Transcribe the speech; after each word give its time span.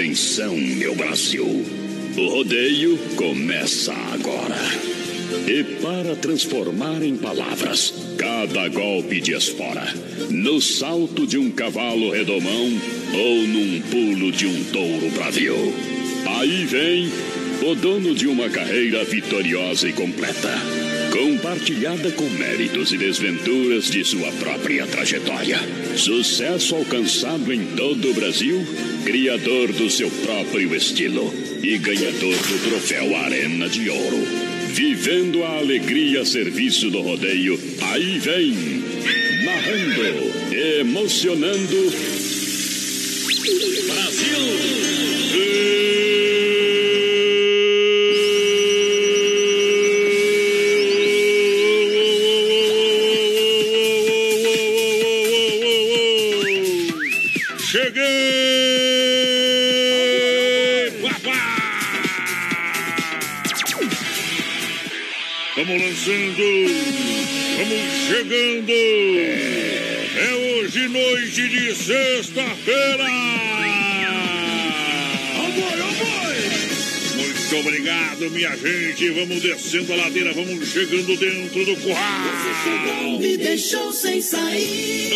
Atenção, 0.00 0.56
meu 0.56 0.94
Brasil. 0.94 1.44
O 1.44 2.28
rodeio 2.30 2.96
começa 3.16 3.92
agora. 3.92 4.56
E 5.46 5.62
para 5.82 6.16
transformar 6.16 7.02
em 7.02 7.18
palavras 7.18 7.92
cada 8.16 8.66
golpe 8.68 9.20
de 9.20 9.34
espora, 9.34 9.84
no 10.30 10.58
salto 10.58 11.26
de 11.26 11.36
um 11.36 11.50
cavalo 11.50 12.12
redomão 12.12 12.80
ou 13.12 13.46
num 13.46 13.78
pulo 13.90 14.32
de 14.32 14.46
um 14.46 14.64
touro 14.72 15.10
bravio. 15.10 15.54
Aí 16.38 16.64
vem 16.64 17.12
o 17.70 17.74
dono 17.74 18.14
de 18.14 18.26
uma 18.26 18.48
carreira 18.48 19.04
vitoriosa 19.04 19.86
e 19.86 19.92
completa, 19.92 20.48
compartilhada 21.10 22.10
com 22.12 22.28
méritos 22.30 22.92
e 22.92 22.98
desventuras 22.98 23.90
de 23.90 24.04
sua 24.04 24.30
própria 24.32 24.86
trajetória. 24.86 25.58
Sucesso 25.96 26.76
alcançado 26.76 27.52
em 27.52 27.64
todo 27.76 28.10
o 28.10 28.14
Brasil, 28.14 28.64
criador 29.04 29.72
do 29.72 29.90
seu 29.90 30.10
próprio 30.10 30.74
estilo 30.74 31.32
e 31.62 31.78
ganhador 31.78 32.34
do 32.34 32.68
troféu 32.68 33.16
Arena 33.16 33.68
de 33.68 33.88
Ouro. 33.90 34.26
Vivendo 34.72 35.44
a 35.44 35.58
alegria 35.58 36.22
a 36.22 36.26
serviço 36.26 36.90
do 36.90 37.00
rodeio, 37.00 37.58
aí 37.92 38.18
vem, 38.18 38.54
narrando, 39.44 40.80
emocionando. 40.80 41.92
Cheguei! 44.20 44.99
Sexta-feira! 72.22 73.04
Muito 77.16 77.56
obrigado, 77.56 78.30
minha 78.30 78.54
gente! 78.56 79.10
Vamos 79.10 79.42
descendo 79.42 79.92
a 79.94 79.96
ladeira, 79.96 80.32
vamos 80.34 80.68
chegando 80.68 81.16
dentro 81.16 81.64
do 81.64 81.76
curral! 81.76 83.18
Me 83.18 83.36
deixou 83.38 83.90
sem 83.92 84.20
sair. 84.20 85.10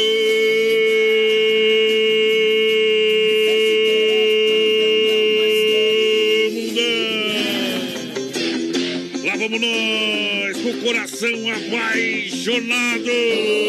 Lá 9.25 9.37
vamos 9.37 9.61
nós, 9.61 10.57
com 10.63 10.71
o 10.71 10.81
coração 10.83 11.51
apaixonado. 11.51 13.64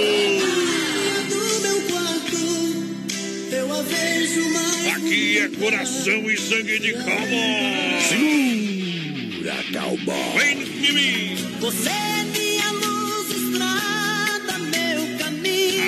Aqui 4.96 5.38
é 5.40 5.50
coração 5.50 6.30
e 6.30 6.38
sangue 6.38 6.80
de 6.80 6.94
cowboy. 6.94 8.02
Segura, 8.08 9.56
cowboy. 9.74 10.40
Vem 10.40 10.58
em 10.90 10.94
mim. 10.94 11.36
Você 11.60 11.90
é 11.90 12.24
minha 12.24 12.72
luz, 12.72 13.30
estrada, 13.30 14.58
meu 14.60 15.18
caminho. 15.18 15.84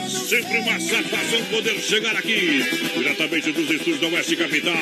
Aô, 0.00 0.08
sempre 0.08 0.58
uma 0.58 0.80
satisfação 0.80 1.44
poder 1.50 1.80
chegar 1.80 2.16
aqui, 2.16 2.64
diretamente 2.96 3.52
dos 3.52 3.70
estúdios 3.70 4.00
da 4.00 4.08
Oeste 4.08 4.36
Capital, 4.36 4.74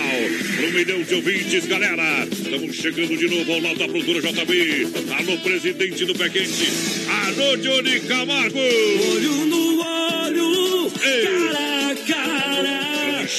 para 0.56 0.66
um 0.66 0.72
milhão 0.72 1.02
de 1.02 1.14
ouvintes, 1.14 1.66
galera. 1.66 2.26
Estamos 2.30 2.76
chegando 2.76 3.16
de 3.16 3.28
novo 3.28 3.52
ao 3.52 3.60
lado 3.60 3.78
da 3.78 3.88
produtora 3.88 4.20
JB. 4.20 4.88
Alô, 5.18 5.38
presidente 5.38 6.04
do 6.04 6.14
Pé 6.14 6.28
Quente. 6.28 6.68
Alô, 7.26 7.56
Johnny 7.56 8.00
Camargo. 8.00 8.58
Olho 8.58 9.46
no 9.46 9.61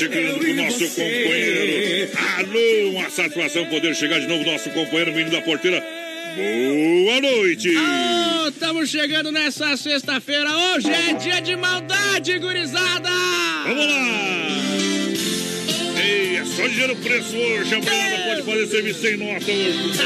chegando 0.04 0.44
o 0.44 0.54
nosso 0.56 0.88
companheiro. 0.90 2.12
Alô, 2.38 2.90
uma 3.00 3.10
satisfação 3.10 3.66
poder 3.68 3.96
chegar 3.96 4.20
de 4.20 4.28
novo, 4.28 4.44
nosso 4.44 4.70
companheiro, 4.72 5.12
menino 5.12 5.32
da 5.32 5.42
porteira. 5.42 5.84
Boa 6.36 7.22
noite. 7.22 7.74
Estamos 8.50 8.90
chegando 8.90 9.32
nessa 9.32 9.78
sexta-feira. 9.78 10.50
Hoje 10.52 10.90
é 10.90 11.14
dia 11.14 11.40
de 11.42 11.56
maldade, 11.56 12.38
gurizada! 12.40 13.10
Vamos 13.66 13.86
lá! 13.86 14.48
Ei, 16.04 16.38
é 16.38 16.46
só 16.46 16.68
dinheiro 16.68 16.96
preço 16.98 17.38
hoje. 17.38 17.76
A 17.76 17.80
mulherada 17.80 18.24
pode 18.24 18.42
fazer 18.44 18.68
serviço 18.68 19.02
sem 19.02 19.18
nota 19.18 19.52
hoje. 19.52 20.02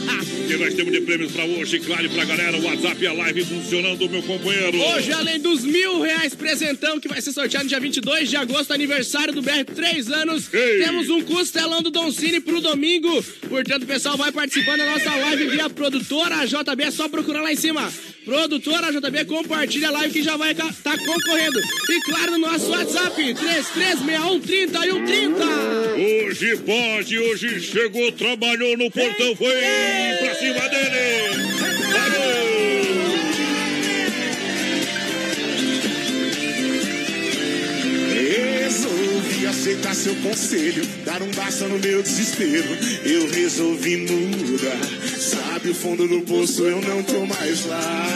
É. 0.00 0.03
Que 0.46 0.56
nós 0.58 0.74
temos 0.74 0.92
de 0.92 1.00
prêmios 1.00 1.32
pra 1.32 1.44
hoje? 1.44 1.80
Claro, 1.80 2.10
pra 2.10 2.24
galera, 2.24 2.58
o 2.58 2.64
WhatsApp 2.64 3.02
e 3.02 3.06
a 3.06 3.12
live 3.12 3.44
funcionando, 3.44 4.10
meu 4.10 4.22
companheiro. 4.22 4.78
Hoje, 4.78 5.12
além 5.12 5.40
dos 5.40 5.64
mil 5.64 6.02
reais 6.02 6.34
presentão 6.34 7.00
que 7.00 7.08
vai 7.08 7.20
ser 7.22 7.32
sorteado 7.32 7.64
no 7.64 7.68
dia 7.68 7.80
22 7.80 8.28
de 8.28 8.36
agosto, 8.36 8.72
aniversário 8.72 9.32
do 9.32 9.40
BR, 9.40 9.64
três 9.74 10.10
anos, 10.10 10.52
Ei. 10.52 10.84
temos 10.84 11.08
um 11.08 11.22
costelão 11.22 11.80
do 11.80 11.90
Don 11.90 12.10
Cine 12.10 12.40
pro 12.40 12.60
domingo. 12.60 13.22
Portanto, 13.48 13.84
o 13.84 13.86
pessoal 13.86 14.18
vai 14.18 14.30
participando 14.32 14.78
da 14.78 14.86
nossa 14.86 15.14
live 15.14 15.48
via 15.48 15.70
produtora 15.70 16.46
JB. 16.46 16.82
É 16.82 16.90
só 16.90 17.08
procurar 17.08 17.40
lá 17.40 17.52
em 17.52 17.56
cima. 17.56 17.90
Produtora 18.24 18.90
JB, 18.90 19.26
compartilha 19.26 19.88
a 19.88 19.92
live 19.92 20.14
que 20.14 20.22
já 20.22 20.36
vai 20.36 20.52
estar 20.52 20.72
tá 20.82 20.96
concorrendo. 20.96 21.60
E 21.90 22.00
claro, 22.00 22.32
no 22.32 22.38
nosso 22.38 22.70
WhatsApp, 22.70 23.14
3361 23.16 24.40
30 24.40 24.86
e 24.86 24.90
130. 24.90 25.44
Hoje 26.26 26.56
pode, 26.58 27.18
hoje 27.18 27.60
chegou, 27.60 28.10
trabalhou 28.12 28.76
no 28.78 28.90
portão, 28.90 29.36
foi 29.36 29.52
pra 30.20 30.33
cima 30.34 30.68
dele. 30.68 31.54
Resolvi 38.64 39.46
aceitar 39.46 39.94
seu 39.94 40.14
conselho, 40.16 40.84
dar 41.04 41.22
um 41.22 41.30
basta 41.32 41.68
no 41.68 41.78
meu 41.78 42.02
desespero. 42.02 42.76
Eu 43.04 43.30
resolvi 43.30 43.96
mudar. 43.98 44.78
Sabe 45.18 45.70
o 45.70 45.74
fundo 45.74 46.08
do 46.08 46.22
poço, 46.22 46.64
eu 46.64 46.80
não 46.80 47.02
tô 47.02 47.24
mais 47.26 47.64
lá. 47.66 48.06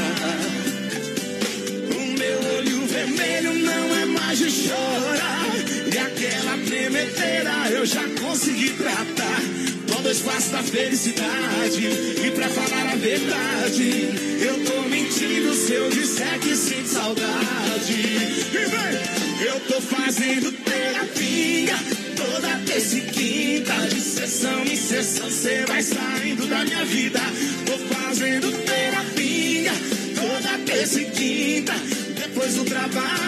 O 1.94 2.18
meu 2.18 2.56
olho 2.56 2.86
vermelho 2.86 3.54
não 3.54 3.96
é 3.96 4.04
mais 4.06 4.38
de 4.38 4.50
chorar. 4.50 5.46
E 5.92 5.98
aquela 5.98 6.58
tremedeira 6.66 7.70
eu 7.70 7.86
já 7.86 8.02
consegui 8.20 8.70
tratar. 8.70 9.68
Dois 10.02 10.20
passos 10.20 10.50
da 10.50 10.62
felicidade. 10.62 11.86
E 12.24 12.30
pra 12.30 12.48
falar 12.48 12.92
a 12.92 12.96
verdade, 12.96 14.08
eu 14.40 14.64
tô 14.64 14.82
mentindo 14.88 15.54
se 15.54 15.72
eu 15.72 15.90
disser 15.90 16.38
que 16.40 16.56
sinto 16.56 16.88
saudade. 16.88 17.92
E 17.92 18.64
vem! 18.66 19.46
Eu 19.46 19.60
tô 19.60 19.80
fazendo 19.80 20.50
terapia 20.52 21.74
toda 22.16 22.58
terça 22.66 22.96
e 22.96 23.00
quinta, 23.02 23.74
de 23.88 24.00
sessão 24.00 24.64
em 24.64 24.76
sessão, 24.76 25.30
cê 25.30 25.64
vai 25.66 25.82
saindo 25.82 26.46
da 26.46 26.64
minha 26.64 26.84
vida. 26.84 27.20
Tô 27.66 27.78
fazendo 27.94 28.50
terapia 28.64 29.72
toda 30.14 30.58
terça 30.64 31.00
e 31.00 31.04
quinta, 31.10 31.74
depois 32.16 32.54
do 32.54 32.64
trabalho, 32.64 33.27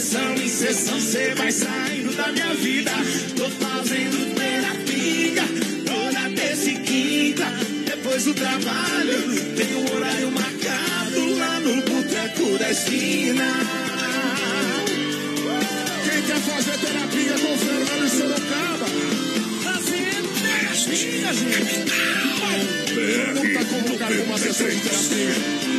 sessão 0.00 0.34
em 0.34 0.48
sessão, 0.48 1.00
cê 1.00 1.34
vai 1.34 1.50
saindo 1.50 2.14
da 2.14 2.28
minha 2.28 2.54
vida. 2.54 2.92
Tô 3.36 3.50
fazendo 3.50 4.32
terapia 4.34 5.42
toda 5.84 6.30
terça 6.40 6.70
e 6.70 6.78
quinta. 6.78 7.44
Depois 7.84 8.24
do 8.24 8.34
trabalho, 8.34 9.54
tem 9.56 9.74
um 9.74 9.96
horário 9.96 10.30
marcado 10.30 11.34
lá 11.36 11.60
no 11.60 11.82
boteco 11.82 12.58
da 12.58 12.70
esquina. 12.70 13.44
Quem 16.04 16.22
quer 16.22 16.40
fazer 16.42 16.78
terapia 16.78 17.32
com 17.32 17.58
Fernando 17.58 18.08
Sorocaba? 18.08 18.86
Fazendo 19.64 20.28
terapia, 20.40 21.32
gente. 21.34 21.88
Mundo 23.68 23.98
tá 23.98 24.06
pra 24.06 24.22
uma 24.22 24.38
sessão 24.38 24.68
de 24.68 24.76
terapia. 24.76 25.77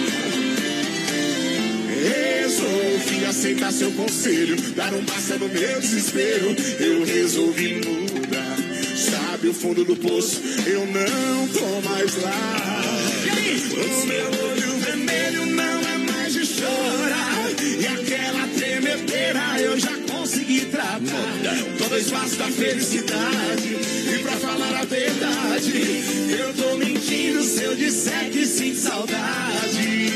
Resolvi 1.99 3.25
aceitar 3.25 3.71
seu 3.73 3.91
conselho, 3.91 4.55
dar 4.75 4.93
um 4.93 5.03
basta 5.03 5.37
no 5.37 5.49
meu 5.49 5.79
desespero. 5.81 6.55
Eu 6.79 7.05
resolvi 7.05 7.81
mudar. 7.85 8.57
Sabe 8.95 9.49
o 9.49 9.53
fundo 9.53 9.83
do 9.83 9.95
poço, 9.95 10.41
eu 10.65 10.85
não 10.85 11.47
tô 11.49 11.89
mais 11.89 12.15
lá. 12.21 12.81
O 13.71 14.05
meu 14.05 14.25
olho 14.25 14.77
vermelho 14.79 15.45
não 15.45 15.79
é 15.79 15.97
mais 16.11 16.33
de 16.33 16.45
chorar. 16.45 17.49
E 17.61 17.87
aquela 17.87 18.47
tremedeira 18.47 19.61
eu 19.61 19.79
já 19.79 19.95
consegui 20.11 20.65
tratar. 20.65 20.99
Com 21.77 21.89
dois 21.89 22.09
passos 22.09 22.37
da 22.37 22.47
felicidade. 22.47 23.77
E 24.13 24.19
pra 24.23 24.33
falar 24.33 24.79
a 24.81 24.85
verdade, 24.85 26.03
eu 26.39 26.53
tô 26.53 26.77
mentindo 26.77 27.43
se 27.43 27.63
eu 27.63 27.75
disser 27.75 28.29
que 28.31 28.45
sinto 28.45 28.77
saudade 28.77 30.08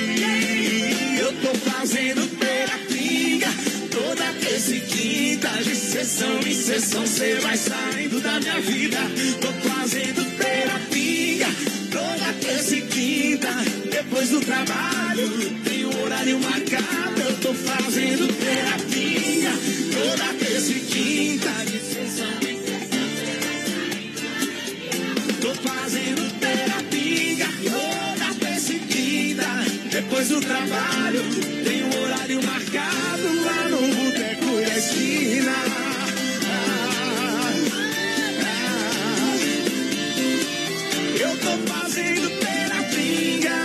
fazendo 1.94 2.28
terapia. 2.40 3.48
Toda 3.92 4.34
terça 4.40 4.76
e 4.76 4.82
quinta, 4.82 5.50
de 5.62 5.76
sessão 5.76 6.40
em 6.40 6.54
sessão, 6.56 7.06
cê 7.06 7.36
vai 7.36 7.56
saindo 7.56 8.20
da 8.20 8.40
minha 8.40 8.60
vida. 8.62 8.98
Tô 9.40 9.70
fazendo 9.70 10.26
terapia. 10.36 11.48
Toda 11.92 12.34
terça 12.42 12.76
e 12.76 12.82
quinta, 12.82 13.50
depois 13.92 14.30
do 14.30 14.40
trabalho, 14.40 15.30
tem 15.64 15.86
horário 15.86 16.40
marcado. 16.40 17.22
Eu 17.22 17.38
tô 17.38 17.54
fazendo 17.54 18.28
terapia. 18.40 19.52
Toda 19.94 20.34
terça 20.46 20.72
e 20.72 20.80
quinta, 20.80 21.52
de 21.66 21.80
sessão 21.80 22.50
em 22.50 22.53
Depois 30.24 30.42
do 30.42 30.48
trabalho, 30.48 31.22
tem 31.66 31.84
um 31.84 32.02
horário 32.02 32.42
marcado 32.44 33.44
lá 33.44 33.68
no 33.68 33.82
Boteco 33.94 34.56
da 34.56 34.78
Esquina. 34.78 35.52
Ah, 36.46 37.52
ah. 38.40 39.36
Eu 41.20 41.38
tô 41.40 41.58
fazendo 41.74 42.30
terapia. 42.40 43.58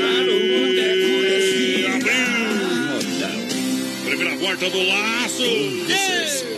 Lá 0.00 0.16
no 0.24 0.36
Boteco 0.50 1.10
da 1.22 1.36
Esquina. 1.38 1.94
Primeira 4.04 4.34
volta 4.36 4.66
do 4.68 4.82
laço. 4.82 5.44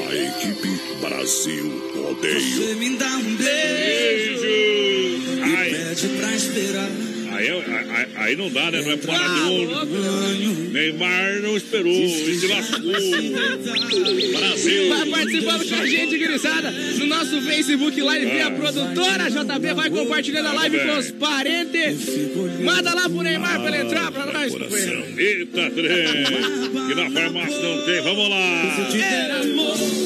A 0.09 0.15
equipe 0.15 0.71
Brasil 1.03 1.94
Rodeio. 2.14 2.40
Você 2.40 2.75
me 2.76 2.96
dá 2.96 3.16
um 3.16 3.34
beijo. 3.37 4.40
Beijo. 4.40 5.43
Ai, 5.43 5.70
Pede 5.70 6.08
pra 6.19 6.34
esperar. 6.34 6.90
aí, 7.32 7.49
aí, 7.50 8.06
aí 8.16 8.37
não 8.37 8.49
dá, 8.50 8.70
né? 8.70 8.81
Não 8.82 8.93
é 8.93 8.96
para 8.96 9.14
Ah, 9.16 9.28
de 9.28 9.50
ouro. 9.50 10.70
Neymar 10.70 11.40
não 11.43 11.56
esperou 11.56 11.93
e 11.93 12.34
se 12.38 12.46
lascou. 12.46 12.81
Brasil. 14.38 14.88
Vai 14.88 15.06
participando 15.08 15.69
com 15.69 15.75
a 15.75 15.87
gente, 15.87 16.19
gurizada, 16.19 16.70
no 16.70 17.06
nosso 17.06 17.40
Facebook 17.43 18.00
Live 18.00 18.26
via 18.26 18.50
produtora 18.52 19.28
JB. 19.31 19.75
Vai 19.75 19.90
compartilhando 19.90 20.46
a 20.49 20.52
live 20.52 20.78
com 20.81 20.99
os 20.99 21.11
parentes. 21.12 22.06
Manda 22.62 22.94
lá 22.94 23.08
pro 23.08 23.22
Neymar 23.22 23.61
pra 23.61 23.69
ele 23.76 23.87
entrar 23.87 24.11
pra 24.12 24.26
nós. 24.26 24.52
Eita, 25.19 25.70
trem. 25.70 26.25
Que 26.88 26.94
na 26.94 27.11
farmácia 27.11 27.58
não 27.58 27.84
tem. 27.84 28.00
Vamos 28.02 28.31
lá. 28.31 28.88
Ter 28.93 29.31
amor 29.31 30.03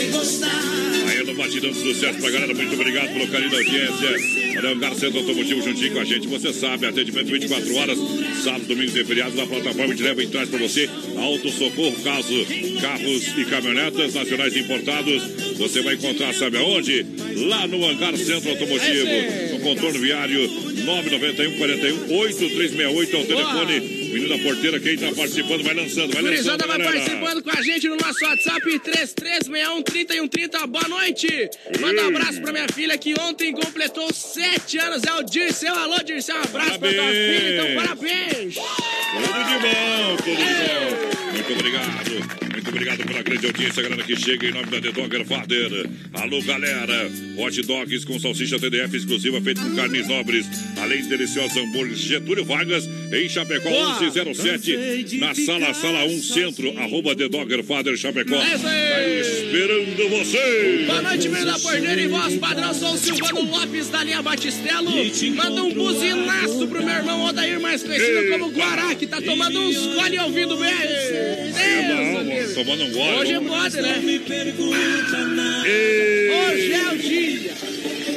você 0.00 0.06
gostar. 0.06 0.60
Aí 1.08 1.24
no 1.24 1.34
Batidão 1.34 1.70
de 1.70 1.78
Sucesso 1.78 2.18
pra 2.20 2.30
galera, 2.30 2.54
muito 2.54 2.74
obrigado 2.74 3.12
pelo 3.12 3.28
carinho 3.28 3.50
da 3.50 3.56
audiência. 3.58 4.58
Olha, 4.58 4.72
o 4.72 4.78
Gar 4.78 4.94
Centro 4.94 5.18
Automotivo 5.18 5.62
juntinho 5.62 5.92
com 5.92 6.00
a 6.00 6.04
gente. 6.04 6.28
Você 6.28 6.52
sabe, 6.52 6.86
atendimento 6.86 7.26
24 7.26 7.76
horas, 7.76 7.98
sábado, 8.42 8.66
domingo 8.66 8.96
e 8.96 9.04
feriados. 9.04 9.34
Na 9.34 9.46
plataforma 9.46 9.94
te 9.94 10.02
leva 10.02 10.22
e 10.22 10.26
traz 10.28 10.48
pra 10.48 10.58
você 10.58 10.88
Auto 11.16 11.50
Socorro, 11.50 11.96
caso, 12.02 12.46
carros 12.80 13.38
e 13.38 13.44
caminhonetas 13.44 14.14
nacionais 14.14 14.56
importados. 14.56 15.22
Você 15.58 15.82
vai 15.82 15.94
encontrar, 15.94 16.32
sabe 16.34 16.56
aonde? 16.56 17.04
Lá 17.48 17.66
no 17.66 17.84
Hangar 17.86 18.16
Centro 18.16 18.50
Automotivo, 18.50 19.08
no 19.52 19.60
contorno 19.60 19.98
viário 20.00 20.48
991 20.84 21.58
41 21.58 22.16
8368 22.16 23.16
é 23.16 23.20
o 23.20 23.24
telefone. 23.26 23.99
Menino 24.12 24.28
da 24.36 24.42
porteira, 24.42 24.80
quem 24.80 24.96
tá 24.96 25.06
participando 25.14 25.62
vai 25.62 25.74
lançando, 25.74 26.12
vai 26.12 26.22
lançando. 26.22 26.24
Gurizada 26.24 26.66
vai 26.66 26.78
galera. 26.78 26.98
participando 26.98 27.42
com 27.42 27.50
a 27.50 27.62
gente 27.62 27.88
no 27.88 27.96
nosso 27.96 28.24
WhatsApp 28.24 28.80
33613130. 28.80 30.66
Boa 30.66 30.88
noite. 30.88 31.50
Manda 31.80 32.02
um 32.04 32.08
abraço 32.08 32.40
pra 32.40 32.52
minha 32.52 32.66
filha 32.74 32.98
que 32.98 33.14
ontem 33.20 33.52
completou 33.52 34.12
7 34.12 34.78
anos. 34.78 35.04
É 35.04 35.12
o 35.14 35.22
Dirceu. 35.22 35.74
Alô, 35.74 35.98
Dirceu. 36.02 36.34
Um 36.36 36.40
abraço 36.40 36.78
pra 36.78 36.88
tua 36.92 37.02
Parabéns. 37.02 37.38
filha. 37.38 37.54
Então, 37.54 37.74
parabéns. 37.76 38.54
Tudo 38.54 39.44
de 39.44 39.58
bom, 39.58 40.16
tudo 40.16 40.36
de 40.36 40.44
bom. 40.44 41.32
Muito 41.32 41.52
obrigado. 41.52 42.49
Muito 42.60 42.68
obrigado 42.68 43.06
pela 43.06 43.22
grande 43.22 43.46
audiência, 43.46 43.82
galera 43.82 44.02
que 44.02 44.14
chega 44.16 44.46
em 44.46 44.52
nome 44.52 44.66
da 44.66 44.80
The 44.82 44.92
Dogger 44.92 45.24
Father. 45.24 45.88
Alô, 46.12 46.42
galera. 46.42 47.10
Hot 47.38 47.62
Dogs 47.62 48.04
com 48.04 48.18
salsicha 48.18 48.58
TDF 48.58 48.94
exclusiva 48.94 49.40
feita 49.40 49.62
com 49.62 49.74
carnes 49.74 50.06
nobres. 50.06 50.46
Além 50.76 51.00
de 51.00 51.08
deliciosos 51.08 51.56
hambúrgueres 51.56 52.00
Getúlio 52.00 52.44
Vargas 52.44 52.86
em 52.86 53.28
Chapecó 53.30 53.70
Boa. 53.70 53.98
1107. 53.98 55.16
Na 55.16 55.34
sala, 55.34 55.72
sala 55.72 56.04
1 56.04 56.22
Centro, 56.22 56.78
arroba 56.78 57.16
The 57.16 57.30
Dogger 57.30 57.64
Father 57.64 57.96
Chapecó. 57.96 58.36
É 58.36 58.54
isso 58.54 58.66
aí. 58.66 58.90
Tá 58.90 59.08
esperando 59.08 60.08
você. 60.10 60.84
Boa 60.86 61.02
noite, 61.02 61.28
menino 61.30 61.46
da 61.46 61.58
porteira 61.58 62.02
e 62.02 62.08
voz 62.08 62.34
padrão. 62.36 62.74
Sou 62.74 62.92
o 62.92 62.98
Silvano 62.98 63.42
Lopes 63.50 63.88
da 63.88 64.04
linha 64.04 64.20
Batistelo. 64.20 64.90
Manda 65.34 65.62
um 65.62 65.72
buzinaço 65.72 66.68
pro 66.68 66.84
meu 66.84 66.94
irmão 66.94 67.24
Odair, 67.24 67.58
mais 67.58 67.82
conhecido 67.82 68.32
como 68.32 68.50
Guará, 68.50 68.94
que 68.94 69.06
tá 69.06 69.18
tomando 69.22 69.58
uns 69.60 69.78
gole 69.94 70.18
ouvindo 70.18 70.58
bem. 70.58 71.49
É 71.90 72.54
tomando 72.54 72.84
um 72.84 72.92
gole. 72.92 73.18
Hoje 73.18 73.32
né? 73.80 74.20
Pergunta 74.26 75.18
nada. 75.26 75.68
Ei. 75.68 76.30
Hoje 76.30 76.72
é 76.72 76.92
o 76.92 76.98
dia. 76.98 77.52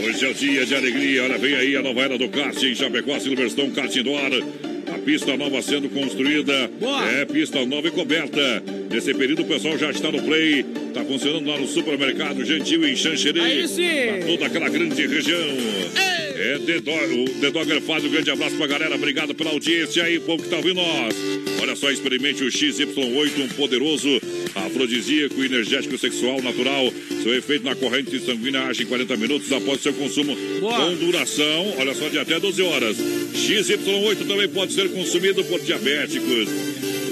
Hoje 0.08 0.26
é 0.26 0.30
o 0.30 0.34
dia 0.34 0.66
de 0.66 0.76
alegria. 0.76 1.24
Olha, 1.24 1.38
vem 1.38 1.56
aí 1.56 1.76
a 1.76 1.82
nova 1.82 2.02
era 2.02 2.18
do 2.18 2.30
kart 2.30 2.62
em 2.62 2.76
Chapecó, 2.76 3.20
Silverstone 3.20 3.72
Kart 3.72 3.96
Indoor. 3.96 4.73
A 5.04 5.06
pista 5.06 5.36
nova 5.36 5.62
sendo 5.62 5.90
construída. 5.90 6.72
Boa. 6.80 7.12
É 7.12 7.26
pista 7.26 7.66
nova 7.66 7.90
e 7.90 7.92
coberta. 7.92 8.64
Nesse 8.90 9.14
período 9.14 9.42
o 9.42 9.46
pessoal 9.46 9.78
já 9.78 9.92
está 9.92 10.10
no 10.10 10.24
play. 10.24 10.66
Está 10.88 11.04
funcionando 11.04 11.46
lá 11.46 11.60
no 11.60 11.68
supermercado 11.68 12.46
Gentil 12.46 12.88
em 12.88 12.96
Xanxerê. 12.96 13.42
Pra 13.42 14.28
toda 14.28 14.46
aquela 14.46 14.70
grande 14.70 15.06
região. 15.06 15.58
É 15.98 16.58
The 16.58 16.80
Dog, 16.80 17.20
o 17.20 17.26
The 17.42 17.52
Dogger 17.52 17.82
faz 17.82 18.06
um 18.06 18.10
grande 18.10 18.32
abraço 18.32 18.56
pra 18.56 18.66
galera. 18.66 18.96
Obrigado 18.96 19.36
pela 19.36 19.50
audiência 19.50 20.06
aí, 20.06 20.22
povo 20.22 20.42
que 20.42 20.48
tá 20.48 20.56
ouvindo 20.56 20.76
nós. 20.76 21.14
Olha 21.62 21.76
só, 21.76 21.92
experimente 21.92 22.42
o 22.42 22.48
XY8, 22.48 23.44
um 23.44 23.48
poderoso 23.50 24.22
afrodisíaco 24.56 25.44
energético 25.44 25.98
sexual 25.98 26.42
natural. 26.42 26.94
Seu 27.24 27.34
efeito 27.34 27.64
na 27.64 27.74
corrente 27.74 28.20
sanguínea 28.20 28.64
age 28.64 28.84
em 28.84 28.86
40 28.86 29.16
minutos 29.16 29.50
após 29.54 29.82
seu 29.82 29.94
consumo. 29.94 30.36
Boa. 30.60 30.78
Com 30.78 30.94
duração, 30.96 31.74
olha 31.78 31.96
só, 31.96 32.10
de 32.10 32.20
até 32.20 32.38
12 32.38 32.62
horas. 32.62 32.98
XY8 32.98 34.28
também 34.28 34.50
pode 34.50 34.74
ser 34.74 34.90
consumido 34.90 35.42
por 35.46 35.62
diabéticos. 35.62 36.50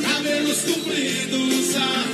Cabelos 0.02 0.60
compridos 0.62 1.76
a 1.76 2.09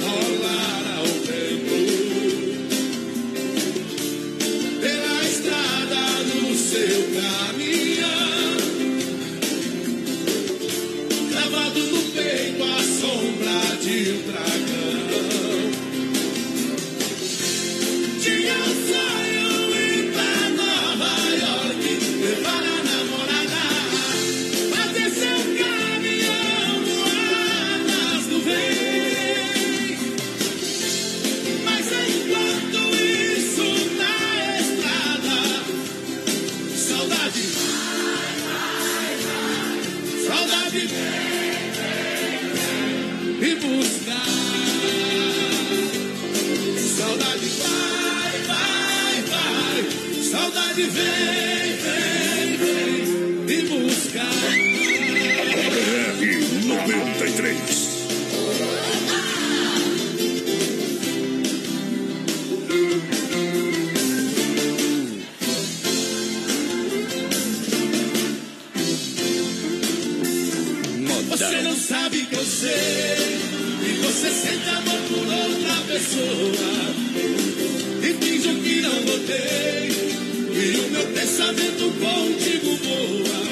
E 79.29 80.81
o 80.81 80.91
meu 80.91 81.07
pensamento 81.09 81.93
contigo 81.99 82.77
voa. 82.77 83.43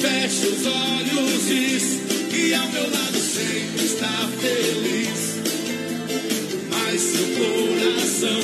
Fecha 0.00 0.46
os 0.46 0.66
olhos, 0.66 1.46
diz 1.48 1.84
que 2.30 2.52
ao 2.52 2.68
meu 2.72 2.82
lado 2.82 3.18
sempre 3.18 3.86
está 3.86 4.28
feliz. 4.38 5.36
Mas 6.70 7.00
seu 7.00 7.26
coração 7.38 8.40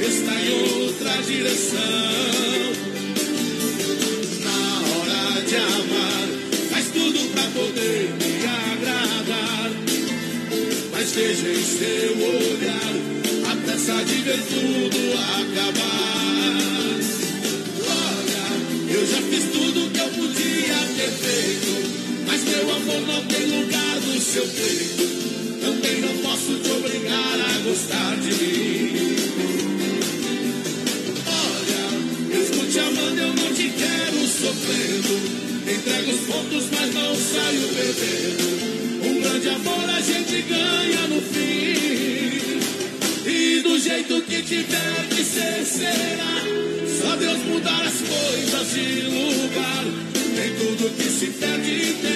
está 0.00 0.34
em 0.40 0.50
outra 0.82 1.22
direção. 1.22 1.80
Na 4.44 4.60
hora 4.88 5.42
de 5.42 5.56
amar, 5.56 6.28
faz 6.70 6.86
tudo 6.86 7.18
pra 7.32 7.42
poder 7.42 8.10
me 8.18 8.32
agradar. 8.46 9.70
Mas 10.92 11.12
veja 11.12 11.48
em 11.50 11.62
seu 11.62 12.05
tiver 44.46 45.08
que 45.08 45.24
ser, 45.24 45.64
será. 45.64 46.36
Só 47.00 47.16
Deus 47.16 47.38
mudar 47.44 47.82
as 47.82 48.00
coisas 48.00 48.72
de 48.72 49.02
lugar. 49.02 49.84
Nem 50.34 50.54
tudo 50.54 50.90
que 50.96 51.10
se 51.10 51.26
perde 51.26 51.94
tem 52.00 52.15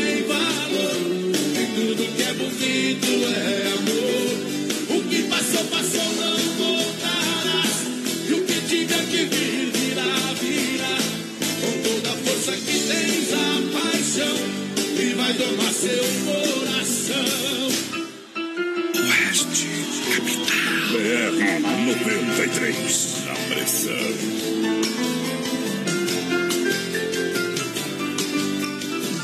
BR 22.60 22.72
93. 22.72 23.26
A 23.26 23.34
pressão. 23.48 23.94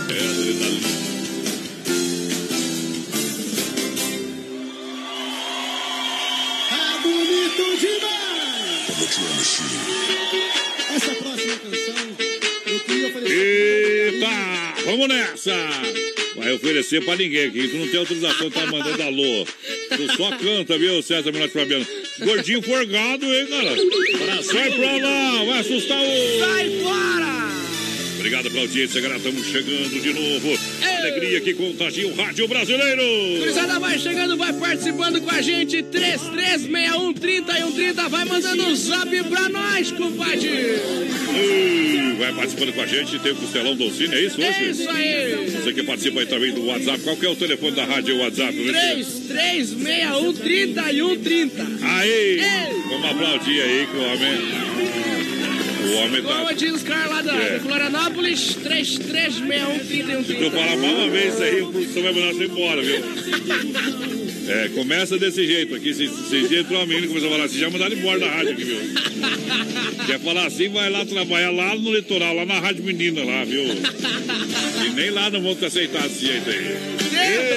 É 0.09 0.23
demais! 7.77 8.37
Essa 10.95 11.15
próxima 11.17 11.57
canção 11.59 11.95
eu 12.67 12.81
queria 12.81 13.09
oferecer. 13.09 14.15
Eita, 14.15 14.31
vamos 14.87 15.09
nessa! 15.09 15.55
Vai 16.37 16.53
oferecer 16.53 17.05
pra 17.05 17.17
ninguém 17.17 17.49
aqui, 17.49 17.69
tu 17.69 17.77
não 17.77 17.89
tem 17.89 18.01
autorização, 18.01 18.51
tá 18.51 18.67
mandando 18.67 19.03
alô. 19.03 19.47
Tu 19.95 20.17
só 20.17 20.31
canta, 20.39 20.79
viu, 20.79 21.03
César 21.03 21.33
Minotti 21.33 21.53
Fabiano? 21.53 21.87
Gordinho 22.25 22.63
forgado, 22.63 23.25
hein, 23.25 23.47
cara? 23.47 24.43
Sai 24.43 24.71
pra 24.73 24.97
lá, 24.97 25.45
vai 25.45 25.61
assustar 25.61 26.01
o... 26.01 26.39
Sai 26.41 26.81
fora! 26.83 27.47
Obrigado 28.17 28.51
pela 28.51 28.63
audiência, 28.63 29.01
galera, 29.01 29.19
estamos 29.19 29.47
chegando 29.47 30.01
de 30.01 30.13
novo. 30.13 30.59
Alegria 30.99 31.41
que 31.41 31.55
contagia 31.55 32.09
o 32.09 32.15
rádio 32.17 32.49
brasileiro. 32.49 33.03
Gurizada 33.39 33.79
vai 33.79 33.99
chegando, 33.99 34.37
vai 34.37 34.53
participando 34.53 35.21
com 35.21 35.31
a 35.31 35.41
gente. 35.41 35.83
3361 35.83 37.13
3130. 37.13 38.09
Vai 38.09 38.25
mandando 38.25 38.65
um 38.65 38.75
zap 38.75 39.23
pra 39.25 39.49
nós, 39.49 39.93
compadre. 39.93 40.49
Ui, 40.49 41.86
Vai 42.19 42.33
participando 42.33 42.73
com 42.73 42.81
a 42.81 42.87
gente, 42.87 43.19
tem 43.19 43.33
o 43.33 43.37
Costelão 43.37 43.77
Dolcine, 43.77 44.15
é 44.15 44.21
isso 44.21 44.41
É 44.41 44.49
hoje? 44.49 44.71
isso 44.71 44.89
aí. 44.91 45.51
Você 45.51 45.73
que 45.73 45.83
participa 45.83 46.21
aí 46.21 46.27
também 46.27 46.53
do 46.53 46.65
WhatsApp, 46.67 47.01
qual 47.01 47.17
que 47.17 47.27
é 47.27 47.29
o 47.29 47.37
telefone 47.37 47.73
da 47.77 47.85
rádio 47.85 48.19
WhatsApp? 48.19 48.55
3361 48.55 50.33
3130. 50.33 51.67
Aí! 51.83 52.09
Ei. 52.11 52.41
Vamos 52.89 53.11
aplaudir 53.11 53.61
aí 53.63 53.87
que 53.87 53.97
o 53.97 54.03
homem. 54.03 54.67
O 55.87 55.93
homem 55.99 56.23
Como 56.23 56.47
tá. 56.47 56.53
diz 56.53 56.73
os 56.73 56.83
caras 56.83 57.11
lá 57.11 57.23
da, 57.23 57.35
É. 57.37 57.61
Florianópolis, 57.61 58.55
3361 58.63 60.25
Se 60.25 60.35
tu 60.35 60.51
falar 60.51 60.77
mal 60.79 60.95
uma 60.95 61.09
vez 61.11 61.41
aí, 61.41 61.61
o 61.63 61.71
produção 61.71 62.03
vai 62.03 62.13
mandar 62.13 62.33
você 62.35 62.45
embora, 62.45 62.83
viu? 62.83 63.01
É, 64.49 64.69
começa 64.75 65.19
desse 65.19 65.45
jeito 65.47 65.75
aqui. 65.75 65.93
Se, 65.93 66.09
se 66.09 66.55
entrou 66.55 66.79
uma 66.79 66.87
menina 66.87 67.07
e 67.07 67.09
começou 67.09 67.29
a 67.29 67.33
falar 67.33 67.45
assim, 67.45 67.59
já 67.59 67.71
mandaram 67.71 67.97
embora 67.97 68.19
da 68.19 68.31
rádio 68.31 68.53
aqui, 68.53 68.65
viu? 68.65 68.79
Quer 70.07 70.21
falar 70.21 70.47
assim, 70.47 70.69
vai 70.69 70.89
lá 70.89 71.05
trabalhar 71.05 71.51
lá 71.51 71.75
no 71.75 71.93
litoral, 71.93 72.35
lá 72.35 72.47
na 72.47 72.61
Rádio 72.61 72.85
Menina, 72.85 73.25
lá, 73.25 73.45
viu? 73.45 73.65
E 73.65 74.89
nem 74.95 75.11
lá 75.11 75.31
não 75.31 75.43
vão 75.43 75.55
te 75.55 75.65
aceitar 75.65 76.03
desse 76.03 76.27
jeito 76.27 76.49
aí. 76.49 76.77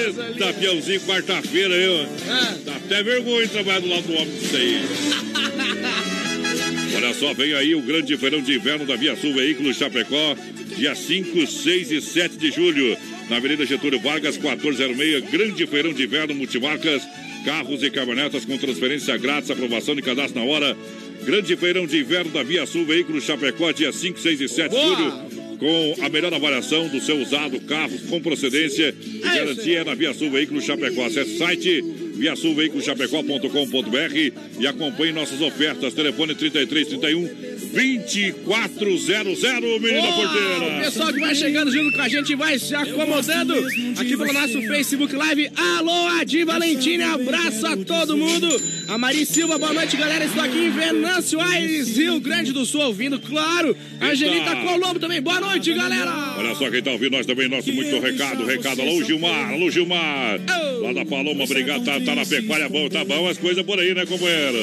Eita, 0.08 0.52
peãozinho, 0.54 1.00
quarta-feira, 1.02 1.76
viu? 1.78 2.08
Ah. 2.28 2.56
Dá 2.64 2.76
até 2.76 3.02
vergonha 3.02 3.46
de 3.46 3.52
trabalhar 3.52 3.80
do 3.80 3.88
lado 3.88 4.02
do 4.02 4.14
homem 4.14 4.38
disso 4.38 4.56
aí. 4.56 4.80
Olha 6.96 7.14
só, 7.14 7.32
vem 7.32 7.54
aí 7.54 7.74
o 7.74 7.82
grande 7.82 8.16
feirão 8.16 8.42
de 8.42 8.54
inverno 8.54 8.84
da 8.84 8.96
Via 8.96 9.16
Sul 9.16 9.32
Veículos 9.32 9.76
Chapecó, 9.76 10.36
dia 10.76 10.94
5, 10.94 11.46
6 11.46 11.92
e 11.92 12.00
7 12.00 12.36
de 12.36 12.50
julho, 12.50 12.96
na 13.30 13.36
Avenida 13.36 13.64
Getúlio 13.64 14.00
Vargas, 14.00 14.36
1406, 14.36 15.30
grande 15.30 15.64
feirão 15.64 15.92
de 15.92 16.02
inverno 16.02 16.34
multimarcas, 16.34 17.00
carros 17.44 17.80
e 17.80 17.88
caminhonetas 17.88 18.44
com 18.44 18.58
transferência 18.58 19.16
grátis, 19.16 19.50
aprovação 19.50 19.94
de 19.94 20.02
cadastro 20.02 20.40
na 20.40 20.44
hora. 20.44 20.76
Grande 21.24 21.54
feirão 21.56 21.86
de 21.86 21.98
inverno 21.98 22.32
da 22.32 22.42
Via 22.42 22.66
Sul 22.66 22.84
Veículos 22.84 23.24
Chapecó, 23.24 23.70
dia 23.70 23.92
5, 23.92 24.18
6 24.18 24.40
e 24.40 24.48
7 24.48 24.74
de 24.74 24.80
julho 24.82 25.40
com 25.58 25.96
a 26.02 26.08
melhor 26.08 26.32
avaliação 26.32 26.88
do 26.88 26.98
seu 27.00 27.20
usado, 27.20 27.60
carros 27.60 28.00
com 28.08 28.20
procedência 28.20 28.94
e 28.98 29.18
garantia 29.18 29.84
na 29.84 29.94
Via 29.94 30.12
Sul 30.14 30.30
Veículos 30.30 30.64
Chapecó. 30.64 31.04
Acesse 31.04 31.34
o 31.34 31.38
site 31.38 31.84
viasulveiculoschapecó.com.br 32.20 34.60
e 34.60 34.66
acompanhe 34.66 35.12
nossas 35.12 35.40
ofertas. 35.40 35.94
Telefone 35.94 36.34
3331 36.34 37.50
2400, 37.72 39.42
menina 39.80 40.02
Boa! 40.02 40.10
O 40.10 40.14
porteira. 40.16 40.80
pessoal 40.84 41.12
que 41.12 41.20
vai 41.20 41.34
chegando 41.34 41.70
junto 41.70 41.94
com 41.96 42.02
a 42.02 42.08
gente 42.08 42.34
vai 42.34 42.58
se 42.58 42.74
acomodando 42.74 43.54
aqui 43.96 44.16
pelo 44.16 44.32
nosso 44.32 44.60
Facebook 44.62 45.14
Live. 45.14 45.50
Alô, 45.56 46.08
Adi 46.20 46.42
Valentine, 46.44 47.02
abraço 47.04 47.64
a 47.66 47.76
todo 47.76 48.16
mundo. 48.16 48.48
A 48.88 48.98
Mari 48.98 49.24
Silva, 49.24 49.56
boa 49.56 49.72
noite, 49.72 49.96
galera. 49.96 50.24
Estou 50.24 50.42
aqui 50.42 50.58
em 50.58 50.70
Venâncio 50.70 51.40
Aires, 51.40 51.96
Rio 51.96 52.18
Grande 52.18 52.52
do 52.52 52.66
Sul, 52.66 52.80
ouvindo, 52.82 53.20
claro. 53.20 53.76
Angelita 54.00 54.56
Colombo 54.56 54.98
também, 54.98 55.22
boa 55.22 55.38
noite, 55.40 55.72
galera. 55.72 56.12
Olha 56.36 56.54
só 56.56 56.68
quem 56.70 56.82
tá 56.82 56.90
ouvindo 56.90 57.12
nós 57.12 57.26
também, 57.26 57.48
nosso 57.48 57.72
muito 57.72 58.00
recado, 58.00 58.44
recado. 58.44 58.82
Alô, 58.82 59.04
Gilmar, 59.04 59.52
alô, 59.52 59.70
Gilmar. 59.70 60.40
Lá 60.82 60.92
da 60.92 61.04
Paloma, 61.04 61.44
obrigado, 61.44 61.84
tá, 61.84 62.00
tá 62.10 62.14
na 62.16 62.26
pecuária 62.26 62.68
bom, 62.68 62.88
tá 62.88 63.04
bom 63.04 63.28
as 63.28 63.38
coisas 63.38 63.64
por 63.64 63.78
aí, 63.78 63.94
né, 63.94 64.04
companheiro? 64.06 64.58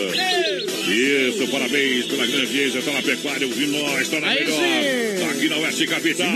Isso, 0.87 1.47
parabéns 1.49 2.05
pela 2.05 2.25
grande 2.25 2.45
audiência, 2.45 2.81
tá 2.81 2.91
na 2.91 3.01
pecuária, 3.01 3.47
ouvindo 3.47 3.71
nós, 3.71 4.09
tá 4.09 4.19
na 4.19 4.27
Aí 4.27 4.43
melhor. 4.43 4.59
sim. 4.59 5.25
Tá 5.25 5.31
aqui 5.31 5.49
na 5.49 5.57
Oeste 5.57 5.87
Capital. 5.87 6.27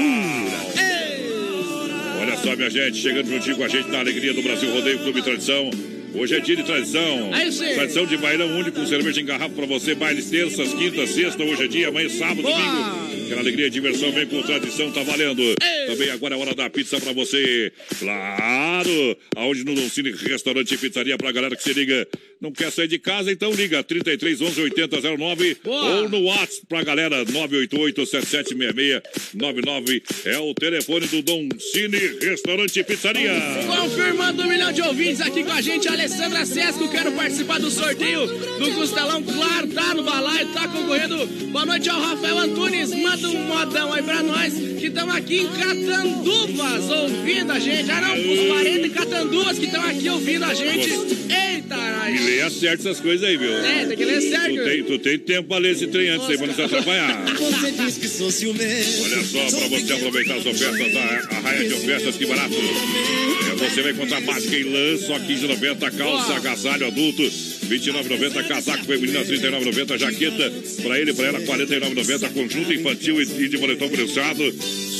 Olha 2.22 2.38
só, 2.38 2.56
minha 2.56 2.70
gente, 2.70 2.98
chegando 2.98 3.28
juntinho 3.30 3.58
com 3.58 3.64
a 3.64 3.68
gente 3.68 3.90
na 3.90 4.00
Alegria 4.00 4.34
do 4.34 4.42
Brasil 4.42 4.72
Rodeio 4.72 5.00
Clube 5.00 5.22
Tradição. 5.22 5.70
Hoje 6.14 6.36
é 6.36 6.40
dia 6.40 6.56
de 6.56 6.64
tradição. 6.64 7.32
Sim. 7.52 7.74
Tradição 7.74 8.06
de 8.06 8.18
bailão 8.18 8.60
único, 8.60 8.86
cerveja 8.86 9.22
em 9.22 9.26
garrafa 9.26 9.56
pra 9.56 9.66
você. 9.66 9.96
Bailes 9.96 10.30
terças, 10.30 10.74
quintas, 10.74 11.10
sexta, 11.12 11.44
hoje 11.44 11.64
é 11.64 11.68
dia, 11.68 11.88
amanhã, 11.88 12.10
sábado, 12.10 12.42
Boa. 12.42 12.56
domingo. 12.58 13.26
Aquela 13.26 13.42
alegria 13.42 13.68
e 13.68 13.70
diversão 13.70 14.12
vem 14.12 14.28
com 14.28 14.42
tradição, 14.42 14.92
tá 14.92 15.04
valendo. 15.04 15.42
Também 15.88 16.10
agora 16.10 16.36
é 16.36 16.38
hora 16.38 16.54
da 16.54 16.70
pizza 16.70 17.00
pra 17.00 17.14
você. 17.14 17.72
Claro! 18.00 19.18
Aonde 19.36 19.64
no 19.64 19.74
Dolcine 19.74 20.12
Restaurante 20.12 20.74
e 20.74 20.78
Pizzaria 20.78 21.18
pra 21.18 21.32
galera 21.32 21.56
que 21.56 21.64
se 21.64 21.74
liga 21.74 22.08
Não 22.42 22.52
quer 22.52 22.72
sair 22.72 22.88
de 22.88 22.98
casa? 22.98 23.32
Então 23.32 23.52
liga 23.52 23.84
33 23.84 24.42
11 24.42 24.62
8009 24.62 25.58
Boa. 25.64 26.02
ou 26.02 26.10
no 26.10 26.24
WhatsApp 26.24 26.66
pra 26.68 26.84
galera 26.84 27.24
988 27.24 28.04
776699 28.08 30.02
é 30.26 30.40
o 30.40 30.52
telefone 30.56 31.06
do 31.06 31.22
Dom 31.22 31.48
Cine 31.72 32.00
Restaurante 32.20 32.80
e 32.80 32.84
Pizzaria. 32.84 33.32
Confirmando 33.68 34.42
um 34.42 34.48
milhão 34.48 34.72
de 34.72 34.82
ouvintes 34.82 35.22
aqui 35.22 35.44
com 35.44 35.52
a 35.52 35.62
gente, 35.62 35.88
Alessandra 35.88 36.44
Sesco. 36.44 36.90
Quero 36.90 37.12
participar 37.12 37.60
do 37.60 37.70
sorteio 37.70 38.26
do 38.26 38.72
Costelão. 38.74 39.22
Claro, 39.22 39.68
tá 39.68 39.94
no 39.94 40.02
balaio, 40.02 40.48
tá 40.48 40.68
concorrendo. 40.68 41.28
Boa 41.52 41.68
noite 41.68 41.90
ao 41.90 42.02
Rafael 42.02 42.40
Antunes. 42.40 42.92
Manda 42.92 43.30
um 43.30 43.44
modão 43.44 43.94
aí 43.94 44.02
pra 44.02 44.24
nós 44.24 44.52
que 44.56 44.88
estamos 44.88 45.14
aqui 45.14 45.42
em 45.42 45.48
Catanduvas 45.48 46.90
ouvindo 46.90 47.52
a 47.52 47.60
gente. 47.60 47.92
Ah, 47.92 48.02
não, 48.02 48.16
os 48.16 48.50
parentes 48.50 48.82
de 48.82 48.90
Catanduvas 48.90 49.60
que 49.60 49.66
estão 49.66 49.84
aqui 49.86 50.10
ouvindo 50.10 50.44
a 50.44 50.56
gente. 50.56 50.90
Eita, 50.90 51.76
nós. 51.76 52.31
Leia 52.32 52.50
certo 52.50 52.88
essas 52.88 53.00
coisas 53.00 53.28
aí, 53.28 53.38
viu? 53.38 53.54
É, 53.54 53.86
tem 53.86 53.98
que 53.98 54.06
ler 54.06 54.22
certo. 54.22 54.56
Tu 54.56 54.64
tem, 54.64 54.84
tu 54.84 55.00
tem 55.00 55.20
tempo 55.20 55.50
pra 55.50 55.58
ler 55.58 55.72
esse 55.72 55.88
trem 55.88 56.10
antes 56.10 56.30
aí, 56.30 56.38
pra 56.38 56.48
não 56.48 56.56
se 56.56 56.62
atrapalhar. 56.62 57.26
Você 57.36 57.72
diz 57.72 57.98
que 57.98 58.08
sou 58.08 58.32
ciumento. 58.32 59.04
Olha 59.04 59.24
só, 59.24 59.58
para 59.58 59.68
você 59.68 59.94
aproveitar 59.94 60.36
as 60.36 60.46
ofertas 60.46 60.94
da 60.94 61.38
Arraia 61.38 61.68
de 61.68 61.74
Ofertas, 61.74 62.16
que 62.16 62.26
barato. 62.26 62.56
É, 62.56 63.56
você 63.56 63.82
vai 63.82 63.92
encontrar 63.92 64.22
básica 64.22 64.56
em 64.56 64.64
lã, 64.64 64.98
só 64.98 65.20
15,90, 65.20 65.98
calça, 65.98 66.34
agasalho 66.36 66.88
adulto, 66.88 67.24
29,90, 67.24 68.48
casaco 68.48 68.86
feminino, 68.86 69.20
39,90, 69.20 69.98
jaqueta 69.98 70.54
para 70.84 71.00
ele, 71.00 71.14
para 71.14 71.28
ela, 71.28 71.42
49,90, 71.42 72.34
conjunto 72.34 72.74
infantil 72.74 73.22
e 73.22 73.32
e 73.42 73.48
de 73.48 73.58
boletão 73.58 73.90
prensado. 73.90 74.44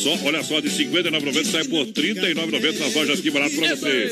Só, 0.02 0.18
olha 0.26 0.42
só, 0.44 0.60
de 0.60 0.70
59,90 0.70 1.46
sai 1.46 1.64
por 1.66 1.86
39,90 1.86 2.80
nas 2.80 2.94
lojas 2.96 3.20
que 3.20 3.30
barato 3.30 3.56
para 3.56 3.76
você. 3.76 4.12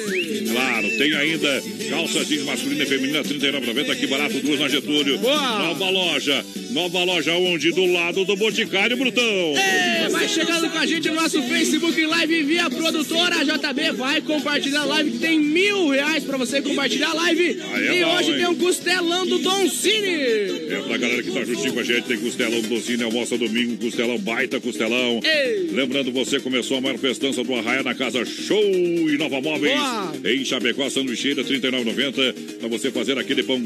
Claro, 0.52 0.88
tem 0.98 1.16
ainda 1.16 1.64
calça 1.90 2.26
jeans 2.26 2.44
masculina 2.44 2.84
e 2.84 2.86
feminina, 2.86 3.24
39,90, 3.24 3.96
que 3.96 4.06
barato, 4.06 4.40
duas 4.40 4.60
na 4.60 4.70
Getúlio. 4.70 5.18
Boa. 5.18 5.60
Nova 5.60 5.90
loja, 5.90 6.46
nova 6.70 7.04
loja 7.04 7.34
onde? 7.34 7.72
Do 7.72 7.86
lado 7.86 8.26
do 8.26 8.36
Boticário 8.36 8.98
Brutão. 8.98 9.24
É, 9.24 10.10
vai 10.10 10.28
chegando 10.28 10.70
com 10.70 10.78
a 10.78 10.86
gente 10.86 11.10
no 11.10 11.16
nosso 11.16 11.42
Facebook 11.44 12.06
Live 12.06 12.44
via 12.44 12.70
produtora 12.70 13.44
JB. 13.44 13.92
Vai 13.94 14.22
compartilhar 14.22 14.82
a 14.82 14.86
live 14.86 15.12
que 15.12 15.18
tem 15.20 15.40
mil 15.40 15.90
reais 15.90 16.24
pra 16.24 16.38
você 16.38 16.62
compartilhar 16.62 17.10
a 17.10 17.14
live. 17.14 17.62
Aí 17.74 17.88
é 17.88 18.00
e 18.00 18.06
hoje 18.06 18.32
hein? 18.32 18.38
tem 18.38 18.48
um 18.48 18.56
costelão 18.56 19.26
do 19.26 19.40
Don 19.40 19.70
Cine. 19.70 20.08
É 20.70 20.82
pra 20.88 20.98
galera 20.98 21.24
que 21.24 21.32
tá 21.32 21.44
juntinho 21.44 21.74
com 21.74 21.80
a 21.80 21.84
gente, 21.84 22.04
tem 22.06 22.18
Costelão 22.18 22.62
Docine, 22.62 23.04
almoça 23.04 23.38
domingo, 23.38 23.78
Costelão, 23.78 24.18
baita 24.20 24.60
Costelão. 24.60 25.20
Ei. 25.24 25.70
Lembrando 25.72 26.12
você, 26.12 26.40
começou 26.40 26.78
a 26.78 26.82
maior 26.82 26.98
festança 26.98 27.44
do 27.44 27.56
Arraia 27.56 27.84
na 27.84 27.96
Casa 27.96 28.24
Show 28.26 28.64
e 28.64 29.18
Nova 29.18 29.42
Móveis. 29.42 29.80
Boa. 29.80 30.14
Em 30.26 30.46
Chapecó, 30.46 30.90
sanduicheira, 30.90 31.42
R$ 31.42 31.60
39,90. 31.60 32.34
Pra 32.60 32.68
você 32.68 32.92
fazer 32.92 33.18
aquele 33.18 33.44
pão 33.44 33.62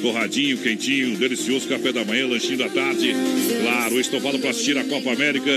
torradinho, 0.00 0.58
quentinho, 0.58 1.16
delicioso, 1.16 1.68
café 1.68 1.92
da 1.92 2.04
manhã, 2.04 2.26
lanchinho 2.44 2.58
da 2.58 2.68
tarde. 2.68 3.14
Claro, 3.62 3.98
estofado 3.98 4.38
pra 4.38 4.50
assistir 4.50 4.76
a 4.76 4.84
Copa 4.84 5.12
América. 5.12 5.50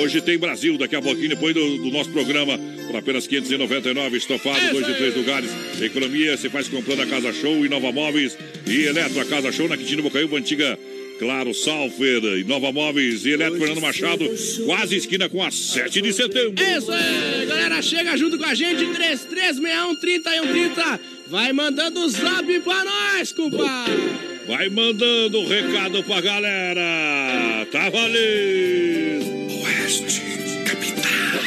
Hoje 0.00 0.20
tem 0.20 0.36
Brasil, 0.38 0.76
daqui 0.76 0.94
a 0.94 1.00
pouquinho, 1.00 1.30
depois 1.30 1.54
do, 1.54 1.78
do 1.78 1.90
nosso 1.90 2.10
programa, 2.10 2.58
por 2.86 2.96
apenas 2.96 3.26
599, 3.26 4.18
estofado, 4.18 4.58
Isso 4.58 4.72
dois 4.72 4.86
de 4.86 4.94
três 4.94 5.16
lugares. 5.16 5.50
Economia, 5.80 6.36
você 6.36 6.50
faz 6.50 6.68
comprando 6.68 7.00
a 7.00 7.06
Casa 7.06 7.32
Show 7.32 7.64
e 7.64 7.68
Nova 7.68 7.90
Móveis. 7.90 8.36
E 8.66 8.84
Eletro, 8.84 9.20
a 9.20 9.24
Casa 9.24 9.50
Show 9.50 9.68
na 9.68 9.76
Quintino 9.76 10.02
Bocaiúva, 10.02 10.36
antiga 10.36 10.78
Claro, 11.18 11.54
Salfer 11.54 12.22
e 12.38 12.44
Nova 12.44 12.70
Móveis 12.70 13.24
e 13.24 13.30
Eletro 13.30 13.58
Fernando 13.58 13.80
Machado, 13.80 14.28
quase 14.66 14.96
esquina 14.96 15.30
com 15.30 15.42
a 15.42 15.50
7 15.50 16.02
de 16.02 16.12
setembro. 16.12 16.62
Isso 16.62 16.92
aí, 16.92 17.46
galera, 17.46 17.80
chega 17.80 18.14
junto 18.18 18.36
com 18.36 18.44
a 18.44 18.54
gente, 18.54 18.84
3361-3130. 18.84 21.00
Vai 21.28 21.54
mandando 21.54 22.00
o 22.00 22.08
zap 22.10 22.60
pra 22.60 22.84
nós, 22.84 23.32
compadre. 23.32 24.35
Vai 24.46 24.68
mandando 24.68 25.40
o 25.40 25.48
recado 25.48 26.04
pra 26.04 26.20
galera. 26.20 27.66
Tá 27.72 27.90
valendo. 27.90 29.26
Oeste, 29.64 30.22
capital. 30.64 31.40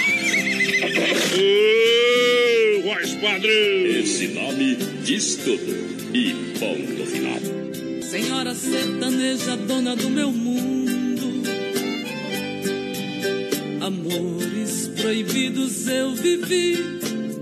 Ô, 1.37 2.81
Voz 2.83 3.13
padrão. 3.15 3.85
Esse 3.85 4.27
nome 4.27 4.75
diz 5.03 5.35
tudo. 5.37 5.89
E 6.13 6.33
ponto 6.59 7.05
final. 7.05 7.39
Senhora 8.01 8.53
sertaneja, 8.53 9.55
dona 9.55 9.95
do 9.95 10.09
meu 10.09 10.31
mundo. 10.31 11.41
Amores 13.81 14.89
proibidos 14.99 15.87
eu 15.87 16.13
vivi, 16.15 16.77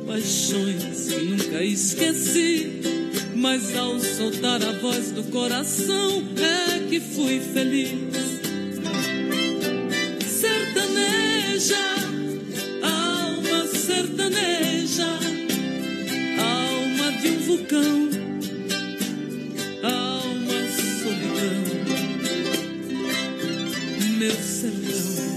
paixões 0.06 1.12
que 1.12 1.26
nunca 1.26 1.64
esqueci. 1.64 2.97
Mas 3.38 3.76
ao 3.76 4.00
soltar 4.00 4.62
a 4.62 4.72
voz 4.74 5.12
do 5.12 5.24
coração 5.26 6.24
é 6.38 6.80
que 6.90 7.00
fui 7.00 7.40
feliz. 7.40 7.92
Sertaneja, 10.26 11.86
alma 12.82 13.68
sertaneja, 13.68 15.08
alma 16.40 17.12
de 17.22 17.28
um 17.30 17.40
vulcão 17.40 18.18
alma 19.84 20.60
solidão, 21.00 21.78
meu 24.18 24.36
sertão, 24.36 25.28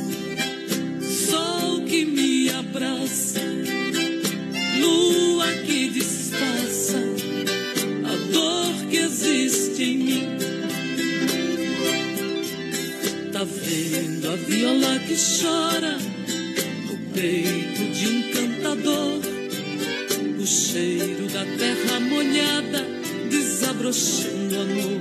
sol 1.02 1.84
que 1.84 2.04
me 2.04 2.50
abraça, 2.50 3.40
Tá 13.40 13.46
vendo 13.46 14.29
a 14.29 14.37
viola 14.37 14.98
que 14.98 15.16
chora 15.16 15.96
no 16.87 16.98
peito 17.14 17.90
de 17.90 18.07
um 18.07 18.22
cantador? 18.33 19.20
o 20.38 20.46
cheiro 20.46 21.26
da 21.29 21.42
terra 21.57 22.00
molhada 22.00 22.87
desabrochando 23.31 24.61
amor. 24.61 25.00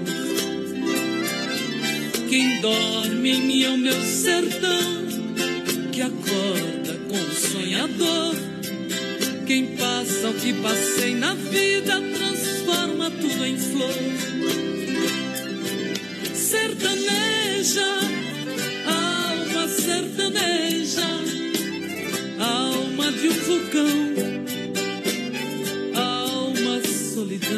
Quem 2.30 2.62
dorme 2.62 3.30
em 3.30 3.42
mim 3.42 3.64
é 3.64 3.70
o 3.72 3.78
meu 3.78 4.02
sertão, 4.06 5.06
que 5.92 6.02
acorda 6.02 6.94
com 7.10 7.18
o 7.18 7.36
sonhador. 7.36 8.36
Quem 9.48 9.76
passa 9.76 10.30
o 10.30 10.34
que 10.36 10.54
passei 10.54 11.14
na 11.14 11.34
vida 11.34 12.02
transforma 12.02 13.12
tudo 13.12 13.46
em 13.46 13.58
flor. 13.58 13.94
Sertaneja, 16.34 18.29
sertaneja, 19.80 21.08
alma 22.40 23.12
de 23.12 23.28
um 23.28 23.34
vulcão 23.34 24.30
alma 25.96 26.82
solidão. 26.84 27.50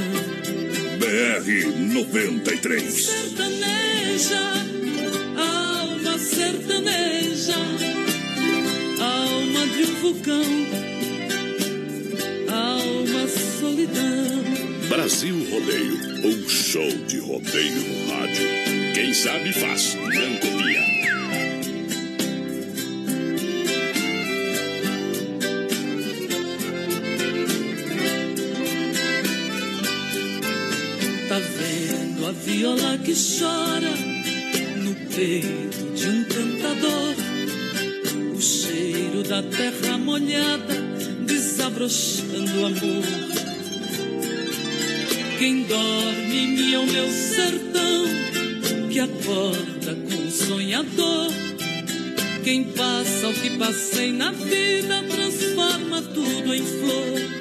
BR 0.99 1.93
93. 1.93 2.93
Sertaneja, 2.93 4.41
alma 5.37 6.17
sertaneja, 6.17 7.55
alma 8.99 9.67
de 9.67 9.83
um 9.83 9.95
vulcão, 10.01 10.43
alma 12.49 13.27
solidão. 13.59 14.41
Brasil 14.89 15.35
Rodeio. 15.49 16.11
Um 16.23 16.47
show 16.47 16.87
de 17.07 17.17
rodeio 17.17 17.71
no 17.71 18.11
rádio. 18.11 18.47
Quem 18.93 19.11
sabe 19.11 19.51
faz, 19.53 19.95
não 19.95 20.37
viola 32.51 32.97
que 32.97 33.13
chora 33.13 33.93
no 34.83 34.93
peito 35.15 35.93
de 35.95 36.07
um 36.09 36.23
cantador? 36.25 37.15
O 38.35 38.41
cheiro 38.41 39.23
da 39.23 39.41
terra 39.41 39.97
molhada 39.97 40.75
desabrochando 41.25 42.65
amor. 42.65 43.05
Quem 45.39 45.63
dorme 45.63 46.37
em 46.37 46.73
é 46.73 46.79
o 46.79 46.85
meu 46.85 47.09
sertão, 47.09 48.05
que 48.91 48.99
acorda 48.99 49.95
com 49.95 50.27
o 50.27 50.31
sonhador. 50.31 51.31
Quem 52.43 52.65
passa 52.65 53.29
o 53.29 53.33
que 53.33 53.57
passei 53.57 54.11
na 54.11 54.31
vida 54.31 55.03
transforma 55.09 56.01
tudo 56.01 56.53
em 56.53 56.65
flor 56.65 57.40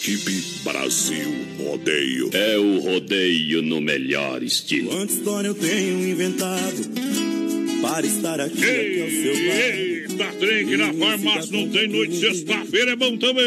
equipe 0.00 0.42
Brasil 0.64 1.28
Rodeio. 1.58 2.30
É 2.32 2.56
o 2.56 2.78
rodeio 2.80 3.60
no 3.60 3.80
melhor 3.82 4.42
estilo. 4.42 4.88
Quanta 4.88 5.12
história 5.12 5.48
eu 5.48 5.54
tenho 5.54 6.08
inventado 6.08 6.76
para 7.82 8.06
estar 8.06 8.40
aqui, 8.40 8.64
aqui 8.64 9.00
ao 9.02 9.10
seu 9.10 9.46
lado. 9.46 9.60
Eita, 9.60 10.24
trem 10.38 10.66
que 10.66 10.76
na 10.78 10.92
farmácia 10.94 11.52
não 11.52 11.68
tem 11.68 11.86
noite, 11.88 12.16
sexta-feira 12.18 12.92
é 12.92 12.96
bom 12.96 13.14
também. 13.18 13.44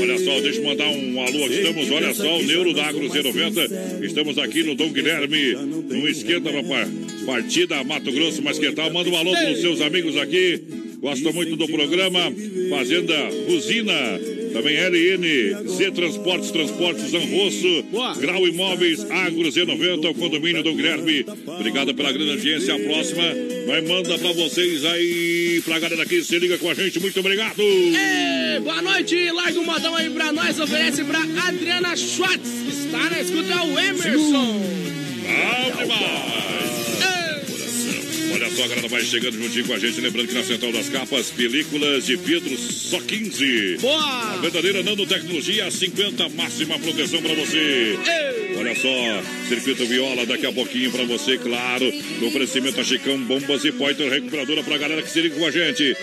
Olha 0.00 0.18
só, 0.18 0.40
deixa 0.40 0.58
eu 0.58 0.64
mandar 0.64 0.88
um 0.88 1.20
alô 1.24 1.44
aqui. 1.44 1.54
Estamos, 1.54 1.90
olha 1.90 2.14
só, 2.14 2.38
o 2.38 2.42
Neuro 2.42 2.74
da 2.74 2.86
Agro 2.86 3.06
090. 3.08 4.04
Estamos 4.04 4.38
aqui 4.38 4.64
no 4.64 4.74
Dom 4.74 4.90
Guilherme, 4.92 5.52
no 5.54 6.08
esquenta 6.08 6.50
pra 6.50 6.62
par- 6.64 6.88
partida 7.26 7.84
Mato 7.84 8.10
Grosso, 8.10 8.42
mas 8.42 8.58
que 8.58 8.72
tal? 8.72 8.90
Manda 8.92 9.08
um 9.08 9.16
alô 9.16 9.30
para 9.32 9.52
os 9.52 9.60
seus 9.60 9.80
amigos 9.80 10.16
aqui. 10.16 10.60
Gosto 11.00 11.32
muito 11.32 11.54
do 11.56 11.66
programa. 11.68 12.32
Fazenda 12.70 13.14
Usina. 13.48 14.39
Também 14.52 14.76
LN, 14.76 15.68
Z 15.68 15.90
Transportes, 15.92 16.50
Transportes 16.50 17.10
Zanrosso, 17.10 17.82
Boa. 17.90 18.14
Grau 18.16 18.46
Imóveis, 18.46 19.08
Agro 19.10 19.48
Z90, 19.48 20.10
o 20.10 20.14
condomínio 20.14 20.62
do 20.62 20.74
Guilherme. 20.74 21.24
Obrigado 21.46 21.94
pela 21.94 22.12
grande 22.12 22.30
audiência. 22.30 22.74
A 22.74 22.78
próxima 22.78 23.22
vai 23.66 23.80
manda 23.82 24.18
pra 24.18 24.32
vocês 24.32 24.84
aí, 24.84 25.62
pra 25.64 25.78
galera 25.78 26.04
que 26.04 26.22
se 26.22 26.38
liga 26.38 26.58
com 26.58 26.70
a 26.70 26.74
gente. 26.74 27.00
Muito 27.00 27.20
obrigado. 27.20 27.60
Ei, 27.60 28.60
boa 28.60 28.82
noite, 28.82 29.30
larga 29.32 29.60
um 29.60 29.64
modão 29.64 29.94
aí 29.96 30.10
pra 30.10 30.32
nós, 30.32 30.58
oferece 30.58 31.04
pra 31.04 31.20
Adriana 31.46 31.96
Schwartz, 31.96 32.50
que 32.64 32.70
está 32.70 33.10
na 33.10 33.20
escuta, 33.20 33.52
é 33.52 33.56
o 33.56 33.78
Emerson. 33.78 34.60
Bom 35.30 35.82
demais. 35.82 36.69
Só, 38.60 38.64
a 38.64 38.68
galera 38.68 38.88
vai 38.88 39.02
chegando 39.02 39.42
juntinho 39.42 39.66
com 39.66 39.72
a 39.72 39.78
gente. 39.78 40.02
Lembrando 40.02 40.28
que 40.28 40.34
na 40.34 40.44
Central 40.44 40.70
das 40.70 40.90
Capas, 40.90 41.30
películas 41.30 42.04
de 42.04 42.16
vidro 42.16 42.54
só 42.58 43.00
15. 43.00 43.76
A 43.78 43.80
Boa! 43.80 44.36
verdadeira 44.42 44.82
nanotecnologia, 44.82 45.70
50 45.70 46.28
máxima 46.30 46.78
proteção 46.78 47.22
pra 47.22 47.32
você. 47.34 47.56
Ei, 47.56 48.56
Olha 48.58 48.74
só, 48.74 49.48
circuito 49.48 49.86
viola 49.86 50.26
daqui 50.26 50.44
a 50.44 50.52
pouquinho 50.52 50.92
pra 50.92 51.04
você, 51.04 51.38
claro. 51.38 51.90
No 52.20 52.26
oferecimento 52.26 52.78
a 52.78 52.84
Chicão, 52.84 53.18
bombas 53.24 53.64
e 53.64 53.72
Poiter 53.72 54.10
recuperadora 54.10 54.62
pra 54.62 54.76
galera 54.76 55.00
que 55.00 55.10
se 55.10 55.22
liga 55.22 55.36
com 55.36 55.46
a 55.46 55.50
gente. 55.50 55.96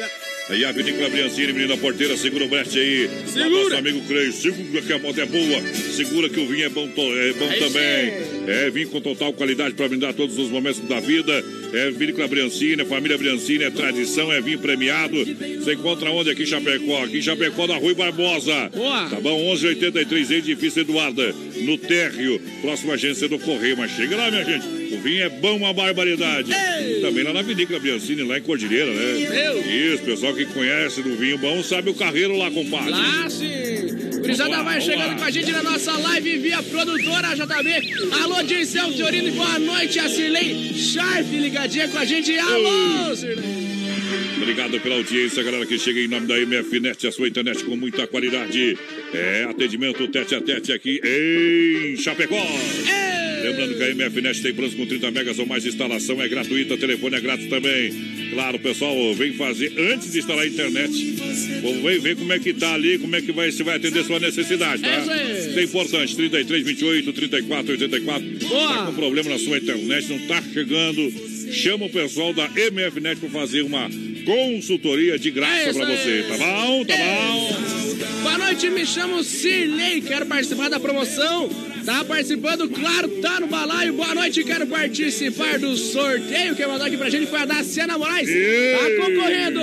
Aí 0.50 0.64
a 0.64 0.72
Vinícola 0.72 1.10
Briancini, 1.10 1.52
menina 1.52 1.76
porteira, 1.76 2.16
segura 2.16 2.46
o 2.46 2.48
brete 2.48 2.80
aí. 2.80 3.10
Segura. 3.28 3.50
Nosso 3.50 3.76
amigo 3.76 4.02
Creio, 4.08 4.32
segura 4.32 4.82
que 4.82 4.94
a 4.94 4.98
moto 5.00 5.20
é 5.20 5.26
boa. 5.26 5.62
Segura 5.74 6.30
que 6.30 6.40
o 6.40 6.48
vinho 6.48 6.66
é 6.66 6.70
bom, 6.70 6.86
é 6.88 7.34
bom 7.34 7.50
Aí 7.50 7.60
também. 7.60 8.12
sim. 8.12 8.44
É 8.50 8.70
vinho 8.70 8.88
com 8.88 9.02
total 9.02 9.34
qualidade 9.34 9.76
para 9.76 9.90
brindar 9.90 10.14
todos 10.14 10.38
os 10.38 10.50
momentos 10.50 10.80
da 10.88 11.02
vida. 11.02 11.44
É 11.74 11.92
Vinícola 11.92 12.30
Briancini, 12.30 12.86
família 12.86 13.18
Briancini, 13.18 13.66
é 13.66 13.70
tradição, 13.70 14.32
é 14.32 14.40
vinho 14.40 14.60
premiado. 14.60 15.18
Você 15.26 15.74
encontra 15.74 16.10
onde 16.12 16.30
aqui 16.30 16.44
em 16.44 16.46
Chapecó? 16.46 17.04
Aqui 17.04 17.18
em 17.18 17.22
Chapecó, 17.22 17.68
na 17.68 17.76
Rui 17.76 17.94
Barbosa. 17.94 18.70
Boa. 18.74 19.10
Tá 19.10 19.20
bom? 19.20 19.38
1183, 19.38 20.32
edifício 20.32 20.80
Eduarda, 20.82 21.36
no 21.58 21.78
térreo, 21.78 22.40
próxima 22.62 22.94
agência 22.94 23.28
do 23.28 23.38
Correio. 23.38 23.76
Mas 23.76 23.92
chega 23.92 24.16
lá, 24.16 24.32
minha 24.32 24.46
gente. 24.46 24.66
O 24.92 25.02
vinho 25.02 25.24
é 25.24 25.30
bom, 25.30 25.58
uma 25.58 25.74
barbaridade. 25.74 26.52
Ei. 26.52 27.02
Também 27.02 27.24
lá 27.24 27.34
na 27.34 27.42
Vinícola 27.42 27.80
Briancini, 27.80 28.24
lá 28.24 28.38
em 28.38 28.42
Cordilheira, 28.42 28.92
né? 28.92 29.30
Meu. 29.30 29.94
Isso, 29.94 30.04
pessoal 30.04 30.34
que 30.34 30.46
conhece 30.46 31.02
do 31.02 31.16
vinho 31.16 31.38
bom 31.38 31.62
sabe 31.64 31.90
o 31.90 31.94
carreiro 31.94 32.38
lá, 32.38 32.50
compadre. 32.50 32.92
Lá 32.92 33.30
sim! 33.30 33.88
Gurizada 34.20 34.64
vai 34.64 34.82
chegando 34.82 35.10
lá. 35.12 35.16
com 35.16 35.24
a 35.24 35.32
gente 35.32 35.52
na 35.52 35.64
nossa 35.64 35.98
live 35.98 36.38
via 36.38 36.62
produtora 36.64 37.36
JB. 37.36 38.14
Alô, 38.22 38.44
Dirceu 38.44 38.92
Fiorino, 38.92 39.32
boa 39.34 39.60
noite. 39.60 40.00
A 40.00 40.10
Cirlei 40.10 40.74
Sharp 40.74 41.32
ligadinha 41.32 41.88
com 41.88 41.98
a 41.98 42.06
gente. 42.06 42.38
Alô, 42.38 43.16
Cirlei. 43.16 43.68
Obrigado 44.38 44.80
pela 44.80 44.96
audiência, 44.96 45.44
galera 45.44 45.66
que 45.66 45.78
chega 45.78 46.00
em 46.00 46.08
nome 46.08 46.28
da 46.28 46.38
MFNet, 46.38 47.08
a 47.08 47.12
sua 47.12 47.28
internet 47.28 47.64
com 47.64 47.76
muita 47.76 48.08
qualidade. 48.08 48.78
É 49.14 49.46
atendimento 49.50 50.08
tete 50.08 50.36
a 50.36 50.42
tete 50.42 50.72
aqui 50.72 51.02
em 51.04 51.98
Chapecó. 51.98 52.46
Lembrando 53.48 53.78
que 53.78 53.84
a 53.84 53.96
MFNet 53.96 54.42
tem 54.42 54.54
planos 54.54 54.76
com 54.76 54.86
30 54.86 55.12
megas 55.12 55.40
ou 55.40 55.46
mais 55.46 55.64
de 55.64 55.70
instalação, 55.70 56.22
é 56.22 56.28
gratuita, 56.28 56.78
telefone 56.78 57.16
é 57.16 57.22
grátis 57.22 57.48
também. 57.48 57.94
Claro, 58.32 58.60
pessoal, 58.60 59.14
vem 59.14 59.34
fazer 59.34 59.74
antes 59.78 60.12
de 60.12 60.20
instalar 60.20 60.44
a 60.44 60.48
internet. 60.48 60.92
Vem 61.82 62.00
ver 62.00 62.16
como 62.16 62.34
é 62.34 62.40
que 62.40 62.54
tá 62.54 62.74
ali, 62.74 62.98
como 62.98 63.16
é 63.16 63.22
que 63.22 63.32
vai, 63.32 63.52
você 63.52 63.64
vai 63.64 63.78
atender 63.78 64.04
sua 64.04 64.20
necessidade, 64.20 64.82
tá? 64.82 64.90
É 64.90 65.48
isso 65.50 65.60
é 65.60 65.64
importante, 65.64 66.16
33, 66.16 66.64
28, 66.64 67.14
34, 67.14 67.72
84. 67.72 68.48
Boa. 68.48 68.68
Tá 68.68 68.86
com 68.86 68.94
problema 68.94 69.30
na 69.30 69.40
sua 69.40 69.58
internet, 69.58 70.10
não 70.10 70.20
tá 70.28 70.44
chegando? 70.54 71.12
Chama 71.52 71.86
o 71.86 71.90
pessoal 71.90 72.34
da 72.34 72.48
MFNet 72.50 73.20
para 73.20 73.30
fazer 73.30 73.62
uma 73.62 73.90
consultoria 74.26 75.18
de 75.18 75.30
É 75.30 75.32
graça 75.32 75.70
isso 75.70 75.80
para 75.80 75.96
você, 75.96 76.26
tá 76.28 76.38
bom? 76.38 76.86
Tá 76.86 76.96
bom? 76.98 77.58
Boa 78.22 78.38
noite, 78.38 78.70
me 78.70 78.86
chamo 78.86 79.24
Cirlei, 79.24 80.02
quero 80.02 80.26
participar 80.26 80.70
da 80.70 80.80
promoção. 80.80 81.50
Tá 81.88 82.04
participando, 82.04 82.68
claro, 82.68 83.08
tá 83.22 83.40
no 83.40 83.48
balaio. 83.48 83.94
Boa 83.94 84.14
noite, 84.14 84.44
quero 84.44 84.68
participar 84.68 85.58
do 85.58 85.78
sorteio. 85.78 86.54
Quem 86.54 86.68
mandou 86.68 86.86
aqui 86.86 86.98
pra 86.98 87.10
gente 87.10 87.28
foi 87.28 87.40
a 87.40 87.46
Daciana 87.46 87.98
Moraes. 87.98 88.28
Tá 88.28 89.06
concorrendo. 89.06 89.62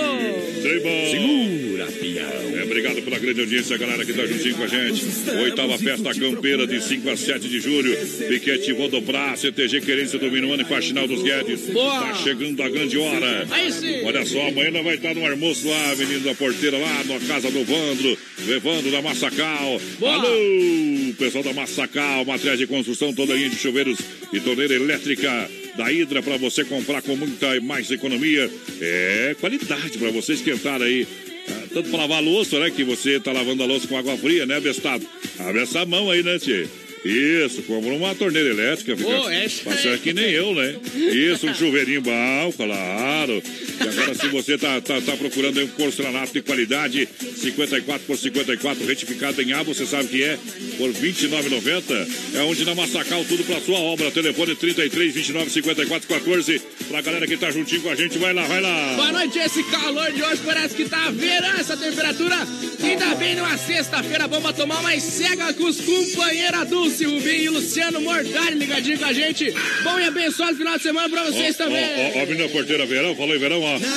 Trem 0.59 0.79
bom. 0.81 1.11
Segura, 1.11 1.85
pião. 1.85 2.59
É, 2.59 2.63
obrigado 2.63 3.01
pela 3.03 3.19
grande 3.19 3.41
audiência, 3.41 3.77
galera 3.77 4.03
que 4.03 4.11
tá 4.11 4.25
juntinho 4.25 4.55
com 4.55 4.63
a 4.63 4.67
gente. 4.67 5.05
Oitava 5.39 5.77
festa 5.77 6.15
campeira 6.15 6.65
de 6.65 6.81
5 6.81 7.07
a 7.11 7.15
7 7.15 7.47
de 7.47 7.59
julho. 7.59 7.95
Piquete 8.27 8.73
Vodobrá, 8.73 9.35
CTG 9.35 9.81
Querência 9.81 10.17
do 10.17 10.31
Minuano 10.31 10.63
e 10.63 10.65
Faxinal 10.65 11.07
dos 11.07 11.21
Guedes. 11.21 11.69
Boa. 11.69 12.07
Tá 12.07 12.15
chegando 12.15 12.59
a 12.63 12.69
grande 12.69 12.97
hora. 12.97 13.45
Aí 13.51 13.71
sim. 13.71 14.03
Olha 14.03 14.25
só, 14.25 14.47
amanhã 14.47 14.71
nós 14.71 14.83
vai 14.83 14.95
estar 14.95 15.13
no 15.13 15.23
almoço 15.23 15.67
lá, 15.69 15.95
menino 15.95 16.21
da 16.21 16.33
porteira, 16.33 16.75
lá 16.75 17.03
na 17.03 17.19
casa 17.27 17.51
do 17.51 17.63
Vandro, 17.63 18.17
Evandro 18.49 18.89
da 18.89 19.03
Massacal. 19.03 19.79
Boa. 19.99 20.13
Alô, 20.15 21.04
pessoal 21.15 21.43
da 21.43 21.53
Massacal, 21.53 22.25
materiais 22.25 22.59
de 22.59 22.67
construção, 22.67 23.13
toda 23.13 23.33
linha 23.33 23.49
de 23.49 23.55
chuveiros 23.55 23.97
e 24.31 24.39
torneira 24.39 24.73
elétrica 24.73 25.49
da 25.77 25.91
Hidra 25.91 26.21
para 26.21 26.37
você 26.37 26.63
comprar 26.63 27.01
com 27.01 27.15
muita 27.15 27.59
mais 27.61 27.89
economia. 27.91 28.49
É 28.81 29.35
qualidade 29.39 29.97
para 29.97 30.11
você 30.11 30.33
esquentar 30.33 30.81
aí. 30.81 31.07
ah, 31.49 31.67
Tanto 31.73 31.89
para 31.89 31.99
lavar 31.99 32.17
a 32.17 32.21
louça, 32.21 32.59
né? 32.59 32.69
Que 32.69 32.83
você 32.83 33.19
tá 33.19 33.31
lavando 33.31 33.63
a 33.63 33.65
louça 33.65 33.87
com 33.87 33.97
água 33.97 34.17
fria, 34.17 34.45
né, 34.45 34.59
bestado? 34.59 35.05
Abre 35.39 35.61
essa 35.61 35.85
mão 35.85 36.09
aí, 36.09 36.23
né, 36.23 36.37
tchê? 36.39 36.67
Isso, 37.05 37.61
compra 37.61 37.93
uma 37.93 38.15
torneira 38.15 38.49
elétrica, 38.49 38.97
fica, 38.97 39.09
Ô, 39.09 39.29
essa 39.29 39.77
ser 39.77 39.99
que 39.99 40.11
nem 40.11 40.31
eu, 40.31 40.55
né? 40.55 40.75
Isso, 40.95 41.47
um 41.47 41.53
chuveirinho 41.55 42.01
bom, 42.01 42.53
claro. 42.57 43.43
E 43.79 43.87
agora, 43.87 44.15
se 44.15 44.27
você 44.29 44.57
tá, 44.57 44.81
tá, 44.81 44.99
tá 44.99 45.15
procurando 45.15 45.61
um 45.61 45.67
porcelanato 45.67 46.33
de 46.33 46.41
qualidade, 46.41 47.07
54 47.37 48.07
por 48.07 48.17
54, 48.17 48.87
retificado 48.87 49.39
em 49.39 49.53
A, 49.53 49.61
você 49.61 49.85
sabe 49.85 50.07
que 50.07 50.23
é, 50.23 50.35
por 50.79 50.89
R$ 50.89 51.11
29,90. 51.11 52.07
É 52.33 52.41
onde 52.41 52.65
na 52.65 52.73
Massacal, 52.73 53.23
tudo 53.25 53.43
pra 53.43 53.61
sua 53.61 53.77
obra. 53.77 54.09
Telefone 54.09 54.55
33 54.55 55.13
29 55.13 55.51
54 55.51 56.07
14. 56.07 56.59
Pra 56.87 57.01
galera 57.01 57.27
que 57.27 57.37
tá 57.37 57.51
juntinho 57.51 57.81
com 57.81 57.89
a 57.89 57.95
gente, 57.95 58.17
vai 58.17 58.33
lá, 58.33 58.47
vai 58.47 58.61
lá. 58.61 58.93
Boa 58.95 59.11
noite, 59.11 59.37
esse 59.37 59.63
calor 59.65 60.11
de 60.11 60.23
hoje 60.23 60.41
parece 60.43 60.73
que 60.73 60.89
tá 60.89 61.11
verão 61.11 61.53
essa 61.59 61.77
temperatura. 61.77 62.35
Ainda 62.83 63.15
bem 63.15 63.35
numa 63.35 63.57
sexta-feira, 63.57 64.27
vamos 64.27 64.53
tomar 64.53 64.81
mais 64.81 65.03
cega 65.03 65.53
com 65.53 65.65
os 65.65 65.81
companheiros 65.81 66.55
Dulce, 66.69 66.94
Rubinho 67.03 67.43
e 67.43 67.49
Luciano 67.49 67.99
Mortari 67.99 68.55
ligadinho 68.55 68.97
com 68.97 69.05
a 69.05 69.11
gente. 69.13 69.51
Bom 69.83 69.99
e 69.99 70.03
abençoado 70.05 70.55
final 70.55 70.77
de 70.77 70.83
semana 70.83 71.09
pra 71.09 71.23
vocês 71.25 71.55
Ó, 71.59 71.63
também. 71.65 71.83
ó, 71.83 72.19
ó, 72.19 72.21
ó, 72.21 72.25
menina 72.25 72.47
porteira, 72.49 72.85
verão, 72.85 73.15
falou 73.15 73.35
em 73.35 73.39
verão, 73.39 73.61
ó. 73.61 73.79
Na, 73.79 73.89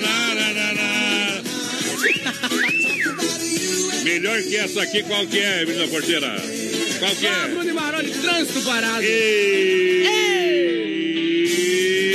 na, 0.00 0.34
na, 0.34 0.52
na, 0.54 0.72
na. 0.74 1.42
Melhor 4.04 4.42
que 4.42 4.56
essa 4.56 4.82
aqui, 4.82 5.02
qual 5.04 5.26
que 5.26 5.38
é, 5.38 5.64
menina 5.64 5.86
porteira? 5.88 6.34
Qual 6.98 7.14
que 7.16 7.26
é? 7.26 7.48
Bruno 7.48 7.68
e 7.70 7.72
Maroni, 7.72 8.10
trânsito 8.10 8.62
parado. 8.62 9.02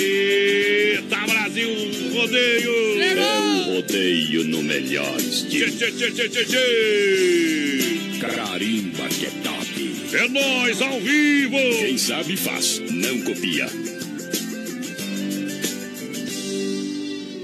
Eita, 0.08 1.18
Brasil, 1.28 1.70
rodeio! 2.14 2.98
Chegou! 2.98 3.47
O 3.78 3.82
rodeio 3.82 4.44
no 4.46 4.64
melhor 4.64 5.20
estilo. 5.20 5.72
Tchê, 5.72 5.92
tchê, 5.92 6.12
tchê, 6.12 6.30
tchê, 6.30 6.46
tchê. 6.46 8.20
Carimba 8.20 9.08
que 9.10 9.26
é 9.28 9.30
top. 9.44 9.68
É 10.14 10.28
nós 10.30 10.82
ao 10.82 11.00
vivo! 11.00 11.58
Quem 11.80 11.98
sabe 11.98 12.36
faz, 12.36 12.82
não 12.92 13.22
copia. 13.22 13.68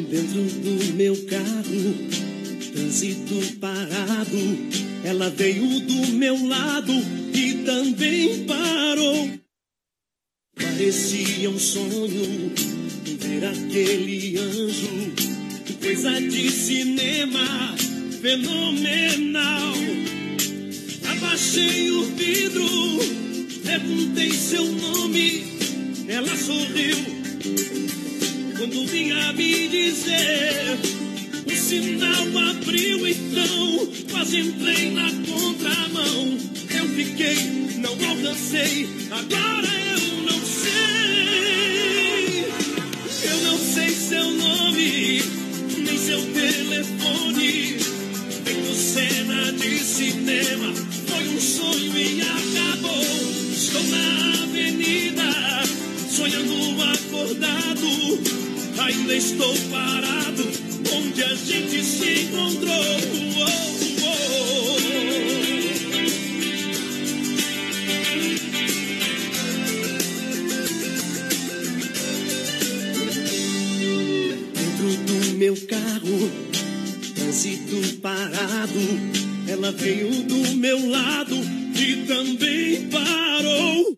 Dentro 0.10 0.44
do 0.62 0.94
meu 0.96 1.16
carro, 1.26 1.96
trânsito 2.74 3.58
parado. 3.60 4.58
Ela 5.04 5.30
veio 5.30 5.80
do 5.82 6.08
meu 6.14 6.48
lado 6.48 6.94
e 7.34 7.64
também 7.66 8.46
parou. 8.46 9.30
Parecia 10.56 11.50
um 11.50 11.60
sonho 11.60 12.54
ver 13.24 13.46
aquele 13.46 14.38
anjo, 14.38 15.33
coisa 15.82 16.20
de 16.20 16.50
cinema 16.50 17.76
fenomenal. 18.22 19.74
Abaixei 21.10 21.92
o 21.92 22.04
vidro, 22.16 23.00
perguntei 23.64 24.32
seu 24.32 24.66
nome, 24.66 25.46
ela 26.08 26.36
sorriu 26.36 26.98
quando 28.58 28.86
vinha 28.88 29.34
me 29.34 29.68
dizer. 29.68 30.78
O 31.46 31.52
sinal 31.52 32.50
abriu 32.50 33.08
então, 33.08 33.92
quase 34.12 34.40
entrei 34.40 34.92
na 34.92 35.12
contramão. 35.12 36.38
Eu 36.76 36.90
fiquei, 36.90 37.36
não 37.78 37.92
alcancei, 37.92 38.88
agora 39.12 39.68
eu 39.68 40.23
cinema, 50.12 50.74
foi 51.08 51.30
um 51.30 51.40
sonho 51.40 51.98
e 51.98 52.22
acabou. 52.22 53.04
Estou 53.54 53.84
na 53.84 54.44
avenida, 54.44 55.24
sonhando 56.10 56.82
acordado. 56.82 57.88
Ainda 58.80 59.16
estou 59.16 59.56
parado, 59.72 60.44
onde 60.94 61.24
a 61.24 61.36
gente 61.36 61.84
se 61.84 62.24
encontrou. 62.24 62.74
Oh, 63.38 63.48
oh. 64.04 64.24
Dentro 74.54 74.88
do 75.06 75.38
meu 75.38 75.56
carro, 75.68 76.32
trânsito 77.16 78.02
parado. 78.02 79.23
Ela 79.64 79.72
veio 79.72 80.10
do 80.24 80.58
meu 80.58 80.90
lado 80.90 81.38
e 81.74 82.06
também 82.06 82.90
parou. 82.90 83.98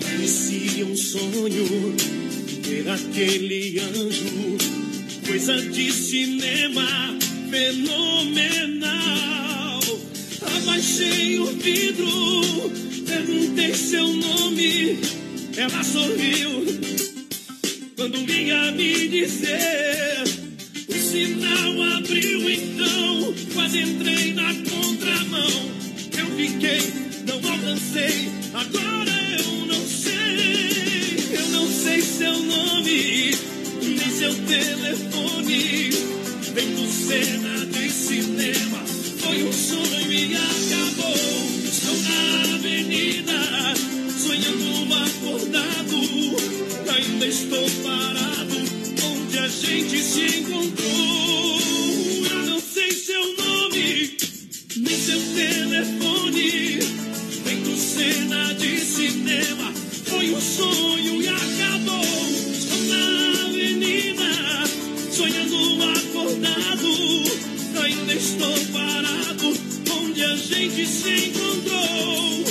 Parecia 0.00 0.86
um 0.86 0.96
sonho 0.96 1.94
ver 2.62 2.88
aquele 2.88 3.78
anjo, 3.78 4.56
coisa 5.26 5.60
de 5.68 5.92
cinema 5.92 6.88
fenomenal. 7.50 8.90
Abaixei 10.56 11.38
o 11.40 11.44
vidro, 11.44 12.10
perguntei 13.06 13.74
seu 13.74 14.08
nome, 14.08 14.98
ela 15.58 15.84
sorriu 15.84 16.64
quando 17.96 18.24
vinha 18.24 18.72
me 18.72 19.08
dizer. 19.08 20.23
Sinal 21.14 21.96
abriu 21.96 22.50
então, 22.50 23.34
quase 23.54 23.82
entrei 23.82 24.34
na 24.34 24.52
contramão. 24.52 25.70
Eu 26.18 26.26
fiquei, 26.34 26.80
não 27.24 27.36
alcancei, 27.52 28.32
agora 28.52 29.12
eu 29.38 29.64
não 29.64 29.86
sei. 29.86 31.38
Eu 31.38 31.48
não 31.50 31.68
sei 31.68 32.02
seu 32.02 32.32
nome, 32.32 33.30
nem 33.80 34.10
seu 34.10 34.34
telefone. 34.44 35.90
Vendo 36.52 36.90
cena 36.90 37.64
de 37.66 37.90
cinema, 37.90 38.78
foi 39.20 39.44
um 39.44 39.52
sonho 39.52 40.12
e 40.12 40.34
acabou. 40.34 40.63
Gente 49.64 50.02
se 50.02 50.40
encontrou. 50.40 51.58
Eu 52.30 52.38
não 52.50 52.60
sei 52.60 52.92
seu 52.92 53.36
nome, 53.36 54.16
nem 54.76 54.96
seu 54.96 55.20
telefone. 55.34 56.78
Vendo 57.44 57.76
cena 57.76 58.52
de 58.54 58.78
cinema, 58.80 59.72
foi 60.04 60.30
um 60.30 60.40
sonho 60.40 61.22
e 61.22 61.28
acabou. 61.28 62.04
Estou 62.52 62.78
na 62.88 63.46
avenida, 63.46 64.66
sonhando 65.10 65.56
acordado. 65.98 66.88
Ainda 67.82 68.14
estou 68.14 68.58
parado, 68.72 69.52
onde 69.98 70.24
a 70.24 70.36
gente 70.36 70.86
se 70.86 71.28
encontrou. 71.28 72.44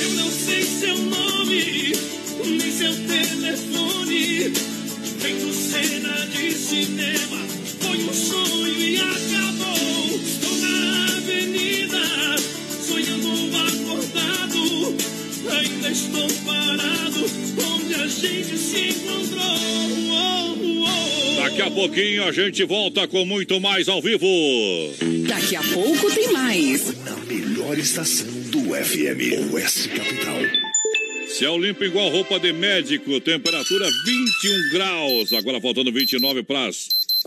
Eu 0.00 0.10
não 0.14 0.30
sei 0.30 0.62
seu 0.62 0.96
nome, 0.96 1.92
nem 2.46 2.72
seu 2.72 2.94
telefone. 3.06 3.87
Feito 5.20 5.52
cena 5.52 6.26
de 6.26 6.52
cinema, 6.52 7.46
foi 7.80 7.98
um 8.04 8.12
sonho 8.12 8.68
e 8.68 8.96
acabou. 8.96 10.20
Estou 10.24 10.56
na 10.58 11.04
avenida, 11.16 12.36
sonhando 12.86 13.28
acordado. 13.56 14.96
Ainda 15.58 15.90
estou 15.90 16.28
parado, 16.44 17.24
onde 17.74 17.94
a 17.94 18.06
gente 18.06 18.56
se 18.58 18.90
encontrou. 18.90 19.58
Oh, 20.10 20.86
oh. 20.86 21.42
Daqui 21.42 21.62
a 21.62 21.70
pouquinho 21.70 22.24
a 22.24 22.32
gente 22.32 22.64
volta 22.64 23.08
com 23.08 23.24
muito 23.24 23.60
mais 23.60 23.88
ao 23.88 24.00
vivo. 24.00 24.26
Daqui 25.26 25.56
a 25.56 25.62
pouco 25.62 26.14
tem 26.14 26.32
mais. 26.32 26.94
Na 27.04 27.16
melhor 27.16 27.76
estação 27.76 28.28
do 28.50 28.74
FM, 28.74 29.52
Oeste 29.52 29.88
Capital. 29.88 30.67
Céu 31.38 31.56
limpo 31.56 31.84
igual 31.84 32.10
roupa 32.10 32.40
de 32.40 32.52
médico, 32.52 33.20
temperatura 33.20 33.88
21 34.04 34.70
graus. 34.72 35.32
Agora 35.32 35.60
faltando 35.60 35.92
29 35.92 36.42
para 36.42 36.66
as 36.66 36.88
9 36.88 36.97
da 36.97 36.97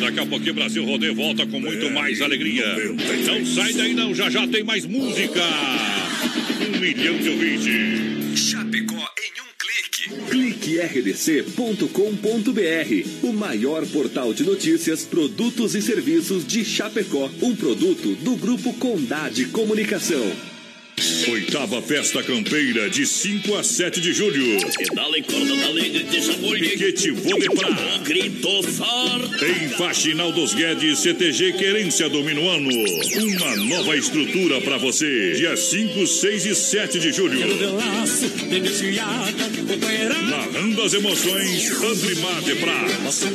Daqui 0.00 0.20
a 0.20 0.26
pouquinho 0.26 0.54
Brasil 0.54 0.84
Rodeio 0.84 1.14
volta 1.14 1.46
com 1.46 1.58
muito 1.58 1.90
mais 1.90 2.20
alegria. 2.20 2.64
Não 2.76 3.46
sai 3.46 3.72
daí 3.72 3.94
não, 3.94 4.14
já 4.14 4.28
já 4.28 4.46
tem 4.46 4.62
mais 4.62 4.84
música. 4.84 5.40
Um 6.60 6.78
milhão 6.78 7.16
de 7.18 7.28
ouvintes. 7.30 8.38
Chapecó 8.38 8.94
em 8.94 9.40
um 9.40 9.46
clique. 9.58 10.10
Clique 10.30 10.78
rdc.com.br, 10.80 11.86
o 13.22 13.32
maior 13.32 13.86
portal 13.86 14.34
de 14.34 14.44
notícias, 14.44 15.04
produtos 15.04 15.74
e 15.74 15.82
serviços 15.82 16.46
de 16.46 16.64
Chapecó. 16.64 17.30
Um 17.42 17.56
produto 17.56 18.14
do 18.16 18.36
Grupo 18.36 18.74
Condade 18.74 19.46
Comunicação. 19.46 20.55
Oitava 21.28 21.82
Festa 21.82 22.22
Campeira 22.22 22.88
de 22.88 23.04
5 23.04 23.54
a 23.56 23.62
7 23.62 24.00
de 24.00 24.14
julho. 24.14 24.58
Dale 24.94 25.22
corda, 25.22 25.56
dale, 25.56 25.88
grite, 25.90 26.22
sabor, 26.24 26.58
Piquete 26.58 27.10
Vodepra. 27.10 27.98
grito 28.02 28.62
forte. 28.62 29.44
Em 29.44 29.68
Faxinal 29.70 30.32
dos 30.32 30.54
Guedes, 30.54 31.00
CTG 31.00 31.52
Querência 31.52 32.08
do 32.08 32.22
Minuano. 32.22 32.70
Uma 32.70 33.56
nova 33.56 33.94
estrutura 33.94 34.60
para 34.62 34.78
você. 34.78 35.34
Dia 35.34 35.54
5, 35.54 36.06
6 36.06 36.46
e 36.46 36.54
7 36.54 36.98
de 36.98 37.12
julho. 37.12 37.40
Narrando 40.30 40.82
as 40.82 40.94
emoções, 40.94 41.70
Andrimar 41.82 42.42
de 42.42 42.54
laço 43.04 43.26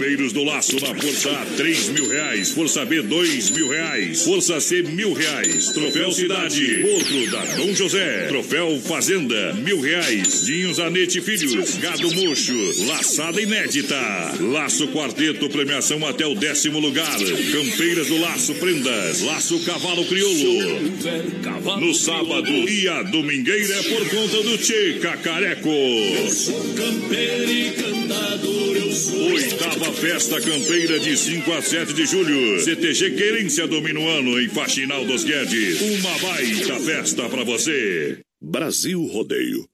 Campeiros 0.00 0.32
do 0.32 0.42
Laço 0.44 0.76
na 0.80 0.94
Força 0.94 1.30
A, 1.30 1.44
3 1.56 1.88
mil 1.90 2.08
reais. 2.08 2.50
Força 2.52 2.84
B, 2.84 3.02
2 3.02 3.50
mil 3.50 3.68
reais. 3.68 4.22
Força 4.24 4.58
C, 4.60 4.82
mil 4.82 5.12
reais. 5.12 5.68
Troféu 5.70 5.99
Cidade, 6.08 6.84
outro 6.84 7.30
da 7.30 7.44
Dom 7.56 7.74
José. 7.74 8.26
Troféu 8.28 8.80
Fazenda, 8.80 9.52
mil 9.54 9.80
reais. 9.80 10.44
Dinhos 10.46 10.78
Anete 10.80 11.20
Filhos, 11.20 11.76
Gado 11.76 12.10
Mocho, 12.14 12.86
Laçada 12.86 13.40
Inédita. 13.40 13.96
Laço 14.40 14.88
Quarteto, 14.88 15.48
premiação 15.50 16.04
até 16.06 16.26
o 16.26 16.34
décimo 16.34 16.78
lugar. 16.80 17.18
Campeiras 17.18 18.08
do 18.08 18.18
Laço 18.20 18.54
Prendas, 18.54 19.20
Laço 19.20 19.60
Cavalo 19.60 20.04
Crioulo. 20.06 20.80
No 21.80 21.94
sábado 21.94 22.50
e 22.50 22.88
a 22.88 23.02
domingueira 23.02 23.74
é 23.74 23.82
por 23.82 24.08
conta 24.08 24.42
do 24.42 24.58
Tchê 24.58 24.98
Cacareco. 25.00 25.70
Sou 26.30 26.74
campeiro 26.74 27.50
e 27.50 27.70
cantador, 27.72 28.76
eu. 28.76 28.79
Oitava 29.08 29.92
Festa 29.94 30.40
Campeira 30.40 30.98
de 31.00 31.16
5 31.16 31.52
a 31.52 31.62
7 31.62 31.94
de 31.94 32.04
julho. 32.04 32.60
CTG 32.60 33.12
Querência 33.12 33.66
do 33.66 33.80
Minuano 33.80 34.38
em 34.38 34.48
Faxinal 34.48 35.04
dos 35.06 35.24
Guedes. 35.24 35.80
Uma 35.80 36.18
baita 36.18 36.78
festa 36.80 37.28
pra 37.28 37.42
você. 37.44 38.18
Brasil 38.42 39.02
Rodeio. 39.06 39.66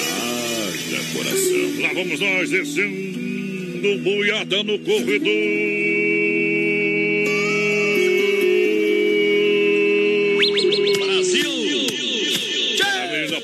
Haja 0.00 1.02
coração. 1.14 1.80
Lá 1.80 1.92
vamos 1.94 2.20
nós 2.20 2.50
descendo 2.50 3.98
boiada 4.02 4.62
no 4.62 4.78
corredor. 4.80 5.89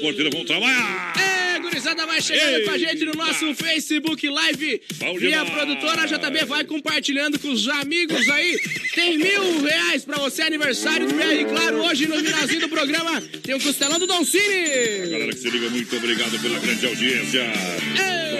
Porteira, 0.06 0.30
vamos 0.30 0.46
trabalhar! 0.46 1.14
É, 1.18 1.58
gurizada 1.58 2.06
vai 2.06 2.22
chegando 2.22 2.58
Ei, 2.58 2.64
com 2.64 2.70
a 2.70 2.78
gente 2.78 3.04
no 3.04 3.14
nosso 3.14 3.54
Facebook 3.56 4.28
Live. 4.28 4.80
Bom 4.98 5.18
e 5.18 5.34
a 5.34 5.44
produtora 5.44 6.06
JB 6.06 6.44
vai 6.44 6.64
compartilhando 6.64 7.38
com 7.40 7.50
os 7.50 7.66
amigos 7.68 8.28
aí. 8.28 8.56
Tem 8.94 9.18
mil 9.18 9.62
reais 9.62 10.04
pra 10.04 10.18
você, 10.18 10.42
aniversário 10.42 11.08
do 11.08 11.14
BR. 11.14 11.44
Claro, 11.48 11.78
hoje 11.84 12.06
no 12.06 12.22
finalzinho 12.22 12.60
do 12.60 12.68
programa 12.68 13.20
tem 13.20 13.56
o 13.56 13.60
costelão 13.60 13.98
do 13.98 14.06
Don 14.06 14.24
Cine. 14.24 15.10
Galera 15.10 15.32
que 15.32 15.38
se 15.38 15.50
liga, 15.50 15.68
muito 15.70 15.96
obrigado 15.96 16.40
pela 16.40 16.58
grande 16.60 16.86
audiência. 16.86 17.42
Loja 17.42 18.30
para 18.30 18.36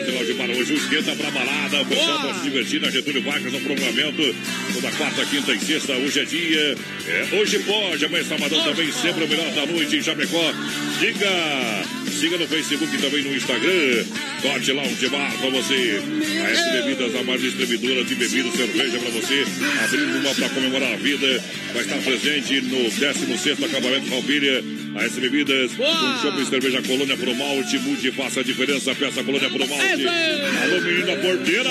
hoje, 0.57 0.73
o 0.73 0.77
esquenta 0.77 1.14
pra 1.14 1.31
balada. 1.31 1.83
O 1.83 1.87
pessoal 1.87 2.21
pode 2.23 2.38
se 2.38 2.45
divertir 2.45 2.81
na 2.81 2.90
Getúlio 2.90 3.23
Vargas 3.23 3.53
no 3.53 3.61
prolongamento. 3.61 4.35
Toda 4.73 4.90
quarta, 4.92 5.25
quinta 5.27 5.53
e 5.53 5.61
sexta, 5.61 5.92
hoje 5.92 6.21
é 6.21 6.25
dia. 6.25 6.77
É, 7.07 7.37
hoje 7.37 7.59
pode, 7.61 8.05
amanhã 8.05 8.23
é 8.23 8.25
sabadão 8.25 8.64
também, 8.64 8.90
sempre 8.92 9.25
o 9.25 9.29
melhor 9.29 9.51
da 9.53 9.66
noite 9.66 9.97
em 9.97 10.03
Chapecó. 10.03 10.53
Diga! 10.99 12.06
Siga 12.18 12.38
no 12.38 12.48
Facebook 12.48 12.94
e 12.94 12.98
também 12.98 13.22
no 13.22 13.37
Instagram. 13.37 14.05
Corte 14.40 14.72
lá 14.72 14.83
um 14.83 14.94
de 14.94 15.09
bar 15.09 15.31
pra 15.38 15.50
você. 15.50 16.02
A 16.42 16.50
S 16.50 16.72
Bebidas, 16.72 17.14
a 17.14 17.22
maior 17.22 17.38
distribuidora 17.38 18.05
de 18.05 18.14
bebidas, 18.14 18.55
cerveja 18.55 18.98
pra 18.98 19.11
você. 19.11 19.44
Abrindo 19.85 20.18
uma 20.18 20.35
pra 20.35 20.48
comemorar 20.48 20.94
a 20.94 20.96
vida. 20.96 21.44
Vai 21.74 21.83
estar 21.83 21.98
presente 21.98 22.62
no 22.62 22.90
16º 22.90 23.64
acabamento 23.66 24.09
Palpilha. 24.09 24.64
A 24.96 25.05
S 25.05 25.20
Bebidas, 25.20 25.72
um 25.72 26.22
shopping 26.22 26.46
cerveja 26.46 26.81
Colônia 26.83 27.18
Pro 27.18 27.35
Malte. 27.35 27.79
Mude 27.81 28.09
e 28.09 28.12
faça 28.12 28.40
a 28.40 28.42
diferença. 28.42 28.94
Peça 28.94 29.22
Colônia 29.22 29.50
Pro 29.50 29.68
Malte. 29.68 30.07
É. 30.07 30.50
Alô, 30.62 30.81
menina 30.81 31.16
porteira. 31.16 31.70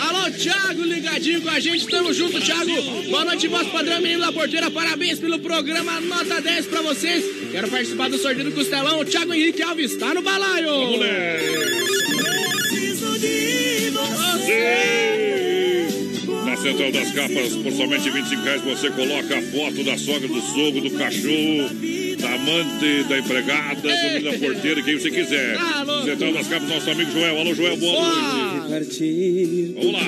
Alô, 0.00 0.30
Thiago, 0.30 0.84
ligadinho 0.84 1.42
com 1.42 1.50
a 1.50 1.60
gente. 1.60 1.86
Tamo 1.86 2.14
junto, 2.14 2.40
Thiago. 2.40 2.82
Boa 3.10 3.26
noite, 3.26 3.46
voz 3.46 3.68
padrão, 3.68 4.00
menino 4.00 4.22
da 4.22 4.32
porteira. 4.32 4.70
Parabéns 4.70 5.18
pelo 5.18 5.38
programa. 5.38 6.00
Nota 6.00 6.40
10 6.40 6.66
pra 6.66 6.80
vocês. 6.80 7.22
Quero 7.52 7.68
participar 7.68 8.08
do 8.08 8.16
sorteio 8.16 8.48
do 8.48 8.52
Costelão. 8.52 9.04
Thiago 9.04 9.34
Henrique 9.34 9.60
Alves 9.60 9.81
tá 9.88 10.14
no 10.14 10.22
balaio. 10.22 10.66
Vamos. 10.68 10.98
Preciso 12.68 13.18
de 13.18 13.90
você. 13.90 15.88
Na 16.44 16.56
Central 16.56 16.92
das 16.92 17.10
Capas, 17.12 17.52
por 17.54 17.72
somente 17.72 18.10
25 18.10 18.42
reais, 18.42 18.62
você 18.62 18.90
coloca 18.90 19.38
a 19.38 19.42
foto 19.42 19.82
da 19.84 19.98
sogra, 19.98 20.28
do 20.28 20.40
sogro, 20.40 20.80
do 20.80 20.90
cachorro, 20.92 21.68
da 22.18 22.34
amante, 22.34 23.04
da 23.08 23.18
empregada, 23.18 23.80
do 23.80 23.88
menino 23.88 24.30
da 24.30 24.38
porteira, 24.38 24.82
quem 24.82 24.98
você 24.98 25.10
quiser. 25.10 25.56
Alô. 25.56 26.04
Central 26.04 26.32
das 26.32 26.46
Capas, 26.46 26.68
nosso 26.68 26.90
amigo 26.90 27.10
Joel. 27.10 27.40
Alô, 27.40 27.54
Joel, 27.54 27.76
boa 27.76 28.68
noite. 28.68 29.74
Vamos 29.74 29.92
lá. 29.92 30.00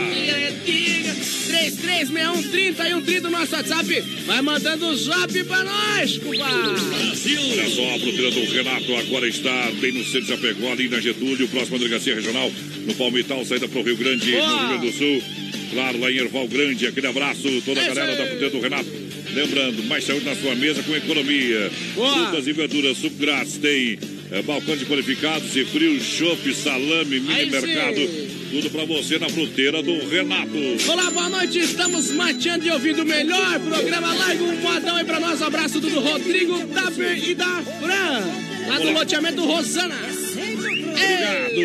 336130 2.43 2.83
e 2.83 3.21
130 3.21 3.21
no 3.21 3.31
nosso 3.31 3.55
WhatsApp. 3.55 4.01
Vai 4.27 4.43
mandando 4.43 4.87
o 4.87 4.97
zap 4.97 5.45
pra 5.45 5.65
nós, 5.65 6.19
compadre. 6.19 7.35
Olha 7.53 7.71
só, 7.71 7.95
a 7.95 7.99
fruteira 7.99 8.31
do 8.31 8.45
Renato 8.53 8.97
agora 8.97 9.29
está 9.29 9.71
bem 9.81 9.93
no 9.93 10.05
centro 10.05 10.23
de 10.23 10.29
Chapecó, 10.29 10.73
ali 10.73 10.89
na 10.89 11.01
Getúlio, 11.01 11.49
próxima 11.49 11.79
delegacia 11.79 12.15
regional, 12.15 12.51
no 12.87 12.95
Palmital, 12.95 13.45
saída 13.45 13.69
para 13.69 13.81
o 13.81 13.83
Rio 13.83 13.97
Grande, 13.97 14.33
Boa. 14.33 14.47
no 14.47 14.59
Rio 14.59 14.69
Grande 14.69 14.87
do 14.87 14.99
Sul. 14.99 15.23
Claro, 15.71 15.99
lá 15.99 16.11
em 16.11 16.17
Erval 16.17 16.47
Grande, 16.49 16.87
aquele 16.87 17.07
abraço, 17.07 17.63
toda 17.65 17.81
a 17.81 17.89
galera 17.89 18.17
da 18.17 18.27
fruteira 18.27 18.51
do 18.51 18.61
Renato. 18.61 19.05
Lembrando, 19.35 19.83
mais 19.85 20.05
saúde 20.05 20.25
na 20.25 20.37
sua 20.37 20.55
mesa 20.55 20.83
com 20.83 20.95
economia. 20.95 21.71
Boa. 21.95 22.27
Frutas 22.29 22.47
e 22.47 22.53
verduras 22.53 22.97
subgrátis, 22.99 23.59
tem 23.59 23.99
é, 24.31 24.43
balcão 24.43 24.77
de 24.77 24.85
qualificados 24.87 25.55
e 25.57 25.65
frio, 25.65 26.01
chopp, 26.01 26.55
salame, 26.55 27.21
mini 27.21 27.33
Aí 27.33 27.51
sim. 27.51 28.44
Tudo 28.55 28.71
para 28.71 28.85
você 28.85 29.19
na 29.19 29.29
fruteira 29.29 29.83
do 29.83 30.09
Renato. 30.09 30.53
Olá, 30.89 31.11
boa 31.11 31.29
noite. 31.29 31.59
Estamos 31.59 32.13
mateando 32.13 32.65
e 32.65 32.71
ouvindo 32.71 33.03
o 33.03 33.05
melhor 33.05 33.59
programa 33.59 34.15
live. 34.15 34.45
Um 34.45 34.57
fodão 34.63 34.95
aí 34.95 35.05
pra 35.05 35.19
nós. 35.19 35.43
Abraço 35.43 35.81
do 35.81 35.89
Rodrigo, 35.99 36.65
da 36.69 36.89
Fer 36.89 37.31
e 37.31 37.35
da 37.35 37.63
Fran. 37.63 38.69
Lá 38.69 38.77
do 38.79 38.83
Olá. 38.83 39.01
loteamento 39.01 39.45
Rosana. 39.45 39.97
Obrigado. 40.37 41.63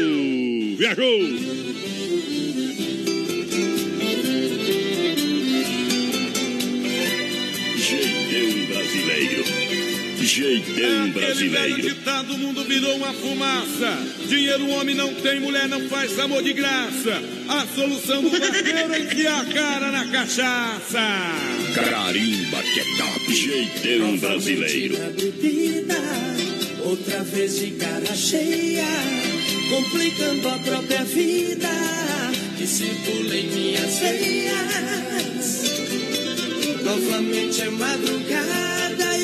Viajou. 0.78 1.59
Jeitão 10.30 11.06
Aquele 11.06 11.12
brasileiro. 11.12 11.82
ditado, 11.82 12.34
o 12.36 12.38
mundo 12.38 12.63
virou 12.63 12.96
uma 12.98 13.12
fumaça. 13.13 13.98
Dinheiro 14.28 14.63
o 14.65 14.70
homem 14.70 14.94
não 14.94 15.12
tem, 15.15 15.39
mulher 15.39 15.68
não 15.68 15.89
faz 15.89 16.20
amor 16.20 16.44
de 16.44 16.54
graça. 16.54 17.20
A 17.48 17.65
solução 17.76 18.22
do 18.22 18.30
vaqueiro 18.30 18.94
é 18.94 19.00
enfiar 19.00 19.42
a 19.42 19.46
cara 19.46 19.92
na 19.92 20.08
cachaça. 20.08 21.00
Carimba 21.74 22.62
que 22.62 22.80
é 22.80 22.84
top. 22.98 23.34
Jeitão 23.34 24.18
brasileiro. 24.18 25.00
Na 25.00 25.10
bebida, 25.10 25.98
outra 26.84 27.24
vez 27.24 27.60
de 27.60 27.72
cara 27.72 28.15
cheia, 28.15 28.86
complicando 29.72 30.48
a 30.48 30.60
própria 30.60 31.04
vida 31.06 31.70
que 32.56 32.68
circula 32.68 33.36
em 33.36 33.48
minhas 33.48 33.98
veias. 33.98 35.63
Novamente 36.84 37.62
é 37.62 37.70
madrugada 37.72 38.68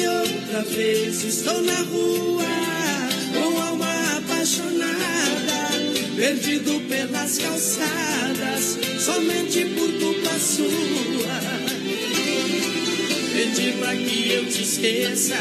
outra 0.08 0.62
vez 0.64 1.24
estou 1.24 1.62
na 1.62 1.82
rua 1.82 2.44
com 3.34 3.62
alma 3.62 4.18
apaixonada, 4.18 5.70
perdido 6.16 6.80
pelas 6.88 7.38
calçadas, 7.38 8.80
somente 9.00 9.66
por 9.66 9.92
culpa 10.00 10.40
sua. 10.40 11.66
Pedir 13.36 13.74
pra 13.80 13.94
que 13.94 14.32
eu 14.32 14.46
te 14.46 14.64
esqueça 14.64 15.36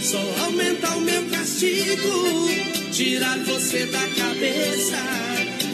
Só 0.00 0.20
aumenta 0.44 0.90
o 0.96 1.00
meu 1.00 1.24
castigo 1.26 2.48
Tirar 2.92 3.36
você 3.40 3.84
da 3.86 4.06
cabeça 4.10 4.96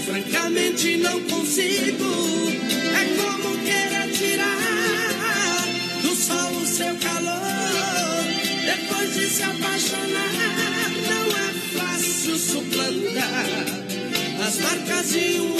Francamente 0.07 0.96
não 0.96 1.20
consigo 1.24 2.07
É 2.96 3.05
como 3.20 3.59
querer 3.59 4.11
tirar 4.12 5.66
Do 6.03 6.16
sol 6.16 6.53
o 6.53 6.66
seu 6.66 6.96
Depois 6.96 7.11
de 9.12 9.28
se 9.28 9.42
apaixonar. 9.42 10.32
Não 11.08 11.26
é 11.36 11.52
fácil 11.76 12.38
suplantar 12.38 13.44
As 14.46 14.58
marcas 14.58 15.12
de 15.12 15.40
um 15.40 15.51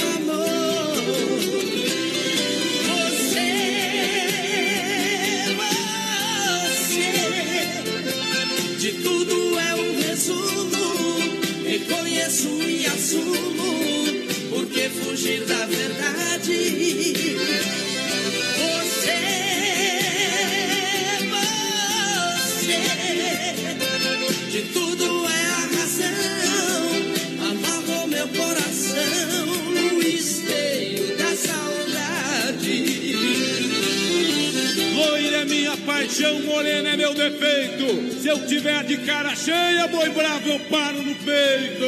paixão 36.13 36.43
morena 36.43 36.91
é 36.91 36.97
meu 36.97 37.15
defeito. 37.15 38.21
Se 38.21 38.29
eu 38.29 38.47
tiver 38.47 38.85
de 38.85 38.99
cara 38.99 39.35
cheia, 39.35 39.89
boi 39.89 40.11
bravo, 40.11 40.47
eu 40.47 40.61
paro 40.61 41.03
no 41.03 41.15
peito. 41.15 41.87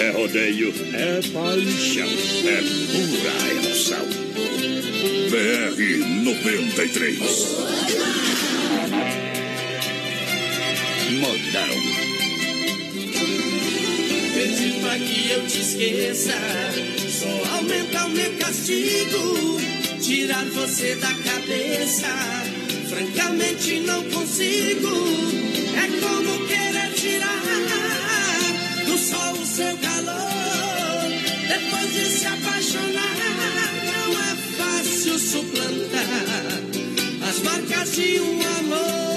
É 0.00 0.10
rodeio, 0.10 0.74
é 0.92 1.20
paixão, 1.32 2.08
é 2.48 2.62
pura 2.90 3.32
emoção. 3.52 4.06
BR 5.30 5.80
93. 6.24 7.18
Modão. 11.20 11.96
Pra 14.80 14.98
que 14.98 15.30
eu 15.30 15.46
te 15.46 15.60
esqueça, 15.60 16.32
só 17.08 17.56
aumenta 17.56 18.04
o 18.04 18.10
meu 18.10 18.32
castigo, 18.34 19.60
tirar 20.00 20.44
você 20.46 20.94
da 20.96 21.12
cabeça. 21.12 22.45
Francamente 22.96 23.80
não 23.80 24.02
consigo, 24.04 24.88
é 24.88 26.00
como 26.00 26.46
querer 26.46 26.94
tirar 26.94 27.42
do 28.86 28.96
sol 28.96 29.34
o 29.34 29.44
seu 29.44 29.76
calor. 29.76 31.10
Depois 31.46 31.92
de 31.92 32.04
se 32.06 32.24
apaixonar, 32.24 33.16
não 33.84 34.18
é 34.18 34.36
fácil 34.56 35.18
suplantar 35.18 36.08
as 37.28 37.38
marcas 37.40 37.92
de 37.92 38.18
um 38.18 38.40
amor. 38.60 39.15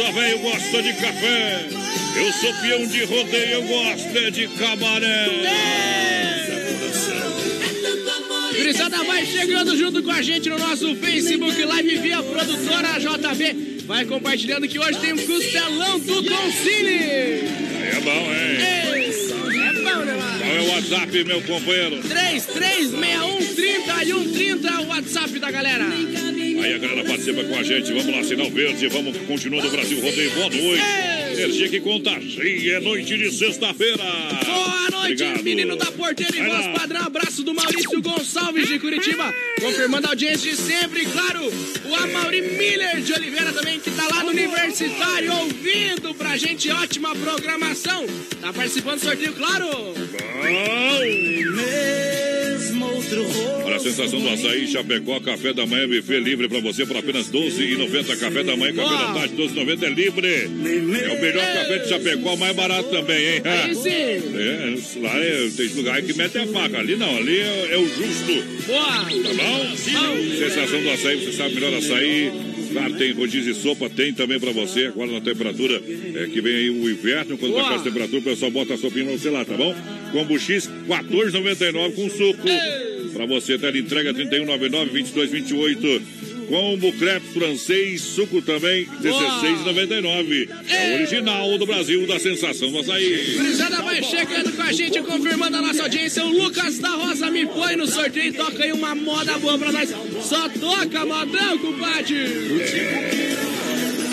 Moça, 0.00 0.12
velho, 0.12 0.38
gosta 0.38 0.82
de 0.82 0.92
café. 0.94 1.66
Eu 2.16 2.32
sou 2.32 2.54
peão 2.54 2.86
de 2.86 3.04
rodeio, 3.04 3.52
eu 3.52 3.62
gosto 3.64 4.16
é 4.18 4.30
de 4.30 4.48
cabaré. 4.48 5.26
Gurizada 8.56 9.04
vai 9.04 9.26
chegando 9.26 9.76
junto 9.76 10.02
com 10.02 10.10
a 10.10 10.22
gente 10.22 10.48
no 10.48 10.58
nosso 10.58 10.96
Facebook 10.96 11.62
Live 11.64 11.98
via 11.98 12.22
produtora 12.22 12.98
JB. 12.98 13.82
Vai 13.86 14.06
compartilhando 14.06 14.66
que 14.68 14.78
hoje 14.78 14.98
tem 15.00 15.12
um 15.12 15.26
costelão 15.26 15.98
do 15.98 16.24
Concile. 16.24 17.44
É 17.92 18.00
bom, 18.02 18.32
hein? 18.32 18.56
Ei, 18.60 19.10
É 19.68 19.72
bom, 19.82 20.04
né? 20.04 20.16
Qual 20.38 20.50
é 20.50 20.60
o 20.60 20.68
WhatsApp, 20.74 21.24
meu 21.24 21.42
companheiro? 21.42 22.00
336130 22.02 24.04
e 24.04 24.06
130 24.06 24.80
o 24.82 24.86
WhatsApp 24.88 25.38
da 25.38 25.50
galera. 25.50 25.84
Aí 26.62 26.74
a 26.74 26.78
galera 26.78 27.04
participa 27.04 27.42
com 27.44 27.58
a 27.58 27.62
gente. 27.62 27.92
Vamos 27.92 28.06
lá, 28.14 28.22
sinal 28.22 28.50
verde. 28.50 28.86
Vamos 28.88 29.16
continuando 29.26 29.66
o 29.66 29.70
Brasil 29.70 30.00
Rodeio. 30.00 30.30
Boa 30.32 30.50
noite. 30.50 30.84
Energia 31.32 31.68
que 31.68 31.80
contagia. 31.80 32.76
É 32.76 32.80
noite 32.80 33.16
de 33.16 33.30
sexta-feira. 33.32 34.02
Boa 34.44 34.90
noite, 34.90 35.22
Obrigado. 35.22 35.42
menino 35.42 35.76
da 35.76 35.86
porteira 35.86 36.36
e 36.36 36.42
voz 36.42 36.66
padrão. 36.78 37.06
Abraço 37.06 37.42
do 37.42 37.54
Maurício 37.54 38.02
Gonçalves 38.02 38.68
de 38.68 38.78
Curitiba. 38.78 39.34
Confirmando 39.60 40.06
a 40.06 40.10
audiência 40.10 40.50
de 40.50 40.56
sempre. 40.56 41.02
E 41.02 41.06
claro, 41.06 41.50
o 41.88 41.94
Amaury 41.94 42.42
Miller 42.42 43.00
de 43.00 43.12
Oliveira 43.12 43.52
também, 43.52 43.80
que 43.80 43.90
tá 43.90 44.06
lá 44.08 44.22
no 44.22 44.30
Universitário 44.30 45.32
ouvindo 45.32 46.14
pra 46.14 46.36
gente. 46.36 46.70
Ótima 46.70 47.14
programação. 47.16 48.06
Tá 48.40 48.52
participando 48.52 48.98
do 49.00 49.04
sorteio, 49.04 49.32
claro. 49.32 49.66
Olha 50.42 50.60
a 53.56 53.59
sensação 53.82 54.20
do 54.20 54.28
açaí, 54.28 54.66
Chapecó, 54.66 55.20
café 55.20 55.52
da 55.52 55.66
manhã, 55.66 55.88
buffet 55.88 56.20
livre 56.20 56.48
pra 56.48 56.60
você 56.60 56.84
por 56.86 56.96
apenas 56.96 57.28
R$ 57.28 57.38
12,90. 57.38 58.18
Café 58.18 58.42
da 58.42 58.56
manhã, 58.56 58.74
café 58.74 58.96
da 58.96 59.14
tarde, 59.14 59.34
R$ 59.36 59.48
12,90 59.48 59.82
é 59.82 59.88
livre. 59.88 60.28
É 60.28 61.12
o 61.12 61.20
melhor 61.20 61.44
café 61.54 61.78
de 61.78 61.88
Chapecó, 61.88 62.36
mais 62.36 62.54
barato 62.54 62.90
também, 62.90 63.34
hein? 63.34 63.42
É, 63.44 65.00
lá 65.00 65.18
é, 65.18 65.48
tem 65.56 65.66
lugar 65.68 66.02
que 66.02 66.12
mete 66.12 66.38
a 66.38 66.46
faca. 66.46 66.78
Ali 66.78 66.96
não, 66.96 67.16
ali 67.16 67.38
é, 67.38 67.68
é 67.72 67.78
o 67.78 67.86
justo. 67.88 68.60
Tá 68.66 69.34
bom? 69.34 69.76
Sensação 69.76 70.82
do 70.82 70.90
açaí, 70.90 71.24
você 71.24 71.32
sabe 71.32 71.54
melhor 71.54 71.74
açaí. 71.74 72.32
Claro, 72.72 72.94
tem 72.94 73.12
rodízio 73.12 73.50
e 73.52 73.54
sopa, 73.54 73.90
tem 73.90 74.12
também 74.12 74.38
pra 74.38 74.52
você. 74.52 74.86
Agora 74.86 75.10
na 75.10 75.20
temperatura 75.20 75.82
é, 76.14 76.26
que 76.26 76.40
vem 76.40 76.54
aí 76.54 76.70
o 76.70 76.88
inverno, 76.88 77.36
quando 77.36 77.54
baixar 77.54 77.74
essa 77.74 77.84
temperatura, 77.84 78.20
o 78.20 78.22
pessoal 78.22 78.50
bota 78.50 78.74
a 78.74 78.78
sopinha 78.78 79.06
pra 79.06 79.16
você 79.16 79.30
lá, 79.30 79.44
tá 79.44 79.54
bom? 79.56 79.74
Combo 80.12 80.38
X, 80.38 80.70
14,99 80.88 81.94
com 81.94 82.08
suco. 82.10 82.48
Pra 83.20 83.26
você, 83.26 83.58
tela 83.58 83.76
entrega 83.76 84.14
3199-2228. 84.14 86.00
Combo 86.48 86.90
crepe 86.94 87.26
francês, 87.34 88.00
suco 88.00 88.40
também, 88.40 88.86
16,99. 89.02 90.48
É 90.66 90.92
o 90.92 90.94
original 90.94 91.58
do 91.58 91.66
Brasil, 91.66 92.06
da 92.06 92.18
sensação 92.18 92.72
do 92.72 92.78
açaí. 92.78 93.34
Gurizada 93.36 93.82
vai 93.82 94.02
chegando 94.02 94.50
com 94.56 94.62
a 94.62 94.72
gente, 94.72 95.02
confirmando 95.02 95.58
a 95.58 95.60
nossa 95.60 95.82
audiência. 95.82 96.24
O 96.24 96.30
Lucas 96.30 96.78
da 96.78 96.88
Rosa 96.88 97.30
me 97.30 97.44
põe 97.44 97.76
no 97.76 97.86
sorteio 97.86 98.28
e 98.28 98.32
toca 98.32 98.64
aí 98.64 98.72
uma 98.72 98.94
moda 98.94 99.38
boa 99.38 99.58
pra 99.58 99.70
nós. 99.70 99.90
Só 100.22 100.48
toca 100.48 101.04
modão, 101.04 101.58
compadre. 101.58 102.14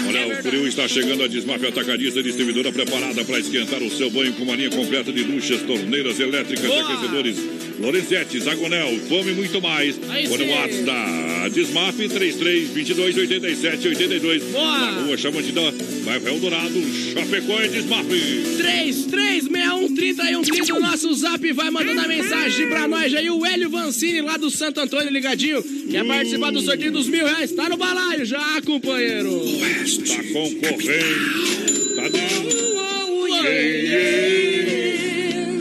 Olha, 0.08 0.40
o 0.40 0.44
frio 0.44 0.68
está 0.68 0.88
chegando 0.88 1.24
a 1.24 1.28
Desmaf 1.28 1.66
Atacadista 1.66 2.24
Distribuidora 2.24 2.72
preparada 2.72 3.24
para 3.26 3.40
esquentar 3.40 3.82
o 3.84 3.90
seu 3.90 4.10
banho 4.10 4.34
com 4.34 4.44
uma 4.44 4.56
linha 4.56 4.70
completa 4.70 5.12
de 5.12 5.24
duchas, 5.24 5.62
torneiras 5.64 6.20
elétricas, 6.20 6.66
Boa! 6.66 6.82
aquecedores, 6.82 7.38
Lorenzetti, 7.80 8.40
Zagonel, 8.40 8.98
fome 9.08 9.32
e 9.32 9.36
muito 9.36 9.62
mais. 9.62 10.00
Olha 10.32 10.46
o 10.46 10.50
WhatsApp 10.52 10.84
da 10.84 11.50
Desmaf 11.50 11.98
33 11.98 12.70
22 12.70 13.18
87 13.18 13.88
82. 13.88 14.44
Boa! 14.44 14.78
Na 14.80 14.92
rua 15.02 15.18
Chamantidão, 15.18 15.74
bairro 16.06 16.28
Eldorado, 16.28 16.82
Chapecó 17.14 17.62
e 17.62 17.68
Desmaf. 17.70 18.08
336130 18.58 20.76
o 20.76 20.80
nosso 20.80 21.14
zap 21.14 21.52
vai 21.54 21.70
mandando 21.70 22.02
a 22.02 22.08
mensagem 22.08 22.68
pra 22.68 22.88
nós 22.88 23.14
aí. 23.14 23.30
O 23.30 23.46
Hélio 23.46 23.70
Vancini 23.70 24.22
lá 24.22 24.38
do 24.38 24.50
Santo 24.50 24.80
Antônio 24.80 25.12
ligadinho. 25.12 25.62
Quer 25.90 26.06
participar 26.06 26.52
do 26.52 26.62
sorteio 26.62 26.92
dos 26.92 27.08
mil 27.08 27.26
reais? 27.26 27.52
Tá 27.52 27.70
no 27.70 27.78
balaio 27.78 28.26
já, 28.26 28.62
companheiro. 28.64 29.30
Tá 30.06 30.24
concorrendo. 30.34 31.96
Tá 31.96 32.10
dentro. 32.10 32.58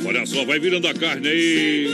Olha 0.07 0.27
só, 0.27 0.45
vai 0.45 0.59
virando 0.59 0.87
a 0.87 0.95
carne 0.95 1.29
aí. 1.29 1.89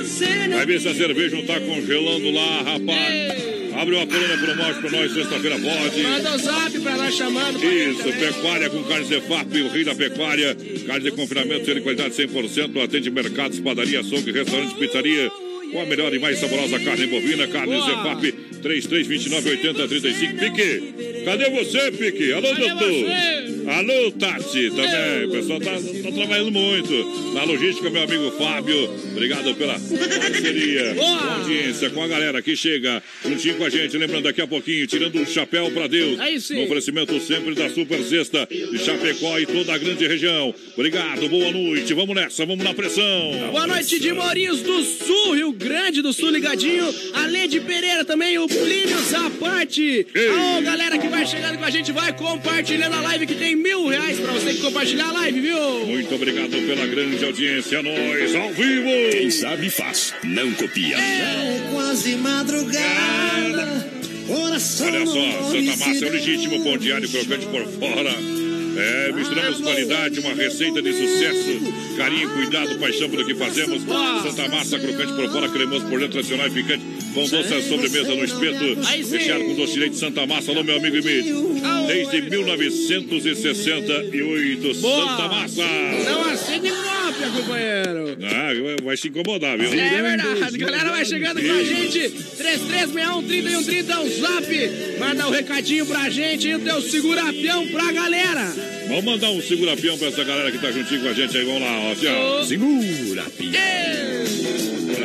Vai 0.51 0.67
ver 0.67 0.81
se 0.81 0.89
a 0.89 0.95
cerveja 0.95 1.37
não 1.37 1.45
tá 1.47 1.61
congelando 1.61 2.31
lá, 2.31 2.63
rapaz. 2.63 3.33
Abre 3.75 3.95
uma 3.97 4.07
coluna 4.07 4.37
pro 4.37 4.57
morte 4.57 4.81
pra 4.81 4.91
nós, 4.91 5.13
sexta-feira 5.13 5.59
pode. 5.59 6.03
Manda 6.03 6.35
o 6.35 6.39
zap 6.39 6.79
pra 6.81 6.97
nós 6.97 7.15
chamando. 7.15 7.65
Isso, 7.65 8.05
pecuária 8.05 8.71
com 8.71 8.85
carne 8.85 9.07
Zefap, 9.07 9.61
o 9.61 9.69
rei 9.69 9.85
da 9.85 9.95
pecuária. 9.95 10.57
Carne 10.87 11.05
de 11.05 11.11
confinamento, 11.13 11.65
selo 11.65 11.79
de 11.79 11.83
qualidade 11.83 12.15
100%. 12.15 12.85
Atende 12.85 13.11
mercados, 13.11 13.59
padaria, 13.61 14.01
açougue, 14.01 14.31
restaurante, 14.31 14.75
pizzaria. 14.75 15.31
Com 15.73 15.81
a 15.81 15.87
melhor 15.87 16.13
e 16.15 16.19
mais 16.19 16.39
saborosa 16.39 16.79
carne 16.81 17.07
bovina, 17.07 17.47
carne 17.49 17.75
Boa. 17.75 17.87
Zefap, 17.87 18.33
3329 18.63 19.51
8035. 19.51 20.39
Pique, 20.39 21.25
cadê 21.25 21.51
você, 21.51 21.91
Pique? 21.93 22.33
Alô, 22.33 22.49
Cadê 22.49 22.69
doutor? 22.69 22.89
você? 22.93 23.53
Alô, 23.71 24.11
Tati, 24.13 24.71
também. 24.71 25.25
O 25.27 25.31
pessoal 25.31 25.61
tá, 25.61 25.71
tá 25.73 26.13
trabalhando 26.13 26.51
muito. 26.51 27.33
Na 27.33 27.45
logística, 27.45 27.89
meu 27.91 28.03
amigo 28.03 28.31
Fábio. 28.33 28.91
Obrigado 29.13 29.55
pela 29.55 29.75
parceria. 29.75 30.95
Boa. 30.95 31.19
Com 31.19 31.25
a 31.25 31.35
audiência, 31.37 31.91
com 31.91 32.03
a 32.03 32.09
galera 32.09 32.43
que 32.43 32.57
chega 32.57 33.03
juntinho 33.25 33.57
com 33.57 33.65
a 33.65 33.71
gente. 33.71 33.97
Lembrando 33.97 34.25
daqui 34.25 34.41
a 34.43 34.47
pouquinho, 34.47 34.87
tirando 34.87 35.17
o 35.23 35.27
chapéu 35.27 35.71
pra 35.71 35.87
Deus. 35.87 36.19
Aí 36.21 36.41
sim. 36.41 36.57
No 36.57 36.65
oferecimento 36.65 37.19
sempre 37.21 37.55
da 37.55 37.71
Super 37.71 38.03
Sexta 38.03 38.47
de 38.51 38.79
Chapecó 38.79 39.39
e 39.39 39.47
toda 39.47 39.73
a 39.75 39.79
grande 39.79 40.07
região. 40.07 40.55
Obrigado, 40.75 41.29
boa 41.29 41.51
noite. 41.53 41.95
Vamos 41.95 42.15
nessa, 42.17 42.45
vamos 42.45 42.65
na 42.65 42.75
pressão. 42.75 43.33
Boa 43.53 43.67
noite 43.67 43.99
de 44.01 44.13
Mourinhos 44.13 44.61
do 44.61 44.83
Sul, 44.83 45.35
Rio 45.35 45.53
Grande 45.63 46.03
do 46.03 46.13
Sul, 46.13 46.31
ligadinho. 46.31 46.93
A 47.15 47.27
Lede 47.27 47.61
Pereira 47.61 48.05
também, 48.05 48.39
o 48.39 48.47
Plínio 48.47 48.99
Zaparte. 49.09 50.07
Ei. 50.15 50.29
Ô, 50.31 50.63
galera 50.63 50.99
que 50.99 51.09
vai 51.09 51.27
chegando 51.27 51.59
com 51.59 51.65
a 51.65 51.71
gente, 51.71 51.93
vai 51.93 52.13
compartilhando 52.13 52.95
a 52.95 53.01
live 53.01 53.27
que 53.27 53.35
tem 53.35 53.57
mil 53.57 53.87
reais 53.87 54.19
pra 54.19 54.33
você 54.33 54.55
que 54.55 54.61
compartilhar 54.61 55.09
a 55.09 55.13
live, 55.13 55.41
viu? 55.41 55.87
Muito 55.87 56.15
obrigado 56.15 56.51
pela 56.51 56.87
grande 56.87 57.25
audiência. 57.25 57.83
Nós 57.83 58.35
ao 58.35 58.53
vivo. 58.53 58.91
Quem 59.13 59.31
sabe 59.31 59.71
faz, 59.71 60.15
não 60.25 60.53
copia. 60.53 60.97
É 60.97 61.69
quase 61.73 62.17
madrugada. 62.17 63.91
Olha 64.29 64.59
só, 64.59 64.85
Santa 64.85 65.77
Massa 65.77 66.05
é 66.05 66.09
o 66.09 66.13
legítimo 66.13 66.65
pão 66.65 66.79
diário 66.79 67.09
crocante 67.09 67.47
por 67.47 67.67
fora. 67.67 68.42
É, 68.77 69.13
misturamos 69.13 69.61
qualidade, 69.61 70.21
uma 70.21 70.35
receita 70.35 70.81
de 70.81 70.93
sucesso, 70.93 71.97
carinho, 71.97 72.31
cuidado, 72.31 72.79
paixão 72.79 73.09
pelo 73.11 73.27
que 73.27 73.35
fazemos. 73.35 73.83
Santa 73.83 74.49
Massa, 74.49 74.79
crocante 74.79 75.13
por 75.13 75.31
fora, 75.31 75.49
cremoso 75.49 75.87
por 75.87 75.99
dentro, 75.99 76.13
tradicional 76.13 76.47
e 76.47 76.51
picante. 76.51 77.02
Com 77.15 77.25
doce 77.29 77.55
a 77.55 77.63
sobremesa 77.63 78.15
no 78.15 78.25
espeto, 78.25 78.79
recheado 79.11 79.45
com 79.45 79.55
doce 79.55 79.75
de 79.75 79.81
leite 79.81 79.97
Santa 79.99 80.27
Massa. 80.27 80.51
Alô, 80.51 80.65
meu 80.65 80.77
amigo 80.77 80.97
Emílio. 80.97 81.61
Desde 81.87 82.23
1968, 82.23 84.75
Boa. 84.81 85.09
Santa 85.09 85.29
Massa. 85.29 85.63
Não 86.05 86.25
acende 86.31 86.71
cópia, 86.71 87.29
companheiro. 87.37 88.17
Ah, 88.23 88.53
vai 88.83 88.97
se 88.97 89.09
incomodar, 89.09 89.59
viu? 89.59 89.71
É 89.73 90.03
verdade, 90.03 90.57
galera 90.59 90.91
vai 90.91 91.05
chegando 91.05 91.43
com 91.43 91.53
a 91.53 91.63
gente. 91.63 91.99
3361-3130 92.09 93.91
é 93.91 93.99
o 93.99 94.09
zap. 94.09 94.71
Manda 94.99 95.29
um 95.29 95.31
recadinho 95.31 95.85
pra 95.85 96.09
gente 96.09 96.49
e 96.49 96.55
o 96.55 96.61
teu 96.61 96.81
segurapião 96.81 97.69
pra 97.69 97.93
galera. 97.93 98.55
Vamos 98.89 99.05
mandar 99.05 99.29
um 99.31 99.43
segura-peão 99.43 99.99
pra 99.99 100.09
essa 100.09 100.25
galera 100.25 100.51
que 100.51 100.57
tá 100.59 100.73
juntinho 100.73 101.03
com 101.03 101.09
a 101.09 101.13
gente 101.13 101.37
aí. 101.37 101.45
Vamos 101.45 101.61
lá, 101.61 101.79
ó. 101.79 101.93
Assim, 101.93 102.07
ó. 102.07 102.43
Segura, 102.45 103.27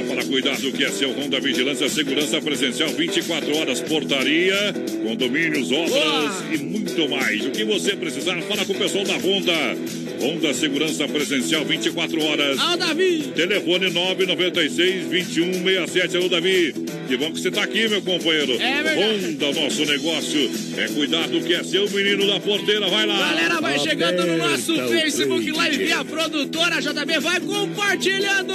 para 0.07 0.23
cuidado 0.23 0.71
que 0.71 0.83
é 0.83 0.89
seu 0.89 1.11
Honda 1.11 1.39
Vigilância 1.39 1.89
Segurança 1.89 2.41
Presencial 2.41 2.89
24 2.89 3.57
horas, 3.57 3.81
portaria, 3.81 4.55
condomínios, 5.03 5.71
obras 5.71 5.89
Boa. 5.89 6.53
e 6.53 6.57
muito 6.57 7.09
mais. 7.09 7.45
O 7.45 7.51
que 7.51 7.63
você 7.63 7.95
precisar, 7.95 8.41
fala 8.43 8.65
com 8.65 8.73
o 8.73 8.77
pessoal 8.77 9.03
da 9.03 9.17
Honda. 9.17 10.06
Honda 10.19 10.53
Segurança 10.53 11.07
Presencial 11.07 11.63
24 11.65 12.23
horas. 12.23 12.57
O 12.59 12.75
Davi. 12.77 13.31
Telefone 13.35 13.89
996 13.91 15.05
2167. 15.07 16.17
Alô, 16.17 16.27
Davi. 16.29 16.73
Que 17.07 17.17
bom 17.17 17.31
que 17.31 17.39
você 17.39 17.51
tá 17.51 17.63
aqui, 17.63 17.87
meu 17.87 18.01
companheiro. 18.01 18.53
É 18.61 18.83
verdade. 18.83 19.25
Honda, 19.25 19.61
nosso 19.61 19.85
negócio. 19.85 20.51
É 20.77 20.87
cuidado 20.87 21.39
que 21.41 21.53
é 21.53 21.63
seu 21.63 21.89
menino 21.89 22.25
da 22.27 22.39
porteira. 22.39 22.87
Vai 22.89 23.05
lá. 23.05 23.17
Galera, 23.17 23.61
vai 23.61 23.79
chegando 23.79 24.25
no 24.25 24.37
nosso 24.37 24.73
o 24.73 24.87
Facebook 24.89 25.51
Live 25.51 25.77
DJ. 25.77 25.89
e 25.89 25.93
a 25.93 26.03
produtora 26.03 26.81
JB 26.81 27.19
vai 27.19 27.39
compartilhando. 27.39 28.53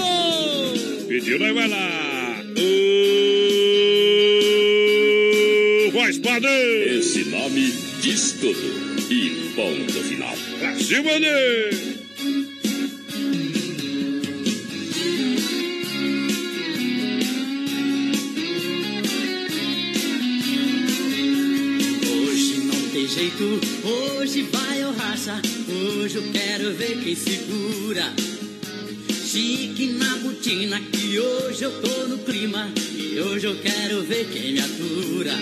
Pediu, 1.09 1.39
nós 1.39 1.55
vai 1.55 1.69
lá. 1.69 2.43
Ô, 5.87 5.91
Voz 5.93 6.19
padrão. 6.19 6.51
Esse 6.87 7.25
nome 7.25 7.73
diz 8.01 8.33
tudo. 8.41 8.83
E 9.11 9.53
ponto 9.55 9.93
final. 10.05 10.35
Dele. 10.63 11.29
Hoje 22.07 22.59
não 22.59 22.89
tem 22.93 23.09
jeito, 23.09 23.61
hoje 23.85 24.43
vai 24.43 24.85
ou 24.85 24.93
racha. 24.93 25.43
Hoje 25.69 26.17
eu 26.17 26.23
quero 26.33 26.73
ver 26.75 27.01
quem 27.03 27.17
segura. 27.17 28.13
Chique 29.11 29.87
na 29.99 30.17
botina, 30.19 30.81
que 30.81 31.19
hoje 31.19 31.65
eu 31.65 31.83
tô 31.83 32.07
no 32.07 32.19
clima. 32.19 32.71
E 32.97 33.19
hoje 33.19 33.49
eu 33.49 33.57
quero 33.57 34.03
ver 34.05 34.29
quem 34.31 34.53
me 34.53 34.61
atura. 34.61 35.33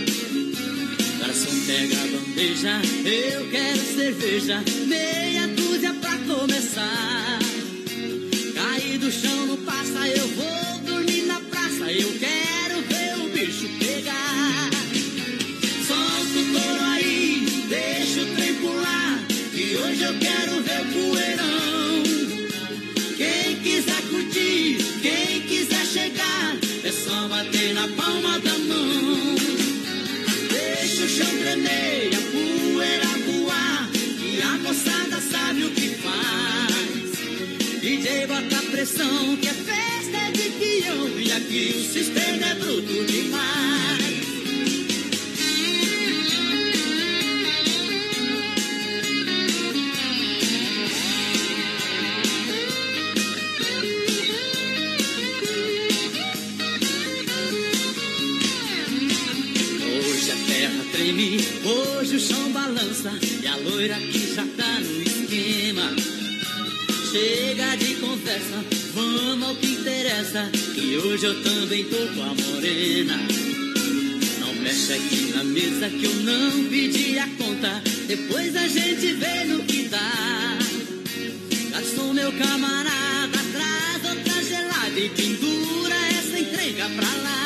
Pega 1.71 2.03
a 2.03 2.07
bandeja, 2.09 2.83
eu 3.05 3.49
quero 3.49 3.79
cerveja. 3.79 4.61
Meia 4.89 5.47
dúzia 5.47 5.95
pra 5.95 6.19
começar. 6.19 7.39
Cair 8.57 8.99
do 8.99 9.09
chão 9.09 9.47
não 9.47 9.57
passa, 9.59 10.09
eu 10.09 10.27
vou 10.27 10.60
bota 38.81 38.87
pressão, 38.87 39.37
que 39.37 39.49
é 39.49 39.53
festa 39.53 40.33
de 40.33 40.51
peão. 40.51 41.09
E 41.19 41.33
aqui 41.33 41.75
o 41.77 41.93
sistema 41.93 42.47
é 42.47 42.55
bruto 42.55 43.05
demais. 43.05 43.61
Hoje 59.83 60.31
a 60.31 60.37
terra 60.47 60.85
treme, 60.93 61.45
hoje 61.65 62.17
o 62.17 62.21
chão 62.21 62.53
balança 62.53 63.13
e 63.43 63.47
a 63.47 63.57
loira 63.57 63.97
que 63.97 64.20
vamos 68.95 69.49
ao 69.49 69.55
que 69.57 69.67
interessa, 69.67 70.51
que 70.75 70.97
hoje 70.99 71.27
eu 71.27 71.43
também 71.43 71.85
tô 71.85 71.97
com 71.97 72.23
a 72.23 72.35
morena. 72.35 73.17
Não 74.41 74.55
mexe 74.55 74.93
aqui 74.93 75.33
na 75.35 75.45
mesa 75.45 75.89
que 75.89 76.05
eu 76.05 76.15
não 76.15 76.65
pedi 76.65 77.19
a 77.19 77.29
conta, 77.39 77.83
depois 78.07 78.57
a 78.57 78.69
gente 78.69 79.13
vê 79.15 79.45
no 79.45 79.65
que 79.65 79.89
dá. 79.89 80.59
Garçom, 81.71 82.13
meu 82.13 82.33
camarada, 82.33 83.39
traz 83.53 84.17
outra 84.17 84.43
gelada 84.43 84.99
e 85.01 85.09
pendura 85.11 85.95
essa 85.95 86.39
entrega 86.39 86.89
pra 86.91 87.09
lá. 87.23 87.40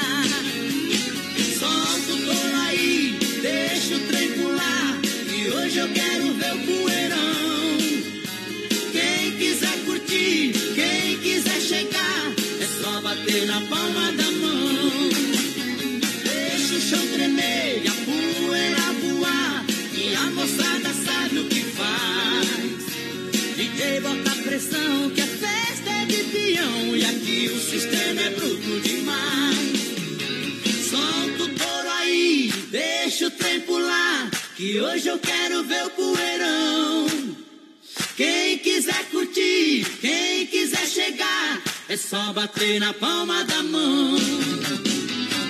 Que 34.57 34.81
hoje 34.81 35.09
eu 35.09 35.19
quero 35.19 35.65
ver 35.65 35.85
o 35.85 35.91
poeirão. 35.91 37.07
Quem 38.17 38.57
quiser 38.59 39.05
curtir, 39.11 39.85
quem 40.01 40.47
quiser 40.47 40.87
chegar, 40.87 41.61
é 41.89 41.97
só 41.97 42.33
bater 42.33 42.79
na 42.79 42.95
palma 42.95 43.45
da 43.45 43.65
mão. 43.65 44.17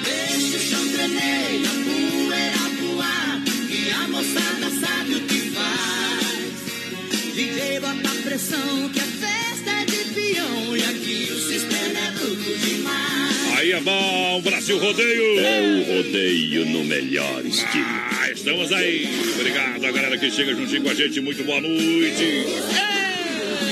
Deixa 0.04 0.56
o 0.56 0.60
chão 0.60 0.88
tremer, 0.88 1.60
a 1.66 1.74
poeira 1.84 2.56
voar. 2.80 3.42
E 3.68 3.90
a 3.90 4.08
moçada 4.08 4.70
sabe 4.80 5.14
o 5.16 5.20
que 5.26 5.50
faz. 5.50 7.34
DJ 7.34 7.80
bota 7.80 8.08
pressão, 8.22 8.88
que 8.88 9.00
a 9.00 9.02
festa 9.02 9.70
é 9.70 9.84
de 9.84 10.14
peão. 10.14 10.76
E 10.78 10.82
aqui 10.82 11.30
o 11.30 11.40
sistema 11.40 11.98
é 11.98 12.10
bruto 12.12 12.58
demais. 12.58 13.58
Aí 13.58 13.72
é 13.72 13.80
bom, 13.80 14.40
Brasil 14.40 14.78
Rodeio. 14.78 15.40
É 15.40 15.60
o 15.60 15.96
rodeio 15.96 16.64
no 16.64 16.84
melhor 16.84 17.44
estilo. 17.44 17.84
Ah, 17.86 18.23
estamos 18.44 18.70
aí. 18.72 19.08
Obrigado 19.40 19.86
a 19.86 19.90
galera 19.90 20.18
que 20.18 20.30
chega 20.30 20.54
juntinho 20.54 20.82
com 20.82 20.90
a 20.90 20.94
gente. 20.94 21.18
Muito 21.18 21.42
boa 21.44 21.62
noite. 21.62 22.44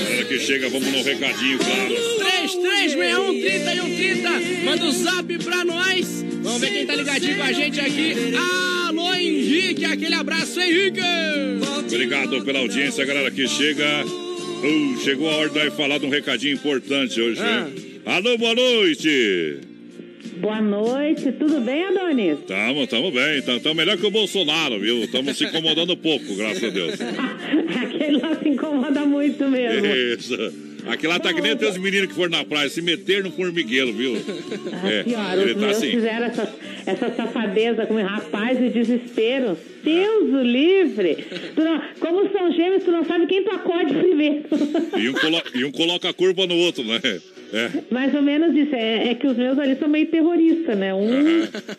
Galera 0.03 0.25
que 0.25 0.39
chega, 0.39 0.67
vamos 0.67 0.91
no 0.91 1.03
recadinho, 1.03 1.59
claro. 1.59 1.95
3361-3130. 2.55 4.63
Manda 4.63 4.85
o 4.85 4.91
zap 4.91 5.37
pra 5.43 5.63
nós. 5.63 6.25
Vamos 6.41 6.59
ver 6.59 6.71
quem 6.71 6.87
tá 6.87 6.95
ligadinho 6.95 7.37
com 7.37 7.43
a 7.43 7.51
gente 7.51 7.79
aqui. 7.79 8.15
Alô, 8.87 9.13
Henrique. 9.13 9.85
Aquele 9.85 10.15
abraço, 10.15 10.59
Henrique. 10.59 10.99
Obrigado 11.85 12.43
pela 12.43 12.57
audiência, 12.59 13.05
galera 13.05 13.29
que 13.29 13.47
chega. 13.47 14.03
Uh, 14.05 14.99
chegou 15.03 15.29
a 15.29 15.35
hora 15.35 15.49
de 15.49 15.69
falar 15.71 15.99
de 15.99 16.05
um 16.07 16.09
recadinho 16.09 16.55
importante 16.55 17.21
hoje, 17.21 17.39
Ah. 17.39 17.67
Alô, 18.05 18.37
boa 18.37 18.53
noite. 18.55 19.59
Boa 20.37 20.61
noite, 20.61 21.31
tudo 21.33 21.61
bem, 21.61 21.85
Adonis? 21.85 22.39
Tamo, 22.47 22.85
tamo 22.87 23.11
bem. 23.11 23.41
Tamo, 23.41 23.59
tamo 23.59 23.75
melhor 23.75 23.97
que 23.97 24.05
o 24.05 24.11
Bolsonaro, 24.11 24.79
viu? 24.79 25.03
Estamos 25.03 25.37
se 25.37 25.45
incomodando 25.45 25.95
pouco, 25.95 26.35
graças 26.35 26.63
a 26.63 26.69
Deus. 26.69 26.95
Aquele 27.81 28.17
lá 28.17 28.35
se 28.35 28.49
incomoda 28.49 29.05
muito 29.05 29.47
mesmo. 29.47 29.85
Isso. 29.87 30.35
Aqui 30.87 31.07
lá 31.07 31.17
tá 31.17 31.33
que 31.33 31.39
nem 31.41 31.53
os 31.55 31.77
meninos 31.77 32.07
que 32.09 32.13
foram 32.13 32.31
na 32.31 32.43
praia, 32.43 32.67
se 32.69 32.81
meter 32.81 33.23
no 33.23 33.31
formigueiro, 33.31 33.93
viu? 33.93 34.15
É, 34.83 35.03
senhora, 35.03 35.37
os 35.37 35.43
ele 35.43 35.53
tá 35.53 35.59
meus 35.61 35.77
assim. 35.77 35.91
fizeram 35.91 36.25
essa, 36.25 36.55
essa 36.85 37.15
safadeza 37.15 37.85
com 37.85 37.95
rapaz 38.01 38.59
e 38.61 38.69
desespero. 38.69 39.57
Deus 39.81 40.33
o 40.33 40.41
livre. 40.41 41.25
Tu 41.55 41.63
não- 41.63 41.81
como 42.01 42.29
são 42.33 42.51
gêmeos, 42.51 42.83
tu 42.83 42.91
não 42.91 43.05
sabe 43.05 43.27
quem 43.27 43.43
tu 43.45 43.51
acode 43.51 43.93
primeiro. 43.93 44.43
E 44.97 45.07
um, 45.09 45.13
colo- 45.13 45.43
e 45.55 45.63
um 45.63 45.71
coloca 45.71 46.09
a 46.09 46.13
culpa 46.13 46.45
no 46.45 46.55
outro, 46.57 46.83
né? 46.83 46.99
É. 47.53 47.69
Mais 47.93 48.13
ou 48.15 48.21
menos 48.21 48.55
isso. 48.57 48.73
É, 48.75 49.09
é 49.09 49.15
que 49.15 49.27
os 49.27 49.37
meus 49.37 49.57
ali 49.59 49.75
são 49.77 49.87
meio 49.87 50.07
terroristas, 50.07 50.77
né? 50.77 50.93
Um, 50.93 51.07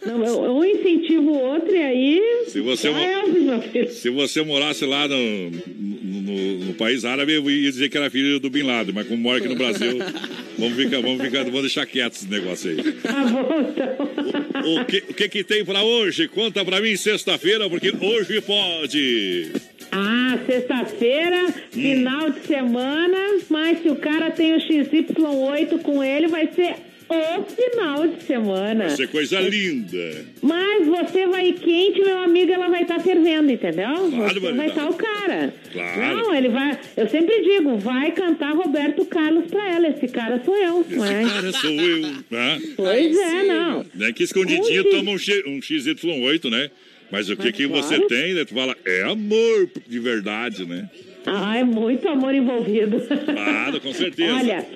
não, 0.06 0.58
um 0.58 0.64
incentiva 0.64 1.22
o 1.22 1.36
outro 1.38 1.74
e 1.74 1.78
aí. 1.82 2.22
Se 2.46 2.60
você, 2.60 2.88
é, 2.88 3.86
se 3.88 4.08
você 4.10 4.42
morasse 4.42 4.84
lá 4.86 5.08
no, 5.08 5.50
no, 5.50 6.58
no- 6.66 6.74
país 6.74 7.04
árabe, 7.04 7.32
eu 7.34 7.48
ia 7.50 7.70
dizer 7.70 7.88
que 7.88 7.96
era 7.96 8.10
filho 8.10 8.40
do 8.40 8.50
Bin 8.50 8.62
Laden, 8.62 8.92
mas 8.94 9.06
como 9.06 9.20
mora 9.22 9.38
aqui 9.38 9.46
no 9.48 9.54
Brasil, 9.54 9.96
vamos 10.58 10.74
ficar, 10.76 11.00
vamos 11.00 11.22
ficar, 11.22 11.44
vamos 11.44 11.60
deixar 11.60 11.86
quieto 11.86 12.14
esse 12.14 12.28
negócio 12.28 12.70
aí. 12.70 12.92
Tá 12.94 13.24
bom, 13.24 13.60
então. 13.60 14.74
O 14.80 14.84
que, 14.84 14.98
o 15.08 15.14
que 15.14 15.28
que 15.28 15.44
tem 15.44 15.64
pra 15.64 15.82
hoje? 15.84 16.26
Conta 16.28 16.64
pra 16.64 16.80
mim 16.80 16.96
sexta-feira, 16.96 17.68
porque 17.70 17.92
hoje 18.00 18.40
pode. 18.40 19.52
Ah, 19.96 20.38
sexta-feira, 20.46 21.46
final 21.70 22.30
de 22.30 22.40
semana, 22.46 23.18
mas 23.48 23.80
se 23.82 23.88
o 23.88 23.96
cara 23.96 24.30
tem 24.30 24.54
o 24.54 24.58
XY8 24.58 25.80
com 25.82 26.02
ele, 26.02 26.26
vai 26.26 26.48
ser 26.52 26.74
o 27.08 27.42
final 27.44 28.06
de 28.08 28.22
semana. 28.24 28.86
Vai 28.86 28.96
ser 28.96 29.08
coisa 29.08 29.38
linda. 29.40 30.24
Mas 30.42 30.86
você 30.86 31.26
vai 31.26 31.52
quente, 31.52 32.00
meu 32.00 32.18
amigo, 32.18 32.50
ela 32.50 32.68
vai 32.68 32.82
estar 32.82 32.98
fervendo, 32.98 33.52
entendeu? 33.52 34.10
Claro, 34.10 34.34
você 34.34 34.40
vai 34.40 34.52
vai 34.54 34.66
estar. 34.68 34.88
estar 34.88 34.90
o 34.90 34.94
cara. 34.94 35.54
Claro. 35.72 36.16
Não, 36.16 36.34
ele 36.34 36.48
vai. 36.48 36.78
Eu 36.96 37.08
sempre 37.08 37.42
digo, 37.42 37.76
vai 37.76 38.10
cantar 38.12 38.54
Roberto 38.54 39.04
Carlos 39.04 39.44
pra 39.50 39.70
ela. 39.74 39.88
Esse 39.88 40.08
cara 40.08 40.42
sou 40.44 40.56
eu. 40.56 40.80
Esse 40.80 40.96
mas- 40.96 41.32
cara 41.32 41.52
sou 41.52 41.70
eu. 41.70 42.00
Né? 42.30 42.62
Pois 42.74 43.16
é, 43.18 43.42
não. 43.44 43.86
Né, 43.94 44.12
que 44.12 44.22
escondidinho 44.24 44.84
Ui. 44.84 44.90
toma 44.90 45.10
um, 45.12 45.18
X, 45.18 45.42
um 45.46 45.58
XY8, 45.60 46.50
né? 46.50 46.70
Mas 47.10 47.28
o 47.30 47.36
que, 47.36 47.52
que 47.52 47.66
você 47.66 47.96
claro. 47.96 48.08
tem, 48.08 48.34
né? 48.34 48.44
Tu 48.44 48.54
fala, 48.54 48.76
é 48.84 49.02
amor 49.02 49.68
de 49.86 49.98
verdade, 49.98 50.66
né? 50.66 50.88
Ah, 51.26 51.56
é 51.56 51.64
muito 51.64 52.08
amor 52.08 52.34
envolvido. 52.34 53.00
Claro, 53.00 53.80
com 53.80 53.92
certeza. 53.92 54.34
Olha, 54.34 54.66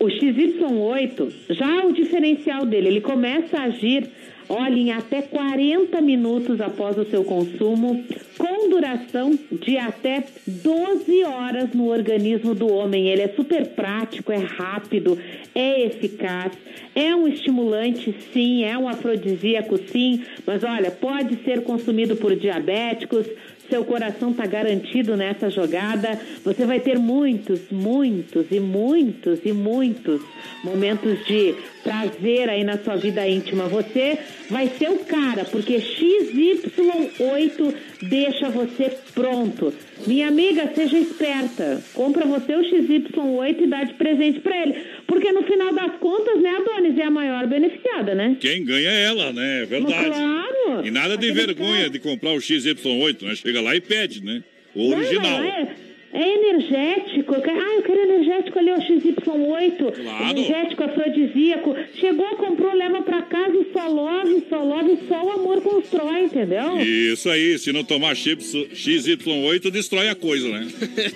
o 0.00 0.06
XY8, 0.06 1.32
já 1.50 1.84
o 1.84 1.92
diferencial 1.92 2.64
dele, 2.64 2.88
ele 2.88 3.00
começa 3.00 3.58
a 3.58 3.64
agir, 3.64 4.08
olha, 4.48 4.74
em 4.74 4.92
até 4.92 5.22
40 5.22 6.00
minutos 6.00 6.60
após 6.60 6.96
o 6.96 7.04
seu 7.04 7.24
consumo, 7.24 8.04
com 8.36 8.70
duração 8.70 9.38
de 9.50 9.76
até 9.76 10.24
12 10.46 11.24
horas 11.24 11.72
no 11.74 11.88
organismo 11.88 12.54
do 12.54 12.72
homem. 12.72 13.08
Ele 13.08 13.22
é 13.22 13.28
super 13.28 13.66
prático, 13.68 14.32
é 14.32 14.38
rápido, 14.38 15.18
é 15.54 15.84
eficaz, 15.86 16.52
é 16.94 17.14
um 17.14 17.28
estimulante, 17.28 18.14
sim, 18.32 18.64
é 18.64 18.76
um 18.78 18.88
afrodisíaco, 18.88 19.78
sim, 19.78 20.24
mas 20.46 20.62
olha, 20.64 20.90
pode 20.90 21.36
ser 21.44 21.62
consumido 21.62 22.16
por 22.16 22.34
diabéticos, 22.34 23.26
seu 23.68 23.84
coração 23.84 24.30
está 24.30 24.46
garantido 24.46 25.16
nessa 25.16 25.50
jogada. 25.50 26.18
Você 26.44 26.64
vai 26.64 26.80
ter 26.80 26.98
muitos, 26.98 27.60
muitos 27.70 28.46
e 28.50 28.60
muitos 28.60 29.40
e 29.44 29.52
muitos 29.52 30.22
momentos 30.64 31.24
de 31.26 31.54
prazer 31.82 32.48
aí 32.48 32.64
na 32.64 32.78
sua 32.78 32.96
vida 32.96 33.26
íntima. 33.28 33.64
Você 33.64 34.18
vai 34.50 34.68
ser 34.68 34.90
o 34.90 34.98
cara, 34.98 35.44
porque 35.44 35.76
XY8 35.76 37.74
deixa 38.02 38.48
você 38.50 38.92
pronto. 39.14 39.72
Minha 40.06 40.28
amiga, 40.28 40.70
seja 40.74 40.98
esperta. 40.98 41.82
Compra 41.94 42.24
você 42.26 42.54
o 42.54 42.60
XY8 42.60 43.60
e 43.60 43.66
dá 43.66 43.84
de 43.84 43.94
presente 43.94 44.40
para 44.40 44.62
ele. 44.62 44.74
Porque 45.06 45.32
no 45.32 45.42
final 45.42 45.72
das 45.72 45.96
contas, 45.98 46.40
né, 46.40 46.50
Adonis 46.50 46.98
é 46.98 47.04
a 47.04 47.10
maior 47.10 47.46
beneficiada, 47.46 48.14
né? 48.14 48.36
Quem 48.40 48.64
ganha 48.64 48.90
é 48.90 49.04
ela, 49.04 49.32
né? 49.32 49.62
É 49.62 49.66
verdade. 49.66 50.06
Claro. 50.06 50.57
E 50.84 50.90
nada 50.90 51.16
de 51.16 51.30
vergonha 51.32 51.88
de 51.90 51.98
comprar 51.98 52.32
o 52.32 52.38
XY8, 52.38 53.22
né? 53.22 53.34
Chega 53.34 53.60
lá 53.60 53.74
e 53.76 53.80
pede, 53.80 54.24
né? 54.24 54.42
O 54.74 54.90
Não, 54.90 54.98
original. 54.98 55.38
não, 55.38 55.44
é, 55.44 55.68
é 56.12 56.28
energético. 56.34 57.34
Ah, 57.34 57.74
eu 57.76 57.82
quero 57.82 58.00
energético 58.00 58.58
ali, 58.58 58.70
o 58.70 58.76
XY8. 58.76 59.92
Claro. 60.02 60.30
Energético, 60.38 60.84
afrodisíaco. 60.84 61.74
Chegou, 61.94 62.26
comprou, 62.36 62.72
leva 62.74 63.02
pra 63.02 63.22
casa 63.22 63.54
e 63.56 63.72
só 63.72 63.86
love, 63.88 64.42
só 64.48 64.62
love, 64.62 64.98
só 65.08 65.24
o 65.24 65.30
amor 65.32 65.60
constrói, 65.62 66.24
entendeu? 66.24 66.78
Isso 66.80 67.28
aí, 67.28 67.58
se 67.58 67.72
não 67.72 67.82
tomar 67.84 68.14
chips- 68.16 68.54
XY8, 68.54 69.70
destrói 69.70 70.08
a 70.08 70.14
coisa, 70.14 70.48
né? 70.48 70.66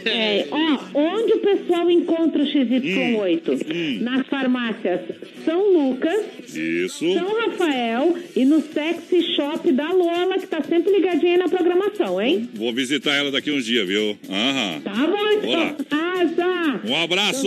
É, 0.05 0.47
ó, 0.51 0.99
onde 0.99 1.33
o 1.35 1.39
pessoal 1.39 1.91
encontra 1.91 2.43
o 2.43 2.47
XY8? 2.47 3.67
Hum. 3.75 3.99
Nas 4.03 4.27
farmácias 4.27 5.01
São 5.45 5.73
Lucas, 5.73 6.25
Isso. 6.55 7.13
São 7.15 7.41
Rafael 7.41 8.17
e 8.37 8.45
no 8.45 8.61
Sexy 8.61 9.35
Shop 9.35 9.71
da 9.73 9.91
Lola, 9.91 10.39
que 10.39 10.47
tá 10.47 10.63
sempre 10.63 10.93
ligadinha 10.93 11.33
aí 11.33 11.39
na 11.39 11.49
programação, 11.49 12.21
hein? 12.21 12.49
Vou 12.55 12.73
visitar 12.73 13.15
ela 13.15 13.31
daqui 13.31 13.51
uns 13.51 13.65
dias, 13.65 13.87
viu? 13.87 14.17
Aham. 14.29 14.81
Tá 14.83 14.93
bom, 14.95 15.31
então. 15.33 15.75
Tá. 15.85 16.81
Um 16.85 16.97
abraço. 16.97 17.47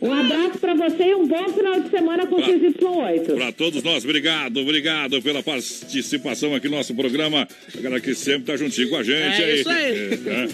Um 0.00 0.12
abraço 0.12 0.58
pra 0.58 0.74
você 0.74 1.04
e 1.04 1.14
um 1.14 1.26
bom 1.26 1.48
final 1.48 1.80
de 1.80 1.90
semana 1.90 2.26
com 2.26 2.36
o 2.36 2.42
XY8. 2.42 3.34
Para 3.34 3.52
todos 3.52 3.82
nós, 3.82 4.04
obrigado, 4.04 4.60
obrigado 4.60 5.22
pela 5.22 5.42
participação 5.42 6.54
aqui 6.54 6.68
no 6.68 6.76
nosso 6.76 6.94
programa. 6.94 7.48
A 7.74 7.80
galera 7.80 8.00
que 8.00 8.14
sempre 8.14 8.44
tá 8.44 8.56
juntinho 8.56 8.90
com 8.90 8.96
a 8.96 9.02
gente. 9.02 9.42
É 9.42 9.56
isso 9.56 9.68
aí. 9.68 10.12
É, 10.12 10.16
né? 10.16 10.48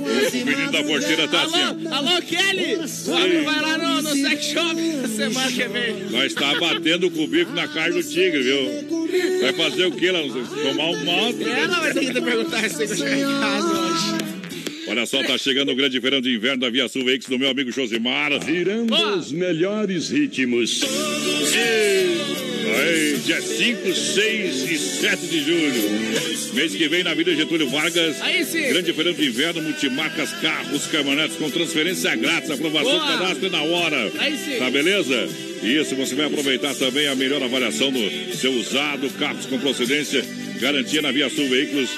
O 0.00 0.46
menino 0.46 0.72
da 0.72 0.82
porteira 0.82 1.28
tá 1.28 1.42
assim. 1.42 1.62
Alô, 1.62 1.94
alô, 1.94 2.22
Kelly! 2.22 2.76
O 2.76 3.10
homem 3.10 3.44
vai 3.44 3.60
lá 3.60 3.78
no, 3.78 4.02
no 4.02 4.10
sex 4.10 4.44
shop 4.46 4.76
semana 5.08 5.52
que 5.52 5.68
vem. 5.68 6.10
Nós 6.10 6.34
tá 6.34 6.54
batendo 6.58 7.10
com 7.10 7.24
o 7.24 7.26
bico 7.26 7.52
na 7.52 7.68
carne 7.68 8.00
do 8.00 8.08
tigre, 8.08 8.42
viu? 8.42 9.40
Vai 9.40 9.52
fazer 9.52 9.86
o 9.86 9.92
quê 9.92 10.10
lá? 10.10 10.20
Tomar 10.20 10.86
um 10.86 11.04
mato? 11.04 11.42
Ela 11.42 11.80
vai 11.80 11.92
ter 11.92 12.00
que 12.00 12.12
te 12.12 12.20
perguntar 12.20 12.58
aí 12.58 12.70
quando 12.70 12.96
chegar 12.96 13.18
em 13.18 13.40
casa 13.40 13.80
hoje. 13.80 14.27
Olha 14.88 15.04
só, 15.06 15.22
tá 15.22 15.36
chegando 15.36 15.70
o 15.70 15.74
grande 15.74 15.98
verão 15.98 16.20
de 16.20 16.34
inverno 16.34 16.60
da 16.60 16.70
Via 16.70 16.88
Sul 16.88 17.04
Veículos 17.04 17.28
do 17.28 17.38
meu 17.38 17.50
amigo 17.50 17.70
Josimar. 17.70 18.38
Virando 18.40 18.94
os 18.94 19.30
melhores 19.32 20.10
ritmos. 20.10 20.82
Aí, 22.64 23.18
dia 23.24 23.40
5, 23.40 23.94
6 23.94 24.70
e 24.70 24.78
7 24.78 25.26
de 25.26 25.40
julho. 25.40 26.08
Mês 26.54 26.74
que 26.74 26.88
vem 26.88 27.02
na 27.04 27.10
Avenida 27.10 27.36
Getúlio 27.36 27.68
Vargas. 27.68 28.20
Aí 28.22 28.44
sim. 28.44 28.68
Grande 28.68 28.92
feirão 28.92 29.12
de 29.12 29.26
inverno, 29.26 29.62
multimarcas, 29.62 30.32
carros, 30.40 30.86
caminhonetes 30.86 31.36
com 31.36 31.50
transferência 31.50 32.14
grátis, 32.16 32.50
aprovação, 32.50 32.90
Boa. 32.90 33.06
cadastro 33.06 33.46
é 33.46 33.50
na 33.50 33.62
hora. 33.62 34.12
Aí 34.18 34.36
sim. 34.36 34.58
Tá 34.58 34.70
beleza? 34.70 35.28
Isso, 35.62 35.94
você 35.96 36.14
vai 36.14 36.26
aproveitar 36.26 36.74
também 36.74 37.06
a 37.08 37.14
melhor 37.14 37.42
avaliação 37.42 37.90
do 37.92 38.34
seu 38.34 38.52
usado, 38.52 39.10
carros 39.18 39.46
com 39.46 39.58
procedência, 39.58 40.24
garantia 40.58 41.00
na 41.00 41.12
Via 41.12 41.30
Sul 41.30 41.48
Veículos. 41.48 41.90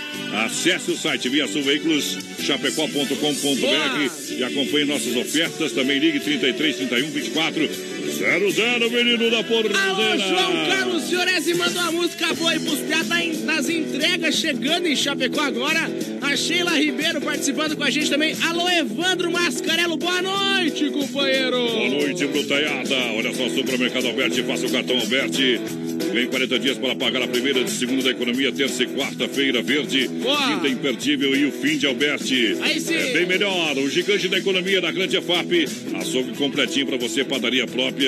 Acesse 0.45 0.91
o 0.93 0.97
site 0.97 1.29
via 1.29 1.47
Sul 1.49 1.63
Veículos, 1.63 2.19
chapecó.com.br 2.41 4.33
e 4.37 4.45
acompanhe 4.45 4.85
nossas 4.85 5.17
ofertas. 5.17 5.73
Também 5.73 5.99
ligue 5.99 6.21
33 6.21 6.77
31 6.77 7.11
24 7.11 7.90
00, 8.09 8.91
menino 8.91 9.31
da 9.31 9.43
porteira. 9.45 9.79
Alô, 9.81 10.17
João 10.19 10.67
Carlos 10.69 11.09
Fiorese 11.09 11.55
mandou 11.55 11.83
a 11.83 11.93
música 11.93 12.35
boa 12.35 12.51
aí 12.53 12.61
pros 12.61 12.79
piá 12.81 13.05
tá 13.05 13.25
em- 13.25 13.45
nas 13.45 13.69
entregas 13.69 14.35
chegando 14.37 14.87
em 14.87 14.97
Chapecó 14.97 15.41
agora. 15.43 15.91
A 16.23 16.37
Sheila 16.37 16.73
Ribeiro 16.79 17.21
participando 17.21 17.77
com 17.77 17.85
a 17.85 17.91
gente 17.91 18.09
também. 18.11 18.35
Alô, 18.43 18.69
Evandro 18.71 19.31
Mascarello, 19.31 19.97
boa 19.97 20.23
noite, 20.23 20.89
companheiro. 20.91 21.57
Boa 21.57 21.89
noite, 21.91 22.27
brutaiada. 22.27 22.95
Olha 23.17 23.33
só, 23.35 23.49
Supermercado 23.49 24.07
Alberti, 24.07 24.43
faça 24.43 24.67
o 24.67 24.71
cartão 24.71 24.99
Alberti. 24.99 25.61
Vem 26.13 26.27
40 26.27 26.59
dias 26.59 26.77
para 26.77 26.95
pagar 26.97 27.23
a 27.23 27.29
primeira 27.29 27.63
de 27.63 27.71
segunda 27.71 28.03
da 28.03 28.11
economia, 28.11 28.51
terça 28.51 28.83
e 28.83 28.87
quarta-feira 28.87 29.63
verde. 29.63 30.09
Boa. 30.09 30.55
Quinta 30.55 30.69
imperdível 30.69 31.37
e 31.37 31.45
o 31.47 31.53
fim 31.53 31.77
de 31.79 31.87
Alberti. 31.87 32.57
É 32.61 33.13
bem 33.13 33.27
melhor. 33.27 33.77
O 33.79 33.89
gigante 33.89 34.27
da 34.29 34.39
economia 34.39 34.81
da 34.81 34.91
Grande 34.91 35.17
EFAP. 35.17 35.67
Açougue 36.01 36.33
completinho 36.37 36.87
para 36.87 36.97
você, 36.97 37.23
padaria 37.25 37.67
própria. 37.67 38.00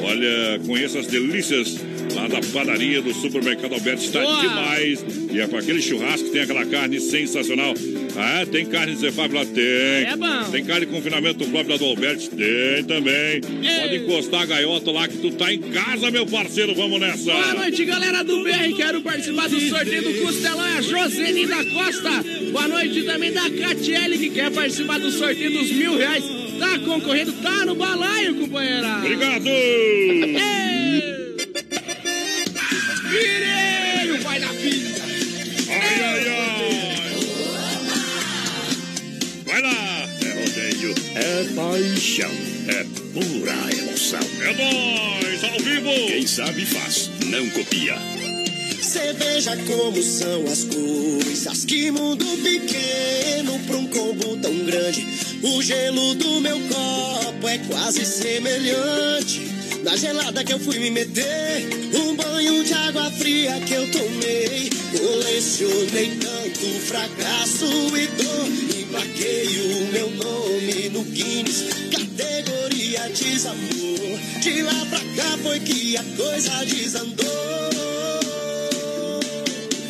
Olha, 0.00 0.60
conheça 0.66 0.98
as 0.98 1.06
delícias 1.06 1.76
lá 2.14 2.28
da 2.28 2.40
padaria 2.52 3.00
do 3.00 3.12
Supermercado 3.14 3.74
Alberti. 3.74 4.06
Está 4.06 4.20
Boa. 4.20 4.40
demais. 4.40 5.04
E 5.30 5.40
é 5.40 5.46
com 5.46 5.56
aquele 5.56 5.80
churrasco, 5.80 6.28
tem 6.28 6.42
aquela 6.42 6.64
carne 6.66 7.00
sensacional. 7.00 7.74
Ah, 8.16 8.44
tem 8.50 8.66
carne 8.66 8.94
de 8.94 9.06
EFAP 9.06 9.32
lá? 9.32 9.44
Tem. 9.46 9.64
É 9.64 10.16
bom. 10.16 10.50
Tem 10.50 10.64
carne 10.64 10.86
com 10.86 10.96
confinamento 10.96 11.44
próprio 11.46 11.72
lá 11.72 11.76
do 11.78 11.84
Alberti? 11.86 12.28
Tem 12.30 12.84
também. 12.84 13.40
Pode 13.40 13.96
encostar 13.96 14.42
a 14.42 14.46
gaiota 14.46 14.90
lá 14.90 15.08
que 15.08 15.18
tu 15.18 15.30
tá 15.32 15.52
em 15.52 15.60
casa, 15.60 16.10
meu 16.10 16.26
parceiro. 16.26 16.74
Vamos 16.74 17.00
nessa. 17.00 17.32
Boa 17.32 17.54
noite, 17.54 17.84
galera 17.84 18.22
do 18.22 18.42
BR. 18.42 18.76
Quero 18.76 19.00
participar 19.00 19.48
do 19.48 19.60
sorteio 19.60 20.02
do 20.02 20.14
Costelão. 20.22 20.66
É 20.66 20.78
a 20.78 20.82
Joseni 20.82 21.46
da 21.46 21.64
Costa. 21.64 22.10
Boa 22.52 22.68
noite 22.68 23.02
também 23.02 23.32
da 23.32 23.48
Catiele, 23.50 24.18
que 24.18 24.30
quer 24.30 24.50
participar 24.50 24.98
do 24.98 25.10
sorteio 25.10 25.50
dos 25.52 25.70
mil 25.70 25.96
reais. 25.96 26.41
Tá 26.62 26.78
concorrendo, 26.78 27.32
tá 27.42 27.66
no 27.66 27.74
balaio, 27.74 28.36
companheira. 28.36 28.98
Obrigado. 28.98 29.48
É. 29.48 31.34
Virei 33.10 34.12
o 34.12 34.22
pai 34.22 34.38
da 34.38 34.46
pista. 34.46 35.02
Ai, 35.68 36.02
ai, 36.04 36.24
é. 36.24 36.38
ai. 36.38 37.18
Vai 39.44 39.60
lá. 39.60 40.08
É 40.22 40.30
rodeio, 40.40 40.94
é 41.16 41.44
paixão, 41.56 42.30
é 42.68 42.86
pura 43.12 43.56
emoção. 43.76 44.20
É 44.40 44.54
nóis, 44.54 45.42
ao 45.42 45.58
vivo. 45.58 45.90
Quem 46.06 46.24
sabe 46.28 46.64
faz, 46.64 47.10
não 47.26 47.50
copia. 47.50 47.96
Cê 48.92 49.14
veja 49.14 49.56
como 49.56 50.02
são 50.02 50.44
as 50.52 50.64
coisas. 50.64 51.64
Que 51.64 51.90
mundo 51.90 52.26
pequeno 52.42 53.58
pra 53.60 53.76
um 53.78 53.86
combo 53.86 54.36
tão 54.36 54.54
grande. 54.66 55.06
O 55.42 55.62
gelo 55.62 56.14
do 56.14 56.42
meu 56.42 56.60
copo 56.68 57.48
é 57.48 57.56
quase 57.70 58.04
semelhante. 58.04 59.50
Na 59.82 59.96
gelada 59.96 60.44
que 60.44 60.52
eu 60.52 60.58
fui 60.58 60.78
me 60.78 60.90
meter, 60.90 61.70
um 61.94 62.14
banho 62.16 62.62
de 62.62 62.74
água 62.74 63.10
fria 63.12 63.58
que 63.60 63.72
eu 63.72 63.90
tomei. 63.90 64.68
Colecionei 64.98 66.18
tanto 66.20 66.66
fracasso 66.86 67.64
e 67.96 68.06
dor. 68.08 68.78
Emplaquei 68.78 69.46
o 69.58 69.90
meu 69.90 70.10
nome 70.10 70.90
no 70.90 71.02
Guinness, 71.04 71.64
categoria 71.90 73.08
desamor. 73.08 74.18
De 74.42 74.62
lá 74.62 74.86
pra 74.90 75.00
cá 75.16 75.38
foi 75.42 75.60
que 75.60 75.96
a 75.96 76.04
coisa 76.14 76.62
desandou. 76.66 77.71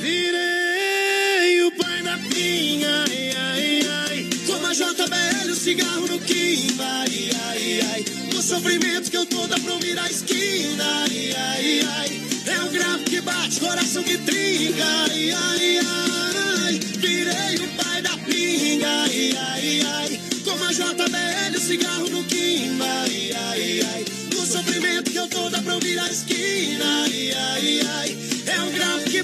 Virei 0.02 1.62
o 1.62 1.70
pai 1.70 2.02
da 2.02 2.18
pinha, 2.18 3.04
ai, 3.06 3.30
ai, 3.36 3.88
ai. 4.08 4.30
Como 4.48 4.66
a 4.66 4.72
JBL, 4.72 5.52
o 5.52 5.54
cigarro 5.54 6.08
no 6.08 6.18
quimba, 6.18 6.84
ai, 6.84 7.30
ai, 7.46 7.80
ai. 7.92 8.04
O 8.36 8.42
sofrimento 8.42 9.12
que 9.12 9.16
eu 9.16 9.24
tô 9.26 9.46
dá 9.46 9.56
pra 9.60 9.74
ouvir 9.74 9.96
a 9.96 10.10
esquina, 10.10 10.84
ai, 11.04 11.32
ai, 11.36 11.80
ai. 11.98 12.22
É 12.46 12.60
um 12.62 12.72
grave 12.72 13.04
que 13.04 13.20
bate, 13.20 13.60
coração 13.60 14.02
que 14.02 14.18
trinca, 14.18 14.84
ai, 15.08 15.30
ai, 15.30 15.78
ai. 15.78 16.80
Virei 16.98 17.64
o 17.64 17.68
pai 17.76 18.02
da 18.02 18.16
pinga, 18.26 19.04
ai, 19.04 19.36
ai, 19.38 19.82
ai. 19.86 20.20
Como 20.44 20.64
a 20.64 20.72
JBL, 20.72 21.56
o 21.56 21.60
cigarro 21.60 22.08
no 22.08 22.24
quimba, 22.24 22.86
ai, 23.04 23.30
ai, 23.50 23.80
ai. 23.94 24.04
O 24.36 24.44
sofrimento 24.46 25.12
que 25.12 25.16
eu 25.18 25.28
tô 25.28 25.48
dá 25.48 25.62
pra 25.62 25.74
ouvir 25.74 25.96
a 26.00 26.08
esquina, 26.08 27.04
ai, 27.04 27.32
ai, 27.32 27.80
ai. 27.86 28.11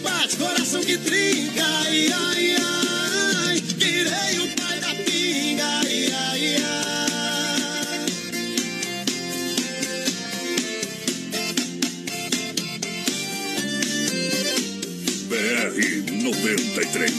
Bate, 0.01 0.37
coração 0.37 0.81
que 0.83 0.97
trinca, 0.99 1.65
ai, 1.65 2.13
ai, 2.13 2.57
ai. 2.61 3.61
Virei 3.77 4.39
o 4.39 4.49
pai 4.57 4.81
da 4.81 4.95
pinga, 5.05 5.65
ai, 5.65 6.13
ai, 6.13 6.57
ai. 6.57 8.07
BR 15.29 16.13
93. 16.23 17.13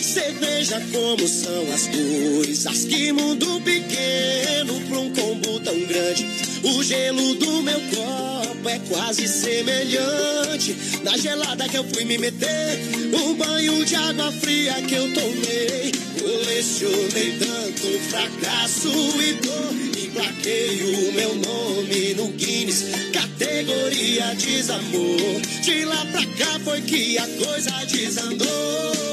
Cê 0.00 0.32
veja 0.38 0.80
como 0.92 1.26
são 1.26 1.72
as 1.72 1.88
coisas. 1.88 2.84
Que 2.84 3.12
mundo 3.12 3.60
pequeno 3.62 4.80
pra 4.88 4.98
um 5.00 5.12
combo 5.12 5.60
tão 5.60 5.78
grande. 5.86 6.26
O 6.62 6.82
gelo 6.82 7.34
do 7.34 7.62
meu 7.62 7.80
copo 8.64 8.68
é 8.68 8.78
quase 8.88 9.28
semelhante. 9.28 10.76
Na 11.02 11.16
gelada 11.16 11.68
que 11.68 11.76
eu 11.76 11.84
fui 11.84 12.04
me 12.04 12.16
meter, 12.16 12.78
um 13.12 13.34
banho 13.34 13.84
de 13.84 13.94
água 13.94 14.32
fria 14.32 14.74
que 14.88 14.94
eu 14.94 15.12
tomei. 15.12 15.92
Colecionei 16.18 17.38
tanto 17.38 17.98
fracasso 18.08 18.88
e 19.20 19.32
dor. 19.34 20.04
Emplaquei 20.04 20.82
o 20.82 21.12
meu 21.12 21.34
nome 21.36 22.14
no 22.14 22.28
Guinness, 22.28 22.84
categoria 23.12 24.34
desamor. 24.34 25.40
De 25.62 25.84
lá 25.84 26.06
pra 26.06 26.26
cá 26.26 26.60
foi 26.64 26.80
que 26.80 27.18
a 27.18 27.26
coisa 27.26 27.70
desandou. 27.86 29.03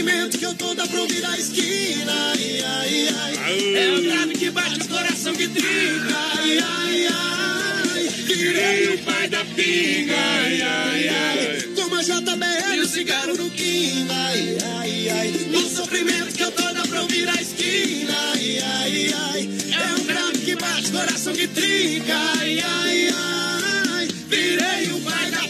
Sofrimento 0.00 0.38
que 0.38 0.46
eu 0.46 0.54
tô 0.54 0.74
da 0.74 0.86
pra 0.86 1.00
ouvir 1.02 1.22
a 1.26 1.38
esquina, 1.38 2.12
ai, 2.32 2.62
ai, 2.64 3.08
ai. 3.38 3.76
É 3.76 3.92
o 3.92 4.02
grave 4.02 4.32
que 4.34 4.50
bate 4.50 4.80
o 4.80 4.88
coração 4.88 5.34
que 5.34 5.46
trinca, 5.46 6.16
ai, 6.38 6.58
ai, 6.58 7.06
ai. 7.06 8.08
Virei 8.08 8.94
o 8.94 8.98
pai 9.00 9.28
da 9.28 9.44
pinga, 9.44 10.14
ai, 10.16 10.62
ai, 10.62 11.08
ai. 11.08 11.62
Como 11.74 11.96
a 11.96 12.02
JBL, 12.02 12.80
o 12.82 12.86
cigarro 12.86 13.36
no 13.36 13.50
quimba, 13.50 14.14
ai, 14.14 14.58
ai, 14.78 15.08
ai. 15.10 15.30
Do 15.32 15.68
sofrimento 15.68 16.34
que 16.34 16.42
eu 16.44 16.50
tô 16.52 16.72
da 16.72 16.82
pra 16.82 17.02
ouvir 17.02 17.28
a 17.28 17.34
esquina, 17.34 18.14
ai, 18.32 18.58
ai, 18.58 19.14
ai. 19.14 19.50
É 19.70 20.00
um 20.00 20.04
grave 20.06 20.38
que 20.38 20.56
bate, 20.56 20.90
coração 20.92 21.34
que 21.34 21.46
trinca, 21.46 22.16
ai, 22.38 22.58
ai, 22.58 23.08
ai. 23.12 24.08
Virei 24.28 24.92
o 24.92 25.00
pai 25.02 25.30
da 25.30 25.49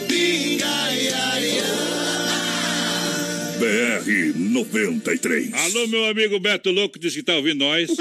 93. 4.07 5.53
Alô, 5.53 5.87
meu 5.89 6.05
amigo 6.07 6.39
Beto 6.41 6.71
Louco, 6.71 6.99
diz 6.99 7.15
que 7.15 7.23
tá 7.23 7.35
ouvindo 7.37 7.59
nós. 7.65 7.91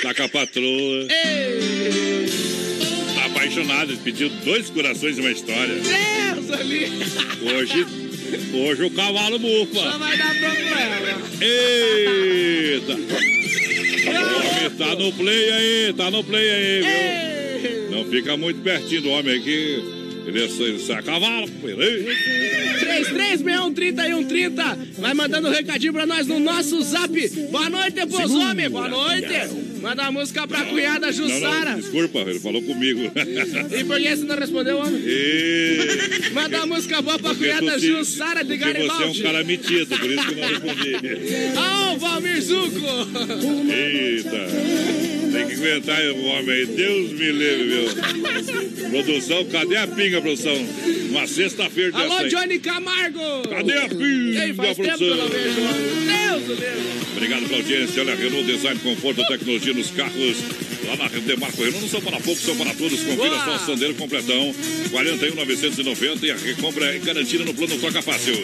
Tá 0.00 0.14
com 0.14 0.22
a 0.22 0.28
patroa. 0.30 1.06
Apaixonado, 3.26 3.92
ele 3.92 4.00
pediu 4.02 4.30
dois 4.46 4.70
corações 4.70 5.18
e 5.18 5.20
uma 5.20 5.30
história. 5.30 5.74
Deus 5.74 6.50
ali. 6.58 6.86
Hoje, 7.42 7.86
hoje 8.54 8.82
o 8.84 8.90
cavalo 8.90 9.38
Só 9.38 9.66
bufa. 9.66 9.98
vai 9.98 10.16
dar 10.16 10.34
problema. 10.38 11.20
Eita! 11.38 12.92
O 14.06 14.38
homem 14.38 14.70
tá 14.78 14.94
no 14.94 15.12
play 15.12 15.50
aí, 15.50 15.92
tá 15.92 16.10
no 16.10 16.24
play 16.24 16.48
aí, 16.50 16.80
viu? 17.60 17.90
Não 17.90 18.04
fica 18.06 18.38
muito 18.38 18.62
pertinho 18.62 19.02
do 19.02 19.10
homem 19.10 19.38
aqui. 19.38 19.99
É, 20.26 20.92
é 20.92 20.94
a 20.96 21.02
cavalo. 21.02 21.48
Ei. 21.64 22.06
33613130. 23.04 24.78
Vai 24.98 25.14
mandando 25.14 25.48
um 25.48 25.50
recadinho 25.50 25.92
pra 25.92 26.06
nós 26.06 26.26
no 26.26 26.38
nosso 26.38 26.82
zap. 26.82 27.28
Boa 27.50 27.70
noite, 27.70 28.06
pros 28.06 28.30
homens. 28.32 28.70
Boa 28.70 28.88
noite. 28.88 29.28
Manda 29.80 30.02
uma 30.02 30.12
música 30.12 30.46
pra 30.46 30.64
cunhada 30.64 31.06
Não, 31.06 31.12
Jussara. 31.12 31.70
não, 31.70 31.80
desculpa, 31.80 32.18
ele 32.20 32.38
falou 32.38 32.62
comigo. 32.62 33.00
E 33.70 33.84
por 33.84 33.98
que 33.98 34.16
você 34.16 34.24
não 34.24 34.36
respondeu, 34.36 34.78
homem? 34.78 35.00
E... 35.06 36.30
Manda 36.34 36.58
uma 36.58 36.66
música 36.76 37.00
boa 37.00 37.18
pra 37.18 37.30
Porque 37.30 37.48
cunhada 37.48 37.78
Jussara 37.78 38.44
de 38.44 38.56
porque 38.58 38.64
você 38.64 38.78
é 38.78 38.82
um 38.82 38.88
Garibaldi. 38.88 39.22
cara 39.22 39.44
metido, 39.44 39.98
por 39.98 40.10
isso 40.10 40.26
que 40.26 40.32
eu 40.32 40.36
não 40.36 40.48
respondi. 40.48 40.96
Ô, 41.94 41.96
Valmir 41.98 42.42
Zuco. 42.42 42.86
Eita! 43.72 45.09
Tem 45.32 45.46
que 45.46 45.54
aguentar 45.54 46.00
o 46.12 46.24
homem 46.24 46.50
aí, 46.56 46.66
Deus 46.66 47.12
me 47.12 47.32
livre, 47.32 47.64
viu? 47.64 47.84
Produção, 48.90 49.44
cadê 49.46 49.76
a 49.76 49.86
pinga, 49.86 50.20
produção? 50.20 50.54
Uma 51.10 51.26
sexta-feira 51.26 51.92
dessa 51.92 52.18
Alô. 52.18 52.28
Johnny 52.28 52.58
Camargo. 52.58 53.48
Cadê 53.48 53.78
a 53.78 53.88
pinga, 53.88 54.44
Ei, 54.46 54.52
faz 54.54 54.76
tempo 54.76 54.98
que 54.98 55.04
eu 55.04 55.16
não 55.16 55.28
vejo. 55.28 55.60
Deus, 55.60 56.58
Deus. 56.58 56.80
Obrigado 57.12 57.44
pela 57.46 57.56
audiência. 57.58 58.02
Olha, 58.02 58.14
Renault 58.16 58.44
Design, 58.44 58.80
conforto, 58.80 59.24
tecnologia 59.26 59.72
nos 59.74 59.90
carros. 59.90 60.36
Lá 60.86 60.96
na 60.96 61.08
Demarco 61.08 61.58
Renault, 61.62 61.80
não 61.82 61.88
são 61.88 62.00
para 62.00 62.18
poucos, 62.20 62.42
são 62.42 62.56
para 62.56 62.72
todos. 62.74 63.00
Confira 63.00 63.28
Boa. 63.30 63.44
só 63.44 63.56
o 63.56 63.58
Sandeiro 63.66 63.94
completão. 63.94 64.54
41,990 64.90 66.26
e 66.26 66.30
a 66.30 66.36
recompra 66.36 66.94
é 66.94 66.98
garantida 66.98 67.44
no 67.44 67.54
plano 67.54 67.78
Troca 67.78 68.02
Fácil. 68.02 68.34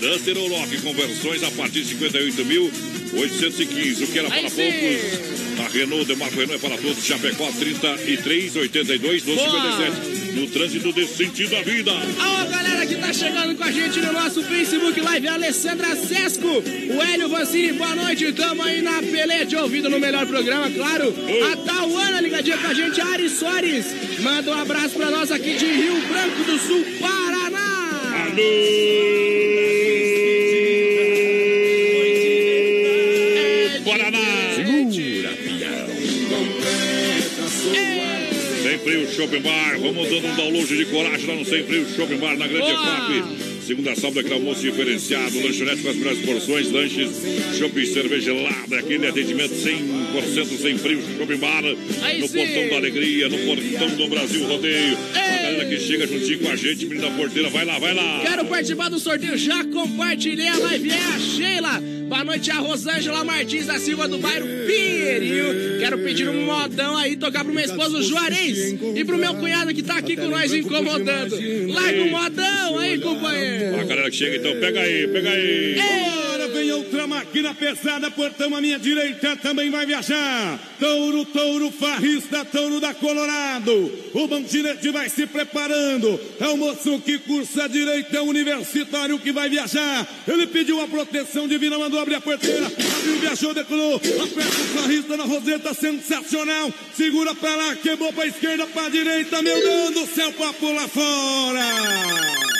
Duster 0.00 0.36
ou 0.36 0.48
Lock, 0.48 0.76
conversões 0.82 1.42
a 1.42 1.50
partir 1.52 1.82
de 1.84 1.94
58.815. 1.94 4.02
O 4.02 4.06
que 4.06 4.18
era 4.18 4.34
Aí 4.34 4.40
para 4.40 4.50
sim. 4.50 4.72
poucos. 4.72 5.43
A 5.58 5.68
Renault 5.68 6.04
Demarco 6.06 6.36
Renault 6.36 6.54
é 6.54 6.58
para 6.58 6.76
todos. 6.78 7.04
Chapecó 7.04 7.50
33, 7.50 8.56
82, 8.56 9.24
1257. 9.24 10.34
No 10.34 10.46
trânsito 10.48 10.92
desse 10.92 11.16
sentido 11.16 11.50
da 11.50 11.62
vida. 11.62 11.92
Alô, 11.92 12.50
galera 12.50 12.86
que 12.86 12.96
tá 12.96 13.12
chegando 13.12 13.54
com 13.56 13.64
a 13.64 13.70
gente 13.70 14.00
no 14.00 14.12
nosso 14.12 14.42
Facebook 14.42 15.00
Live, 15.00 15.28
Alessandra 15.28 15.94
Sesco, 15.94 16.46
o 16.46 17.02
Hélio 17.02 17.28
Vancini, 17.28 17.72
boa 17.72 17.94
noite, 17.94 18.32
tamo 18.32 18.62
aí 18.62 18.82
na 18.82 19.00
peleia 19.00 19.46
de 19.46 19.56
ouvido 19.56 19.88
no 19.88 20.00
melhor 20.00 20.26
programa, 20.26 20.70
claro. 20.70 21.14
A 21.52 21.56
Tauana 21.56 22.20
ligadinha 22.20 22.58
com 22.58 22.66
a 22.66 22.74
gente, 22.74 23.00
a 23.00 23.06
Ari 23.06 23.28
Soares, 23.28 23.86
manda 24.20 24.50
um 24.50 24.60
abraço 24.60 24.96
pra 24.96 25.10
nós 25.10 25.30
aqui 25.30 25.54
de 25.56 25.66
Rio 25.66 26.00
Branco 26.08 26.44
do 26.44 26.58
Sul, 26.58 26.84
Paraná. 27.00 27.60
Paraná! 28.10 29.53
Frio 38.84 39.10
Shopping 39.10 39.40
Bar, 39.40 39.78
vamos 39.80 40.10
dando 40.10 40.28
um 40.28 40.36
download 40.36 40.76
de 40.76 40.84
coragem 40.84 41.26
lá 41.26 41.34
no 41.36 41.44
Sem 41.46 41.64
Frio 41.64 41.86
Shopping 41.96 42.18
Bar, 42.18 42.36
na 42.36 42.46
Grande! 42.46 42.70
EFAP. 42.70 43.64
Segunda 43.66 43.96
sábado, 43.96 44.20
aquele 44.20 44.34
almoço 44.34 44.60
diferenciado, 44.60 45.40
lanchonete 45.40 45.82
com 45.82 45.88
as 45.88 45.96
melhores 45.96 46.18
porções, 46.18 46.70
lanches, 46.70 47.10
shopping, 47.58 47.86
cerveja 47.86 48.34
gelada, 48.34 48.78
aquele 48.78 49.06
atendimento 49.06 49.54
100% 49.54 50.58
sem 50.60 50.76
frio, 50.76 51.02
shopping 51.16 51.36
bar, 51.38 51.62
Aí 52.02 52.20
no 52.20 52.28
sim! 52.28 52.36
Portão 52.36 52.68
da 52.68 52.76
Alegria, 52.76 53.28
no 53.30 53.38
Portão 53.38 53.96
do 53.96 54.08
Brasil 54.08 54.46
Rodeio. 54.46 54.98
A 55.14 55.42
galera 55.42 55.64
que 55.64 55.80
chega 55.80 56.06
juntinho 56.06 56.40
com 56.40 56.50
a 56.50 56.56
gente, 56.56 56.84
menina 56.84 57.10
porteira, 57.12 57.48
vai 57.48 57.64
lá, 57.64 57.78
vai 57.78 57.94
lá. 57.94 58.20
Quero 58.20 58.44
participar 58.44 58.90
do 58.90 58.98
sorteio, 58.98 59.38
já 59.38 59.64
compartilhei 59.64 60.48
a 60.48 60.58
live, 60.58 60.90
é 60.90 60.94
a 60.94 61.18
Sheila. 61.18 61.82
Boa 62.06 62.22
noite, 62.22 62.50
a 62.50 62.58
Rosângela 62.58 63.24
Martins 63.24 63.64
da 63.64 63.78
Silva 63.78 64.06
do 64.06 64.18
bairro 64.18 64.46
Pinheiros. 64.66 64.83
Quero 65.78 65.98
pedir 65.98 66.28
um 66.28 66.44
modão 66.44 66.96
aí, 66.96 67.16
tocar 67.16 67.44
pro 67.44 67.52
meu 67.52 67.64
esposo 67.64 68.02
Juarez 68.02 68.72
e 68.72 69.04
pro 69.04 69.18
meu 69.18 69.34
cunhado 69.34 69.74
que 69.74 69.82
tá 69.82 69.98
aqui 69.98 70.16
com 70.16 70.28
nós 70.28 70.52
incomodando. 70.52 71.38
Larga 71.72 72.02
o 72.02 72.10
modão 72.10 72.78
aí, 72.78 72.98
companheiro. 72.98 73.80
A 73.80 73.84
galera 73.84 74.10
que 74.10 74.16
chega, 74.16 74.36
então, 74.36 74.58
pega 74.60 74.80
aí, 74.80 75.08
pega 75.08 75.30
aí. 75.30 75.76
Agora 75.78 76.23
outra 77.34 77.42
máquina 77.42 77.54
pesada, 77.54 78.10
portão 78.10 78.54
à 78.54 78.60
minha 78.60 78.78
direita 78.78 79.36
também 79.36 79.70
vai 79.70 79.84
viajar. 79.84 80.58
Touro, 80.78 81.24
touro, 81.24 81.72
farrista, 81.72 82.44
touro 82.44 82.80
da 82.80 82.94
Colorado. 82.94 83.92
O 84.12 84.28
Bandinete 84.28 84.90
vai 84.90 85.08
se 85.08 85.26
preparando. 85.26 86.20
É 86.38 86.48
o 86.48 86.56
moço 86.56 87.00
que 87.00 87.18
cursa 87.18 87.64
a 87.64 87.68
direita, 87.68 88.18
é 88.18 88.20
o 88.20 88.26
universitário 88.26 89.18
que 89.18 89.32
vai 89.32 89.48
viajar. 89.48 90.06
Ele 90.28 90.46
pediu 90.46 90.80
a 90.80 90.86
proteção 90.86 91.48
divina, 91.48 91.78
mandou 91.78 91.98
abrir 91.98 92.16
a 92.16 92.20
porteira. 92.20 92.66
Abriu, 92.66 93.18
viajou, 93.20 93.54
decolou. 93.54 93.96
Aperta 93.96 94.60
o 94.60 94.80
farrista 94.80 95.16
na 95.16 95.24
roseta, 95.24 95.74
sensacional. 95.74 96.72
Segura 96.96 97.34
pra 97.34 97.56
lá, 97.56 97.74
quebrou 97.76 98.12
pra 98.12 98.26
esquerda, 98.26 98.66
pra 98.66 98.88
direita. 98.88 99.42
Meu 99.42 99.60
Deus 99.60 99.94
do 99.94 100.14
céu, 100.14 100.32
pra 100.32 100.52
pular 100.52 100.88
fora. 100.88 102.53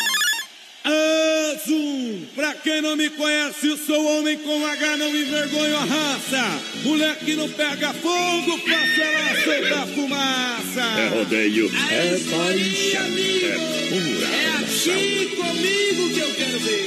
Azul, 0.85 2.28
pra 2.35 2.53
quem 2.55 2.82
não 2.82 2.95
me 2.95 3.09
conhece, 3.09 3.76
sou 3.87 4.05
homem 4.18 4.37
com 4.37 4.66
H, 4.66 4.97
não 4.99 5.09
envergonho 5.09 5.76
a 5.76 5.85
raça. 5.85 6.61
Moleque 6.82 7.35
não 7.35 7.49
pega 7.49 7.95
fogo, 7.95 8.59
faça 8.59 9.03
ela 9.03 9.43
soltar 9.43 9.87
fumaça. 9.89 10.82
É 11.01 11.09
rodeio, 11.09 11.72
é 11.91 12.11
paixão, 12.30 13.01
é 13.01 13.74
pura 13.89 14.28
É 14.28 15.37
comigo 15.37 16.11
que 16.12 16.20
eu 16.20 16.35
quero 16.35 16.59
ver. 16.59 16.85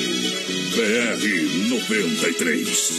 BR 0.76 1.70
93. 1.70 2.92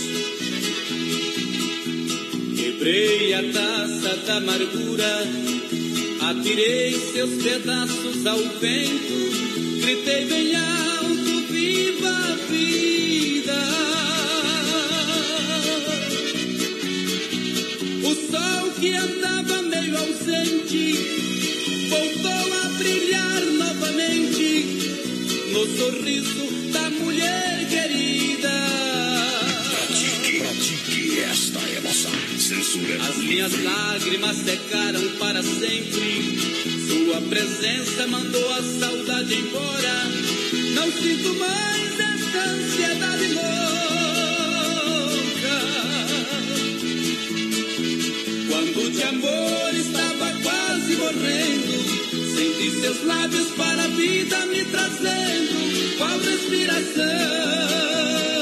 Quebrei 2.57 3.35
a 3.35 3.43
taça 3.53 4.17
da 4.27 4.37
amargura, 4.39 5.23
atirei 6.29 6.99
seus 7.13 7.43
pedaços 7.43 8.27
ao 8.27 8.39
vento, 8.39 9.81
gritei 9.81 10.25
bem 10.27 10.57
alto, 10.57 10.88
vida. 12.49 13.59
O 18.05 18.15
sol 18.31 18.71
que 18.81 18.93
andava 18.95 19.63
meio 19.63 19.99
ausente, 19.99 20.93
voltou 21.91 22.55
a 22.63 22.69
brilhar 22.79 23.41
novamente 23.43 24.65
no 25.53 25.67
sorriso 25.77 26.73
da 26.73 26.91
mulher 26.91 27.67
querida. 27.69 28.55
Pratique, 29.71 30.39
pratique 30.41 31.21
esta 31.21 31.61
emoção. 31.79 32.13
Censura. 32.39 32.97
As 33.09 33.17
minhas 33.19 33.53
lágrimas 33.63 34.37
secaram 34.39 35.07
para 35.19 35.43
sempre. 35.43 36.39
Sua 36.89 37.21
presença 37.23 38.07
mandou 38.07 38.53
a 38.55 38.63
saudade 38.63 39.35
embora. 39.35 40.05
Não 40.75 40.91
sinto 40.93 41.35
mais 41.35 42.01
seus 52.89 53.05
lábios 53.05 53.49
para 53.57 53.85
a 53.85 53.89
vida 53.89 54.47
me 54.47 54.65
trazendo. 54.65 55.99
Qual 55.99 56.19
respiração? 56.21 58.38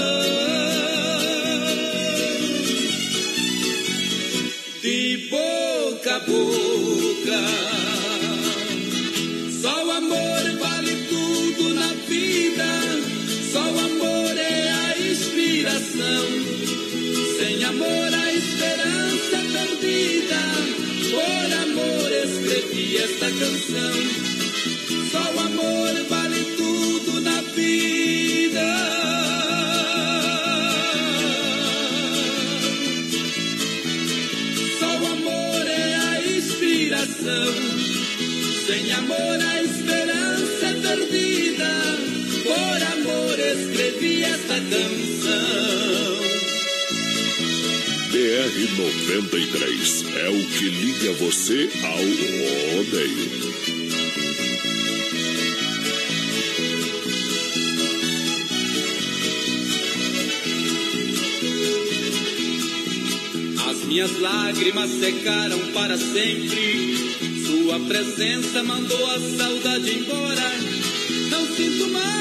Canção. 44.61 46.17
BR 48.11 48.57
93 48.79 50.05
é 50.17 50.29
o 50.31 50.47
que 50.47 50.65
liga 50.71 51.13
você 51.15 51.69
ao 51.85 51.99
rodeio. 52.77 53.47
As 63.69 63.85
minhas 63.85 64.19
lágrimas 64.21 64.91
secaram 64.91 65.61
para 65.73 65.99
sempre. 65.99 67.15
Sua 67.47 67.79
presença 67.81 68.63
mandou 68.63 69.11
a 69.11 69.21
saudade 69.21 69.99
embora. 69.99 70.53
Não 71.31 71.47
sinto 71.55 71.89
mais 71.89 72.16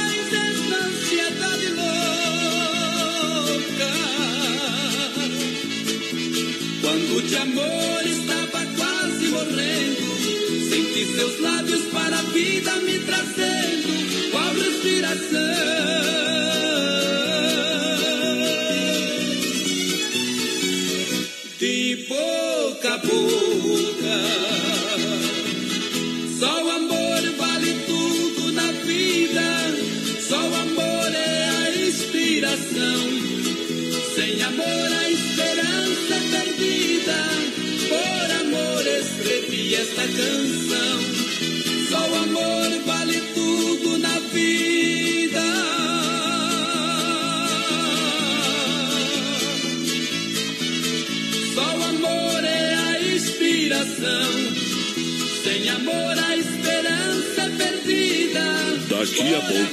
De 7.16 7.38
amor 7.38 8.06
estava 8.06 8.66
quase 8.78 9.28
morrendo, 9.30 10.02
senti 10.70 11.16
seus 11.16 11.40
lábios 11.40 11.82
para 11.94 12.20
a 12.20 12.22
vida 12.24 12.76
me 12.82 13.00
trazendo. 13.00 13.45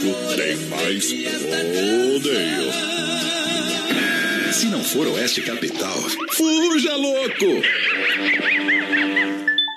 Tem 0.02 0.56
mais 0.66 1.12
rodeio. 1.12 2.72
Se 4.52 4.66
não 4.66 4.82
for 4.82 5.06
Oeste 5.06 5.42
Capital, 5.42 5.96
fuja 6.32 6.96
louco! 6.96 7.62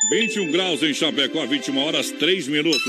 21 0.09 0.51
graus 0.51 0.81
em 0.81 0.95
Chapecó, 0.95 1.45
21 1.45 1.77
horas 1.77 2.09
3 2.11 2.47
minutos. 2.47 2.81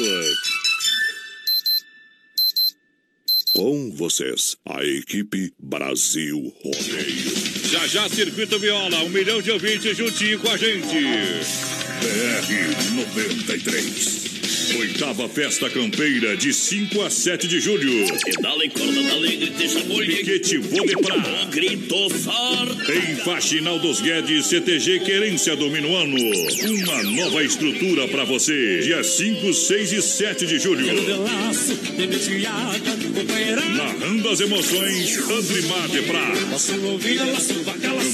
Com 3.53 3.91
vocês, 3.93 4.57
a 4.67 4.83
equipe 4.83 5.53
Brasil 5.59 6.55
Rodeio. 6.63 7.37
Já 7.71 7.87
já, 7.87 8.09
Circuito 8.09 8.59
Viola, 8.59 9.03
um 9.05 9.11
milhão 9.11 9.43
de 9.43 9.51
ouvintes 9.51 9.95
juntinho 9.95 10.39
com 10.41 10.51
a 10.51 10.57
gente. 10.57 11.03
BR 12.01 12.95
93. 12.95 14.16
Oitava 14.75 15.29
Festa 15.29 15.71
Campeira, 15.71 16.37
de 16.37 16.53
5 16.53 17.03
a 17.03 17.11
7 17.11 17.47
de 17.47 17.61
julho. 17.61 18.05
Pedala 18.25 18.65
e 18.65 18.71
corda 18.71 19.03
da 19.03 19.13
alegre, 19.13 19.51
deixa 19.51 19.81
Piquete 19.81 20.59
Vodeprá. 20.59 21.47
Grito 21.51 22.11
forte. 22.11 22.93
Em 22.93 23.17
Faxinal 23.17 23.79
dos 23.79 24.01
Guedes, 24.01 24.47
CTG 24.47 25.01
Querência 25.01 25.55
Domino 25.57 25.95
Ano. 25.97 26.17
Uma 26.17 27.03
nova 27.05 27.45
estrutura 27.45 28.09
pra 28.09 28.25
você. 28.25 28.81
Dia 28.83 29.05
5, 29.05 29.55
6 29.55 29.93
e 29.93 30.03
7 30.03 30.47
de 30.47 30.59
julho. 30.59 30.87
Narrando 33.77 34.29
as 34.29 34.41
emoções, 34.41 35.19
Andrimar 35.31 35.89
de 35.89 36.03
Prá. 36.03 36.33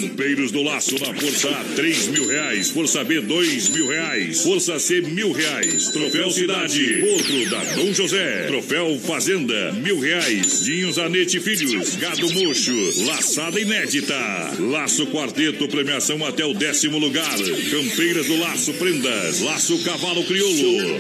Campeiros 0.01 0.53
do 0.53 0.63
Laço 0.63 0.95
na 0.99 1.15
Força 1.15 1.49
A, 1.49 1.65
3 1.75 2.09
mil 2.09 2.27
reais. 2.27 2.71
Força 2.71 3.03
B, 3.05 3.21
2 3.21 3.69
mil 3.71 3.89
reais. 3.89 4.43
Força 4.43 4.79
C, 4.79 5.01
mil 5.01 5.33
reais. 5.33 5.89
Troféu 5.89 6.31
Cidade, 6.43 7.05
outro 7.05 7.51
da 7.51 7.63
Dom 7.77 7.95
José. 7.95 8.47
Troféu 8.49 8.99
Fazenda, 8.99 9.73
mil 9.75 10.01
reais. 10.01 10.65
Dinhos 10.65 10.99
Anete 10.99 11.39
Filhos, 11.39 11.95
Gado 11.95 12.33
Mocho, 12.35 12.75
Laçada 13.07 13.61
Inédita. 13.61 14.17
Laço 14.59 15.07
Quarteto, 15.07 15.69
premiação 15.69 16.27
até 16.27 16.45
o 16.45 16.53
décimo 16.53 16.99
lugar. 16.99 17.39
Campeiras 17.71 18.27
do 18.27 18.41
Laço 18.41 18.73
Prendas, 18.75 19.41
Laço 19.41 19.85
Cavalo 19.85 20.25
Crioulo. 20.25 20.99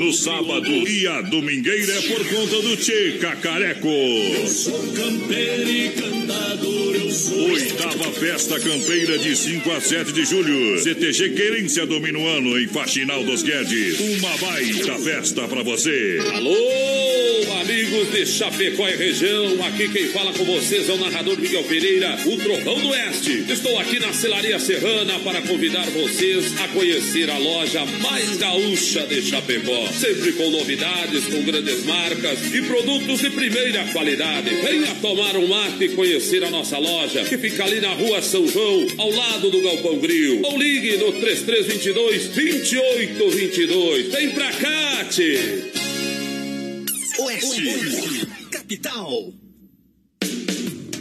No 0.00 0.12
sábado 0.12 0.88
e 0.88 1.06
a 1.06 1.20
domingueira 1.22 1.92
é 1.92 2.02
por 2.02 2.26
conta 2.26 2.62
do 2.62 2.76
Tchê 2.76 3.18
Cacareco. 3.20 3.88
Campeiro 4.96 5.70
e 5.70 5.88
cantador 5.90 6.02
eu 6.02 6.12
sou. 6.12 6.21
Oitava 7.52 8.10
Festa 8.12 8.58
Campeira 8.58 9.18
de 9.18 9.36
5 9.36 9.70
a 9.70 9.80
7 9.80 10.12
de 10.12 10.24
julho. 10.24 10.78
CTG 10.78 11.30
Querência 11.30 11.86
domina 11.86 12.18
o 12.18 12.26
ano 12.26 12.58
em 12.58 12.66
Faxinal 12.66 13.22
dos 13.22 13.42
Guedes. 13.42 14.00
Uma 14.00 14.36
baita 14.38 14.94
festa 14.98 15.46
pra 15.46 15.62
você. 15.62 16.18
Alô, 16.32 16.56
amigos 17.60 18.10
de 18.12 18.24
Chapecó 18.24 18.88
e 18.88 18.96
região. 18.96 19.62
Aqui 19.66 19.88
quem 19.88 20.06
fala 20.08 20.32
com 20.32 20.44
vocês 20.44 20.88
é 20.88 20.92
o 20.92 20.98
narrador 20.98 21.38
Miguel 21.38 21.64
Pereira, 21.64 22.16
o 22.24 22.36
Trovão 22.38 22.80
do 22.80 22.88
Oeste. 22.88 23.44
Estou 23.48 23.78
aqui 23.78 23.98
na 23.98 24.12
Celaria 24.12 24.58
Serrana 24.58 25.18
para 25.20 25.42
convidar 25.42 25.84
vocês 25.90 26.58
a 26.60 26.68
conhecer 26.68 27.28
a 27.30 27.38
loja 27.38 27.84
mais 28.00 28.38
gaúcha 28.38 29.06
de 29.06 29.20
Chapecó. 29.22 29.88
Sempre 29.88 30.32
com 30.32 30.50
novidades, 30.50 31.24
com 31.26 31.42
grandes 31.42 31.84
marcas 31.84 32.54
e 32.54 32.62
produtos 32.62 33.20
de 33.20 33.30
primeira 33.30 33.84
qualidade. 33.92 34.48
Venha 34.48 34.94
tomar 35.02 35.36
um 35.36 35.46
mate 35.46 35.84
e 35.84 35.88
conhecer 35.90 36.21
a 36.22 36.50
nossa 36.50 36.78
loja, 36.78 37.24
que 37.24 37.36
fica 37.36 37.64
ali 37.64 37.80
na 37.80 37.92
rua 37.94 38.22
São 38.22 38.46
João, 38.46 38.86
ao 38.96 39.10
lado 39.10 39.50
do 39.50 39.60
Galpão 39.60 39.98
Grill. 39.98 40.40
Ou 40.44 40.56
ligue 40.56 40.96
no 40.96 41.12
3322 41.12 42.28
2822. 42.28 44.06
Vem 44.06 44.30
pra 44.30 44.50
cá, 44.52 45.04
tchê. 45.10 45.36
Oeste. 47.18 48.26
Capital. 48.52 49.32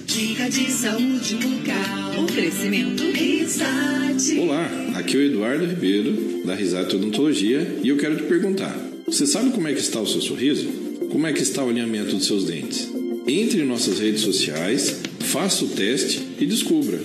Dica 0.06 0.50
de 0.50 0.72
saúde 0.72 1.36
bucal. 1.36 2.24
Oferecimento 2.24 3.04
Risate. 3.12 4.40
Olá, 4.40 4.70
aqui 4.96 5.16
é 5.16 5.20
o 5.20 5.24
Eduardo 5.24 5.66
Ribeiro, 5.66 6.44
da 6.46 6.56
Risate 6.56 6.96
Odontologia, 6.96 7.80
e 7.84 7.90
eu 7.90 7.98
quero 7.98 8.18
te 8.18 8.24
perguntar: 8.24 8.76
você 9.06 9.28
sabe 9.28 9.52
como 9.52 9.68
é 9.68 9.74
que 9.74 9.80
está 9.80 10.02
o 10.02 10.08
seu 10.08 10.20
sorriso? 10.20 10.68
Como 11.12 11.28
é 11.28 11.32
que 11.32 11.44
está 11.44 11.64
o 11.64 11.70
alinhamento 11.70 12.16
dos 12.16 12.26
seus 12.26 12.44
dentes? 12.44 12.90
Entre 13.28 13.62
em 13.62 13.66
nossas 13.66 14.00
redes 14.00 14.22
sociais, 14.22 15.02
faça 15.24 15.66
o 15.66 15.70
teste 15.70 16.22
e 16.40 16.46
descubra. 16.46 17.00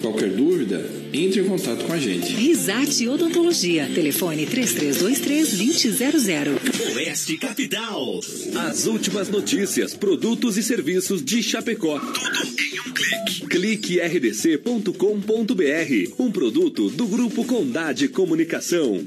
Qualquer 0.00 0.30
dúvida, 0.30 0.88
entre 1.12 1.40
em 1.40 1.44
contato 1.44 1.84
com 1.84 1.92
a 1.92 1.98
gente. 1.98 2.32
Risate 2.34 3.06
Odontologia. 3.08 3.88
Telefone 3.94 4.46
3323-2000. 4.46 6.96
Oeste 6.96 7.36
Capital. 7.36 8.18
As 8.68 8.86
últimas 8.86 9.28
notícias, 9.28 9.94
produtos 9.94 10.58
e 10.58 10.62
serviços 10.62 11.24
de 11.24 11.40
Chapecó. 11.40 12.00
Tudo 12.00 12.60
em 12.60 12.80
um 12.80 12.92
clique. 12.92 13.46
Clique 13.46 14.00
rdc.com.br. 14.00 14.92
Um 16.18 16.32
produto 16.32 16.90
do 16.90 17.06
Grupo 17.06 17.44
Condade 17.44 18.08
Comunicação. 18.08 19.06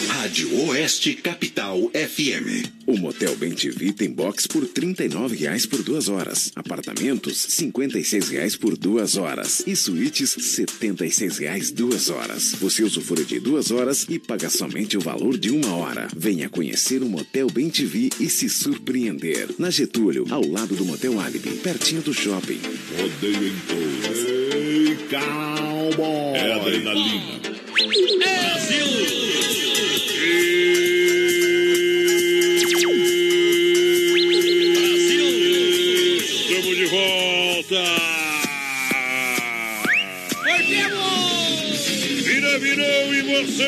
Rádio 0.21 0.67
Oeste 0.67 1.15
Capital 1.15 1.89
FM. 1.95 2.69
O 2.85 2.95
Motel 2.95 3.35
Bem 3.37 3.53
TV 3.53 3.91
tem 3.91 4.07
box 4.07 4.45
por 4.45 4.61
R$ 4.61 4.69
39,00 4.69 5.67
por 5.67 5.81
duas 5.81 6.09
horas. 6.09 6.51
Apartamentos, 6.55 7.43
R$ 7.59 7.65
56,00 7.65 8.59
por 8.59 8.77
duas 8.77 9.17
horas. 9.17 9.63
E 9.65 9.75
suítes, 9.75 10.35
R$ 10.35 10.43
76,00 10.43 11.73
duas 11.73 12.11
horas. 12.11 12.51
Você 12.61 12.83
usufrui 12.83 13.25
de 13.25 13.39
duas 13.39 13.71
horas 13.71 14.05
e 14.07 14.19
paga 14.19 14.47
somente 14.47 14.95
o 14.95 15.01
valor 15.01 15.39
de 15.39 15.49
uma 15.49 15.73
hora. 15.73 16.07
Venha 16.15 16.47
conhecer 16.47 17.01
o 17.01 17.09
Motel 17.09 17.47
Bem 17.47 17.71
TV 17.71 18.11
e 18.19 18.29
se 18.29 18.47
surpreender. 18.47 19.49
Na 19.57 19.71
Getúlio, 19.71 20.27
ao 20.29 20.45
lado 20.45 20.75
do 20.75 20.85
Motel 20.85 21.19
Alibi, 21.19 21.49
pertinho 21.63 22.03
do 22.03 22.13
shopping. 22.13 22.59
Rodeio 22.95 23.47
em 23.47 23.55
todos. 23.67 24.19
Ei, 24.53 24.97
cowboy. 25.09 26.35
É 26.35 26.53
adrenalina. 26.53 27.41
Estamos 27.75 29.70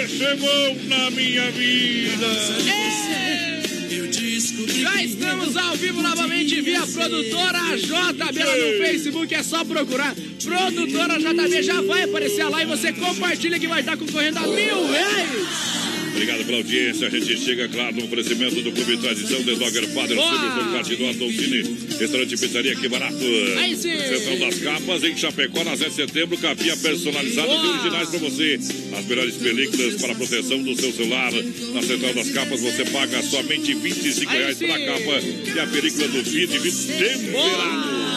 você 0.03 0.07
chegou 0.07 0.75
na 0.87 1.09
minha 1.11 1.49
vida! 1.51 2.27
Já 4.81 5.03
estamos 5.03 5.55
ao 5.55 5.75
vivo 5.77 6.01
novamente 6.01 6.59
via 6.61 6.85
produtora 6.85 7.59
JB 7.77 8.43
lá 8.43 8.57
no 8.57 8.77
Facebook. 8.85 9.33
É 9.33 9.43
só 9.43 9.63
procurar 9.63 10.13
produtora 10.43 11.17
JB. 11.17 11.63
Já 11.63 11.81
vai 11.81 12.03
aparecer 12.03 12.41
a 12.41 12.49
live. 12.49 12.71
Você 12.71 12.91
compartilha 12.91 13.59
que 13.59 13.67
vai 13.67 13.79
estar 13.79 13.95
concorrendo 13.95 14.39
a 14.39 14.47
mil 14.47 14.91
reais. 14.91 15.82
Obrigado 16.13 16.45
pela 16.45 16.57
audiência. 16.57 17.07
A 17.07 17.09
gente 17.09 17.37
chega, 17.39 17.67
claro, 17.67 17.95
no 17.95 18.05
oferecimento 18.05 18.61
do 18.61 18.71
Clube 18.71 18.97
Tradição 18.97 19.43
The 19.43 19.55
Dogger 19.55 19.87
Father, 19.89 20.15
Boa! 20.15 20.31
Superson 20.31 20.71
Partidor, 20.71 21.13
Dolcine, 21.15 21.77
Restaurante 21.99 22.37
Pizzaria, 22.37 22.75
que 22.75 22.87
barato. 22.87 23.17
Aí 23.57 23.75
sim. 23.75 23.97
Seção 23.97 24.37
das 24.39 24.59
capas 24.59 25.03
em 25.03 25.17
Chapecó, 25.17 25.63
na 25.63 25.75
7 25.75 25.89
de 25.89 25.95
setembro, 25.95 26.37
capinha 26.37 26.77
personalizadas 26.77 27.53
e 27.53 27.67
originais 27.67 28.09
para 28.09 28.19
você. 28.19 28.59
As 28.97 29.05
melhores 29.05 29.35
películas 29.35 29.95
para 29.95 30.15
proteção 30.15 30.61
do 30.61 30.75
seu 30.79 30.91
celular. 30.93 31.31
Na 31.73 31.81
Central 31.81 32.13
das 32.13 32.29
Capas, 32.29 32.61
você 32.61 32.85
paga 32.85 33.21
somente 33.23 33.73
R$ 33.73 33.79
25 33.79 34.31
Aí 34.31 34.37
reais 34.37 34.57
sim. 34.57 34.67
pela 34.67 34.79
capa 34.79 35.19
e 35.55 35.59
a 35.59 35.67
película 35.67 36.07
do 36.09 36.23
vídeo, 36.23 36.61
vídeo 36.61 36.87
temperado. 36.87 38.12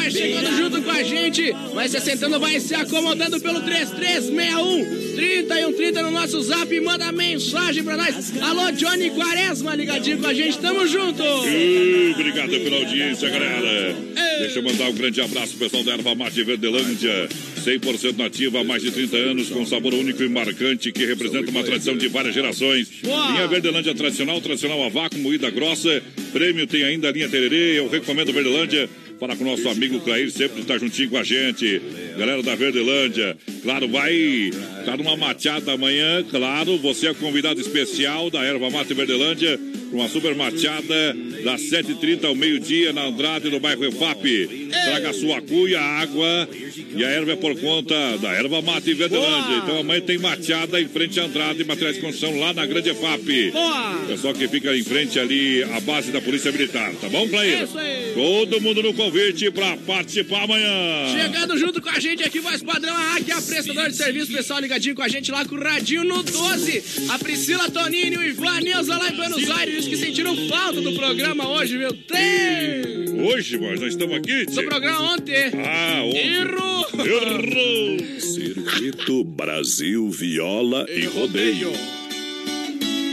Vai 0.00 0.10
chegando 0.10 0.56
junto 0.56 0.80
com 0.80 0.90
a 0.90 1.02
gente, 1.02 1.52
vai 1.74 1.86
se 1.86 2.00
sentando, 2.00 2.40
vai 2.40 2.58
se 2.58 2.74
acomodando 2.74 3.38
pelo 3.38 3.60
3361 3.60 5.14
3130 5.14 6.02
no 6.02 6.10
nosso 6.10 6.40
zap 6.40 6.80
manda 6.80 7.12
mensagem 7.12 7.84
pra 7.84 7.98
nós. 7.98 8.32
Alô, 8.40 8.72
Johnny 8.72 9.10
Quaresma, 9.10 9.74
ligadinho 9.74 10.16
com 10.16 10.26
a 10.26 10.32
gente, 10.32 10.56
tamo 10.56 10.86
junto! 10.86 11.22
Uh, 11.22 12.12
Obrigado 12.12 12.48
pela 12.48 12.76
audiência, 12.78 13.28
galera. 13.28 13.94
Deixa 14.38 14.60
eu 14.60 14.62
mandar 14.62 14.88
um 14.88 14.94
grande 14.94 15.20
abraço 15.20 15.50
pro 15.50 15.68
pessoal 15.68 15.84
da 15.84 15.92
Erva 15.92 16.14
Mate 16.14 16.42
Verdelândia. 16.44 17.28
100% 17.62 18.16
nativa 18.16 18.60
há 18.60 18.64
mais 18.64 18.82
de 18.82 18.90
30 18.90 19.16
anos, 19.18 19.50
com 19.50 19.66
sabor 19.66 19.92
único 19.92 20.22
e 20.22 20.28
marcante 20.30 20.90
que 20.92 21.04
representa 21.04 21.50
uma 21.50 21.62
tradição 21.62 21.94
de 21.94 22.08
várias 22.08 22.34
gerações. 22.34 22.88
Linha 23.02 23.46
Verdelândia 23.46 23.94
tradicional, 23.94 24.40
tradicional 24.40 24.82
a 24.82 24.88
vácuo, 24.88 25.18
moída 25.18 25.50
grossa. 25.50 26.02
Prêmio 26.32 26.66
tem 26.66 26.84
ainda 26.84 27.10
a 27.10 27.12
linha 27.12 27.28
Tererê. 27.28 27.78
Eu 27.78 27.88
recomendo 27.90 28.32
Verdelândia. 28.32 28.88
Fala 29.20 29.36
com 29.36 29.44
o 29.44 29.46
nosso 29.46 29.68
amigo 29.68 30.00
Clair, 30.00 30.30
sempre 30.30 30.62
está 30.62 30.78
juntinho 30.78 31.10
com 31.10 31.18
a 31.18 31.22
gente. 31.22 31.78
Galera 32.16 32.42
da 32.42 32.54
Verdelândia, 32.54 33.36
claro, 33.62 33.86
vai 33.86 34.50
tá 34.86 34.96
numa 34.96 35.14
mateada 35.14 35.72
amanhã, 35.72 36.24
claro, 36.24 36.78
você 36.78 37.08
é 37.08 37.14
convidado 37.14 37.60
especial 37.60 38.30
da 38.30 38.42
Erva 38.42 38.70
Mate 38.70 38.94
Verdelândia 38.94 39.60
uma 39.92 40.08
super 40.08 40.34
mateada 40.34 41.16
das 41.44 41.62
7h30 41.62 42.24
ao 42.24 42.34
meio-dia 42.34 42.92
na 42.92 43.06
Andrade, 43.06 43.50
no 43.50 43.60
bairro 43.60 43.84
EFAP. 43.84 44.68
Traga 44.70 45.12
sua 45.12 45.40
cuia, 45.40 45.80
água 45.80 46.48
e 46.94 47.04
a 47.04 47.08
erva 47.08 47.32
é 47.32 47.36
por 47.36 47.58
conta 47.60 48.18
da 48.18 48.30
erva 48.32 48.60
mate 48.62 48.94
Verdelândia. 48.94 49.56
Então 49.58 49.78
amanhã 49.78 50.00
tem 50.00 50.18
mateada 50.18 50.80
em 50.80 50.88
frente 50.88 51.18
à 51.20 51.24
Andrade, 51.24 51.64
materiais 51.64 51.96
de 51.96 52.02
construção 52.02 52.38
lá 52.38 52.52
na 52.52 52.66
Grande 52.66 52.90
EFAP. 52.90 53.50
Boa! 53.50 54.04
Pessoal 54.06 54.34
que 54.34 54.48
fica 54.48 54.76
em 54.76 54.82
frente 54.82 55.18
ali, 55.18 55.62
a 55.62 55.80
base 55.80 56.10
da 56.10 56.20
Polícia 56.20 56.50
Militar, 56.52 56.92
tá 57.00 57.08
bom, 57.08 57.28
Clair? 57.28 57.68
Todo 58.14 58.60
mundo 58.60 58.82
no 58.82 58.94
convite 58.94 59.50
pra 59.50 59.76
participar 59.78 60.44
amanhã. 60.44 60.68
Chegando 61.12 61.56
junto 61.58 61.80
com 61.80 61.90
a 61.90 62.00
gente 62.00 62.22
aqui, 62.22 62.40
voz 62.40 62.62
padrão, 62.62 62.94
a 62.94 63.14
Águia, 63.16 63.36
a 63.36 63.42
prestadora 63.42 63.90
de 63.90 63.96
serviço, 63.96 64.32
pessoal 64.32 64.60
ligadinho 64.60 64.94
com 64.94 65.02
a 65.02 65.08
gente 65.08 65.30
lá 65.30 65.44
com 65.44 65.54
o 65.54 65.60
Radinho 65.60 66.04
no 66.04 66.22
12. 66.22 67.08
A 67.10 67.18
Priscila 67.18 67.70
Tonini, 67.70 68.16
o 68.16 68.22
Ivan, 68.22 68.50
a 68.50 68.60
Neuza 68.60 68.96
lá 68.96 69.08
em 69.08 69.16
Buenos 69.16 69.50
Aires, 69.50 69.79
que 69.86 69.96
sentiram 69.96 70.36
falta 70.48 70.80
do 70.80 70.92
programa 70.92 71.48
hoje, 71.48 71.76
meu 71.76 71.92
Deus! 71.92 73.10
Hoje, 73.34 73.58
mas 73.58 73.80
nós 73.80 73.90
estamos 73.90 74.16
aqui, 74.16 74.46
Do 74.46 74.62
programa 74.64 75.14
ontem. 75.14 75.50
Ah, 75.64 76.02
ontem. 76.04 76.26
Errou! 76.26 76.86
Errou! 77.04 78.20
Circuito 78.20 79.24
Brasil 79.24 80.08
Viola 80.10 80.86
e 80.88 81.04
Rodeio. 81.04 81.72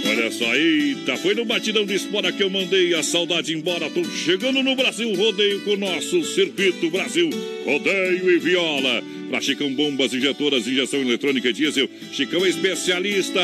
Olha 0.09 0.32
só, 0.32 0.55
eita, 0.55 1.18
foi 1.18 1.36
no 1.36 1.43
batidão 1.43 1.86
de 1.86 1.93
espora 1.93 2.32
que 2.32 2.41
eu 2.41 2.49
mandei 2.49 2.93
a 2.93 3.03
saudade 3.03 3.53
embora. 3.53 3.89
Tô 3.89 4.03
chegando 4.05 4.63
no 4.63 4.76
Brasil, 4.76 5.13
rodeio 5.13 5.61
com 5.65 5.72
o 5.72 5.78
nosso 5.78 6.24
Circuito 6.24 6.89
Brasil, 6.89 7.30
rodeio 7.65 8.30
e 8.32 8.39
viola. 8.39 9.03
Pra 9.30 9.42
Chicão 9.42 9.74
Bombas, 9.74 10.14
injetoras, 10.14 10.68
injeção 10.68 11.02
eletrônica 11.02 11.50
e 11.50 11.54
diesel, 11.54 11.90
Chicão 12.14 12.46
é 12.46 12.50
especialista. 12.50 13.42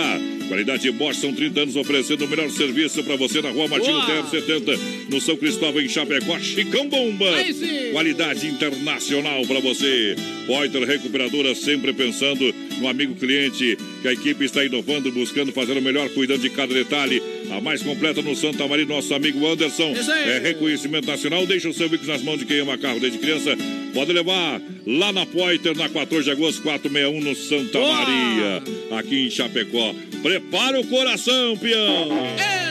Qualidade 0.47 0.89
Bosch, 0.91 1.19
são 1.19 1.33
30 1.33 1.61
anos 1.61 1.75
oferecendo 1.75 2.25
o 2.25 2.27
melhor 2.27 2.49
serviço 2.49 3.03
pra 3.03 3.15
você 3.15 3.41
na 3.41 3.49
rua 3.49 3.67
Martinho. 3.67 4.05
Terra 4.05 4.27
70, 4.29 4.79
no 5.09 5.19
São 5.19 5.35
Cristóvão, 5.35 5.81
em 5.81 5.89
Chapecó. 5.89 6.39
Chicão 6.39 6.87
Bombas, 6.87 7.57
qualidade 7.91 8.47
internacional 8.47 9.45
pra 9.45 9.59
você. 9.59 10.15
Poiter 10.47 10.83
Recuperadora, 10.83 11.55
sempre 11.55 11.93
pensando 11.93 12.53
no 12.79 12.87
amigo 12.87 13.15
cliente, 13.15 13.77
que 14.01 14.07
a 14.07 14.13
equipe 14.13 14.45
está 14.45 14.63
inovando, 14.63 15.11
buscando 15.11 15.51
fazer 15.51 15.77
o 15.77 15.81
melhor, 15.81 16.09
cuidando 16.09 16.41
de 16.41 16.49
cada 16.49 16.73
detalhe. 16.73 17.21
A 17.51 17.61
mais 17.61 17.83
completa 17.83 18.21
no 18.21 18.35
Santa 18.35 18.67
Maria, 18.67 18.85
nosso 18.85 19.13
amigo 19.13 19.45
Anderson. 19.47 19.93
É 20.25 20.39
reconhecimento 20.39 21.07
nacional. 21.07 21.45
Deixa 21.45 21.69
o 21.69 21.73
seu 21.73 21.89
bico 21.89 22.05
nas 22.05 22.21
mãos 22.21 22.39
de 22.39 22.45
quem 22.45 22.59
ama 22.59 22.77
carro 22.77 22.99
desde 22.99 23.19
criança. 23.19 23.55
Pode 23.93 24.11
levar 24.11 24.61
lá 24.87 25.11
na 25.11 25.25
Poiter, 25.25 25.75
na 25.77 25.87
14 25.89 26.23
de 26.25 26.31
agosto, 26.31 26.61
461, 26.63 27.21
no 27.21 27.35
Santa 27.35 27.79
Boa. 27.79 27.93
Maria, 27.93 28.63
aqui 28.97 29.27
em 29.27 29.29
Chapecó. 29.29 29.93
Prepara 30.21 30.79
o 30.79 30.87
coração, 30.87 31.57
peão! 31.57 32.09
Viola 32.09 32.62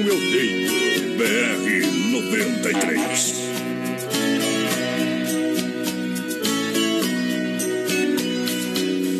eu 0.00 0.20
deito. 0.20 0.72
BR 1.16 1.86
93. 2.12 3.34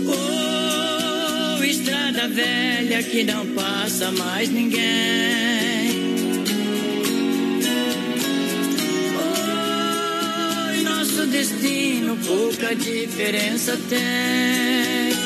Oh, 0.09 1.65
estrada 1.65 2.29
velha 2.29 3.03
que 3.03 3.25
não 3.25 3.47
passa 3.55 4.13
mais 4.13 4.51
ninguém. 4.51 4.85
Oh, 9.19 10.83
nosso 10.83 11.27
destino 11.27 12.17
pouca 12.19 12.75
diferença 12.75 13.79
tem. 13.89 15.26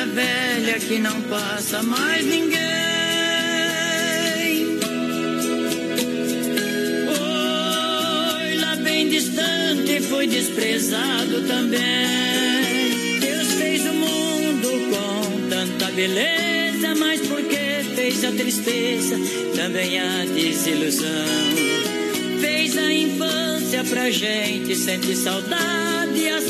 Estrada 0.00 0.06
velha 0.06 0.78
que 0.78 0.98
não 0.98 1.20
passa 1.22 1.82
mais 1.82 2.24
ninguém. 2.24 2.58
Oi, 8.46 8.56
lá 8.56 8.76
bem 8.76 9.08
distante 9.08 10.00
foi 10.02 10.26
desprezado 10.26 11.42
também. 11.46 13.18
Deus 13.20 13.52
fez 13.52 13.82
o 13.82 13.92
mundo 13.92 14.68
com 14.90 15.48
tanta 15.48 15.90
beleza, 15.92 16.94
mas 16.96 17.20
porque 17.22 17.84
fez 17.94 18.24
a 18.24 18.32
tristeza, 18.32 19.16
também 19.54 20.00
a 20.00 20.24
desilusão. 20.24 21.08
Fez 22.40 22.78
a 22.78 22.92
infância 22.92 23.84
pra 23.84 24.10
gente 24.10 24.74
sentir 24.76 25.16
saudade, 25.16 26.28
a 26.28 26.40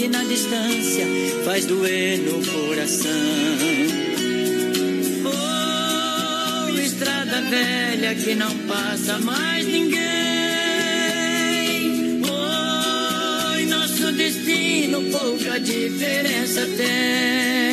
saudade 0.00 0.08
na 0.08 0.24
distância 0.24 1.06
faz 1.44 1.66
doer 1.66 2.18
no 2.20 2.42
coração. 2.46 3.10
Oh, 5.26 6.68
estrada 6.78 7.42
velha 7.42 8.14
que 8.14 8.34
não 8.34 8.56
passa 8.66 9.18
mais 9.18 9.66
ninguém. 9.66 10.00
Oh, 12.24 13.66
nosso 13.68 14.12
destino 14.12 15.02
pouca 15.10 15.60
diferença 15.60 16.66
tem. 16.76 17.69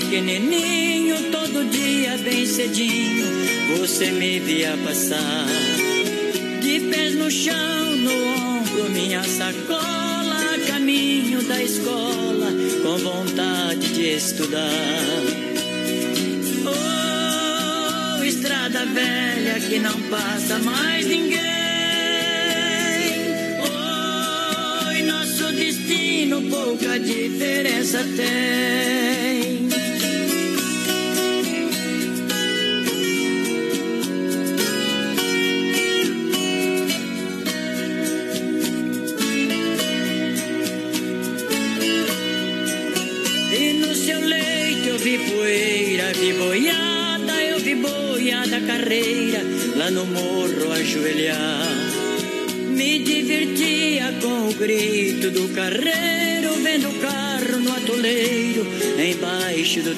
Pequenininho, 0.00 1.16
todo 1.32 1.68
dia 1.70 2.16
bem 2.18 2.46
cedinho, 2.46 3.26
você 3.78 4.12
me 4.12 4.38
via 4.38 4.78
passar. 4.84 5.46
De 6.62 6.80
pés 6.88 7.14
no 7.16 7.28
chão, 7.28 7.96
no 7.96 8.12
ombro, 8.12 8.90
minha 8.90 9.24
sacola, 9.24 10.58
caminho 10.68 11.42
da 11.42 11.60
escola, 11.62 12.52
com 12.82 12.98
vontade 12.98 13.92
de 13.92 14.14
estudar. 14.14 14.70
Oh, 18.20 18.22
estrada 18.22 18.86
velha 18.86 19.58
que 19.68 19.80
não 19.80 20.00
passa 20.02 20.58
mais 20.60 21.06
ninguém. 21.06 21.38
Oi, 24.86 25.02
nosso 25.02 25.52
destino 25.54 26.42
pouca 26.42 27.00
diferença 27.00 28.04
tem. 28.16 29.07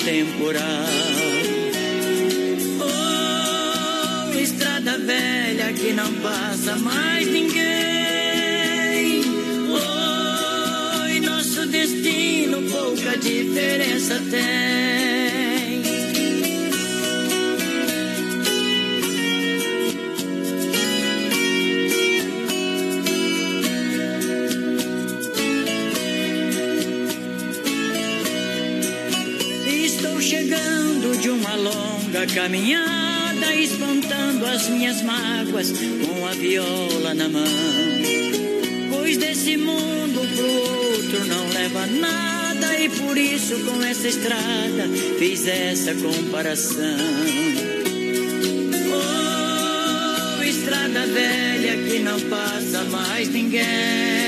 Temporal. 0.05 0.90
Caminhada, 32.43 33.55
espantando 33.55 34.47
as 34.47 34.67
minhas 34.69 35.03
mágoas 35.03 35.73
com 35.73 36.27
a 36.27 36.33
viola 36.33 37.13
na 37.13 37.29
mão. 37.29 37.45
Pois 38.89 39.19
desse 39.19 39.59
mundo 39.59 40.21
pro 40.35 40.47
outro 40.47 41.25
não 41.27 41.49
leva 41.51 41.87
nada, 41.87 42.81
e 42.81 42.89
por 42.89 43.19
isso 43.19 43.59
com 43.67 43.83
essa 43.83 44.09
estrada 44.09 44.89
fiz 45.19 45.47
essa 45.47 45.95
comparação. 45.95 46.97
Oh, 48.97 50.43
estrada 50.43 51.07
velha 51.07 51.77
que 51.91 51.99
não 51.99 52.19
passa 52.21 52.85
mais 52.85 53.29
ninguém. 53.29 54.20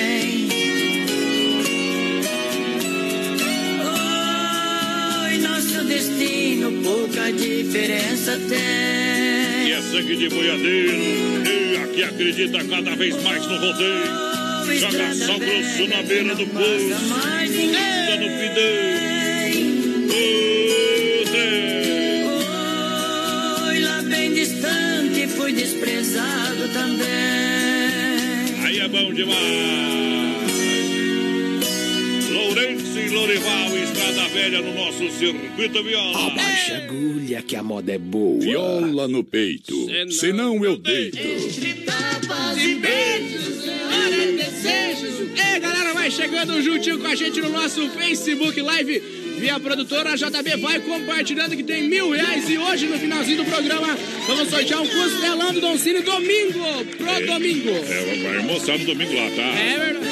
Diferença 7.73 8.39
tem. 8.51 9.69
E 9.69 9.73
é 9.73 9.81
sangue 9.81 10.15
de 10.16 10.28
boiadeiro. 10.28 10.93
E 11.47 11.77
aqui 11.78 12.03
acredita 12.05 12.62
cada 12.65 12.94
vez 12.94 13.23
mais 13.23 13.47
no 13.47 13.57
rodeio. 13.57 14.32
Joga 14.78 15.15
sal 15.15 15.39
grosso 15.39 15.89
na 15.89 16.03
beira 16.03 16.35
do 16.35 16.47
poço. 16.49 16.93
Anda 16.93 18.16
no 18.16 18.28
pidão. 18.39 18.93
Oi, 23.66 23.78
lá 23.81 24.03
bem 24.03 24.35
distante 24.35 25.27
fui 25.28 25.53
desprezado 25.55 26.69
também. 26.74 27.07
Aí 28.65 28.81
é 28.81 28.89
bom 28.89 29.15
demais. 29.15 29.40
Lourenço 32.31 32.99
e 32.99 33.09
Lorival, 33.09 33.78
Velha 34.32 34.62
no 34.62 34.72
nosso 34.74 35.10
circuito 35.10 35.82
viola. 35.84 36.26
Abaixa 36.26 36.74
a 36.74 36.76
agulha 36.78 37.42
que 37.42 37.54
a 37.54 37.62
moda 37.62 37.92
é 37.92 37.98
boa. 37.98 38.40
Viola 38.40 39.06
no 39.06 39.22
peito, 39.22 39.74
senão 40.10 40.64
eu 40.64 40.76
deito. 40.76 41.18
Tapas 41.84 42.56
e 42.59 42.74
beijos, 42.76 43.68
hora 43.68 44.26
de 44.26 44.32
desejos. 44.32 45.20
Ei, 45.38 45.60
galera, 45.60 45.92
vai 45.92 46.10
chegando 46.10 46.62
juntinho 46.62 46.98
com 46.98 47.06
a 47.09 47.14
gente 47.14 47.40
no 47.40 47.50
nosso 47.50 47.88
Facebook 47.90 48.60
Live. 48.60 49.02
Via 49.38 49.59
produtora 49.59 50.16
JB 50.16 50.56
vai 50.59 50.78
compartilhando 50.80 51.56
que 51.56 51.64
tem 51.64 51.88
mil 51.88 52.10
reais 52.10 52.48
e 52.48 52.56
hoje 52.56 52.86
no 52.86 52.96
finalzinho 52.96 53.38
do 53.38 53.44
programa 53.44 53.98
vamos 54.26 54.48
sortear 54.48 54.80
um 54.80 54.86
costelão 54.86 55.52
do 55.52 55.60
Don 55.60 55.76
Cine 55.76 56.00
domingo, 56.00 56.60
pro 56.96 57.26
domingo. 57.26 57.70
É, 57.70 58.22
vai 58.22 58.36
almoçar 58.36 58.78
no 58.78 58.84
domingo 58.84 59.12
lá, 59.14 59.30
tá? 59.30 59.42
É 59.42 59.78
verdade. 59.78 60.11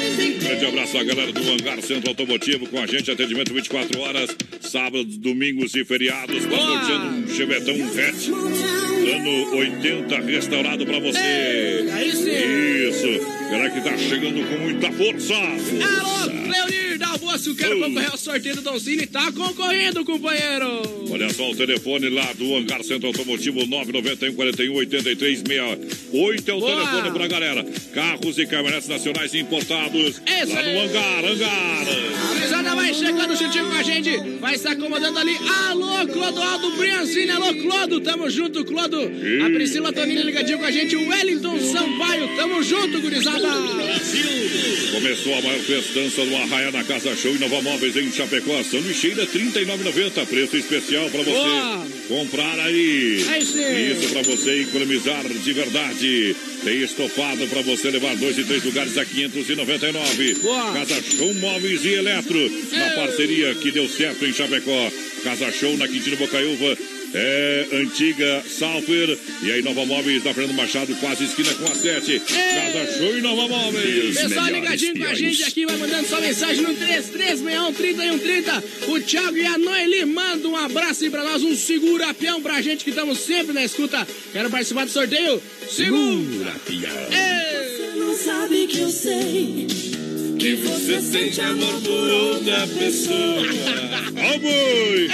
Grande 0.51 0.65
abraço 0.65 0.97
à 0.97 1.03
galera 1.05 1.31
do 1.31 1.49
Hangar 1.49 1.81
Centro 1.81 2.09
Automotivo 2.09 2.67
com 2.67 2.77
a 2.77 2.85
gente, 2.85 3.09
atendimento 3.09 3.53
24 3.53 4.01
horas, 4.01 4.35
sábados, 4.59 5.15
domingos 5.15 5.73
e 5.75 5.85
feriados. 5.85 6.43
Sorteando 6.43 7.05
um 7.05 7.27
Chevetão 7.33 7.75
hatch, 7.75 8.27
ano 8.27 9.55
80 9.55 10.19
restaurado 10.19 10.85
pra 10.85 10.99
você. 10.99 11.19
Ei, 11.19 11.89
aí 11.91 12.11
sim. 12.11 12.89
Isso, 12.89 13.25
galera 13.49 13.69
que 13.69 13.81
tá 13.81 13.97
chegando 13.97 14.45
com 14.45 14.57
muita 14.57 14.91
força. 14.91 15.33
Alô, 15.35 16.80
Dalboço, 17.31 17.55
quero 17.55 17.79
concorrer 17.79 18.11
ao 18.11 18.17
sorteio 18.17 18.55
do 18.55 18.61
Don 18.61 18.79
Cine. 18.79 19.07
Tá 19.07 19.31
concorrendo, 19.31 20.03
companheiro. 20.03 20.81
Olha 21.09 21.29
só 21.29 21.49
o 21.49 21.55
telefone 21.55 22.09
lá 22.09 22.33
do 22.33 22.55
Hangar 22.55 22.83
Centro 22.83 23.07
Automotivo 23.07 23.65
991 23.65 24.33
41 24.35 24.73
83 24.75 25.39
68 25.39 26.51
é 26.51 26.53
o 26.53 26.59
Boa. 26.59 26.75
telefone 26.75 27.11
pra 27.11 27.27
galera. 27.27 27.63
Carros 27.93 28.37
e 28.37 28.45
caminhonetes 28.45 28.89
nacionais 28.89 29.33
importados 29.33 30.21
Isso 30.25 30.53
lá 30.53 30.61
no 30.61 30.69
aí. 30.69 30.79
Hangar, 30.79 31.25
Hangar. 31.25 31.87
A 32.21 32.33
gurizada 32.33 32.75
vai 32.75 32.93
chegando 32.93 33.35
juntinho 33.35 33.65
com 33.69 33.75
a 33.77 33.83
gente, 33.83 34.17
vai 34.39 34.57
se 34.57 34.67
acomodando 34.67 35.17
ali. 35.19 35.37
Alô, 35.69 36.05
Clodoaldo 36.07 36.71
Briancini, 36.71 37.31
alô, 37.31 37.53
Clodo, 37.55 38.01
tamo 38.01 38.29
junto, 38.29 38.65
Clodo. 38.65 38.99
A 38.99 39.49
Priscila 39.49 39.93
Tonini 39.93 40.23
ligadinho 40.23 40.59
com 40.59 40.65
a 40.65 40.71
gente, 40.71 40.95
o 40.95 41.07
Wellington 41.07 41.59
Sampaio, 41.59 42.35
tamo 42.35 42.61
junto, 42.61 42.99
gurizada. 42.99 43.47
Começou 44.91 45.33
a 45.37 45.41
maior 45.41 45.59
festança 45.61 46.25
do 46.25 46.35
Arraia 46.35 46.71
na 46.71 46.83
Casa 46.83 47.15
Show 47.21 47.35
e 47.35 47.37
Nova 47.37 47.61
Móveis 47.61 47.95
em 47.95 48.11
Chapecó. 48.11 48.63
Sanduicheira 48.63 49.23
R$ 49.25 49.29
39,90. 49.31 50.25
Preço 50.25 50.57
especial 50.57 51.07
pra 51.11 51.21
você 51.21 51.31
Boa. 51.31 51.87
comprar 52.07 52.59
aí. 52.61 53.23
É 53.29 53.37
isso. 53.37 53.59
Isso 53.59 54.09
pra 54.11 54.23
você 54.23 54.61
economizar 54.61 55.23
de 55.27 55.53
verdade. 55.53 56.35
Tem 56.63 56.81
estofado 56.81 57.45
pra 57.47 57.61
você 57.61 57.91
levar 57.91 58.15
dois 58.15 58.37
e 58.39 58.43
três 58.43 58.63
lugares 58.63 58.97
a 58.97 59.05
599. 59.05 60.33
Boa. 60.41 60.73
Casa 60.73 60.99
Show 61.03 61.31
Móveis 61.35 61.85
e 61.85 61.89
Eletro. 61.93 62.51
Na 62.71 62.89
parceria 62.95 63.53
que 63.53 63.71
deu 63.71 63.87
certo 63.87 64.25
em 64.25 64.33
Chapecó. 64.33 64.91
Casa 65.23 65.51
Show 65.51 65.77
na 65.77 65.87
Quintino 65.87 66.17
Bocaiúva. 66.17 66.75
É 67.13 67.67
antiga 67.73 68.41
Salfer 68.47 69.17
e 69.43 69.51
aí 69.51 69.61
Nova 69.61 69.85
Móveis 69.85 70.23
da 70.23 70.33
Fernando 70.33 70.55
Machado, 70.55 70.95
quase 70.95 71.25
esquina 71.25 71.53
com 71.55 71.65
a 71.65 71.75
7. 71.75 72.19
Casa 72.21 72.97
Show 72.97 73.17
e 73.17 73.21
Nova 73.21 73.49
Móveis. 73.49 74.17
Pessoal 74.17 74.47
ligadinho 74.47 74.97
com 74.97 75.05
a 75.05 75.13
gente 75.13 75.43
aqui, 75.43 75.65
vai 75.65 75.75
mandando 75.75 76.07
sua 76.07 76.21
mensagem 76.21 76.63
no 76.63 76.73
3361-3130. 76.73 78.63
O 78.87 79.01
Thiago 79.01 79.37
e 79.37 79.45
a 79.45 79.57
Noeli 79.57 80.05
mandam 80.05 80.51
um 80.51 80.55
abraço 80.55 81.03
aí 81.03 81.09
pra 81.09 81.23
nós, 81.23 81.43
um 81.43 81.55
segura 81.55 82.13
peão 82.13 82.41
pra 82.41 82.61
gente 82.61 82.83
que 82.83 82.91
estamos 82.91 83.19
sempre 83.19 83.51
na 83.53 83.63
escuta. 83.63 84.07
Quero 84.31 84.49
participar 84.49 84.85
do 84.85 84.91
sorteio? 84.91 85.41
Segura 85.69 86.55
peão. 86.65 87.07
Você 87.09 87.91
não 87.97 88.15
sabe 88.15 88.67
que 88.67 88.79
eu 88.79 88.89
sei 88.89 89.67
que 90.39 90.55
você 90.55 91.01
sente 91.01 91.41
amor 91.41 91.81
por 91.81 92.09
outra 92.09 92.65
pessoa. 92.67 93.43
Ó, 94.17 94.37
boi! 94.39 95.09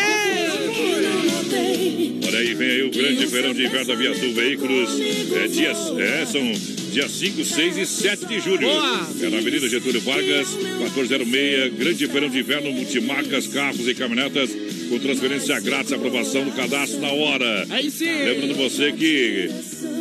Olha 2.28 2.40
aí, 2.40 2.54
vem 2.54 2.70
aí 2.70 2.84
o 2.84 2.92
grande 2.92 3.26
verão 3.28 3.54
de 3.54 3.66
inverno 3.66 3.88
da 3.88 3.96
Via 3.96 4.14
Sul 4.16 4.34
Veículos. 4.34 4.90
É, 5.36 5.48
dias, 5.48 5.78
é, 5.98 6.26
são 6.26 6.42
dias 6.92 7.12
5, 7.12 7.44
6 7.46 7.78
e 7.78 7.86
7 7.86 8.26
de 8.26 8.40
julho. 8.40 8.68
Boa. 8.68 9.08
É 9.22 9.30
na 9.30 9.38
Avenida 9.38 9.70
Getúlio 9.70 10.02
Vargas, 10.02 10.56
1406. 10.56 11.74
Grande 11.76 12.06
verão 12.08 12.30
de 12.30 12.40
inverno, 12.40 12.72
multimarcas, 12.72 13.48
carros 13.48 13.88
e 13.88 13.94
caminhonetas. 13.94 14.50
Com 14.90 15.00
transferência 15.00 15.60
grátis, 15.60 15.92
aprovação 15.92 16.46
do 16.46 16.52
cadastro 16.52 17.00
na 17.00 17.12
hora. 17.12 17.68
Aí 17.70 17.92
sim. 17.92 18.06
Lembrando 18.06 18.56
você 18.56 18.92
que 18.92 19.50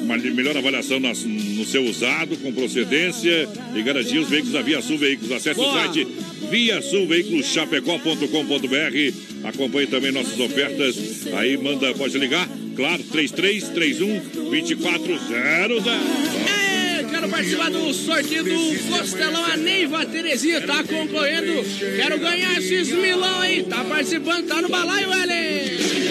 uma 0.06 0.16
melhor 0.16 0.56
avaliação 0.56 1.00
nas- 1.00 1.24
no 1.24 1.64
seu 1.64 1.82
usado, 1.84 2.36
com 2.38 2.52
procedência 2.52 3.48
e 3.74 3.82
garantia 3.82 4.20
os 4.20 4.28
veículos 4.28 4.52
da 4.54 4.62
Via 4.62 4.80
Sul 4.80 4.96
Veículos. 4.96 5.32
Acesse 5.32 5.56
Boa. 5.56 5.68
o 5.68 5.72
site 5.72 6.06
Via 6.50 6.80
Sul 6.80 7.06
Veículos 7.08 7.46
Chapecó.com.br. 7.46 9.12
Acompanhe 9.44 9.86
também 9.88 10.12
nossas 10.12 10.38
ofertas. 10.38 10.96
Aí 11.34 11.56
manda, 11.56 11.92
pode 11.94 12.16
ligar, 12.18 12.48
claro, 12.76 13.02
3331 13.02 14.20
2400. 14.50 15.84
É, 15.86 17.04
quero 17.10 17.28
participar 17.28 17.70
do 17.70 17.92
sorteio 17.92 18.44
do 18.44 18.78
Costelão. 18.88 19.44
A 19.44 19.56
Neiva 19.56 20.06
Terezinha 20.06 20.60
tá 20.60 20.84
concorrendo. 20.84 21.64
Quero 21.96 22.18
ganhar 22.20 22.56
esses 22.58 22.88
milão 22.92 23.40
aí. 23.40 23.64
Tá 23.64 23.84
participando, 23.84 24.46
tá 24.46 24.62
no 24.62 24.68
balaio, 24.68 25.08
Ellen. 25.12 26.05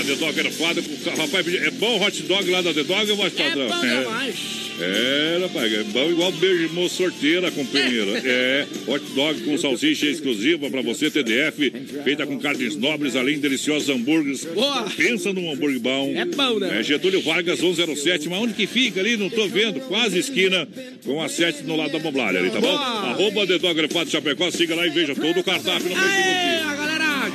Olha, 0.00 0.16
The 0.16 0.16
Dog 0.16 0.50
Fada, 0.52 0.82
rapaz, 1.18 1.54
é 1.54 1.70
bom 1.72 2.02
hot 2.02 2.22
dog 2.22 2.50
lá 2.50 2.62
da 2.62 2.72
The 2.72 2.84
Dog, 2.84 3.12
mas 3.18 3.38
É 3.38 3.48
padrão. 3.50 3.68
bom 3.68 3.80
demais. 3.80 4.34
É, 4.80 5.38
rapaz, 5.42 5.74
é 5.74 5.82
bom 5.82 6.10
igual 6.10 6.32
beijo 6.32 6.68
de 6.68 6.74
moço 6.74 6.96
sorteira, 6.96 7.50
companheiro. 7.50 8.10
É, 8.24 8.66
hot 8.86 9.04
dog 9.14 9.40
com 9.42 9.58
salsicha 9.58 10.06
exclusiva 10.06 10.70
pra 10.70 10.80
você, 10.80 11.10
TDF, 11.10 11.70
feita 12.02 12.26
com 12.26 12.38
carnes 12.38 12.76
nobres, 12.76 13.14
além 13.14 13.34
de 13.34 13.40
deliciosos 13.42 13.90
hambúrgueres. 13.90 14.44
Boa. 14.46 14.84
Pensa 14.96 15.32
num 15.34 15.52
hambúrguer 15.52 15.80
bom. 15.80 16.14
É 16.16 16.24
bom, 16.24 16.58
né? 16.58 16.80
É 16.80 16.82
Getúlio 16.82 17.20
Vargas, 17.20 17.58
107, 17.58 18.28
mas 18.30 18.40
onde 18.40 18.54
que 18.54 18.66
fica 18.66 19.00
ali? 19.00 19.18
Não 19.18 19.28
tô 19.28 19.46
vendo, 19.48 19.80
quase 19.80 20.18
esquina, 20.18 20.66
com 21.04 21.20
a 21.20 21.28
7 21.28 21.64
no 21.64 21.76
lado 21.76 21.92
da 21.92 21.98
Moblária 21.98 22.40
ali, 22.40 22.50
tá 22.50 22.60
bom? 22.60 22.68
Boa. 22.68 22.80
Arroba 23.10 23.46
The 23.46 23.58
Dog 23.58 23.74
Grefado 23.74 24.08
Chapecó, 24.10 24.50
siga 24.50 24.74
lá 24.74 24.86
e 24.86 24.90
veja 24.90 25.14
todo 25.14 25.40
o 25.40 25.44
cardápio 25.44 25.90
no 25.90 25.96
Facebook. 25.96 26.79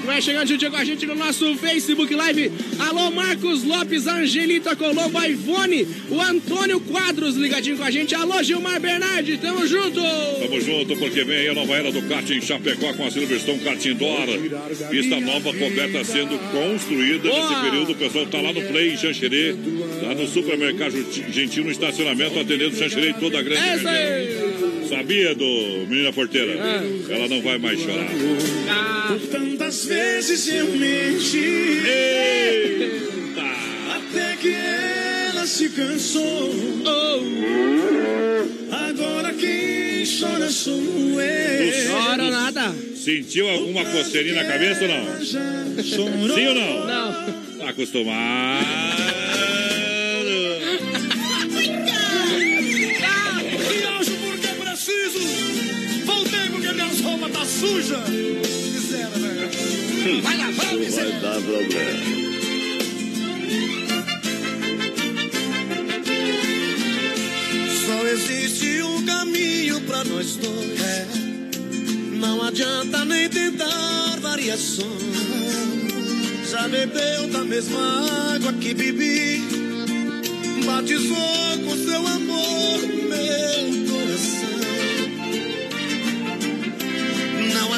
Vai 0.05 0.21
chegando 0.21 0.47
juntinho 0.47 0.71
com 0.71 0.77
a 0.77 0.85
gente 0.85 1.05
no 1.05 1.15
nosso 1.15 1.55
Facebook 1.57 2.13
Live. 2.13 2.51
Alô, 2.79 3.11
Marcos 3.11 3.63
Lopes, 3.63 4.05
Angelita 4.07 4.75
Colombo, 4.75 5.17
a 5.17 5.27
Ivone, 5.27 5.87
o 6.09 6.21
Antônio 6.21 6.79
Quadros 6.79 7.35
ligadinho 7.35 7.77
com 7.77 7.83
a 7.83 7.91
gente. 7.91 8.13
Alô, 8.13 8.41
Gilmar 8.43 8.79
Bernardi, 8.79 9.37
tamo 9.37 9.65
junto. 9.65 10.01
Tamo 10.39 10.61
junto, 10.61 10.95
porque 10.97 11.23
vem 11.23 11.37
aí 11.37 11.49
a 11.49 11.53
nova 11.53 11.75
era 11.75 11.91
do 11.91 12.01
kart 12.03 12.29
em 12.29 12.41
Chapecó 12.41 12.93
com 12.93 13.05
a 13.05 13.11
Silverstone 13.11 13.59
Kart 13.59 13.83
Indoor. 13.85 14.27
Pista 14.89 15.19
nova 15.19 15.53
coberta 15.53 16.03
sendo 16.03 16.37
construída 16.51 17.27
Boa. 17.27 17.49
nesse 17.49 17.61
período. 17.61 17.91
O 17.91 17.95
pessoal 17.95 18.25
tá 18.27 18.41
lá 18.41 18.53
no 18.53 18.61
Play 18.61 18.93
em 18.93 18.97
Xanxerê, 18.97 19.55
tá 20.01 20.13
no 20.13 20.27
supermercado 20.27 20.95
Gentil 21.31 21.63
no 21.65 21.71
estacionamento, 21.71 22.39
atendendo 22.39 22.75
Xanxerê 22.75 23.09
e 23.09 23.13
toda 23.15 23.39
a 23.39 23.41
grande 23.41 23.61
É 23.61 23.75
região. 23.75 24.54
Sabia 24.89 25.33
do 25.35 25.85
Menina 25.87 26.13
Porteira? 26.13 26.53
Ela 27.09 27.27
não 27.27 27.41
vai 27.41 27.57
mais 27.57 27.79
chorar. 27.79 28.07
Por 29.07 29.19
tantas 29.27 29.85
vezes 29.85 30.47
eu 30.47 30.65
menti. 30.67 31.81
Até 33.89 34.35
que 34.37 34.53
ela 34.53 35.45
se 35.45 35.69
cansou. 35.69 36.53
Agora 38.71 39.33
quem 39.33 40.03
chora 40.05 40.49
sou 40.49 41.21
eu. 41.21 41.91
Chora 41.91 42.29
nada. 42.29 42.73
Sentiu 42.95 43.49
alguma 43.49 43.85
coceirinha 43.85 44.35
na 44.35 44.45
cabeça 44.45 44.81
ou 44.83 44.87
não? 44.87 45.25
Sim 45.83 46.47
ou 46.47 46.55
não? 46.55 46.87
Não. 46.87 47.33
Tá 47.59 47.69
acostumado. 47.69 49.04
Roupas 57.05 57.31
tá 57.31 57.45
suja. 57.45 57.97
Miséria, 58.07 59.07
velho. 59.09 60.21
Vai 60.21 60.37
lavar, 60.37 60.73
miséria. 60.73 61.11
Vai 61.11 61.21
dar 61.21 61.41
problema. 61.41 62.25
Só 67.85 68.07
existe 68.07 68.81
um 68.81 69.05
caminho 69.05 69.81
pra 69.81 70.03
nós 70.03 70.35
dois. 70.37 70.81
É. 70.81 71.07
Não 72.17 72.43
adianta 72.43 73.05
nem 73.05 73.29
tentar 73.29 74.19
variações. 74.19 74.89
Já 76.49 76.67
bebeu 76.67 77.27
da 77.29 77.43
mesma 77.43 78.33
água 78.35 78.53
que 78.53 78.73
bebi. 78.73 79.43
Batizou 80.65 81.59
com 81.63 81.77
seu 81.85 82.07
amor 82.07 82.79
meu 83.09 83.84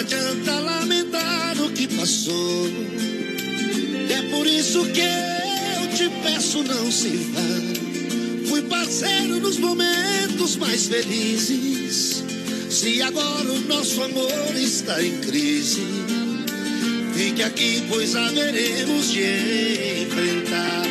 adianta 0.07 0.59
lamentar 0.61 1.61
o 1.61 1.69
que 1.71 1.87
passou. 1.87 2.67
É 4.09 4.21
por 4.29 4.47
isso 4.47 4.85
que 4.85 5.01
eu 5.01 5.87
te 5.95 6.09
peço, 6.23 6.63
não 6.63 6.89
se 6.89 7.09
vá. 7.09 8.47
Fui 8.47 8.61
parceiro 8.63 9.39
nos 9.41 9.57
momentos 9.57 10.55
mais 10.55 10.87
felizes. 10.87 12.23
Se 12.69 13.01
agora 13.01 13.51
o 13.51 13.59
nosso 13.61 14.01
amor 14.01 14.55
está 14.55 15.03
em 15.03 15.19
crise, 15.19 15.81
fique 17.13 17.43
aqui, 17.43 17.83
pois 17.89 18.15
haveremos 18.15 19.11
de 19.11 20.03
enfrentar. 20.03 20.83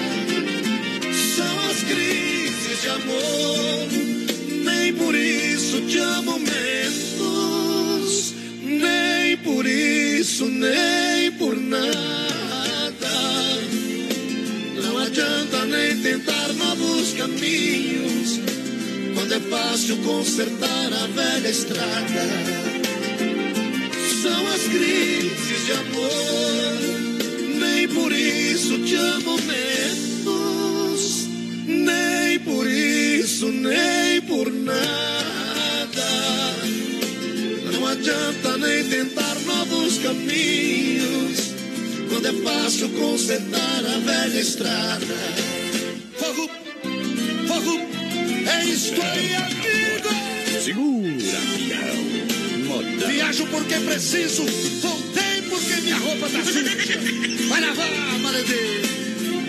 São 1.36 1.70
as 1.70 1.82
crises 1.84 2.82
de 2.82 2.88
amor, 2.88 3.88
nem 4.64 4.92
por 4.94 5.14
isso 5.14 5.80
te 5.82 5.98
amo 5.98 6.38
menos, 6.38 7.05
nem 10.44 11.32
por 11.32 11.56
nada. 11.56 11.86
Não 14.82 14.98
adianta 14.98 15.64
nem 15.64 15.96
tentar 16.02 16.52
novos 16.52 17.14
caminhos, 17.14 18.40
quando 19.14 19.32
é 19.32 19.40
fácil 19.40 19.96
consertar 19.98 20.92
a 20.92 21.06
velha 21.06 21.48
estrada. 21.48 22.28
São 24.22 24.46
as 24.48 24.62
crises 24.64 25.64
de 25.64 25.72
amor, 25.72 26.80
nem 27.58 27.88
por 27.88 28.12
isso 28.12 28.78
te 28.80 28.94
amo 28.94 29.38
menos, 29.42 31.28
nem 31.66 32.38
por 32.40 32.66
isso, 32.66 33.46
nem 33.48 34.20
por 34.22 34.52
nada. 34.52 34.76
Não 37.72 37.86
adianta 37.86 38.58
nem 38.58 38.84
tentar 38.84 39.25
caminhos, 40.06 41.52
quando 42.08 42.28
é 42.28 42.32
fácil 42.32 42.88
consertar 42.90 43.84
a 43.84 43.98
velha 43.98 44.40
estrada. 44.40 45.16
Fogo, 46.16 46.48
fogo, 47.48 47.80
é 48.46 48.64
isto 48.66 49.02
aí, 49.02 49.34
amigo. 49.34 50.62
Segura. 50.62 51.40
Modão. 52.68 53.08
Viajo 53.08 53.46
porque 53.46 53.74
preciso, 53.80 54.44
voltei 54.80 55.42
porque 55.48 55.80
minha 55.82 55.96
roupa 55.96 56.28
tá 56.28 56.44
suja. 56.44 56.98
Vai 57.48 57.60
lavar, 57.60 58.18
maledê. 58.20 58.82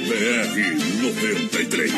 BR 0.08 1.04
93. 1.04 1.92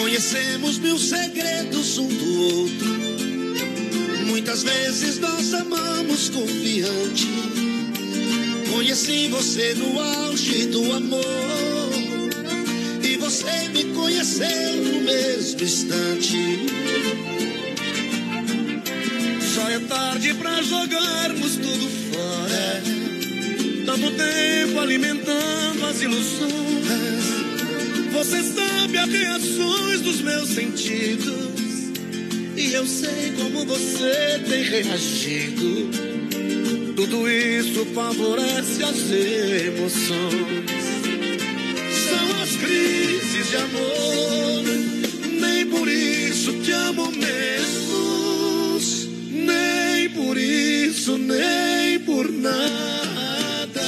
Conhecemos 0.00 0.78
mil 0.78 0.98
segredos 0.98 1.98
um 1.98 2.08
do 2.08 2.42
outro. 2.42 3.17
Muitas 4.28 4.62
vezes 4.62 5.18
nós 5.18 5.54
amamos 5.54 6.28
confiante. 6.28 7.26
Conheci 8.70 9.28
você 9.28 9.74
no 9.74 9.98
auge 9.98 10.66
do 10.66 10.92
amor. 10.92 11.24
E 13.02 13.16
você 13.16 13.68
me 13.70 13.84
conheceu 13.94 14.76
no 14.84 15.00
mesmo 15.00 15.62
instante. 15.62 16.66
Só 19.54 19.68
é 19.70 19.78
tarde 19.80 20.34
pra 20.34 20.62
jogarmos 20.62 21.56
tudo 21.56 21.88
fora. 22.12 22.82
Tanto 23.86 24.10
tempo 24.10 24.78
alimentando 24.78 25.86
as 25.86 26.02
ilusões. 26.02 26.52
Você 28.12 28.42
sabe 28.42 28.98
as 28.98 29.10
reações 29.10 30.00
dos 30.02 30.20
meus 30.20 30.50
sentidos. 30.50 31.47
Eu 32.78 32.86
sei 32.86 33.32
como 33.36 33.66
você 33.66 34.40
tem 34.48 34.62
reagido. 34.62 35.90
Tudo 36.94 37.28
isso 37.28 37.84
favorece 37.86 38.84
as 38.84 39.10
emoções. 39.66 40.70
São 42.06 42.40
as 42.40 42.50
crises 42.54 43.48
de 43.50 43.56
amor. 43.56 44.62
Nem 45.40 45.66
por 45.66 45.88
isso 45.88 46.52
te 46.62 46.70
amo 46.70 47.10
menos. 47.10 49.08
Nem 49.32 50.10
por 50.10 50.38
isso, 50.38 51.18
nem 51.18 51.98
por 51.98 52.30
nada. 52.30 53.82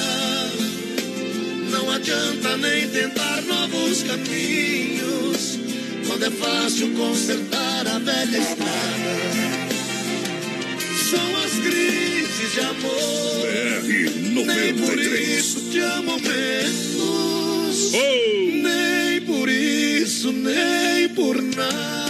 Não 1.71 1.93
adianta 1.93 2.57
nem 2.57 2.89
tentar 2.89 3.41
novos 3.43 4.03
caminhos. 4.03 5.61
Quando 6.09 6.25
é 6.25 6.31
fácil 6.31 6.93
consertar 6.97 7.87
a 7.87 8.01
velha 8.01 8.37
estrada. 8.37 8.70
São 11.11 11.37
as 11.45 11.53
crises 11.53 12.53
de 12.53 12.61
amor. 12.61 13.41
BR 13.41 14.47
Nem 14.47 14.75
por 14.75 14.97
93. 14.97 15.39
isso 15.39 15.71
te 15.71 15.79
amo 15.81 16.19
menos. 16.21 17.93
Nem 17.93 19.21
por 19.23 19.49
isso, 19.49 20.33
nem 20.33 21.09
por 21.11 21.43
nada. 21.43 22.01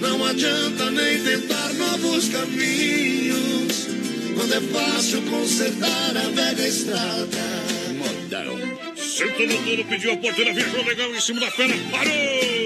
Não 0.00 0.24
adianta 0.24 0.90
nem 0.90 1.22
tentar 1.22 1.72
novos 1.74 2.28
caminhos. 2.28 3.88
Quando 4.34 4.54
é 4.54 4.60
fácil 4.60 5.22
consertar 5.22 6.16
a 6.16 6.28
velha 6.30 6.68
estrada. 6.68 7.54
Modão. 7.98 8.58
Senta 8.96 9.46
no 9.46 9.84
pediu 9.84 10.12
a 10.12 10.16
porteira, 10.16 10.52
viajou 10.52 10.84
legal 10.84 11.14
em 11.14 11.20
cima 11.20 11.40
da 11.40 11.50
perna, 11.50 11.76
parou! 11.90 12.63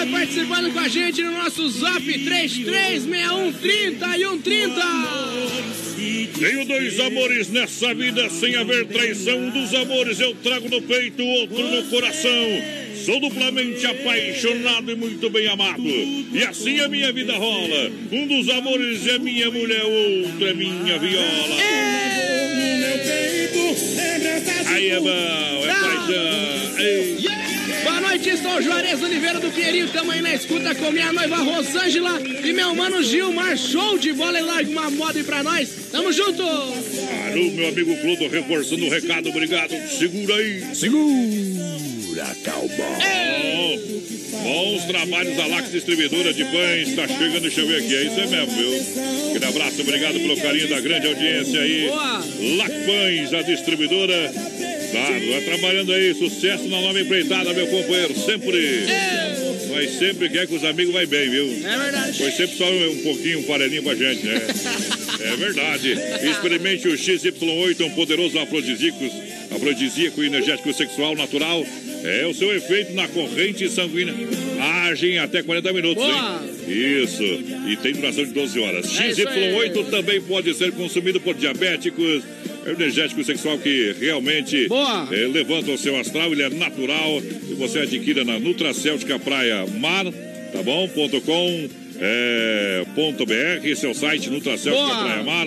Vai 0.00 0.06
participando 0.06 0.72
com 0.72 0.78
a 0.78 0.88
gente 0.88 1.20
no 1.22 1.32
nosso 1.32 1.68
zap 1.68 2.02
3361 2.02 3.52
30 3.52 4.16
e 4.16 4.24
130. 4.24 4.80
Tenho 6.38 6.64
dois 6.64 6.98
amores 7.00 7.50
nessa 7.50 7.92
vida, 7.94 8.30
sem 8.30 8.56
haver 8.56 8.86
traição. 8.86 9.38
Um 9.38 9.50
dos 9.50 9.74
amores 9.74 10.18
eu 10.18 10.34
trago 10.36 10.70
no 10.70 10.80
peito, 10.80 11.22
outro 11.22 11.62
no 11.62 11.82
coração. 11.84 12.46
Sou 13.04 13.20
duplamente 13.20 13.84
apaixonado 13.84 14.90
e 14.90 14.94
muito 14.94 15.28
bem 15.28 15.48
amado. 15.48 15.82
E 15.86 16.42
assim 16.48 16.80
a 16.80 16.88
minha 16.88 17.12
vida 17.12 17.34
rola. 17.34 17.90
Um 18.10 18.26
dos 18.26 18.48
amores 18.48 19.06
é 19.06 19.18
minha 19.18 19.50
mulher, 19.50 19.84
outro 19.84 20.46
é 20.46 20.54
minha 20.54 20.98
viola. 20.98 21.56
Aí 24.66 24.88
é 24.88 25.00
bom, 25.00 25.10
é 25.10 25.74
paixão. 25.74 26.78
Ei. 26.78 27.39
Boa 27.90 28.02
noite, 28.02 28.36
sou 28.36 28.62
Juarez 28.62 29.02
Oliveira 29.02 29.40
do 29.40 29.50
Pinheirinho. 29.50 29.88
Tamo 29.88 30.12
aí 30.12 30.22
na 30.22 30.32
escuta 30.32 30.72
com 30.76 30.92
minha 30.92 31.12
noiva 31.12 31.38
Rosângela 31.38 32.20
e 32.22 32.52
meu 32.52 32.72
mano 32.72 33.02
Gilmar. 33.02 33.56
Show 33.56 33.98
de 33.98 34.12
bola 34.12 34.38
e 34.38 34.42
larga 34.42 34.70
uma 34.70 34.88
moda 34.90 35.18
aí 35.18 35.24
pra 35.24 35.42
nós. 35.42 35.68
Tamo 35.90 36.12
junto! 36.12 36.40
Alô, 36.40 37.50
meu 37.52 37.68
amigo 37.68 37.96
Clodo, 37.96 38.28
reforçando 38.28 38.86
o 38.86 38.88
recado, 38.88 39.28
obrigado. 39.30 39.72
Segura 39.88 40.36
aí. 40.36 40.64
Segura, 40.72 42.36
cowboy. 42.44 42.78
Bom, 43.42 44.40
bons 44.44 44.84
trabalhos 44.84 45.36
da 45.36 45.46
Lax 45.48 45.72
Distribuidora 45.72 46.32
de 46.32 46.44
Pães. 46.44 46.94
Tá 46.94 47.08
chegando, 47.08 47.40
deixa 47.40 47.60
eu 47.60 47.66
ver 47.66 47.78
aqui. 47.82 47.96
É 47.96 48.02
isso 48.04 48.20
aí 48.20 48.28
mesmo, 48.28 48.52
viu? 48.52 49.30
Aquele 49.30 49.44
abraço, 49.46 49.80
obrigado 49.80 50.20
pelo 50.20 50.36
carinho 50.36 50.68
da 50.68 50.80
grande 50.80 51.08
audiência 51.08 51.60
aí. 51.60 51.88
Boa. 51.88 52.24
Lac 52.56 52.72
Pães, 52.86 53.34
a 53.34 53.42
distribuidora. 53.42 54.32
Vai 54.92 55.40
trabalhando 55.44 55.92
aí, 55.92 56.14
sucesso 56.14 56.64
na 56.68 56.80
nova 56.80 57.00
empreitada, 57.00 57.52
meu 57.52 57.66
companheiro. 57.66 58.14
Sempre. 58.14 58.84
Mas 59.70 59.98
sempre 59.98 60.28
quer 60.28 60.46
que 60.46 60.54
os 60.54 60.64
amigos 60.64 60.92
vai 60.92 61.06
bem, 61.06 61.30
viu? 61.30 61.46
É 61.64 61.78
verdade. 61.78 62.18
Foi 62.18 62.30
sempre 62.32 62.56
só 62.56 62.68
um 62.68 62.96
pouquinho, 63.02 63.38
um 63.38 63.42
farelinho 63.44 63.82
pra 63.82 63.94
gente, 63.94 64.26
né? 64.26 64.40
É 65.22 65.36
verdade. 65.36 65.92
Experimente 66.30 66.88
o 66.88 66.92
XY8, 66.94 67.84
um 67.84 67.90
poderoso 67.90 68.38
afrodisíaco, 68.38 69.04
afrodisíaco 69.54 70.22
energético 70.22 70.72
sexual 70.72 71.14
natural. 71.14 71.64
É 72.02 72.26
o 72.26 72.32
seu 72.32 72.56
efeito 72.56 72.94
na 72.94 73.06
corrente 73.06 73.68
sanguínea. 73.68 74.14
Agem 74.88 75.18
até 75.18 75.42
40 75.42 75.72
minutos, 75.74 76.02
Boa. 76.02 76.42
hein? 76.66 77.02
Isso. 77.02 77.22
E 77.22 77.76
tem 77.82 77.92
duração 77.92 78.24
de 78.24 78.32
12 78.32 78.58
horas. 78.60 78.98
É 78.98 79.10
isso 79.10 79.28
aí. 79.28 79.52
XY8 79.52 79.90
também 79.90 80.22
pode 80.22 80.54
ser 80.54 80.72
consumido 80.72 81.20
por 81.20 81.34
diabéticos. 81.34 82.22
É 82.64 82.70
um 82.70 82.74
energético 82.74 83.24
sexual 83.24 83.58
que 83.58 83.94
realmente 83.98 84.68
é, 85.12 85.26
levanta 85.26 85.70
o 85.70 85.78
seu 85.78 85.98
astral, 85.98 86.32
ele 86.32 86.42
é 86.42 86.50
natural 86.50 87.20
e 87.48 87.54
você 87.54 87.80
adquira 87.80 88.24
na 88.24 88.38
Nutracêutica 88.38 89.18
Praia 89.18 89.66
Mar 89.66 90.04
tá 90.50 90.62
bom? 90.62 90.88
Ponto 90.88 91.20
com, 91.22 91.68
é, 92.00 92.84
ponto 92.94 93.24
BR, 93.24 93.74
seu 93.76 93.94
site, 93.94 94.30
Nutracel, 94.30 94.74
Praia 94.74 95.22
Mar 95.22 95.46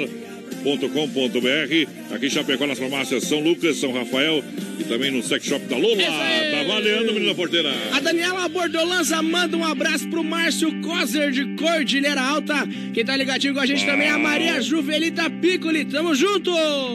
com.br 0.63 2.13
Aqui 2.13 2.25
em 2.27 2.29
Chapecó, 2.29 2.65
nas 2.65 2.79
farmácias 2.79 3.23
São 3.23 3.39
Lucas, 3.39 3.77
São 3.77 3.91
Rafael 3.91 4.43
e 4.79 4.83
também 4.83 5.11
no 5.11 5.21
sex 5.21 5.45
shop 5.45 5.65
da 5.65 5.77
Lola. 5.77 5.97
Tá 5.97 6.63
valendo, 6.67 7.13
menina 7.13 7.35
porteira. 7.35 7.73
A 7.91 7.99
Daniela 7.99 8.47
Bordolanza 8.47 9.21
manda 9.21 9.57
um 9.57 9.63
abraço 9.63 10.07
pro 10.09 10.23
Márcio 10.23 10.71
Coser 10.81 11.31
de 11.31 11.55
Cordilheira 11.55 12.21
Alta. 12.21 12.67
Quem 12.93 13.03
tá 13.03 13.15
ligadinho 13.15 13.53
com 13.53 13.59
a 13.59 13.65
gente 13.65 13.83
ah. 13.83 13.87
também 13.87 14.07
é 14.07 14.11
a 14.11 14.17
Maria 14.17 14.61
Juvelita 14.61 15.29
Piccoli. 15.29 15.85
Tamo 15.85 16.15
junto! 16.15 16.51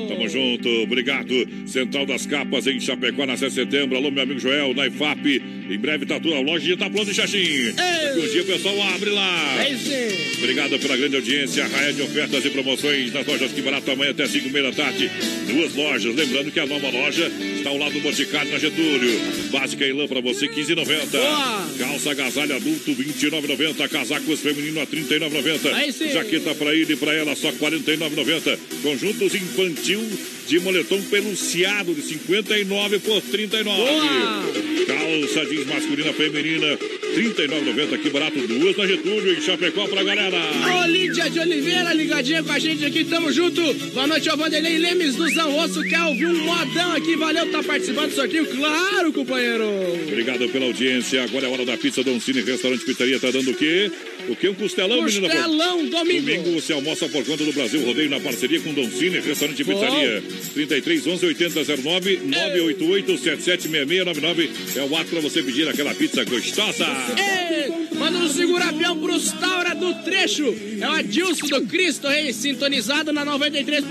Tamo 0.08 0.28
junto, 0.28 0.68
obrigado. 0.82 1.34
Central 1.66 2.06
das 2.06 2.26
Capas 2.26 2.66
em 2.66 2.80
Chapecó, 2.80 3.26
na 3.26 3.36
7 3.36 3.48
de 3.48 3.54
setembro. 3.54 3.96
Alô, 3.96 4.10
meu 4.10 4.22
amigo 4.22 4.40
Joel, 4.40 4.74
na 4.74 4.86
IFAP. 4.86 5.42
Em 5.70 5.78
breve 5.78 6.06
tá 6.06 6.18
tudo. 6.18 6.34
A 6.34 6.40
loja 6.40 6.64
de 6.64 6.72
Itapuã 6.72 7.04
do 7.04 7.12
Xaxim. 7.12 7.72
Daqui 7.74 8.18
um 8.18 8.32
dia 8.32 8.42
o 8.42 8.46
pessoal 8.46 8.82
abre 8.94 9.10
lá. 9.10 9.64
É 9.64 9.70
isso. 9.70 9.90
Obrigado 10.38 10.78
pela 10.78 10.96
grande 10.96 11.16
audiência. 11.16 11.66
Raia 11.66 11.92
de 11.92 12.02
ofertas 12.02 12.44
e 12.44 12.50
promoções 12.50 13.12
nas 13.12 13.26
lojas 13.26 13.52
Que 13.58 13.62
Barato 13.62 13.90
amanhã 13.90 14.12
até 14.12 14.24
5 14.24 14.50
da 14.50 14.70
tarde. 14.70 15.10
Duas 15.52 15.74
lojas. 15.74 16.14
Lembrando 16.14 16.52
que 16.52 16.60
a 16.60 16.66
nova 16.66 16.90
loja 16.90 17.26
está 17.56 17.70
ao 17.70 17.76
lado 17.76 17.92
do 17.92 18.00
Boticário 18.00 18.52
na 18.52 18.58
Getúlio. 18.60 19.20
Básica 19.50 19.84
em 19.84 19.92
lã 19.92 20.06
para 20.06 20.20
você, 20.20 20.46
15,90. 20.46 21.76
Calça 21.76 22.12
agasalho 22.12 22.54
adulto, 22.54 22.92
29,90. 22.92 23.88
Casacos 23.88 24.38
feminino 24.38 24.80
a 24.80 24.86
39,90. 24.86 26.12
Jaqueta 26.12 26.54
para 26.54 26.72
ele 26.72 26.92
e 26.92 26.96
para 26.96 27.12
ela, 27.12 27.34
só 27.34 27.50
49,90. 27.50 28.58
Conjuntos 28.80 29.34
infantil 29.34 30.06
de 30.48 30.58
moletom 30.60 31.02
peluciado 31.02 31.92
de 31.92 32.00
59 32.00 32.98
por 33.00 33.20
39. 33.20 33.82
Boa. 33.82 34.68
Calça 34.86 35.44
jeans 35.44 35.66
masculina 35.66 36.10
feminina 36.14 36.78
39,90 37.14 37.98
que 37.98 38.08
barato 38.08 38.46
duas 38.46 38.74
na 38.74 38.86
Getúlio 38.86 39.36
em 39.36 39.40
Chapecó 39.42 39.86
pra 39.86 40.02
galera. 40.02 40.38
Ô 40.82 40.86
Lídia 40.86 41.28
de 41.28 41.38
Oliveira 41.38 41.92
ligadinha 41.92 42.42
com 42.42 42.52
a 42.52 42.58
gente 42.58 42.82
aqui, 42.86 43.04
tamo 43.04 43.30
junto. 43.30 43.62
Boa 43.92 44.06
noite 44.06 44.30
ao 44.30 44.38
Vanderlei 44.38 44.78
Lemes 44.78 45.16
do 45.16 45.28
Zão 45.28 45.54
Osso, 45.58 45.82
quer 45.82 46.00
ouvir 46.04 46.26
um 46.26 46.44
modão 46.44 46.92
aqui, 46.92 47.14
valeu, 47.16 47.50
tá 47.50 47.62
participando 47.62 48.08
do 48.08 48.14
sorteio, 48.14 48.46
claro, 48.46 49.12
companheiro. 49.12 49.66
Obrigado 50.06 50.48
pela 50.48 50.64
audiência, 50.64 51.24
agora 51.24 51.46
é 51.46 51.50
hora 51.50 51.66
da 51.66 51.76
pizza 51.76 52.02
Don 52.02 52.18
Cine, 52.18 52.40
restaurante 52.40 52.86
pizzaria, 52.86 53.20
tá 53.20 53.30
dando 53.30 53.50
o 53.50 53.54
quê? 53.54 53.90
O 54.28 54.36
que? 54.36 54.48
Um 54.48 54.54
costelão, 54.54 55.02
menina? 55.02 55.28
Costelão, 55.28 55.86
domingo. 55.86 56.20
Domingo 56.20 56.60
você 56.60 56.72
almoça 56.72 57.08
por 57.08 57.24
conta 57.24 57.44
do 57.44 57.52
Brasil 57.52 57.84
Rodeio 57.84 58.10
na 58.10 58.20
parceria 58.20 58.60
com 58.60 58.72
Don 58.74 58.88
Cine, 58.90 59.20
restaurante 59.20 59.64
pizzaria. 59.64 60.22
33 60.54 61.06
11 61.06 61.26
80 61.26 61.64
09 61.82 62.16
988 62.24 63.18
776699 63.18 64.50
é 64.76 64.82
o 64.82 64.96
ato 64.96 65.10
pra 65.10 65.20
você 65.20 65.42
pedir 65.42 65.68
aquela 65.68 65.94
pizza 65.94 66.24
gostosa. 66.24 66.86
Ei, 67.16 67.96
manda 67.96 68.18
um 68.18 68.28
segura-peão 68.28 68.98
pros 68.98 69.32
Taura 69.32 69.74
do 69.74 69.94
trecho. 70.02 70.54
É 70.80 70.88
o 70.88 70.92
Adilson 70.92 71.46
do 71.46 71.66
Cristo 71.66 72.08
Rei, 72.08 72.32
sintonizado 72.32 73.12
na 73.12 73.24
93.3. 73.24 73.88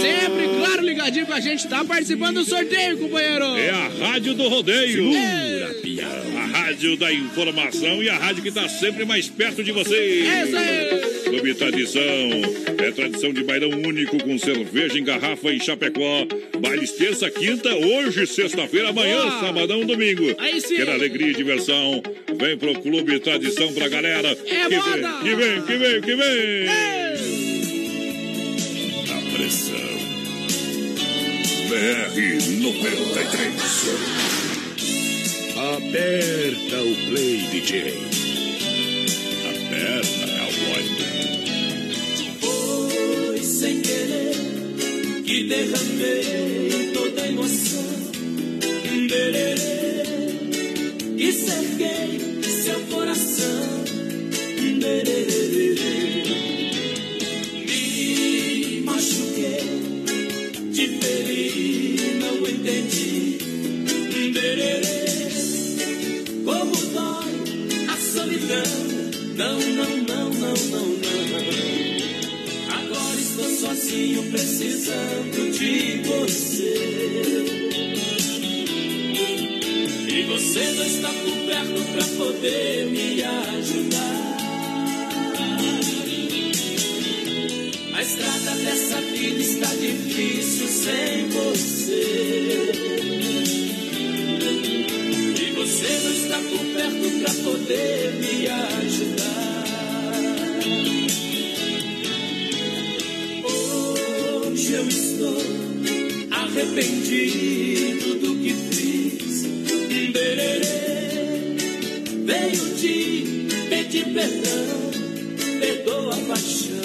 Sempre, 0.00 0.48
claro, 0.58 0.82
ligadinho 0.84 1.26
com 1.26 1.32
a 1.32 1.40
gente. 1.40 1.66
Tá 1.66 1.84
participando 1.84 2.36
do 2.36 2.44
sorteio, 2.44 2.98
companheiro. 2.98 3.44
É 3.56 3.70
a 3.70 3.88
Rádio 3.88 4.34
do 4.34 4.48
Rodeio. 4.48 5.12
Segura, 5.12 5.70
A 6.06 6.29
rádio 6.50 6.96
da 6.96 7.12
informação 7.12 8.02
e 8.02 8.08
a 8.08 8.16
rádio 8.16 8.42
que 8.42 8.50
tá 8.50 8.68
sempre 8.68 9.04
mais 9.04 9.28
perto 9.28 9.62
de 9.62 9.72
você. 9.72 9.94
É 9.94 10.44
isso 10.44 10.56
aí. 10.56 11.20
Clube 11.24 11.54
Tradição. 11.54 12.00
É 12.78 12.90
tradição 12.90 13.32
de 13.32 13.42
bailão 13.44 13.70
único 13.70 14.18
com 14.22 14.38
cerveja 14.38 14.98
em 14.98 15.04
garrafa 15.04 15.52
em 15.52 15.60
Chapecó. 15.60 16.26
Bailes 16.58 16.92
terça, 16.92 17.30
quinta, 17.30 17.74
hoje, 17.74 18.26
sexta-feira, 18.26 18.88
amanhã, 18.88 19.20
Boa. 19.20 19.40
sabadão, 19.40 19.84
dominho. 19.84 20.34
Aí 20.38 20.60
sim. 20.60 20.76
Quer 20.76 20.88
alegria 20.90 21.28
e 21.30 21.34
diversão? 21.34 22.02
Vem 22.36 22.56
pro 22.56 22.74
Clube 22.80 23.20
Tradição 23.20 23.72
pra 23.72 23.88
galera. 23.88 24.28
É 24.46 24.66
que 24.68 24.76
moda. 24.76 25.22
Vem, 25.22 25.22
que 25.22 25.34
vem, 25.36 25.62
que 25.62 25.76
vem, 25.76 26.00
que 26.00 26.14
vem. 26.16 26.68
A 29.10 29.36
pressão. 29.36 29.90
BR 31.68 32.60
93. 32.62 34.39
Aperta 35.60 36.80
o 36.80 36.96
play, 37.10 37.36
DJ. 37.50 37.92
Aperta, 39.50 40.24
cowboy. 40.38 40.84
Foi 42.40 43.36
sem 43.42 43.82
querer 43.82 44.38
que 45.22 45.44
derramei 45.44 46.92
toda 46.94 47.20
a 47.20 47.28
emoção. 47.28 47.92
Bererê 49.06 50.06
e 51.18 51.30
cerquei 51.30 52.42
seu 52.42 52.80
coração. 52.86 53.84
Me 54.62 54.72
machuquei, 58.80 59.68
te 60.72 60.88
feri, 60.88 62.16
não 62.18 62.48
entendi. 62.48 63.10
Como 66.44 66.76
dói 66.92 67.34
a 67.88 67.96
solidão. 67.96 69.00
Não, 69.36 69.58
não, 69.58 69.96
não, 69.96 70.30
não, 70.30 70.54
não, 70.54 70.86
não. 70.86 71.40
Agora 72.78 73.20
estou 73.20 73.50
sozinho, 73.50 74.30
precisando 74.30 75.50
de 75.52 76.02
você. 76.02 76.74
E 80.08 80.22
você 80.24 80.72
não 80.72 80.86
está 80.86 81.08
por 81.08 81.36
perto 81.46 81.80
pra 81.92 82.04
poder 82.16 82.86
me 82.86 83.22
ajudar. 83.22 84.20
A 87.94 88.02
estrada 88.02 88.54
dessa 88.64 89.00
vida 89.00 89.40
está 89.40 89.74
difícil 89.74 90.68
sem 90.68 91.28
você. 91.28 92.99
Por 96.48 96.64
perto 96.74 97.06
pra 97.20 97.32
poder 97.44 98.14
me 98.20 98.48
ajudar. 98.48 99.40
Hoje 103.44 104.72
eu 104.72 104.86
estou 104.88 105.38
arrependido 106.30 108.14
do 108.20 108.34
que 108.36 108.70
Veio 112.30 112.74
te 112.76 113.48
pedir 113.68 114.04
perdão, 114.12 114.90
perdoa 115.58 116.14
a 116.14 116.18
paixão. 116.28 116.76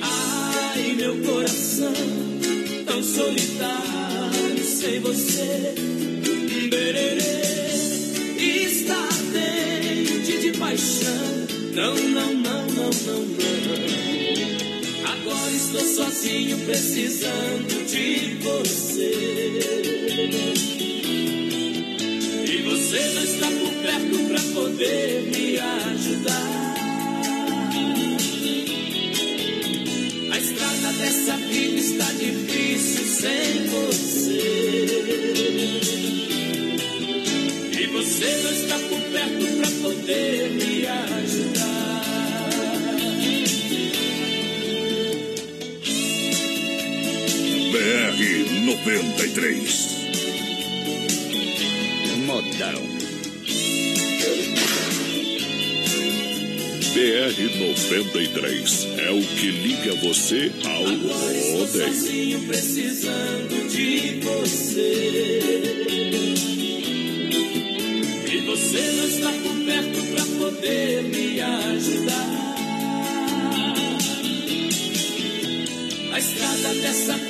Ai, 0.00 0.94
meu 0.96 1.16
coração, 1.20 1.92
tão 2.86 3.02
solitário 3.02 4.64
sem 4.64 5.00
você. 5.00 5.29
Sozinho, 16.00 16.56
precisando 16.64 17.84
de 17.86 18.34
você. 18.36 19.10
Você 22.64 23.00
não 23.14 23.22
está 23.22 23.46
por 23.46 23.74
perto 23.82 24.18
para 24.28 24.40
poder 24.54 25.19
93 49.20 50.00
modão. 52.24 52.80
BR-93 56.94 58.98
é 58.98 59.10
o 59.10 59.22
que 59.22 59.50
liga 59.50 59.94
você 59.96 60.50
ao 60.64 60.84
rodeio. 60.84 61.68
sozinho 61.68 62.40
precisando 62.46 63.68
de 63.68 64.20
você. 64.20 65.42
E 68.32 68.38
você 68.46 68.80
não 68.92 69.06
está 69.06 69.32
por 69.32 69.54
perto 69.66 70.02
para 70.14 70.24
poder 70.38 71.02
me 71.02 71.42
ajudar. 71.42 72.39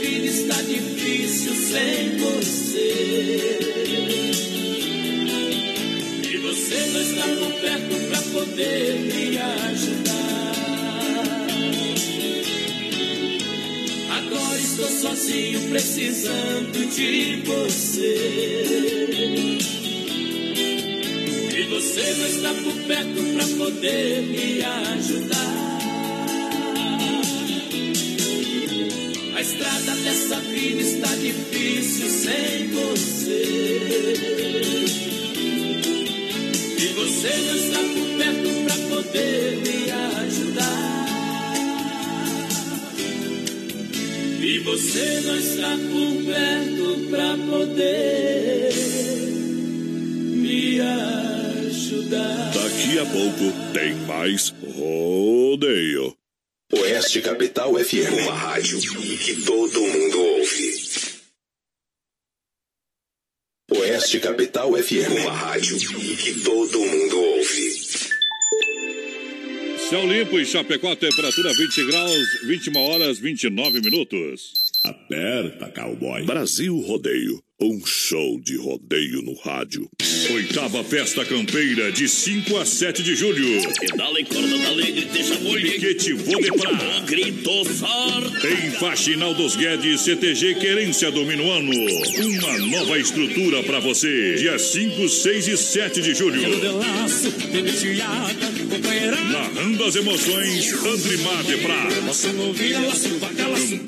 Vida 0.01 0.27
está 0.27 0.63
difícil 0.63 1.55
sem 1.55 2.17
você. 2.17 3.59
Você 6.43 6.87
não 6.93 7.01
está 7.01 7.31
poder 8.33 8.99
me 9.01 9.39
ajudar. 9.39 10.21
Agora 14.11 14.59
estou 14.59 14.89
sozinho, 14.89 15.69
precisando 15.69 16.87
de 16.95 17.43
você. 17.45 18.17
E 21.57 21.63
você 21.65 22.15
não 22.15 22.27
está 22.27 22.55
por 22.55 22.75
perto 22.87 23.23
pra 23.35 23.47
poder 23.65 24.23
me 24.23 24.63
ajudar. 24.63 25.50
Vida 30.41 30.81
está 30.83 31.15
difícil 31.17 32.09
sem 32.09 32.69
você. 32.69 33.43
E 36.79 36.87
você 36.95 37.29
não 37.47 37.57
está 37.57 37.79
por 37.79 38.09
perto 38.19 38.49
pra 38.65 38.77
poder 38.97 39.57
me 39.57 39.91
ajudar. 39.91 40.91
E 44.43 44.59
você 44.61 45.21
não 45.21 45.37
está 45.37 45.77
por 45.77 46.25
perto 46.25 47.09
pra 47.11 47.37
poder 47.37 48.73
me 50.37 50.81
ajudar. 50.81 52.51
Daqui 52.55 52.99
a 52.99 53.07
pouco 53.07 53.53
tem 53.73 53.95
mais 54.07 54.55
rodeio. 54.75 56.17
Oeste 56.73 57.21
Capital 57.21 57.75
FM, 57.75 58.23
uma 58.23 58.33
rádio 58.33 58.79
que 58.79 59.43
todo 59.43 59.81
mundo 59.81 60.30
Oeste 64.11 64.19
Capital 64.19 64.73
FM, 64.73 65.23
uma 65.23 65.31
rádio 65.31 65.79
que 65.79 66.41
todo 66.43 66.81
mundo 66.81 67.17
ouve. 67.17 67.71
Céu 69.89 70.05
limpo 70.05 70.37
em 70.37 70.45
Chapecó, 70.45 70.97
temperatura 70.97 71.53
20 71.53 71.87
graus, 71.87 72.41
21 72.43 72.77
horas, 72.77 73.21
29 73.21 73.81
minutos. 73.81 74.53
Aperta, 74.83 75.71
cowboy. 75.71 76.25
Brasil 76.25 76.77
Rodeio. 76.81 77.41
Um 77.63 77.85
show 77.85 78.41
de 78.41 78.57
rodeio 78.57 79.21
no 79.21 79.35
rádio. 79.35 79.87
Oitava 80.31 80.83
Festa 80.83 81.27
Campeira, 81.27 81.93
de 81.93 82.09
5 82.09 82.57
a 82.57 82.65
7 82.65 83.03
de 83.03 83.15
julho. 83.15 83.61
Pedala 83.79 84.19
e 84.19 84.25
corda 84.25 84.57
da 84.57 84.69
alegre, 84.69 85.05
deixa 85.13 85.39
molho. 85.41 85.71
Piquete 85.71 86.15
Vodepra. 86.15 86.71
Grito 87.05 87.65
sorte. 87.75 88.47
Em 88.47 88.71
Faxinal 88.71 89.35
dos 89.35 89.57
Guedes, 89.57 90.01
CTG 90.01 90.55
Querência 90.55 91.11
do 91.11 91.27
Minuano. 91.27 91.71
Uma 91.71 92.59
nova 92.67 92.99
estrutura 92.99 93.63
pra 93.63 93.79
você. 93.79 94.37
Dia 94.37 94.59
5, 94.59 95.07
6 95.07 95.49
e 95.49 95.57
7 95.59 96.01
de 96.01 96.15
julho. 96.15 96.41
Narrando 99.33 99.85
as 99.85 99.97
emoções, 99.97 100.73
Andrimar 100.83 101.45
de 101.45 101.57
Prá. 101.59 101.89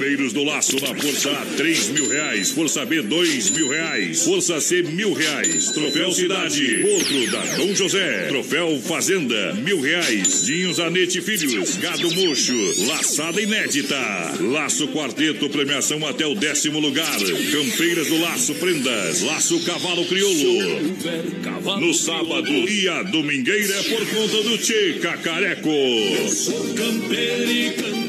Campeiros 0.03 0.33
do 0.33 0.45
Laço 0.45 0.77
na 0.81 0.95
Força 0.95 1.31
A, 1.31 1.47
3 1.57 1.89
mil 1.89 2.09
reais. 2.09 2.51
Força 2.51 2.85
B, 2.85 3.01
2 3.01 3.51
mil 3.51 3.62
reais. 3.69 4.23
Força 4.23 4.61
C, 4.61 4.83
mil 4.83 5.13
reais. 5.13 5.71
Troféu 5.71 6.13
Cidade, 6.13 6.85
outro 6.85 7.31
da 7.31 7.45
Dom 7.57 7.75
José. 7.75 8.27
Troféu 8.29 8.81
Fazenda, 8.81 9.55
mil 9.55 9.81
reais. 9.81 10.45
Dinho 10.45 10.73
Zanete 10.73 11.21
Filhos, 11.21 11.77
Gado 11.77 12.15
Mocho, 12.15 12.87
Laçada 12.87 13.41
Inédita. 13.41 13.97
Laço 14.41 14.89
Quarteto, 14.89 15.49
premiação 15.49 16.07
até 16.07 16.27
o 16.27 16.35
décimo 16.35 16.81
lugar. 16.81 17.19
Campeiras 17.19 18.09
do 18.09 18.21
Laço 18.21 18.55
Prendas, 18.55 19.23
Laço 19.23 19.61
Cavalo 19.65 20.05
Crioulo. 20.07 20.83
No 21.81 21.95
sábado 21.95 22.51
e 22.51 22.89
a 22.89 23.03
domingueira 23.03 23.75
é 23.75 23.83
por 23.83 24.07
conta 24.07 24.43
do 24.43 24.59
Tchê 24.59 24.99
Cacareco. 25.01 25.71
Campeiro 26.77 27.51
e 27.51 27.73
sou. 27.77 28.02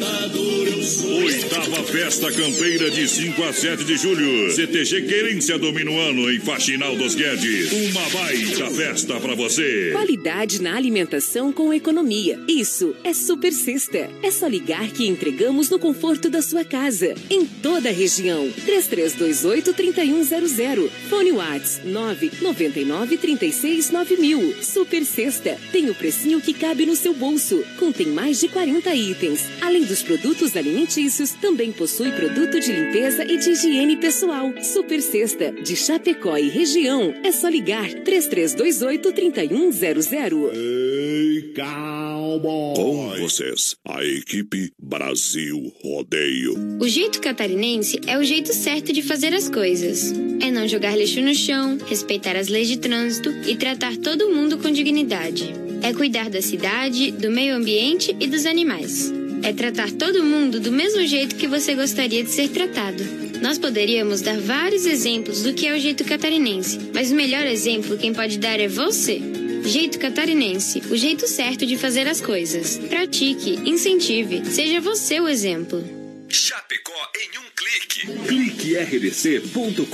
Oitava 1.23 1.83
Festa 1.83 2.31
Campeira 2.31 2.89
de 2.91 3.07
5 3.07 3.43
a 3.43 3.53
7 3.53 3.83
de 3.83 3.97
julho. 3.97 4.51
CTG 4.51 5.01
Querência 5.03 5.57
domina 5.57 5.89
o 5.91 5.99
ano 5.99 6.29
em 6.31 6.39
Faxinal 6.39 6.95
dos 6.95 7.15
Guedes. 7.15 7.71
Uma 7.71 8.07
baita 8.09 8.69
festa 8.71 9.19
pra 9.19 9.35
você. 9.35 9.91
Qualidade 9.93 10.61
na 10.61 10.75
alimentação 10.75 11.51
com 11.53 11.73
economia. 11.73 12.39
Isso 12.47 12.95
é 13.03 13.13
Super 13.13 13.51
Sexta. 13.53 14.09
É 14.21 14.29
só 14.31 14.47
ligar 14.47 14.87
que 14.89 15.07
entregamos 15.07 15.69
no 15.69 15.79
conforto 15.79 16.29
da 16.29 16.41
sua 16.41 16.63
casa. 16.65 17.13
Em 17.29 17.45
toda 17.45 17.89
a 17.89 17.93
região. 17.93 18.49
3328-3100. 18.65 20.89
Fone 21.09 21.31
Whats 21.31 21.81
999 21.85 23.17
36 23.17 23.91
9000. 23.91 24.55
Super 24.61 25.05
Sexta. 25.05 25.57
Tem 25.71 25.89
o 25.89 25.95
precinho 25.95 26.41
que 26.41 26.53
cabe 26.53 26.85
no 26.85 26.95
seu 26.95 27.13
bolso. 27.13 27.63
Contém 27.79 28.07
mais 28.07 28.39
de 28.39 28.47
40 28.47 28.93
itens. 28.95 29.41
Além 29.61 29.83
dos 29.93 30.01
produtos 30.01 30.57
alimentícios, 30.57 31.33
também 31.33 31.71
possui 31.71 32.11
produto 32.13 32.59
de 32.59 32.71
limpeza 32.71 33.23
e 33.23 33.37
de 33.37 33.51
higiene 33.51 33.95
pessoal. 33.95 34.51
Super 34.63 34.99
Sexta. 34.99 35.51
De 35.51 35.75
Chapecó 35.75 36.35
e 36.35 36.49
região. 36.49 37.13
É 37.23 37.31
só 37.31 37.47
ligar 37.47 37.87
3328-3100. 37.87 40.51
Ei, 40.51 41.53
cowboy. 41.53 42.75
Com 42.75 43.09
vocês, 43.19 43.75
a 43.85 44.03
equipe 44.03 44.73
Brasil 44.81 45.71
Rodeio. 45.83 46.55
O 46.81 46.87
jeito 46.87 47.21
catarinense 47.21 48.01
é 48.07 48.17
o 48.17 48.23
jeito 48.23 48.51
certo 48.51 48.91
de 48.91 49.03
fazer 49.03 49.31
as 49.35 49.47
coisas. 49.47 50.11
É 50.41 50.49
não 50.49 50.67
jogar 50.67 50.97
lixo 50.97 51.21
no 51.21 51.35
chão, 51.35 51.77
respeitar 51.85 52.35
as 52.35 52.47
leis 52.47 52.67
de 52.67 52.79
trânsito 52.79 53.29
e 53.47 53.55
tratar 53.55 53.95
todo 53.97 54.31
mundo 54.31 54.57
com 54.57 54.71
dignidade. 54.71 55.53
É 55.83 55.93
cuidar 55.93 56.31
da 56.31 56.41
cidade, 56.41 57.11
do 57.11 57.29
meio 57.29 57.55
ambiente 57.55 58.17
e 58.19 58.25
dos 58.25 58.47
animais. 58.47 59.13
É 59.43 59.51
tratar 59.51 59.91
todo 59.91 60.23
mundo 60.23 60.57
do 60.57 60.71
mesmo 60.71 61.05
jeito 61.05 61.35
que 61.35 61.47
você 61.47 61.75
gostaria 61.75 62.23
de 62.23 62.29
ser 62.29 62.47
tratado. 62.47 63.03
Nós 63.41 63.57
poderíamos 63.57 64.21
dar 64.21 64.39
vários 64.39 64.85
exemplos 64.85 65.43
do 65.43 65.53
que 65.53 65.67
é 65.67 65.75
o 65.75 65.79
jeito 65.79 66.05
catarinense, 66.05 66.79
mas 66.93 67.11
o 67.11 67.15
melhor 67.15 67.45
exemplo 67.45 67.97
quem 67.97 68.13
pode 68.13 68.37
dar 68.39 68.57
é 68.57 68.69
você. 68.69 69.21
Jeito 69.65 69.99
catarinense, 69.99 70.81
o 70.89 70.95
jeito 70.95 71.27
certo 71.27 71.65
de 71.65 71.75
fazer 71.75 72.07
as 72.07 72.21
coisas. 72.21 72.77
Pratique, 72.77 73.59
incentive, 73.69 74.45
seja 74.45 74.79
você 74.79 75.19
o 75.19 75.27
exemplo. 75.27 75.83
Chapecó 76.29 76.91
em 77.13 77.37
um 77.37 77.43
clique. 77.53 78.07
Clique 78.25 78.77
rdc.com.br, 78.77 79.85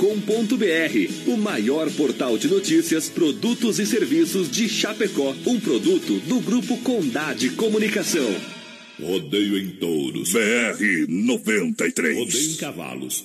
o 1.26 1.36
maior 1.36 1.90
portal 1.90 2.38
de 2.38 2.46
notícias, 2.46 3.08
produtos 3.08 3.80
e 3.80 3.86
serviços 3.86 4.48
de 4.48 4.68
Chapecó, 4.68 5.34
um 5.44 5.58
produto 5.58 6.20
do 6.20 6.38
grupo 6.40 6.78
Condade 6.78 7.50
Comunicação. 7.50 8.59
Rodeio 9.00 9.58
em 9.58 9.68
touros. 9.70 10.32
BR 10.32 11.06
93. 11.08 12.16
Rodeio 12.16 12.50
em 12.52 12.56
cavalos. 12.56 13.24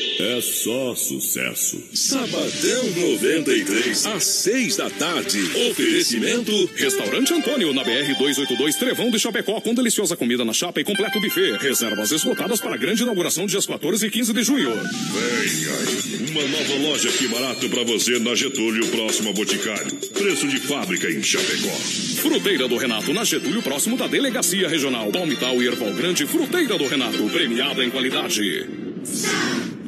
É 0.21 0.39
só 0.39 0.93
sucesso. 0.93 1.81
Sabadão 1.95 2.83
93, 2.95 4.05
às 4.05 4.23
6 4.23 4.77
da 4.77 4.87
tarde. 4.87 5.39
Oferecimento: 5.71 6.51
Restaurante 6.75 7.33
Antônio, 7.33 7.73
na 7.73 7.83
BR 7.83 8.13
282 8.19 8.75
Trevão 8.75 9.09
de 9.09 9.17
Chapecó, 9.17 9.59
com 9.59 9.73
deliciosa 9.73 10.15
comida 10.15 10.45
na 10.45 10.53
chapa 10.53 10.79
e 10.79 10.83
completo 10.83 11.19
buffet. 11.19 11.57
Reservas 11.57 12.11
esgotadas 12.11 12.61
para 12.61 12.75
a 12.75 12.77
grande 12.77 13.01
inauguração 13.01 13.47
dias 13.47 13.65
14 13.65 14.05
e 14.05 14.11
15 14.11 14.31
de 14.31 14.43
junho. 14.43 14.69
Venha! 14.69 16.29
Uma 16.29 16.47
nova 16.47 16.87
loja 16.87 17.09
aqui 17.09 17.27
barato 17.27 17.67
pra 17.67 17.83
você 17.83 18.19
na 18.19 18.35
Getúlio, 18.35 18.85
próximo 18.89 19.31
a 19.31 19.33
Boticário. 19.33 19.95
Preço 20.13 20.47
de 20.47 20.59
fábrica 20.59 21.09
em 21.09 21.23
Chapecó. 21.23 21.75
Fruteira 22.21 22.67
do 22.67 22.77
Renato, 22.77 23.11
na 23.11 23.23
Getúlio, 23.23 23.63
próximo 23.63 23.97
da 23.97 24.05
Delegacia 24.05 24.69
Regional. 24.69 25.11
Palmital 25.11 25.59
e 25.63 25.65
Erval 25.65 25.91
Grande, 25.93 26.27
Fruteira 26.27 26.77
do 26.77 26.85
Renato, 26.85 27.27
premiada 27.29 27.83
em 27.83 27.89
qualidade. 27.89 28.69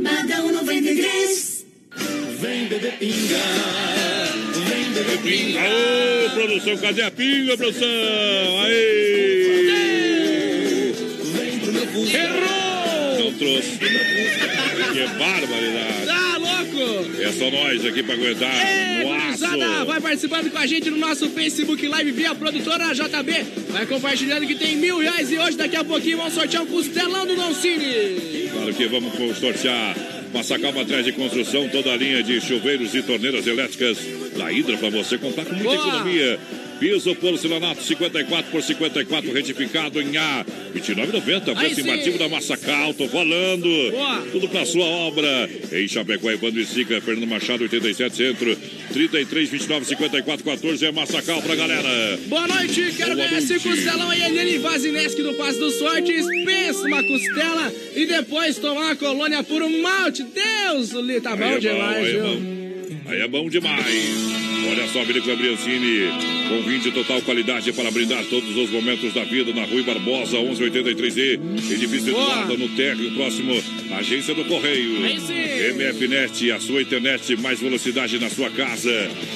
Sabadão 0.03 0.51
93. 0.51 1.65
Vem 2.41 2.67
beber 2.67 2.91
pinga. 2.99 3.37
Vem 4.67 4.91
beber 4.91 5.17
pinga. 5.19 5.59
Aô, 5.61 6.29
produção, 6.31 6.77
cadê 6.77 7.03
a 7.03 7.11
pinga, 7.11 7.55
produção? 7.55 7.87
Aí! 8.65 9.63
Vem 11.23 11.59
pro 11.59 11.71
meu 11.71 11.87
fundo. 11.87 12.09
Errou! 12.13 13.19
Não 13.19 13.33
trouxe. 13.37 13.77
que 14.91 15.07
barbaridade. 15.17 16.12
É 17.19 17.31
só 17.31 17.49
nós 17.49 17.85
aqui 17.85 18.03
pra 18.03 18.15
aguentar. 18.15 18.51
Ei, 18.67 19.03
gurizada, 19.03 19.85
vai 19.85 20.01
participando 20.01 20.51
com 20.51 20.57
a 20.57 20.65
gente 20.65 20.89
no 20.89 20.97
nosso 20.97 21.29
Facebook 21.29 21.87
Live 21.87 22.11
via 22.11 22.35
produtora 22.35 22.93
JB. 22.93 23.45
Vai 23.69 23.85
compartilhando 23.85 24.45
que 24.45 24.55
tem 24.55 24.75
mil 24.75 24.99
reais 24.99 25.31
e 25.31 25.37
hoje, 25.37 25.57
daqui 25.57 25.75
a 25.75 25.83
pouquinho, 25.83 26.17
vamos 26.17 26.33
sortear 26.33 26.63
um 26.63 26.67
costelão 26.67 27.25
do 27.25 27.35
Don 27.35 27.53
Cine. 27.53 28.49
Claro 28.51 28.73
que 28.73 28.87
vamos 28.87 29.37
sortear 29.37 29.95
Massacal 30.33 30.73
Materiais 30.73 31.05
de 31.05 31.11
Construção, 31.11 31.69
toda 31.69 31.91
a 31.93 31.95
linha 31.97 32.23
de 32.23 32.41
chuveiros 32.41 32.93
e 32.95 33.03
torneiras 33.03 33.45
elétricas 33.45 33.97
da 34.35 34.51
Hidra 34.51 34.77
para 34.77 34.89
você 34.89 35.17
comprar 35.17 35.45
com 35.45 35.53
muita 35.53 35.75
Boa. 35.75 35.87
economia. 35.87 36.39
Piso 36.83 37.15
porcelanato 37.15 37.81
54 37.81 38.51
por 38.51 38.61
54 38.61 39.31
retificado 39.31 40.01
em 40.01 40.17
A. 40.17 40.45
29,90. 40.75 41.55
Preço 41.55 41.79
imbatível 41.79 42.19
da 42.19 42.27
Massacal. 42.27 42.93
Tô 42.93 43.07
falando. 43.07 43.69
Boa. 43.89 44.21
Tudo 44.33 44.49
pra 44.49 44.65
sua 44.65 44.83
obra. 44.83 45.49
Em 45.71 45.87
Chapecó, 45.87 46.29
Evandro 46.29 46.59
e 46.59 46.65
Sica, 46.65 46.99
Fernando 46.99 47.25
Machado, 47.25 47.63
87 47.63 48.13
Centro. 48.13 48.57
33, 48.91 49.49
29, 49.49 49.85
54, 49.85 50.43
14 50.43 50.85
é 50.85 50.91
Massacal 50.91 51.41
pra 51.41 51.55
galera. 51.55 52.19
Boa 52.27 52.47
noite. 52.47 52.93
Quero 52.97 53.15
Boa 53.15 53.27
ganhar 53.27 53.37
esse 53.39 53.59
costelão 53.59 54.09
aí. 54.09 54.21
Eliane 54.21 54.57
Vazineski 54.57 55.23
do 55.23 55.35
Passo 55.35 55.59
dos 55.59 55.75
Sortes. 55.75 56.25
Pensa 56.43 56.85
uma 56.85 57.01
costela 57.01 57.71
e 57.95 58.05
depois 58.05 58.57
tomar 58.57 58.87
uma 58.87 58.95
colônia 58.97 59.41
por 59.41 59.61
um 59.61 59.81
malte. 59.81 60.23
Deus, 60.23 60.89
tá 61.21 61.33
bom, 61.33 61.45
é 61.45 61.59
demais, 61.59 61.95
bom, 61.95 62.03
aí, 62.03 62.15
é 62.17 62.21
bom. 62.21 63.09
aí 63.09 63.21
é 63.21 63.27
bom 63.29 63.49
demais. 63.49 64.42
Olha 64.69 64.87
só, 64.87 65.03
Vinícola 65.03 65.35
Briancini, 65.35 66.07
com 66.49 66.61
20 66.61 66.91
total 66.91 67.21
qualidade 67.21 67.71
para 67.73 67.91
brindar 67.91 68.23
todos 68.25 68.55
os 68.55 68.69
momentos 68.69 69.13
da 69.13 69.23
vida 69.23 69.53
na 69.53 69.65
Rui 69.65 69.83
Barbosa, 69.83 70.37
1183E, 70.37 71.39
edifício 71.71 72.09
Eduardo, 72.09 72.57
no 72.57 72.69
térreo, 72.69 73.11
próximo 73.11 73.53
à 73.91 73.97
agência 73.97 74.33
do 74.33 74.45
Correio. 74.45 74.99
MFNet, 75.75 76.51
a 76.51 76.59
sua 76.59 76.81
internet, 76.81 77.35
mais 77.37 77.59
velocidade 77.59 78.19
na 78.19 78.29
sua 78.29 78.49
casa. 78.49 78.91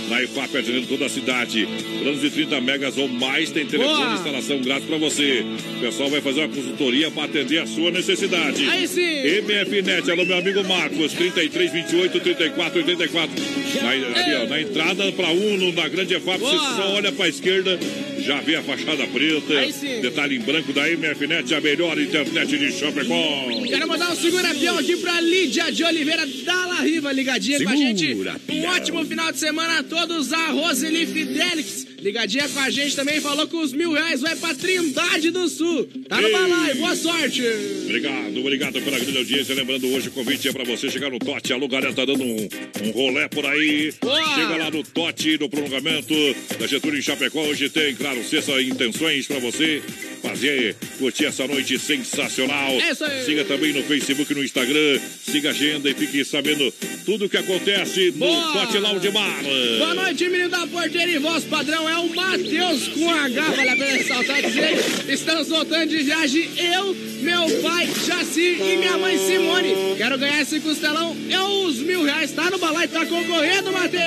Na 0.09 0.21
IFAP, 0.23 0.57
atendendo 0.57 0.87
toda 0.87 1.05
a 1.05 1.09
cidade. 1.09 1.67
Planos 2.01 2.21
de 2.21 2.29
30 2.29 2.61
megas 2.61 2.97
ou 2.97 3.07
mais, 3.07 3.51
tem 3.51 3.65
telefone 3.65 3.97
Boa. 3.97 4.15
instalação 4.15 4.61
grátis 4.61 4.87
para 4.87 4.97
você. 4.97 5.45
O 5.77 5.79
pessoal 5.79 6.09
vai 6.09 6.21
fazer 6.21 6.41
uma 6.41 6.49
consultoria 6.49 7.11
para 7.11 7.23
atender 7.23 7.59
a 7.59 7.67
sua 7.67 7.91
necessidade. 7.91 8.67
Aí 8.69 8.87
sim. 8.87 9.01
MFNet, 9.01 10.09
alô, 10.09 10.25
meu 10.25 10.37
amigo 10.37 10.63
Marcos, 10.63 11.13
33, 11.13 11.71
28, 11.71 12.19
34, 12.19 12.77
84. 12.79 13.43
Na, 13.81 13.89
ali, 13.89 14.35
ó, 14.35 14.47
na 14.47 14.61
entrada 14.61 15.11
para 15.17 15.31
Uno, 15.31 15.73
na 15.73 15.89
Grande 15.89 16.13
EFAP, 16.13 16.39
você 16.39 16.55
só 16.55 16.93
olha 16.93 17.11
para 17.11 17.25
a 17.25 17.29
esquerda, 17.29 17.79
já 18.19 18.39
vê 18.39 18.55
a 18.55 18.61
fachada 18.61 19.05
preta. 19.07 19.99
Detalhe 20.01 20.37
em 20.37 20.39
branco 20.39 20.71
da 20.71 20.87
MFNet, 20.87 21.55
a 21.55 21.59
melhor 21.59 21.99
internet 21.99 22.55
de 22.55 22.71
Chapecó. 22.71 23.47
Quero 23.67 23.87
mandar 23.87 24.11
um 24.11 24.15
segura-pião 24.15 24.77
aqui 24.77 24.95
para 24.97 25.19
Lídia 25.19 25.71
de 25.71 25.83
Oliveira 25.83 26.25
da 26.45 26.65
La 26.67 26.81
Riva, 26.81 27.11
ligadinha 27.11 27.57
segura 27.57 27.75
com 27.75 27.83
a 27.83 27.87
gente. 27.87 28.15
Um 28.49 28.65
ótimo 28.65 29.05
final 29.05 29.31
de 29.31 29.39
semana 29.39 29.79
a 29.79 29.83
todos. 29.83 30.31
A 30.31 30.51
Roseli 30.51 31.07
Fidelix 31.07 31.87
Ligadinha 32.01 32.47
com 32.47 32.59
a 32.59 32.69
gente 32.69 32.95
também, 32.95 33.19
falou 33.19 33.47
que 33.47 33.55
os 33.55 33.73
mil 33.73 33.91
reais 33.91 34.21
vai 34.21 34.35
pra 34.35 34.53
Trindade 34.53 35.31
do 35.31 35.47
Sul. 35.49 35.89
Tá 36.07 36.21
no 36.21 36.31
balai, 36.31 36.75
boa 36.75 36.95
sorte. 36.95 37.41
Obrigado, 37.87 38.39
obrigado 38.39 38.81
pela 38.81 38.99
grande 38.99 39.17
audiência. 39.17 39.55
Lembrando, 39.55 39.87
hoje 39.87 40.09
o 40.09 40.11
convite 40.11 40.49
é 40.49 40.51
pra 40.51 40.65
você 40.65 40.89
chegar 40.89 41.09
no 41.09 41.19
Tote. 41.19 41.53
Alô, 41.53 41.69
galera, 41.69 41.93
tá 41.93 42.03
dando 42.03 42.21
um, 42.21 42.49
um 42.83 42.91
rolé 42.91 43.29
por 43.29 43.45
aí. 43.45 43.93
Boa. 44.01 44.35
Chega 44.35 44.57
lá 44.57 44.69
no 44.69 44.83
Tote, 44.83 45.37
no 45.39 45.49
prolongamento 45.49 46.13
da 46.59 46.67
Getúlio 46.67 46.99
em 46.99 47.01
Chapecó. 47.01 47.41
Hoje 47.43 47.69
tem, 47.69 47.95
claro, 47.95 48.21
sexta 48.25 48.61
intenções 48.61 49.25
pra 49.25 49.39
você 49.39 49.81
fazer, 50.21 50.75
curtir 50.99 51.25
essa 51.25 51.47
noite 51.47 51.79
sensacional. 51.79 52.71
É 52.71 52.91
isso 52.91 53.05
aí. 53.05 53.25
Siga 53.25 53.45
também 53.45 53.71
no 53.71 53.81
Facebook 53.83 54.31
e 54.31 54.35
no 54.35 54.43
Instagram. 54.43 54.99
Siga 55.25 55.49
a 55.49 55.51
agenda 55.51 55.89
e 55.89 55.93
fique 55.93 56.25
sabendo 56.25 56.69
tudo 57.05 57.25
o 57.25 57.29
que 57.29 57.37
acontece 57.37 58.11
Boa. 58.11 58.47
no 58.47 58.53
Tote 58.53 58.77
Lounge 58.79 59.09
Bar. 59.11 59.43
Boa 59.77 59.93
noite, 59.93 60.27
menino 60.27 60.49
da 60.49 60.67
porteira 60.67 61.09
e 61.09 61.19
voz 61.19 61.45
padrão 61.45 61.87
é 61.87 61.97
o 61.99 62.13
Matheus 62.13 62.89
com 62.89 63.09
H, 63.09 63.41
vale 63.51 63.69
a 63.69 63.75
pena 63.77 63.97
ressaltar 63.97 64.41
dizer. 64.41 64.75
Estamos 65.07 65.47
voltando 65.47 65.87
de 65.87 66.03
viagem, 66.03 66.49
eu, 66.57 66.93
meu 67.21 67.61
pai, 67.61 67.76
Jaci 67.85 68.57
e 68.59 68.77
minha 68.77 68.97
mãe 68.97 69.17
Simone. 69.17 69.95
Quero 69.97 70.17
ganhar 70.17 70.41
esse 70.41 70.59
costelão, 70.59 71.15
é 71.29 71.41
os 71.41 71.77
mil 71.79 72.03
reais, 72.03 72.31
tá 72.31 72.49
no 72.49 72.57
balai, 72.57 72.87
tá 72.87 73.05
concorrendo, 73.05 73.71
Matheus. 73.71 74.01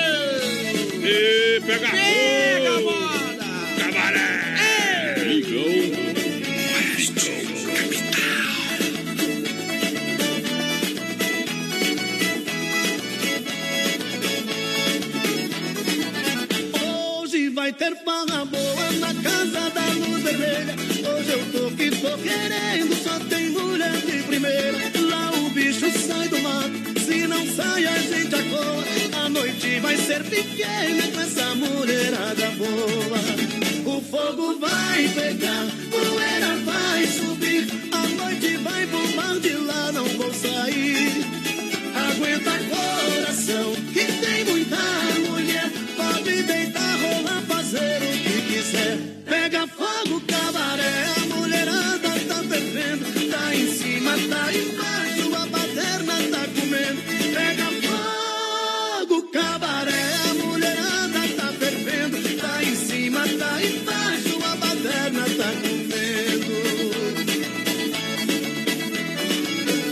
E 1.03 1.61
pega 1.65 1.89
Pega 1.89 2.69
a 2.69 2.81
moda. 2.81 3.45
Cabaré. 3.77 5.23
Ligou. 5.23 6.01
vai 17.61 17.71
ter 17.73 17.95
farra 17.97 18.43
boa 18.45 18.91
na 18.99 19.13
casa 19.21 19.69
da 19.69 19.85
luz 19.93 20.23
vermelha. 20.23 20.75
Hoje 21.13 21.31
eu 21.31 21.51
tô 21.51 21.70
tô 22.11 22.17
querendo, 22.17 22.95
só 23.03 23.19
tem 23.29 23.49
mulher 23.49 23.97
de 24.01 24.23
primeira. 24.23 24.77
Lá 25.09 25.31
o 25.31 25.49
bicho 25.51 25.89
sai 25.97 26.27
do 26.27 26.39
mato, 26.41 26.99
se 26.99 27.27
não 27.27 27.45
sai 27.47 27.85
a 27.85 27.97
gente 27.99 28.35
acoa. 28.35 28.83
A 29.23 29.29
noite 29.29 29.79
vai 29.79 29.95
ser 29.97 30.23
pequena 30.23 31.03
com 31.13 31.21
essa 31.21 31.55
mulherada 31.55 32.51
boa. 32.57 33.95
O 33.95 34.01
fogo 34.01 34.59
vai 34.59 35.07
pegar, 35.09 35.67
poeira 35.89 36.55
vai 36.65 37.05
subir. 37.07 37.67
A 37.91 38.07
noite 38.07 38.57
vai 38.57 38.85
bombar 38.87 39.39
de 39.39 39.53
lá, 39.53 39.91
não 39.91 40.05
vou 40.05 40.33
sair. 40.33 41.25
Aguenta 41.95 42.51
coração, 42.69 43.73
que 43.93 44.05
tem 44.05 44.45
muita 44.45 44.77
mulher. 45.29 45.71
Pode 45.95 46.43
deitar, 46.43 46.99
rolar 46.99 47.41
fazer 47.47 48.01
o 48.03 48.23
que 48.23 48.41
quiser. 48.53 48.97
Pega 49.25 49.67
fogo, 49.67 50.21
cabaré, 50.27 51.10
Tá 53.51 53.57
em 53.57 53.67
cima, 53.67 54.11
tá 54.29 54.53
embaixo, 54.53 55.35
a 55.35 55.45
baderna 55.47 56.13
tá 56.31 56.47
comendo. 56.55 57.01
Pega 57.35 57.67
fogo, 57.83 59.23
cabaré, 59.23 60.13
a 60.29 60.33
mulherada 60.35 61.27
tá 61.35 61.47
fervendo. 61.59 62.17
Tá 62.39 62.63
em 62.63 62.75
cima, 62.77 63.19
tá 63.27 63.61
embaixo, 63.61 64.39
a 64.41 64.55
baderna 64.55 65.25
tá 65.35 65.51
comendo. 65.63 66.45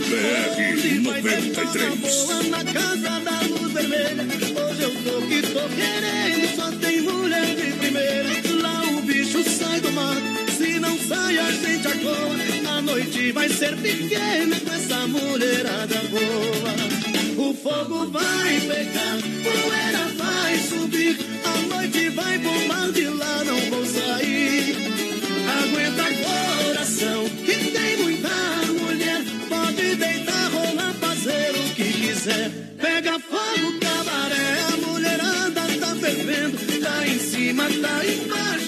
BR 0.07 0.99
93 1.01 2.49
na 2.49 2.63
casa 2.63 3.19
da 3.19 3.41
luz 3.41 3.73
vermelha. 3.73 4.23
Hoje 4.55 4.83
eu 4.83 4.91
tô 5.03 5.21
que 5.27 5.41
tô 5.41 5.67
querendo, 5.75 6.55
só 6.55 6.71
tem 6.77 7.01
mulher 7.01 7.55
de 7.55 7.73
primeira. 7.73 8.29
Lá 8.61 8.83
o 8.83 9.01
bicho 9.01 9.43
sai 9.43 9.81
do 9.81 9.91
mato, 9.91 10.49
se 10.57 10.79
não 10.79 10.97
sai 10.97 11.39
a 11.39 11.51
gente 11.51 11.87
acoa. 11.89 12.48
Vai 13.33 13.47
ser 13.47 13.75
pequena 13.77 14.59
com 14.59 14.73
essa 14.73 15.07
mulherada 15.07 15.95
boa. 16.09 17.47
O 17.47 17.53
fogo 17.53 18.07
vai 18.11 18.59
pegar, 18.59 19.17
poeira 19.43 20.07
vai 20.17 20.57
subir. 20.57 21.17
A 21.45 21.75
noite 21.75 22.09
vai 22.09 22.37
bombar 22.39 22.91
de 22.91 23.05
lá, 23.07 23.43
não 23.45 23.59
vou 23.69 23.85
sair. 23.85 24.75
Aguenta 25.61 26.03
coração, 26.25 27.29
que 27.45 27.71
tem 27.71 27.97
muita 27.97 28.29
mulher. 28.79 29.21
Pode 29.47 29.95
deitar, 29.95 30.51
rolar, 30.51 30.93
fazer 30.99 31.51
o 31.51 31.75
que 31.75 31.93
quiser. 31.93 32.51
Pega 32.81 33.19
fogo, 33.19 33.79
cabaré, 33.79 34.57
a 34.73 34.77
mulherada 34.87 35.61
tá 35.79 35.95
fervendo. 35.95 36.57
Tá 36.81 37.07
em 37.07 37.19
cima, 37.19 37.63
tá 37.63 38.05
embaixo, 38.05 38.58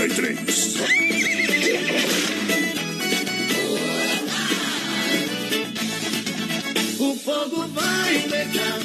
93. 0.00 0.80
O 6.98 7.14
fogo 7.16 7.68
vai 7.68 8.18
pegar, 8.30 8.78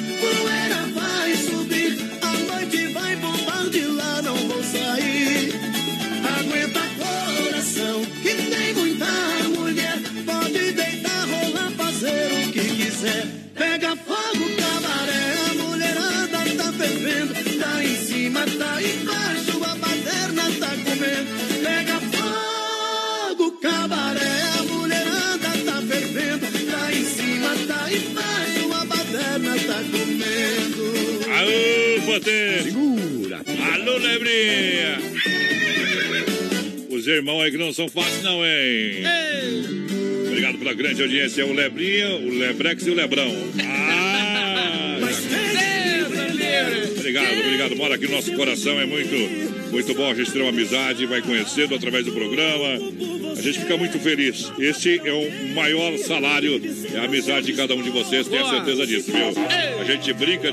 você. 32.19 32.61
Segura. 32.63 33.41
Alô, 33.73 33.97
Lebrinha. 33.97 34.99
Os 36.89 37.07
irmãos 37.07 37.41
aí 37.41 37.51
que 37.51 37.57
não 37.57 37.73
são 37.73 37.87
fáceis, 37.89 38.23
não, 38.23 38.45
hein? 38.45 39.03
Obrigado 40.27 40.57
pela 40.57 40.73
grande 40.73 41.01
audiência. 41.01 41.45
O 41.45 41.53
Lebrinha, 41.53 42.15
o 42.15 42.29
Lebrex 42.29 42.85
e 42.87 42.89
o 42.89 42.95
Lebrão. 42.95 43.31
Ah! 43.63 44.97
Obrigado, 46.97 47.39
obrigado. 47.39 47.75
Mora 47.75 47.95
aqui 47.95 48.07
no 48.07 48.15
nosso 48.15 48.33
coração. 48.33 48.79
É 48.79 48.85
muito, 48.85 49.15
muito 49.71 49.93
bom 49.93 50.09
a 50.09 50.13
gente 50.13 50.31
ter 50.31 50.41
uma 50.41 50.49
amizade, 50.49 51.05
vai 51.05 51.21
conhecendo 51.21 51.75
através 51.75 52.05
do 52.05 52.11
programa. 52.11 52.79
A 53.37 53.41
gente 53.41 53.59
fica 53.59 53.77
muito 53.77 53.99
feliz. 53.99 54.51
Este 54.57 55.01
é 55.03 55.13
o 55.13 55.53
maior 55.53 55.97
salário, 55.97 56.61
é 56.93 56.97
a 56.97 57.03
amizade 57.03 57.45
de 57.45 57.53
cada 57.53 57.75
um 57.75 57.81
de 57.81 57.89
vocês, 57.89 58.27
tenha 58.27 58.49
certeza 58.49 58.87
disso, 58.87 59.11
viu? 59.11 59.33
A 59.79 59.83
gente 59.83 60.11
brinca, 60.13 60.51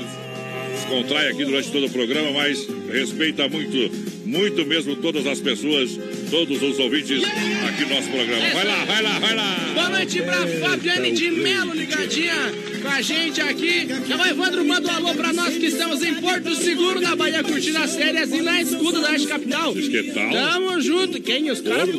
descontrai 0.83 1.29
aqui 1.29 1.45
durante 1.45 1.71
todo 1.71 1.85
o 1.85 1.89
programa, 1.89 2.31
mas 2.31 2.67
respeita 2.91 3.47
muito, 3.47 3.77
muito 4.25 4.65
mesmo 4.65 4.95
todas 4.97 5.25
as 5.25 5.39
pessoas, 5.39 5.97
todos 6.29 6.61
os 6.61 6.77
ouvintes 6.77 7.23
aqui 7.23 7.83
no 7.83 7.95
nosso 7.95 8.09
programa. 8.09 8.49
Vai 8.53 8.65
lá, 8.65 8.85
vai 8.85 9.01
lá, 9.01 9.19
vai 9.19 9.35
lá. 9.35 9.71
Boa 9.73 9.89
noite 9.89 10.21
pra 10.21 10.45
Fabiane 10.45 11.11
de 11.11 11.31
Melo, 11.31 11.73
ligadinha 11.73 12.33
com 12.81 12.87
a 12.89 13.01
gente 13.01 13.41
aqui. 13.41 13.87
Já 14.07 14.17
vai, 14.17 14.31
Evandro, 14.31 14.65
manda 14.65 14.89
um 14.89 14.95
alô 14.95 15.15
pra 15.15 15.31
nós 15.31 15.57
que 15.57 15.67
estamos 15.67 16.03
em 16.03 16.15
Porto 16.15 16.53
Seguro, 16.55 16.99
na 16.99 17.15
Bahia, 17.15 17.43
curtindo 17.43 17.77
as 17.77 17.95
férias 17.95 18.29
e 18.31 18.41
na 18.41 18.61
escuda 18.61 18.99
da 18.99 19.11
Arte 19.11 19.27
Capital. 19.27 19.73
Que 19.73 20.03
tal? 20.13 20.31
Tamo 20.31 20.81
junto. 20.81 21.21
Quem? 21.21 21.49
Os 21.49 21.61
caras 21.61 21.89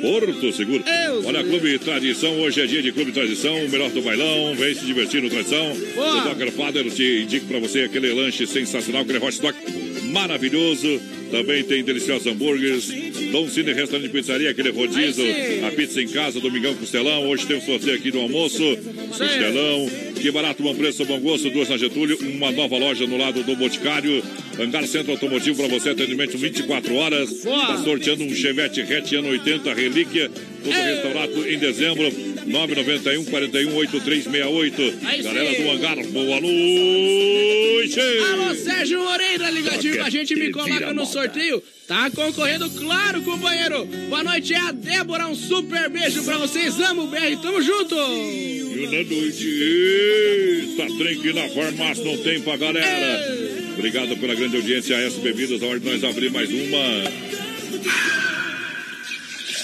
Porto 0.00 0.52
Seguro. 0.52 0.84
Olha, 1.24 1.42
Clube 1.44 1.78
Tradição, 1.78 2.38
hoje 2.40 2.60
é 2.60 2.66
dia 2.66 2.82
de 2.82 2.92
Clube 2.92 3.12
Tradição, 3.12 3.64
o 3.64 3.68
melhor 3.68 3.90
do 3.90 4.02
bailão, 4.02 4.54
vem 4.54 4.74
se 4.74 4.84
divertir 4.84 5.22
no 5.22 5.28
Tradição. 5.28 5.72
O 5.72 6.34
Dr. 6.34 6.50
Father 6.52 6.88
te 6.90 7.22
indico 7.22 7.46
pra 7.46 7.58
você 7.58 7.82
aquele 7.82 8.12
lanche 8.12 8.46
sensacional, 8.46 9.02
aquele 9.02 9.18
hot 9.18 9.40
dog 9.40 9.56
maravilhoso. 10.04 11.00
Também 11.30 11.62
tem 11.62 11.84
deliciosos 11.84 12.26
hambúrgueres. 12.26 12.88
Dom 13.30 13.48
Cine 13.48 13.72
Restaurante 13.72 14.06
de 14.06 14.12
Pizzaria, 14.12 14.50
aquele 14.50 14.70
rodízio. 14.70 15.24
A 15.66 15.70
pizza 15.70 16.00
em 16.00 16.08
casa, 16.08 16.40
Domingão 16.40 16.74
Costelão. 16.74 17.28
Hoje 17.28 17.46
tem 17.46 17.56
um 17.56 17.60
sorteio 17.60 17.96
aqui 17.96 18.10
no 18.10 18.20
almoço. 18.20 18.62
Costelão. 19.08 19.90
Que 20.14 20.30
barato, 20.30 20.62
bom 20.62 20.74
preço, 20.74 21.04
bom 21.04 21.20
gosto. 21.20 21.50
Duas 21.50 21.68
na 21.68 21.76
Getúlio. 21.76 22.18
Uma 22.20 22.50
nova 22.50 22.76
loja 22.78 23.06
no 23.06 23.16
lado 23.16 23.42
do 23.42 23.56
Boticário. 23.56 24.22
Hangar 24.58 24.86
Centro 24.86 25.12
Automotivo 25.12 25.56
para 25.58 25.78
você. 25.78 25.90
Atendimento 25.90 26.38
24 26.38 26.94
horas. 26.94 27.30
Está 27.30 27.82
sorteando 27.84 28.24
um 28.24 28.34
Chevette 28.34 28.80
Hatch 28.80 29.12
ano 29.12 29.28
80 29.28 29.74
Relíquia. 29.74 30.30
Todo 30.62 30.72
restaurado 30.72 31.48
em 31.48 31.58
dezembro. 31.58 32.12
991 32.46 33.24
41 33.26 33.76
8368. 33.76 35.06
Aí 35.06 35.22
Galera 35.22 35.62
do 35.62 35.70
Hangar, 35.70 36.06
boa 36.06 36.40
noite. 36.40 38.00
Alô, 38.00 38.54
Sérgio 38.54 39.02
Moreira, 39.02 39.50
ligadinho 39.50 39.98
com 39.98 40.04
a 40.04 40.10
gente, 40.10 40.34
me 40.34 40.50
coloca 40.50 40.92
no 40.92 41.06
sorteio. 41.06 41.62
Tá 41.86 42.10
concorrendo, 42.10 42.68
claro, 42.70 43.22
companheiro. 43.22 43.86
Boa 44.08 44.22
noite, 44.22 44.52
é 44.52 44.58
a 44.58 44.72
Débora. 44.72 45.26
Um 45.26 45.34
super 45.34 45.88
beijo 45.88 46.22
pra 46.22 46.38
vocês. 46.38 46.78
Amo 46.80 47.04
o 47.04 47.06
BR, 47.06 47.36
tamo 47.40 47.62
junto. 47.62 47.94
E 47.94 48.84
na 48.84 49.02
noite, 49.02 49.46
eita, 49.46 50.86
que 51.22 51.32
na 51.32 51.48
farmácia 51.48 52.04
não 52.04 52.16
tem 52.18 52.40
pra 52.40 52.56
galera. 52.56 53.48
Obrigado 53.74 54.16
pela 54.16 54.34
grande 54.34 54.56
audiência, 54.56 54.96
a 54.96 55.00
S 55.00 55.18
Bebidas, 55.20 55.62
a 55.62 55.66
hora 55.66 55.80
de 55.80 55.88
nós 55.88 56.04
abrir 56.04 56.30
mais 56.30 56.50
uma. 56.50 58.27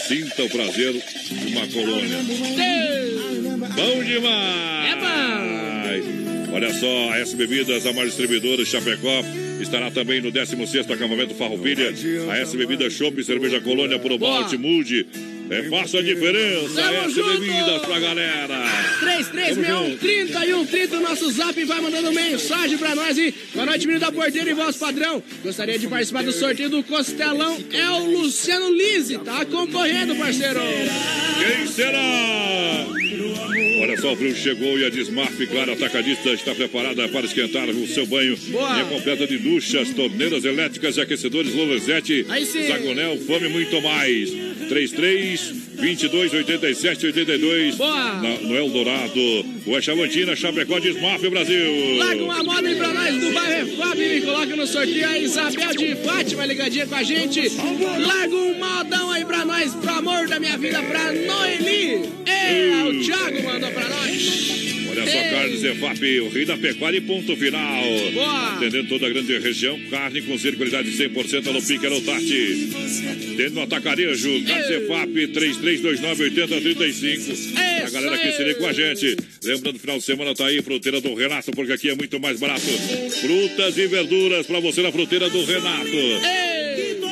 Sinta 0.07 0.43
o 0.45 0.51
prazer 0.51 0.93
de 0.93 1.47
uma 1.55 1.67
colônia. 1.67 2.19
Bom 3.75 4.05
demais! 4.05 4.93
É 4.93 4.97
bom! 4.97 6.55
Olha 6.55 6.73
só, 6.75 7.13
a 7.13 7.19
S 7.19 7.35
Bebidas, 7.35 7.87
a 7.87 7.93
maior 7.93 8.07
distribuidora 8.07 8.65
Chapecó, 8.65 9.25
estará 9.61 9.91
também 9.91 10.21
no 10.21 10.31
16º 10.31 10.91
acampamento 10.93 11.35
Farroupilha. 11.35 11.93
A 12.31 12.37
S 12.39 12.57
Bebidas 12.57 12.93
Chopp, 12.93 13.25
Cerveja 13.25 13.61
Colônia. 13.61 13.99
Malte 14.21 14.57
Mude. 14.59 15.07
É, 15.51 15.63
faça 15.65 15.99
a 15.99 16.03
diferença, 16.03 16.75
Tamo 16.75 16.99
S 17.05 17.15
junto! 17.15 17.41
Bebidas 17.41 17.83
pra 17.83 18.01
galera. 18.01 18.65
3361 19.01 19.99
30 19.99 20.47
e 20.47 20.51
130, 20.51 20.97
o 20.97 21.01
nosso 21.01 21.31
zap 21.33 21.65
vai 21.65 21.81
mandando 21.81 22.13
mensagem 22.13 22.79
pra 22.79 22.95
nós 22.95 23.19
e 23.19 23.35
boa 23.53 23.67
noite, 23.67 23.87
menino 23.87 24.01
da 24.05 24.11
porteira 24.11 24.51
e 24.51 24.55
voz 24.55 24.77
padrão. 24.77 25.23
Gostaria 25.43 25.79
de 25.79 25.87
participar 25.87 26.23
do 26.25 26.33
sorteio 26.33 26.71
do 26.71 26.83
Costelão. 26.83 27.59
É 27.73 27.91
o 27.91 28.21
Luciano 28.21 28.71
Lise, 28.75 29.19
tá 29.19 29.45
concorrendo, 29.45 30.17
parceiro. 30.17 30.61
Quem 31.39 31.67
será? 31.67 32.87
Olha 33.85 34.01
só, 34.01 34.15
o 34.15 34.17
frio 34.17 34.35
chegou 34.35 34.79
e 34.79 34.87
a 34.87 34.89
Desmaf, 34.89 35.47
claro, 35.47 35.73
atacadista, 35.73 36.31
está 36.31 36.55
preparada 36.55 37.07
para 37.07 37.27
esquentar 37.27 37.69
o 37.69 37.87
seu 37.87 38.07
banho. 38.07 38.35
Boa. 38.35 38.73
Linha 38.73 38.85
completa 38.87 39.27
de 39.27 39.37
duchas, 39.37 39.91
torneiras 39.91 40.43
elétricas 40.43 40.97
e 40.97 41.03
aquecedores 41.03 41.53
sim. 42.47 42.67
Zagonel, 42.67 43.19
Fome 43.19 43.47
e 43.47 43.51
muito 43.51 43.83
mais. 43.83 44.31
33 44.71 45.65
22 45.75 46.33
87 46.33 47.07
82. 47.07 47.75
Boa. 47.77 48.15
Na, 48.15 48.31
no 48.41 48.57
Eldorado, 48.57 49.21
o 49.67 49.81
Chavantina, 49.83 50.35
Chapecó, 50.35 50.79
Desmaf, 50.79 51.29
Brasil. 51.29 51.97
Larga 51.99 52.25
uma 52.25 52.43
moda 52.43 52.69
aí 52.69 52.75
pra 52.77 52.93
nós 52.93 53.21
do 53.21 53.33
bairro 53.33 53.77
Fábio 53.77 54.17
e 54.17 54.21
coloca 54.23 54.57
no 54.57 54.67
sorteio 54.67 55.09
a 55.09 55.19
Isabel 55.19 55.75
de 55.77 55.95
Fátima 55.97 56.47
ligadinha 56.47 56.87
com 56.87 56.95
a 56.95 57.03
gente. 57.03 57.53
Larga 57.99 58.35
um 58.35 58.55
modão 58.55 59.11
aí 59.11 59.25
pra 59.25 59.45
nós, 59.45 59.75
pro 59.75 59.91
amor 59.91 60.27
da 60.27 60.41
minha 60.41 60.57
vida, 60.57 60.83
pra 60.83 61.13
Noeli. 61.13 62.09
É, 62.27 62.85
o 62.85 63.05
Thiago 63.05 63.43
mandou 63.43 63.71
pra 63.75 63.89
nós. 63.89 64.75
Olha 64.91 65.07
só, 65.11 65.19
Ei. 65.19 65.31
carne 65.31 65.57
Zefap, 65.57 66.21
o 66.21 66.29
rei 66.29 66.45
da 66.45 66.57
pecuária 66.57 66.99
e 66.99 67.01
ponto 67.01 67.37
final. 67.37 67.83
Boa. 68.13 68.55
Atendendo 68.55 68.89
toda 68.89 69.07
a 69.07 69.11
grande 69.11 69.37
região, 69.39 69.77
carne 69.91 70.23
com 70.23 70.39
ser 70.39 70.55
qualidade 70.57 70.93
100% 70.93 71.47
no 71.47 71.61
pique, 71.61 71.85
Tati. 72.05 72.69
Tendo 73.37 73.55
no 73.55 73.63
atacarejo, 73.63 74.45
carne 74.45 74.67
Zefap, 74.69 75.11
3329-8035. 75.11 77.55
A 77.85 77.91
galera 77.91 78.19
que 78.19 78.33
se 78.33 78.45
liga 78.45 78.55
com 78.55 78.67
a 78.67 78.73
gente. 78.73 79.17
Lembrando, 79.43 79.79
final 79.79 79.99
de 79.99 80.05
semana 80.05 80.35
tá 80.35 80.47
aí, 80.47 80.63
fruteira 80.63 81.01
do 81.01 81.15
Renato, 81.15 81.51
porque 81.53 81.73
aqui 81.73 81.91
é 81.91 81.95
muito 81.95 82.21
mais 82.21 82.39
barato. 82.39 82.61
Frutas 83.21 83.77
e 83.77 83.87
verduras 83.87 84.47
pra 84.47 84.61
você 84.61 84.83
na 84.83 84.93
fruteira 84.93 85.29
do 85.29 85.45
Renato. 85.45 86.54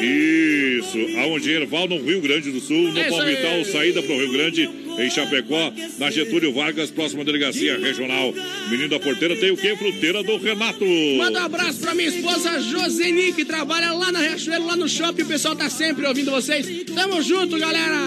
Isso, 0.01 0.99
aonde 1.19 1.51
Erval, 1.51 1.89
no 1.89 2.03
Rio 2.03 2.21
Grande 2.21 2.51
do 2.51 2.61
Sul, 2.61 2.93
no 2.93 2.99
É. 2.99 3.09
Palmital, 3.09 3.65
saída 3.65 4.03
pro 4.03 4.17
Rio 4.17 4.33
Grande, 4.33 4.69
em 4.99 5.11
Chapecó, 5.11 5.73
na 5.99 6.11
Getúlio 6.11 6.53
Vargas, 6.53 6.91
próxima 6.91 7.25
delegacia 7.25 7.79
regional. 7.79 8.35
Menino 8.71 8.89
da 8.89 8.99
Porteira 9.01 9.37
tem 9.37 9.51
o 9.51 9.57
quê? 9.57 9.75
Fruteira 9.77 10.23
do 10.23 10.37
Renato. 10.37 10.85
Manda 11.17 11.41
um 11.43 11.45
abraço 11.45 11.81
pra 11.81 11.95
minha 11.95 12.09
esposa 12.09 12.61
Joseni, 12.61 13.33
que 13.33 13.45
trabalha 13.45 13.93
lá 13.93 14.11
na 14.13 14.21
Riachuelo, 14.21 14.67
lá 14.67 14.77
no 14.77 14.89
shopping. 14.89 15.23
O 15.23 15.27
pessoal 15.27 15.55
tá 15.57 15.69
sempre 15.71 16.07
ouvindo 16.07 16.31
vocês. 16.31 16.67
Tamo 16.95 17.23
junto, 17.23 17.59
galera. 17.59 17.99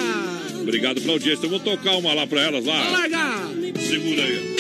Obrigado 0.62 1.00
pela 1.02 1.14
audiência. 1.14 1.46
Eu 1.46 1.50
vou 1.50 1.60
tocar 1.60 1.96
uma 1.98 2.14
lá 2.14 2.26
pra 2.28 2.42
elas 2.42 2.66
lá. 2.66 2.90
largar. 2.90 3.50
Segura 3.88 4.24
aí. 4.24 4.56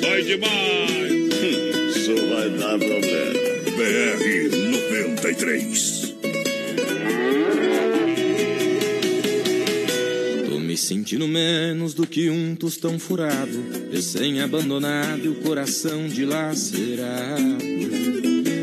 Dói 0.00 0.22
demais. 0.22 1.12
Só 2.04 2.14
vai 2.34 2.50
dar 2.50 2.78
problema. 2.78 3.42
BR 3.76 4.61
93. 5.22 6.16
Tô 10.50 10.58
me 10.58 10.76
sentindo 10.76 11.28
menos 11.28 11.94
do 11.94 12.04
que 12.04 12.28
um 12.28 12.56
tostão 12.56 12.98
furado, 12.98 13.64
recém-abandonado 13.92 15.24
e 15.24 15.28
o 15.28 15.36
coração 15.36 16.08
dilacerado. 16.08 17.58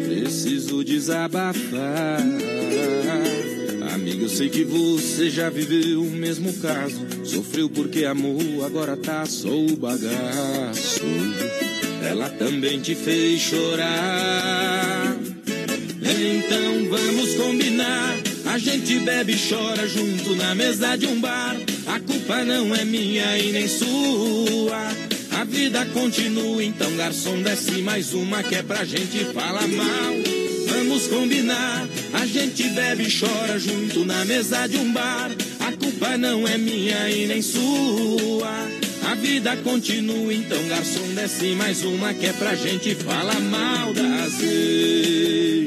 Preciso 0.05 0.83
desabafar. 0.83 2.19
Amigo, 3.93 4.23
eu 4.23 4.29
sei 4.29 4.49
que 4.49 4.65
você 4.65 5.29
já 5.29 5.49
viveu 5.49 6.01
o 6.01 6.11
mesmo 6.11 6.51
caso. 6.55 6.99
Sofreu 7.23 7.69
porque 7.69 8.03
amou, 8.03 8.65
agora 8.65 8.97
tá 8.97 9.25
só 9.25 9.49
o 9.49 9.77
bagaço. 9.77 11.05
Ela 12.03 12.29
também 12.29 12.81
te 12.81 12.95
fez 12.95 13.39
chorar. 13.39 14.48
Combinar. 17.39 18.17
A 18.47 18.57
gente 18.57 18.99
bebe 18.99 19.31
e 19.31 19.49
chora 19.49 19.87
junto 19.87 20.35
na 20.35 20.53
mesa 20.53 20.97
de 20.97 21.07
um 21.07 21.21
bar. 21.21 21.55
A 21.87 21.97
culpa 22.01 22.43
não 22.43 22.75
é 22.75 22.83
minha 22.83 23.37
e 23.37 23.53
nem 23.53 23.65
sua. 23.65 24.91
A 25.39 25.45
vida 25.45 25.85
continua, 25.93 26.61
então 26.61 26.93
garçom 26.97 27.41
desce 27.41 27.81
mais 27.81 28.13
uma 28.13 28.43
que 28.43 28.55
é 28.55 28.61
pra 28.61 28.83
gente 28.83 29.23
falar 29.33 29.69
mal. 29.69 30.13
Vamos 30.67 31.07
combinar. 31.07 31.87
A 32.11 32.25
gente 32.25 32.63
bebe 32.71 33.03
e 33.07 33.19
chora 33.19 33.57
junto 33.57 34.03
na 34.03 34.25
mesa 34.25 34.67
de 34.67 34.75
um 34.75 34.91
bar. 34.91 35.31
A 35.61 35.71
culpa 35.71 36.17
não 36.17 36.45
é 36.45 36.57
minha 36.57 37.09
e 37.09 37.25
nem 37.25 37.41
sua. 37.41 38.67
A 39.09 39.15
vida 39.15 39.55
continua, 39.63 40.33
então 40.33 40.61
garçom 40.67 41.07
desce 41.15 41.55
mais 41.55 41.85
uma 41.85 42.13
que 42.13 42.25
é 42.25 42.33
pra 42.33 42.53
gente 42.55 42.95
falar 42.95 43.39
mal 43.39 43.93
das 43.93 44.41
ex. 44.41 45.58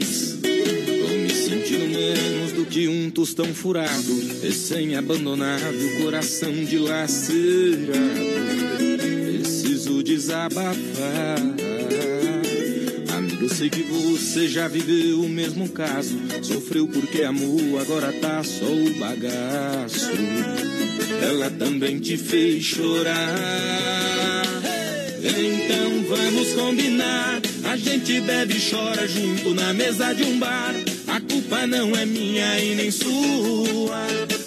Que 2.71 2.89
um 2.89 3.11
tostão 3.11 3.53
furado, 3.53 4.41
recém-abandonado, 4.41 6.03
coração 6.03 6.53
dilacerado. 6.65 7.93
Preciso 9.27 10.03
desabafar. 10.03 11.39
Eu 13.43 13.49
sei 13.49 13.69
que 13.69 13.83
você 13.83 14.47
já 14.47 14.69
viveu 14.69 15.21
o 15.21 15.29
mesmo 15.29 15.69
caso. 15.69 16.17
Sofreu 16.43 16.87
porque 16.87 17.25
amou, 17.25 17.77
agora 17.81 18.13
tá 18.13 18.41
só 18.45 18.65
o 18.65 18.95
bagaço. 18.95 20.13
Ela 21.21 21.51
também 21.51 21.99
te 21.99 22.17
fez 22.17 22.63
chorar. 22.63 24.45
Então 25.19 26.05
vamos 26.09 26.53
combinar. 26.53 27.43
A 27.65 27.77
gente 27.77 28.21
bebe 28.21 28.57
e 28.57 28.71
chora 28.71 29.09
junto 29.09 29.53
na 29.55 29.73
mesa 29.73 30.13
de 30.13 30.23
um 30.23 30.39
bar. 30.39 30.92
A 31.15 31.21
culpa 31.21 31.67
não 31.67 31.95
é 31.95 32.07
minha 32.07 32.59
e 32.59 32.75
nem 32.75 32.91
sua. 32.91 34.07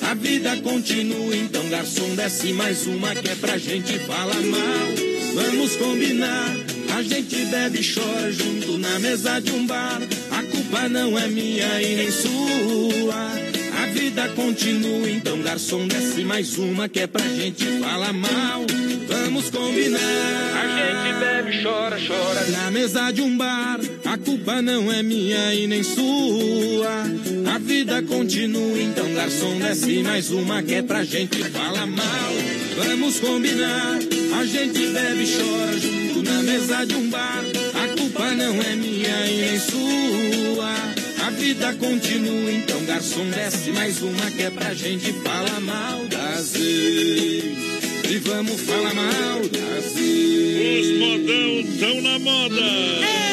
A 0.10 0.16
vida 0.16 0.58
continua, 0.64 1.36
então 1.36 1.70
garçom 1.70 2.16
desce 2.16 2.52
mais 2.54 2.88
uma 2.88 3.14
que 3.14 3.30
é 3.30 3.36
pra 3.36 3.56
gente 3.56 4.00
falar 4.00 4.42
mal. 4.42 4.88
Vamos 5.36 5.76
combinar. 5.76 6.56
A 6.98 7.04
gente 7.04 7.36
bebe 7.46 7.82
e 7.82 7.94
chora 7.94 8.32
junto 8.32 8.80
na 8.80 8.98
mesa 8.98 9.40
de 9.40 9.52
um 9.52 9.68
bar. 9.68 10.02
A 10.32 10.42
culpa 10.42 10.90
não 10.90 11.16
é 11.20 11.28
minha 11.28 11.82
e 11.84 11.98
nem 11.98 12.10
sua. 12.10 13.32
A 13.84 13.86
vida 13.88 14.28
continua, 14.30 15.08
então 15.08 15.40
garçom 15.44 15.86
desce 15.86 16.24
mais 16.24 16.58
uma 16.58 16.90
que 16.90 17.02
é 17.02 17.06
pra 17.06 17.28
gente 17.28 17.64
falar 17.80 18.12
mal. 18.12 18.66
Vamos 19.08 19.52
combinar. 19.52 20.00
A 20.00 20.68
gente 20.78 21.20
bebe, 21.20 21.62
chora, 21.62 22.00
chora 22.08 22.50
na 22.50 22.72
mesa 22.72 23.12
de 23.12 23.22
um 23.22 23.38
bar. 23.38 23.80
A 24.16 24.18
culpa 24.18 24.62
não 24.62 24.90
é 24.90 25.04
minha 25.04 25.54
e 25.54 25.68
nem 25.68 25.84
sua. 25.84 27.04
A 27.54 27.60
vida 27.60 28.02
continua, 28.02 28.82
então 28.82 29.14
garçom 29.14 29.60
desce 29.60 30.02
mais 30.04 30.32
uma 30.32 30.64
que 30.64 30.76
é 30.76 30.82
pra 30.82 31.04
gente 31.04 31.44
falar 31.50 31.86
mal. 31.86 32.34
Vamos 32.78 33.20
combinar. 33.20 34.00
A 34.40 34.46
gente 34.46 34.88
bebe 34.88 35.24
e 35.24 35.28
chora 35.28 35.78
junto 35.78 36.24
na 36.24 36.42
mesa 36.44 36.86
de 36.86 36.96
um 36.96 37.10
bar. 37.10 37.44
A 37.74 38.00
culpa 38.00 38.32
não 38.32 38.62
é 38.62 38.76
minha 38.78 39.28
e 39.28 39.42
nem 39.42 39.60
sua. 39.60 40.74
A 41.28 41.30
vida 41.32 41.74
continua, 41.74 42.54
então 42.54 42.86
garçom 42.86 43.30
desce 43.32 43.74
mais 43.74 44.02
uma 44.02 44.32
que 44.32 44.44
é 44.44 44.50
pra 44.50 44.74
gente 44.74 45.12
falar 45.12 45.60
mal 45.60 46.06
das. 46.06 46.56
E 46.56 48.18
vamos 48.24 48.62
falar 48.62 48.94
mal 48.94 49.42
das 49.42 49.92
Os 49.92 51.00
modão 51.00 51.60
estão 51.60 52.02
na 52.02 52.18
moda. 52.18 53.26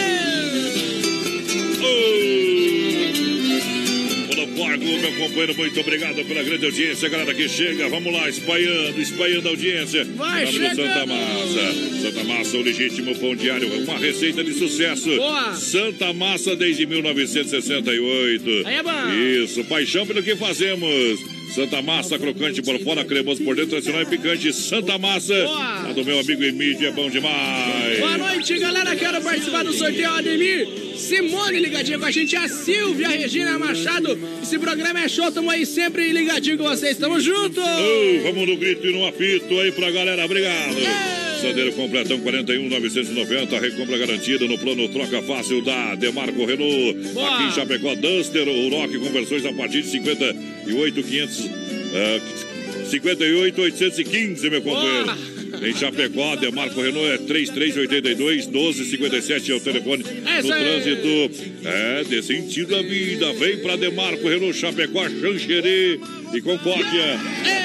Monopólio, 4.28 5.00
meu 5.00 5.12
companheiro, 5.16 5.54
muito 5.56 5.80
obrigado 5.80 6.24
pela 6.24 6.42
grande 6.42 6.64
audiência, 6.66 7.08
galera 7.08 7.34
que 7.34 7.48
chega. 7.48 7.88
Vamos 7.88 8.12
lá, 8.12 8.28
espalhando, 8.28 9.00
espalhando 9.00 9.46
a 9.48 9.50
audiência. 9.50 10.04
Vai, 10.16 10.42
Em 10.42 10.46
nome 10.46 10.58
do 10.58 10.74
chegando. 10.74 10.88
Santa 10.88 11.06
Massa. 11.06 12.00
Santa 12.02 12.24
Massa, 12.24 12.56
o 12.56 12.62
legítimo 12.62 13.18
pão 13.18 13.36
diário, 13.36 13.68
uma 13.82 13.98
receita 13.98 14.42
de 14.44 14.52
sucesso. 14.54 15.08
Boa. 15.16 15.54
Santa 15.54 16.12
Massa 16.12 16.56
desde 16.56 16.86
1968. 16.86 18.66
Aí 18.66 18.74
é 18.76 18.82
bom. 18.82 19.12
Isso, 19.44 19.64
paixão 19.64 20.06
pelo 20.06 20.22
que 20.22 20.34
fazemos. 20.36 21.20
Santa 21.54 21.82
Massa, 21.82 22.18
crocante 22.18 22.62
por 22.62 22.78
fora, 22.80 23.04
cremoso 23.04 23.44
por 23.44 23.54
dentro, 23.54 23.72
tradicional 23.72 24.02
e 24.02 24.06
picante. 24.06 24.52
Santa 24.54 24.96
Massa, 24.96 25.34
a 25.34 25.92
do 25.92 26.02
meu 26.02 26.18
amigo 26.18 26.42
Emílio, 26.42 26.88
é 26.88 26.90
bom 26.92 27.10
demais. 27.10 27.98
Boa 27.98 28.16
noite, 28.16 28.58
galera. 28.58 28.96
Quero 28.96 29.20
participar 29.20 29.62
do 29.62 29.72
sorteio 29.74 30.08
Ademir. 30.10 30.66
Simone 30.96 31.60
ligadinha 31.60 31.98
com 31.98 32.06
a 32.06 32.10
gente, 32.10 32.34
a 32.36 32.48
Silvia 32.48 33.08
Regina 33.08 33.58
Machado. 33.58 34.18
Esse 34.42 34.58
programa 34.58 35.00
é 35.00 35.08
show, 35.08 35.30
tamo 35.30 35.50
aí 35.50 35.66
sempre 35.66 36.10
ligadinho 36.10 36.56
com 36.56 36.64
vocês. 36.64 36.96
Tamo 36.96 37.20
junto! 37.20 37.60
Ô, 37.60 38.22
vamos 38.22 38.48
no 38.48 38.56
grito 38.56 38.86
e 38.86 38.92
no 38.92 39.06
apito 39.06 39.60
aí 39.60 39.72
pra 39.72 39.90
galera, 39.90 40.24
obrigado. 40.24 41.21
Sandeiro 41.42 41.72
completão 41.72 42.20
41 42.20 42.68
990, 42.68 43.58
recompra 43.58 43.98
garantida 43.98 44.46
no 44.46 44.56
plano 44.56 44.88
troca 44.90 45.20
fácil 45.22 45.60
da 45.60 45.96
Demarco 45.96 46.44
Renault. 46.44 47.12
Boa. 47.12 47.34
Aqui 47.34 47.42
em 47.48 47.50
Chapecó, 47.50 47.96
Duster, 47.96 48.46
o 48.48 48.68
Rock 48.68 48.96
conversões 49.00 49.44
a 49.44 49.52
partir 49.52 49.82
de 49.82 49.88
58 49.88 51.02
500 51.02 51.50
ah, 51.94 52.86
58 52.86 53.60
815, 53.60 54.50
meu 54.50 54.62
companheiro. 54.62 55.41
Em 55.62 55.72
Chapecó, 55.74 56.34
Demarco 56.34 56.80
Renault 56.80 57.06
é 57.08 57.18
3382 57.18 58.48
1257 58.48 59.52
é 59.52 59.54
o 59.54 59.60
telefone 59.60 60.04
É 60.26 60.42
no 60.42 60.48
trânsito. 60.48 61.30
É, 61.64 62.04
dê 62.04 62.20
sentido 62.20 62.74
à 62.74 62.82
vida. 62.82 63.32
Vem 63.34 63.58
pra 63.58 63.76
Demarco 63.76 64.28
Renault 64.28 64.58
Chapecó, 64.58 65.08
Xanxerê 65.08 66.00
e 66.34 66.40
Concórdia. 66.40 67.20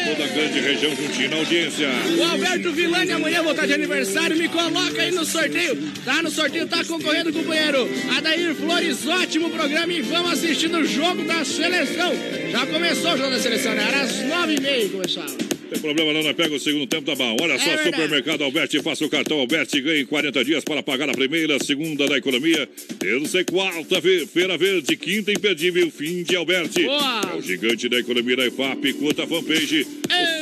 Toda 0.06 0.24
a 0.24 0.28
grande 0.28 0.60
região 0.60 0.95
juntinho 0.95 1.30
na 1.32 1.38
audiência. 1.38 1.90
O 2.18 2.24
Alberto 2.24 2.72
Vilani 2.72 3.11
amanhã 3.11 3.41
vou 3.41 3.52
estar 3.52 3.65
de 3.65 3.74
aniversário, 3.74 4.38
me 4.38 4.48
coloca 4.48 5.02
aí 5.02 5.11
no 5.11 5.26
sorteio. 5.26 5.76
Tá 6.06 6.22
no 6.22 6.30
sorteio, 6.30 6.68
tá 6.68 6.84
concorrendo, 6.86 7.34
companheiro. 7.34 7.90
Adair 8.15 8.53
Flores, 8.53 9.07
ótimo 9.07 9.49
programa 9.49 9.91
e 9.91 10.02
vamos 10.03 10.34
assistir 10.34 10.74
o 10.74 10.86
jogo 10.86 11.24
da 11.24 11.44
seleção. 11.44 12.14
Já 12.52 12.65
começou 12.68 13.14
o 13.14 13.18
jogo 13.18 13.32
da 13.32 13.40
seleção, 13.40 13.74
né? 13.74 13.88
Era 13.88 14.02
às 14.02 14.22
nove 14.28 14.56
e 14.56 14.61
meia 14.61 14.90
começava. 14.90 15.57
Tem 15.69 15.80
problema 15.80 16.14
não, 16.14 16.23
não 16.23 16.34
pega 16.34 16.56
o 16.56 16.60
segundo 16.60 16.88
tempo, 16.88 17.03
tá 17.06 17.15
bom. 17.15 17.35
Olha 17.41 17.57
só, 17.60 17.69
É. 17.69 17.84
Supermercado 17.84 18.44
Alberti, 18.44 18.81
faça 18.81 19.06
o 19.06 19.10
cartão 19.10 19.39
Alberti 19.39 19.77
e 19.77 19.81
ganhe 19.81 20.06
40 20.06 20.44
dias 20.45 20.64
para 20.64 20.81
pagar 20.81 21.10
a 21.10 21.14
primeira, 21.14 21.57
segunda 21.64 22.07
da 22.07 22.18
economia, 22.18 22.68
terça 22.99 23.41
e 23.41 23.44
quarta, 23.44 24.02
fe- 24.02 24.26
feira 24.26 24.57
verde, 24.57 24.95
quinta 24.95 25.31
imperdível, 25.31 25.89
fim 25.91 26.23
de 26.23 26.35
Alberti. 26.35 26.84
Boa. 26.84 27.22
É 27.34 27.35
o 27.38 27.41
gigante 27.41 27.89
da 27.89 27.99
economia 27.99 28.35
da 28.38 28.48
IFAP, 28.48 28.94
curta 28.94 29.23
a 29.23 29.27
fanpage, 29.27 29.85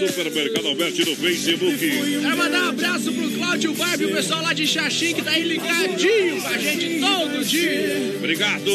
o 0.03 0.07
Supermercado 0.07 0.68
Alberti 0.68 1.06
no 1.10 1.15
Facebook. 1.15 1.77
Quero 1.80 2.38
mandar 2.38 2.65
um 2.65 2.69
abraço 2.69 3.11
pro 3.11 3.30
Cláudio 3.31 3.73
Barbie, 3.73 4.06
o 4.06 4.11
pessoal 4.11 4.41
lá 4.43 4.53
de 4.53 4.68
Xaxim 4.68 5.14
que 5.14 5.22
tá 5.22 5.31
aí 5.31 5.43
ligadinho 5.43 6.41
com 6.41 6.47
a 6.47 6.57
gente 6.57 6.99
todo 6.99 7.45
dia. 7.45 8.14
Obrigado. 8.18 8.72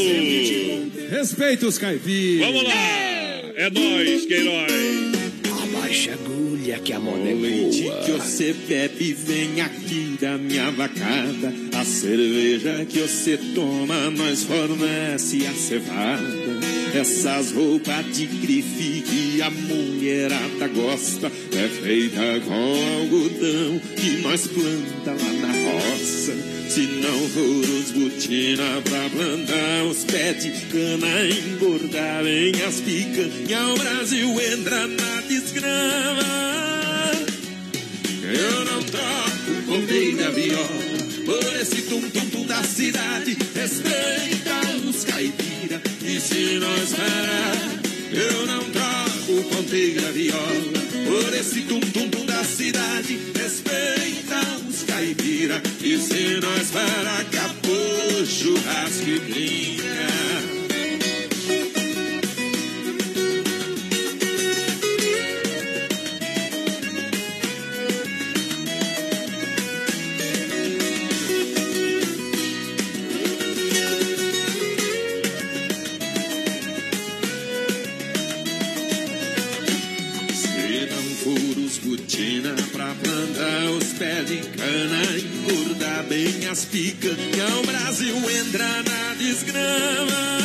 Respeita 1.10 1.66
os 1.66 1.78
caipiras. 1.78 2.46
Vamos 2.46 2.64
lá. 2.64 2.72
É 3.56 3.68
nóis, 3.70 4.26
Queiroz. 4.26 4.72
Abaixa 5.62 6.14
a 6.14 6.16
agulha 6.60 6.78
que 6.78 6.92
a 6.92 7.00
moda 7.00 7.28
é 7.28 7.34
O 7.34 7.40
leite 7.40 7.82
boa. 7.84 7.96
que 8.04 8.12
você 8.12 8.52
bebe 8.52 9.12
vem 9.14 9.60
aqui 9.60 10.16
da 10.20 10.36
minha 10.36 10.70
vacada. 10.70 11.52
A 11.74 11.84
cerveja 11.84 12.84
que 12.84 13.00
você 13.00 13.38
toma, 13.54 14.10
nós 14.10 14.42
fornece 14.44 15.46
a 15.46 15.52
cevada. 15.52 16.49
Essas 16.94 17.52
roupas 17.52 18.04
de 18.16 18.26
grife 18.26 19.02
que 19.02 19.40
a 19.40 19.48
mulherada 19.48 20.68
gosta 20.74 21.28
é 21.28 21.68
feita 21.68 22.40
com 22.46 22.98
algodão 22.98 23.80
que 23.96 24.22
nós 24.22 24.46
planta 24.48 25.12
lá 25.12 25.32
na 25.32 25.52
roça. 25.70 26.34
Se 26.68 26.80
não 26.80 27.28
for 27.28 27.40
os 27.40 27.90
botina 27.92 28.82
pra 28.82 29.08
plantar 29.10 29.84
os 29.88 30.04
pés 30.04 30.42
de 30.42 30.50
cana, 30.66 31.26
engordar 31.26 32.26
em 32.26 32.60
as 32.62 32.80
picanha, 32.80 33.68
o 33.68 33.78
Brasil 33.78 34.40
entra 34.40 34.86
na 34.88 35.20
desgrama. 35.22 36.40
Eu 38.32 38.64
não 38.64 38.80
troco 38.84 40.16
da 40.16 40.30
viola 40.30 40.66
por 41.26 41.60
esse 41.60 41.82
tum-tum-tum 41.82 42.46
da 42.46 42.62
cidade. 42.62 43.36
Respeita 43.54 44.88
os 44.88 45.04
caipira 45.04 45.82
e 46.04 46.20
se 46.20 46.58
nós 46.60 46.92
parar, 46.92 47.56
eu 48.12 48.46
não 48.46 48.70
troco 48.70 49.64
da 50.00 50.10
viola 50.12 50.80
por 51.06 51.34
esse 51.34 51.62
tum-tum-tum 51.62 52.24
da 52.24 52.44
cidade. 52.44 53.18
Respeita 53.36 54.40
os 54.68 54.84
caipira 54.84 55.60
e 55.82 55.98
se 55.98 56.40
nós 56.40 56.70
parar, 56.70 57.22
acabou 57.22 58.24
churrasco 58.24 59.08
e 59.08 59.18
brinca. 59.18 60.59
De 84.00 84.38
cana, 84.56 85.02
engordar 85.18 86.04
bem 86.04 86.46
as 86.50 86.64
picanha, 86.64 87.46
o 87.62 87.66
Brasil 87.66 88.16
entra 88.30 88.66
na 88.82 89.14
desgrama. 89.18 90.40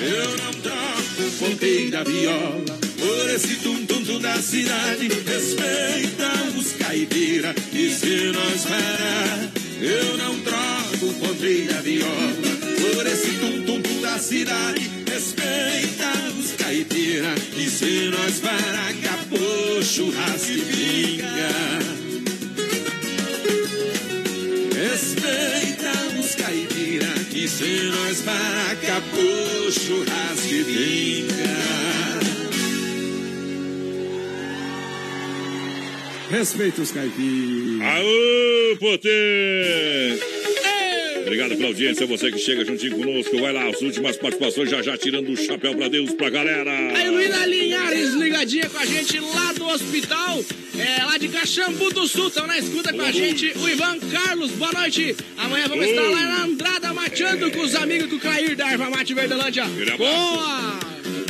Eu 0.00 0.30
não 0.38 0.52
troco 0.62 1.30
ponteira 1.38 2.02
viola 2.02 2.78
por 2.98 3.34
esse 3.34 3.56
tum-tum-tum 3.56 4.18
da 4.18 4.40
cidade. 4.40 5.08
Respeita 5.08 6.32
os 6.58 6.72
caipira 6.72 7.54
e 7.70 7.90
se 7.90 8.32
nós 8.32 8.64
parar, 8.64 9.50
eu 9.78 10.16
não 10.16 10.40
troco 10.40 11.12
ponteira 11.20 11.82
viola 11.82 12.32
por 12.80 13.06
esse 13.06 13.30
da 13.32 13.53
cidade. 14.24 14.90
Respeita 15.06 16.10
os 16.38 16.52
caipira 16.52 17.34
e 17.56 17.68
se 17.68 18.10
nós 18.10 18.40
parar, 18.40 18.88
acabou 18.88 19.82
churrasco 19.82 20.50
e. 20.50 21.20
Respeita 24.74 25.92
os 26.18 26.34
caipira 26.34 27.14
as 28.10 28.20
vacas 28.22 29.04
pro 29.10 29.72
churrasco 29.72 30.48
e 30.48 30.62
vinha. 30.62 31.54
Respeita 36.30 36.82
os 36.82 36.90
caipiras. 36.90 37.86
Aô, 37.86 38.76
potê! 38.78 40.43
Obrigado 41.34 41.56
pela 41.56 41.68
audiência, 41.68 42.06
você 42.06 42.30
que 42.30 42.38
chega 42.38 42.64
juntinho 42.64 42.96
conosco. 42.96 43.36
Vai 43.40 43.52
lá, 43.52 43.68
as 43.68 43.82
últimas 43.82 44.16
participações 44.16 44.70
já 44.70 44.80
já 44.80 44.96
tirando 44.96 45.30
o 45.30 45.36
chapéu 45.36 45.74
pra 45.74 45.88
Deus, 45.88 46.12
pra 46.14 46.30
galera. 46.30 46.70
Aí, 46.96 47.10
Luína 47.10 47.44
Linhares, 47.44 48.14
ligadinha 48.14 48.70
com 48.70 48.78
a 48.78 48.86
gente 48.86 49.18
lá 49.18 49.52
do 49.52 49.66
hospital, 49.66 50.44
é, 50.78 51.02
lá 51.02 51.18
de 51.18 51.26
Caxambu 51.26 51.92
do 51.92 52.06
Sul. 52.06 52.28
Estão 52.28 52.46
na 52.46 52.56
escuta 52.56 52.92
com 52.92 53.02
a 53.02 53.10
gente 53.10 53.52
o 53.58 53.68
Ivan 53.68 53.98
Carlos. 54.12 54.52
Boa 54.52 54.70
noite. 54.74 55.16
Amanhã 55.36 55.66
vamos 55.66 55.86
estar 55.86 56.02
lá 56.02 56.22
na 56.22 56.44
Andrada 56.44 56.94
mateando 56.94 57.50
com 57.50 57.62
os 57.62 57.74
amigos 57.74 58.08
do 58.08 58.20
Clair 58.20 58.54
da 58.54 58.70
Erva 58.70 58.88
Mate 58.88 59.12
Verdelândia. 59.12 59.64
Boa! 59.98 60.83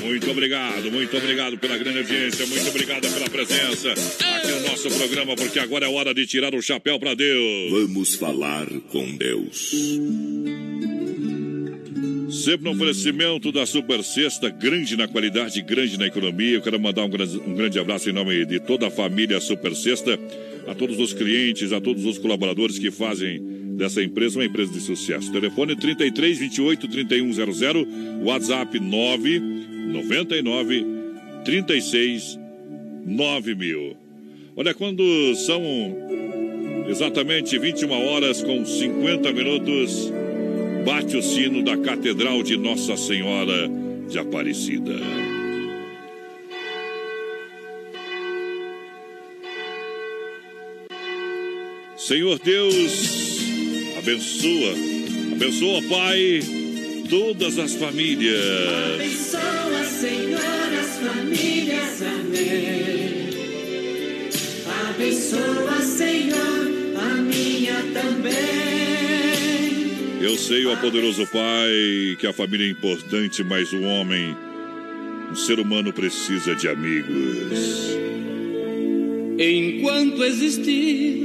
Muito 0.04 0.30
obrigado, 0.30 0.92
muito 0.92 1.16
obrigado 1.16 1.56
pela 1.56 1.78
grande 1.78 1.98
audiência, 1.98 2.46
muito 2.46 2.68
obrigado 2.68 3.10
pela 3.10 3.28
presença 3.30 3.90
aqui 3.90 4.52
no 4.52 4.68
nosso 4.68 4.90
programa, 4.90 5.34
porque 5.34 5.58
agora 5.58 5.86
é 5.86 5.88
hora 5.88 6.12
de 6.12 6.26
tirar 6.26 6.54
o 6.54 6.60
chapéu 6.60 7.00
para 7.00 7.14
Deus. 7.14 7.70
Vamos 7.70 8.14
falar 8.14 8.66
com 8.90 9.16
Deus. 9.16 9.70
Sempre 12.30 12.64
no 12.64 12.72
oferecimento 12.72 13.50
da 13.50 13.64
Super 13.64 14.04
Sexta, 14.04 14.50
grande 14.50 14.94
na 14.94 15.08
qualidade, 15.08 15.62
grande 15.62 15.98
na 15.98 16.06
economia. 16.06 16.56
Eu 16.56 16.62
quero 16.62 16.78
mandar 16.78 17.04
um 17.04 17.08
grande, 17.08 17.38
um 17.38 17.54
grande 17.54 17.78
abraço 17.78 18.10
em 18.10 18.12
nome 18.12 18.44
de 18.44 18.60
toda 18.60 18.88
a 18.88 18.90
família 18.90 19.40
Super 19.40 19.74
Sexta, 19.74 20.18
a 20.66 20.74
todos 20.74 20.98
os 20.98 21.14
clientes, 21.14 21.72
a 21.72 21.80
todos 21.80 22.04
os 22.04 22.18
colaboradores 22.18 22.78
que 22.78 22.90
fazem 22.90 23.40
dessa 23.74 24.02
empresa 24.02 24.38
uma 24.38 24.44
empresa 24.44 24.70
de 24.70 24.80
sucesso. 24.80 25.32
Telefone 25.32 25.74
33 25.74 26.38
28 26.38 26.88
3100, 26.88 27.86
WhatsApp 28.22 28.78
9 28.78 29.73
99 29.86 30.86
36 31.44 32.38
9000. 33.06 33.96
Olha, 34.56 34.72
quando 34.72 35.34
são 35.34 35.62
exatamente 36.88 37.58
21 37.58 37.90
horas 37.90 38.42
com 38.42 38.64
50 38.64 39.32
minutos, 39.32 40.12
bate 40.84 41.16
o 41.16 41.22
sino 41.22 41.62
da 41.62 41.76
Catedral 41.76 42.42
de 42.42 42.56
Nossa 42.56 42.96
Senhora 42.96 43.68
de 44.08 44.18
Aparecida. 44.18 44.94
Senhor 51.96 52.38
Deus, 52.38 53.40
abençoa, 53.96 54.74
abençoa, 55.32 55.82
Pai, 55.88 56.40
todas 57.08 57.58
as 57.58 57.72
famílias. 57.74 58.44
Abençoa, 58.94 59.63
Senhor, 60.04 60.68
as 60.78 60.98
famílias. 60.98 62.02
Amém. 62.02 63.30
Abençoa, 64.90 65.80
Senhor, 65.80 66.68
a 66.98 67.14
minha 67.22 67.82
também. 67.94 68.34
Eu 70.20 70.36
sei, 70.36 70.66
ó 70.66 70.76
poderoso 70.76 71.26
Pai, 71.28 72.16
que 72.18 72.26
a 72.26 72.34
família 72.34 72.66
é 72.66 72.70
importante, 72.70 73.42
mas 73.42 73.72
o 73.72 73.80
homem, 73.80 74.36
o 75.32 75.36
ser 75.36 75.58
humano 75.58 75.90
precisa 75.90 76.54
de 76.54 76.68
amigos. 76.68 77.96
Enquanto 79.38 80.22
existir 80.22 81.24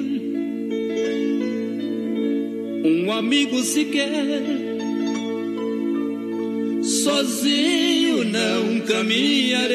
um 2.86 3.12
amigo 3.12 3.62
sequer, 3.62 4.69
sozinho 7.04 8.24
não 8.26 8.80
caminharei. 8.82 9.70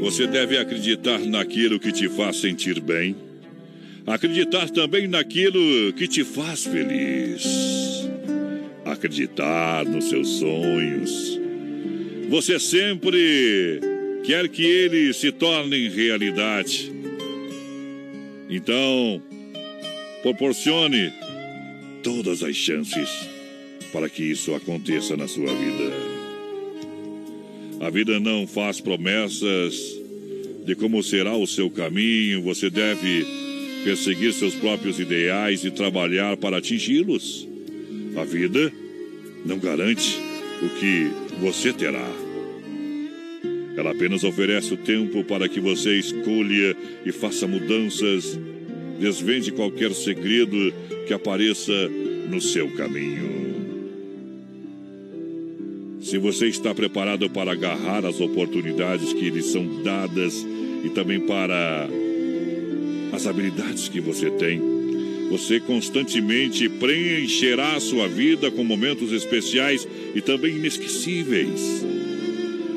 Você 0.00 0.26
deve 0.26 0.58
acreditar 0.58 1.20
naquilo 1.20 1.78
que 1.78 1.92
te 1.92 2.08
faz 2.08 2.36
sentir 2.36 2.80
bem. 2.80 3.14
Acreditar 4.06 4.68
também 4.68 5.06
naquilo 5.06 5.92
que 5.92 6.08
te 6.08 6.24
faz 6.24 6.64
feliz. 6.64 7.46
Acreditar 8.84 9.84
nos 9.84 10.08
seus 10.08 10.28
sonhos. 10.38 11.40
Você 12.28 12.58
sempre 12.58 13.80
quer 14.24 14.48
que 14.48 14.64
eles 14.64 15.16
se 15.16 15.30
tornem 15.30 15.88
realidade. 15.88 16.90
Então, 18.50 19.22
proporcione 20.22 21.12
todas 22.02 22.42
as 22.42 22.56
chances 22.56 23.31
para 23.92 24.08
que 24.08 24.22
isso 24.22 24.54
aconteça 24.54 25.16
na 25.16 25.28
sua 25.28 25.52
vida. 25.54 25.92
A 27.80 27.90
vida 27.90 28.18
não 28.18 28.46
faz 28.46 28.80
promessas 28.80 30.00
de 30.64 30.74
como 30.74 31.02
será 31.02 31.36
o 31.36 31.46
seu 31.46 31.68
caminho, 31.68 32.42
você 32.42 32.70
deve 32.70 33.26
perseguir 33.84 34.32
seus 34.32 34.54
próprios 34.54 35.00
ideais 35.00 35.64
e 35.64 35.70
trabalhar 35.70 36.36
para 36.36 36.58
atingi-los. 36.58 37.48
A 38.16 38.24
vida 38.24 38.72
não 39.44 39.58
garante 39.58 40.18
o 40.62 40.68
que 40.78 41.10
você 41.40 41.72
terá. 41.72 42.08
Ela 43.76 43.90
apenas 43.90 44.22
oferece 44.22 44.74
o 44.74 44.76
tempo 44.76 45.24
para 45.24 45.48
que 45.48 45.58
você 45.58 45.98
escolha 45.98 46.76
e 47.04 47.10
faça 47.10 47.46
mudanças, 47.48 48.38
desvende 49.00 49.50
qualquer 49.50 49.92
segredo 49.92 50.72
que 51.06 51.12
apareça 51.12 51.72
no 52.30 52.40
seu 52.40 52.68
caminho. 52.76 53.41
Se 56.12 56.18
você 56.18 56.46
está 56.48 56.74
preparado 56.74 57.30
para 57.30 57.52
agarrar 57.52 58.04
as 58.04 58.20
oportunidades 58.20 59.14
que 59.14 59.30
lhe 59.30 59.40
são 59.40 59.82
dadas 59.82 60.46
e 60.84 60.90
também 60.90 61.20
para 61.20 61.88
as 63.14 63.26
habilidades 63.26 63.88
que 63.88 63.98
você 63.98 64.30
tem, 64.30 64.60
você 65.30 65.58
constantemente 65.58 66.68
preencherá 66.68 67.76
a 67.76 67.80
sua 67.80 68.08
vida 68.08 68.50
com 68.50 68.62
momentos 68.62 69.10
especiais 69.10 69.88
e 70.14 70.20
também 70.20 70.56
inesquecíveis. 70.56 71.82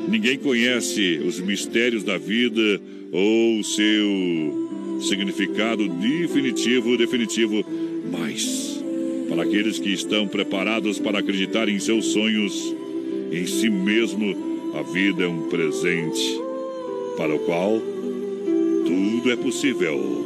Ninguém 0.08 0.38
conhece 0.38 1.20
os 1.22 1.38
mistérios 1.38 2.02
da 2.02 2.16
vida 2.16 2.80
ou 3.12 3.62
seu 3.62 4.98
significado 5.02 5.86
definitivo, 5.86 6.96
definitivo, 6.96 7.62
mas 8.10 8.82
para 9.28 9.42
aqueles 9.42 9.78
que 9.78 9.92
estão 9.92 10.26
preparados 10.26 10.98
para 10.98 11.18
acreditar 11.18 11.68
em 11.68 11.78
seus 11.78 12.06
sonhos, 12.06 12.74
em 13.30 13.46
si 13.46 13.68
mesmo, 13.68 14.72
a 14.74 14.82
vida 14.82 15.24
é 15.24 15.28
um 15.28 15.48
presente 15.48 16.40
para 17.16 17.34
o 17.34 17.38
qual 17.40 17.80
tudo 18.86 19.30
é 19.30 19.36
possível. 19.36 20.25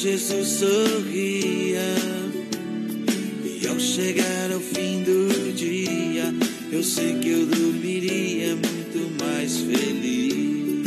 Jesus 0.00 0.46
sorria. 0.60 1.82
E 3.44 3.66
ao 3.66 3.80
chegar 3.80 4.52
ao 4.52 4.60
fim 4.60 5.02
do 5.02 5.52
dia, 5.52 6.32
eu 6.70 6.84
sei 6.84 7.18
que 7.18 7.30
eu 7.30 7.46
dormiria 7.46 8.54
muito 8.54 9.24
mais 9.24 9.58
feliz. 9.58 10.86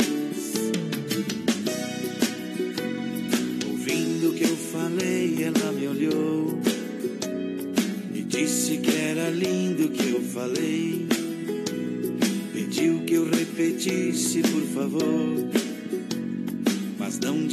Ouvindo 3.68 4.30
o 4.30 4.32
que 4.32 4.44
eu 4.44 4.56
falei, 4.56 5.44
ela 5.44 5.72
me 5.72 5.88
olhou 5.88 6.58
e 8.14 8.22
disse 8.22 8.78
que 8.78 8.96
era 8.96 9.28
lindo 9.28 9.88
o 9.88 9.90
que 9.90 10.08
eu 10.08 10.22
falei. 10.22 11.06
Pediu 12.54 13.00
que 13.00 13.12
eu 13.12 13.28
repetisse, 13.28 14.40
por 14.40 14.62
favor, 14.62 15.51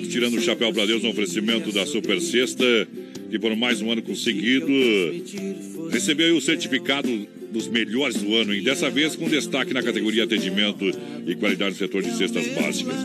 Tirando 0.00 0.36
o 0.36 0.40
Chapéu 0.40 0.72
para 0.72 0.86
Deus 0.86 1.02
no 1.02 1.10
oferecimento 1.10 1.70
da 1.70 1.86
Super 1.86 2.20
Sexta, 2.20 2.64
que 3.30 3.38
por 3.38 3.54
mais 3.54 3.80
um 3.80 3.90
ano 3.90 4.02
conseguido 4.02 4.72
recebeu 5.90 6.36
o 6.36 6.40
certificado 6.40 7.08
dos 7.52 7.68
melhores 7.68 8.16
do 8.16 8.34
ano, 8.34 8.52
e 8.52 8.60
dessa 8.60 8.90
vez 8.90 9.14
com 9.14 9.28
destaque 9.28 9.72
na 9.72 9.82
categoria 9.82 10.24
atendimento 10.24 10.90
e 11.24 11.36
qualidade 11.36 11.70
no 11.70 11.78
setor 11.78 12.02
de 12.02 12.16
cestas 12.16 12.48
básicas. 12.48 12.96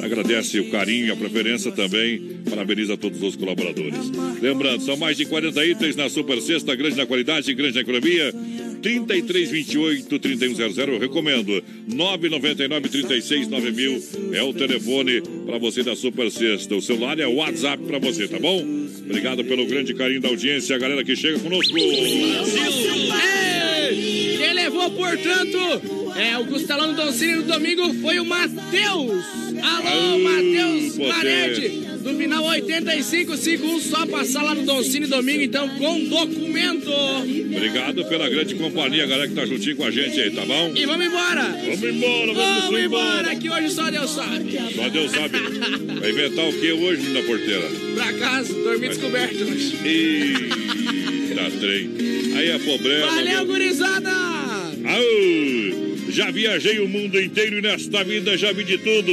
Agradece 0.00 0.58
o 0.60 0.70
carinho 0.70 1.08
e 1.08 1.10
a 1.10 1.16
preferência 1.16 1.70
também, 1.70 2.38
parabeniza 2.48 2.96
todos 2.96 3.22
os 3.22 3.36
colaboradores. 3.36 4.10
Lembrando, 4.40 4.82
são 4.82 4.96
mais 4.96 5.16
de 5.16 5.26
40 5.26 5.66
itens 5.66 5.96
na 5.96 6.08
Super 6.08 6.40
Sexta, 6.40 6.74
grande 6.74 6.96
na 6.96 7.04
qualidade, 7.04 7.52
grande 7.52 7.74
na 7.74 7.80
economia. 7.82 8.32
3328 8.80 10.18
3100, 10.18 10.88
eu 10.88 10.98
recomendo. 10.98 11.62
999 11.86 12.88
36 12.88 13.48
9000 13.48 14.02
é 14.32 14.42
o 14.42 14.52
telefone 14.52 15.20
para 15.46 15.58
você 15.58 15.82
da 15.82 15.96
Super 15.96 16.30
Sexta. 16.30 16.74
O 16.74 16.82
celular 16.82 17.18
é 17.18 17.26
o 17.26 17.34
WhatsApp 17.36 17.82
para 17.84 17.98
você, 17.98 18.28
tá 18.28 18.38
bom? 18.38 18.64
Obrigado 19.04 19.44
pelo 19.44 19.66
grande 19.66 19.94
carinho 19.94 20.20
da 20.20 20.28
audiência, 20.28 20.76
a 20.76 20.78
galera 20.78 21.04
que 21.04 21.16
chega 21.16 21.38
conosco. 21.38 21.74
Quem 24.38 24.54
levou, 24.54 24.90
portanto, 24.90 25.58
é 26.16 26.38
o 26.38 26.46
Costelão 26.46 26.92
do 26.92 27.02
Doncini 27.02 27.36
no 27.36 27.42
domingo 27.44 27.94
foi 27.94 28.20
o 28.20 28.24
Matheus. 28.24 29.47
Alô, 29.62 30.18
Matheus. 30.18 30.98
Marete, 30.98 31.68
do 32.02 32.14
final 32.16 32.44
8551, 32.44 33.80
só 33.80 34.06
passar 34.06 34.42
lá 34.42 34.54
no 34.54 34.64
Doncini 34.64 35.06
domingo, 35.06 35.42
então, 35.42 35.68
com 35.70 36.04
documento. 36.04 36.90
Obrigado 36.90 38.04
pela 38.06 38.28
grande 38.28 38.54
companhia, 38.56 39.06
galera 39.06 39.28
que 39.28 39.34
tá 39.34 39.44
juntinho 39.46 39.76
com 39.76 39.84
a 39.84 39.90
gente 39.90 40.20
aí, 40.20 40.30
tá 40.30 40.44
bom? 40.44 40.72
E 40.74 40.84
vamos 40.86 41.06
embora. 41.06 41.42
Vamos 41.42 41.82
embora, 41.82 42.32
vamos, 42.34 42.62
Vamos 42.64 42.80
embora. 42.80 43.20
embora, 43.20 43.36
que 43.36 43.50
hoje 43.50 43.70
só 43.70 43.90
Deus 43.90 44.10
sabe. 44.10 44.58
Só 44.74 44.88
Deus 44.88 45.10
sabe. 45.12 45.38
Vai 46.00 46.10
inventar 46.10 46.48
o 46.48 46.52
que 46.52 46.72
hoje 46.72 47.08
na 47.10 47.22
porteira? 47.22 47.68
Pra 47.94 48.12
casa, 48.14 48.52
dormir 48.54 48.88
descoberto 48.88 49.44
hoje. 49.44 49.76
Eita, 49.84 51.50
trem. 51.60 51.90
Aí 52.36 52.48
é 52.50 52.58
problema. 52.58 53.06
Valeu, 53.06 53.24
meu. 53.36 53.46
gurizada! 53.46 54.10
Aô, 54.10 55.87
já 56.08 56.30
viajei 56.30 56.78
o 56.80 56.88
mundo 56.88 57.20
inteiro 57.20 57.58
e 57.58 57.62
nesta 57.62 58.04
vida 58.04 58.36
já 58.36 58.52
vi 58.52 58.64
de 58.64 58.78
tudo. 58.78 59.12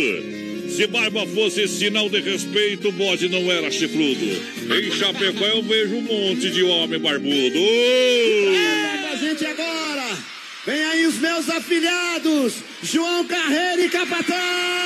Se 0.69 0.88
barba 0.88 1.26
fosse 1.27 1.67
sinal 1.67 2.09
de 2.09 2.19
respeito, 2.19 2.89
o 2.89 2.91
bode 2.91 3.30
não 3.30 3.51
era 3.51 3.72
chifrudo. 3.72 4.26
Em 4.26 4.91
Chapecó 4.91 5.45
eu 5.45 5.63
vejo 5.63 5.95
um 5.95 6.01
monte 6.01 6.49
de 6.49 6.63
homem 6.63 6.99
barbudo. 6.99 7.59
Ô! 7.59 8.95
com 9.01 9.13
a 9.13 9.15
gente 9.15 9.45
agora. 9.45 10.17
Vem 10.65 10.84
aí 10.84 11.05
os 11.05 11.19
meus 11.19 11.49
afilhados, 11.49 12.55
João 12.81 13.26
Carreira 13.26 13.85
e 13.85 13.89
Capataz. 13.89 14.85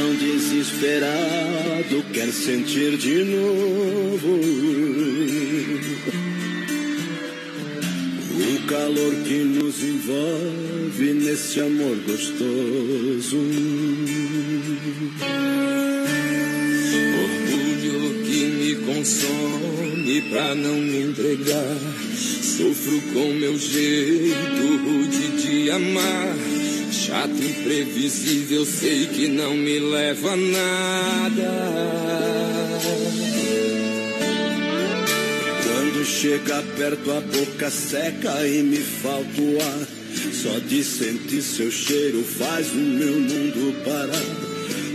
Coração 0.00 0.14
desesperado 0.14 2.02
quer 2.14 2.32
sentir 2.32 2.96
de 2.96 3.22
novo 3.24 4.40
o 8.32 8.66
calor 8.66 9.14
que 9.26 9.34
nos 9.34 9.82
envolve 9.82 11.12
nesse 11.12 11.60
amor 11.60 11.96
gostoso. 12.06 13.36
Orgulho 17.22 18.24
que 18.24 18.44
me 18.56 18.74
consome 18.76 20.22
pra 20.30 20.54
não 20.54 20.76
me 20.76 21.02
entregar. 21.10 21.78
Sofro 22.16 23.02
com 23.12 23.34
meu 23.34 23.58
jeito 23.58 24.78
rude 24.82 25.42
de 25.42 25.70
amar. 25.70 26.59
Chato, 27.10 27.42
imprevisível, 27.42 28.64
sei 28.64 29.04
que 29.06 29.26
não 29.26 29.52
me 29.52 29.80
leva 29.80 30.30
a 30.30 30.36
nada. 30.36 31.50
Quando 35.64 36.04
chega 36.04 36.62
perto 36.76 37.10
a 37.10 37.20
boca 37.20 37.68
seca 37.68 38.46
e 38.46 38.62
me 38.62 38.76
falta 38.76 39.40
o 39.40 39.58
ar. 39.60 39.88
Só 40.40 40.56
de 40.60 40.84
sentir 40.84 41.42
seu 41.42 41.68
cheiro 41.68 42.22
faz 42.22 42.70
o 42.70 42.76
meu 42.76 43.18
mundo 43.18 43.74
parar. 43.84 44.50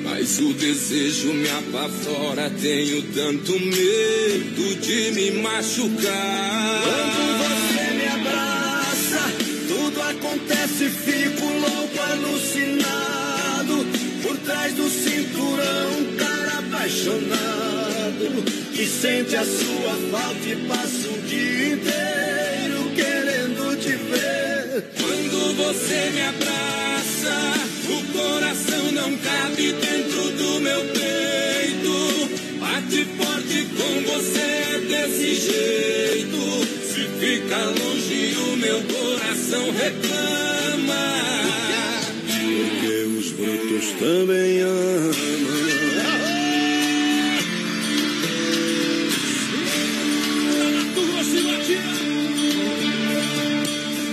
Mas 0.05 0.39
o 0.39 0.53
desejo 0.53 1.33
me 1.33 1.49
apavora, 1.49 2.49
tenho 2.61 3.01
tanto 3.13 3.59
medo 3.59 4.75
de 4.79 5.11
me 5.11 5.31
machucar. 5.41 6.81
Quando 6.81 7.37
você 7.43 7.93
me 7.93 8.07
abraça, 8.07 9.33
tudo 9.67 10.01
acontece, 10.01 10.89
fico 10.89 11.35
louco, 11.35 11.44
alucinado. 12.15 13.85
Por 14.23 14.37
trás 14.39 14.73
do 14.73 14.89
cinturão, 14.89 16.15
cara 16.17 16.59
apaixonado. 16.59 18.43
Que 18.73 18.85
sente 18.85 19.35
a 19.35 19.45
sua 19.45 19.93
falta 20.11 20.47
e 20.47 20.55
passa 20.67 21.07
o 21.07 21.21
dia 21.21 21.73
inteiro 21.73 22.91
querendo 22.95 23.77
te 23.79 23.89
ver. 23.89 24.83
Quando 24.97 25.55
você 25.57 26.11
me 26.13 26.21
abraça, 26.21 27.53
o 27.89 28.03
coração 28.17 28.91
não 28.91 29.17
cabe 29.17 29.71
dentro 29.73 30.31
do 30.31 30.59
meu 30.61 30.81
peito. 30.85 32.29
Bate 32.59 33.05
forte 33.17 33.67
com 33.77 34.01
você 34.11 34.79
desse 34.87 35.35
jeito. 35.35 36.65
Se 36.83 37.07
fica 37.19 37.57
longe, 37.57 38.35
o 38.37 38.57
meu 38.57 38.81
coração 38.83 39.71
reclama. 39.71 41.34
Deus 43.85 43.99
também 43.99 44.61
ama. 44.61 45.13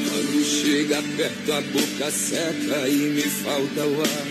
Quando 0.08 0.44
chega 0.44 1.02
perto 1.16 1.52
a 1.52 1.60
boca 1.60 2.10
seca 2.10 2.88
e 2.88 2.96
me 2.96 3.22
falta 3.22 3.86
o 3.86 4.00
ar. 4.00 4.26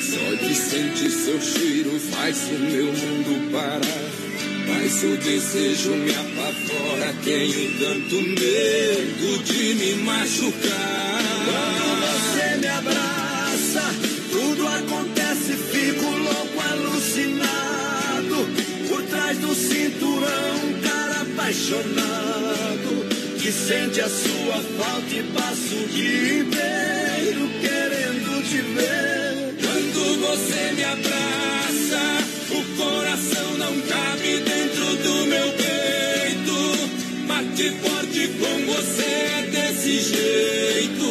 Só 0.00 0.46
de 0.46 0.54
sentir 0.54 1.10
seu 1.10 1.40
cheiro 1.40 1.98
faz 2.10 2.38
o 2.48 2.58
meu 2.58 2.86
mundo 2.86 3.52
parar. 3.52 4.26
Mas 4.68 4.92
seu 4.92 5.16
desejo 5.16 5.90
me 5.90 6.12
apavora. 6.12 7.14
Tenho 7.24 7.78
tanto 7.78 8.22
medo 8.22 9.44
de 9.44 9.74
me 9.74 9.94
machucar. 10.04 11.06
Quando 11.44 11.86
você 12.00 12.55
apaixonado 21.46 23.06
que 23.38 23.52
sente 23.52 24.00
a 24.00 24.08
sua 24.08 24.54
falta 24.76 25.14
e 25.14 25.22
passa 25.32 25.74
o 25.76 25.88
dia 25.88 26.40
inteiro 26.40 27.48
querendo 27.60 28.42
te 28.42 28.62
ver. 28.62 29.54
Quando 29.62 30.20
você 30.26 30.72
me 30.72 30.82
abraça, 30.82 32.02
o 32.50 32.64
coração 32.76 33.58
não 33.58 33.80
cabe 33.82 34.40
dentro 34.40 34.96
do 34.96 35.26
meu 35.26 35.52
peito. 35.52 36.56
Bate 37.28 37.70
forte 37.78 38.28
com 38.40 38.66
você 38.72 39.48
desse 39.52 40.00
jeito. 40.02 41.06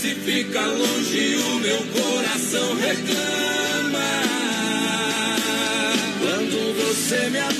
Se 0.00 0.14
fica 0.14 0.66
longe, 0.66 1.34
o 1.34 1.58
meu 1.58 1.82
coração 1.86 2.76
reclama. 2.76 4.10
Quando 6.20 6.76
você 6.78 7.28
me 7.30 7.38
abraça, 7.40 7.59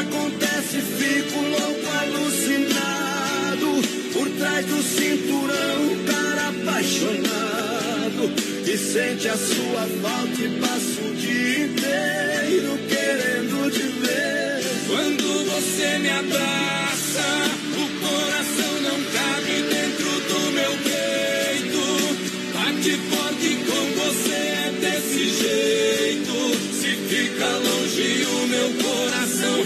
acontece, 0.00 0.80
fico 0.80 1.40
louco, 1.40 1.88
alucinado. 2.00 3.82
Por 4.12 4.28
trás 4.30 4.66
do 4.66 4.82
cinturão, 4.82 5.82
um 5.82 6.04
cara 6.04 6.48
apaixonado. 6.48 8.28
Que 8.64 8.76
sente 8.76 9.28
a 9.28 9.36
sua 9.36 9.86
falta 10.02 10.40
e 10.40 10.60
passa 10.60 11.00
o 11.02 11.14
dia 11.14 11.64
inteiro 11.66 12.78
querendo 12.88 13.70
te 13.70 13.82
ver. 14.00 14.62
Quando 14.86 15.44
você 15.50 15.98
me 15.98 16.10
abraça, 16.10 16.71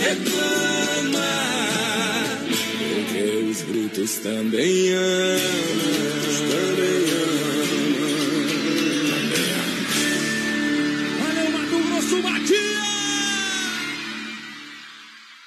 reclama. 0.07 1.27
Porque 2.95 3.23
os 3.51 3.63
gritos 3.63 4.15
também 4.17 4.93
amam. 4.93 5.97
Também 6.51 7.06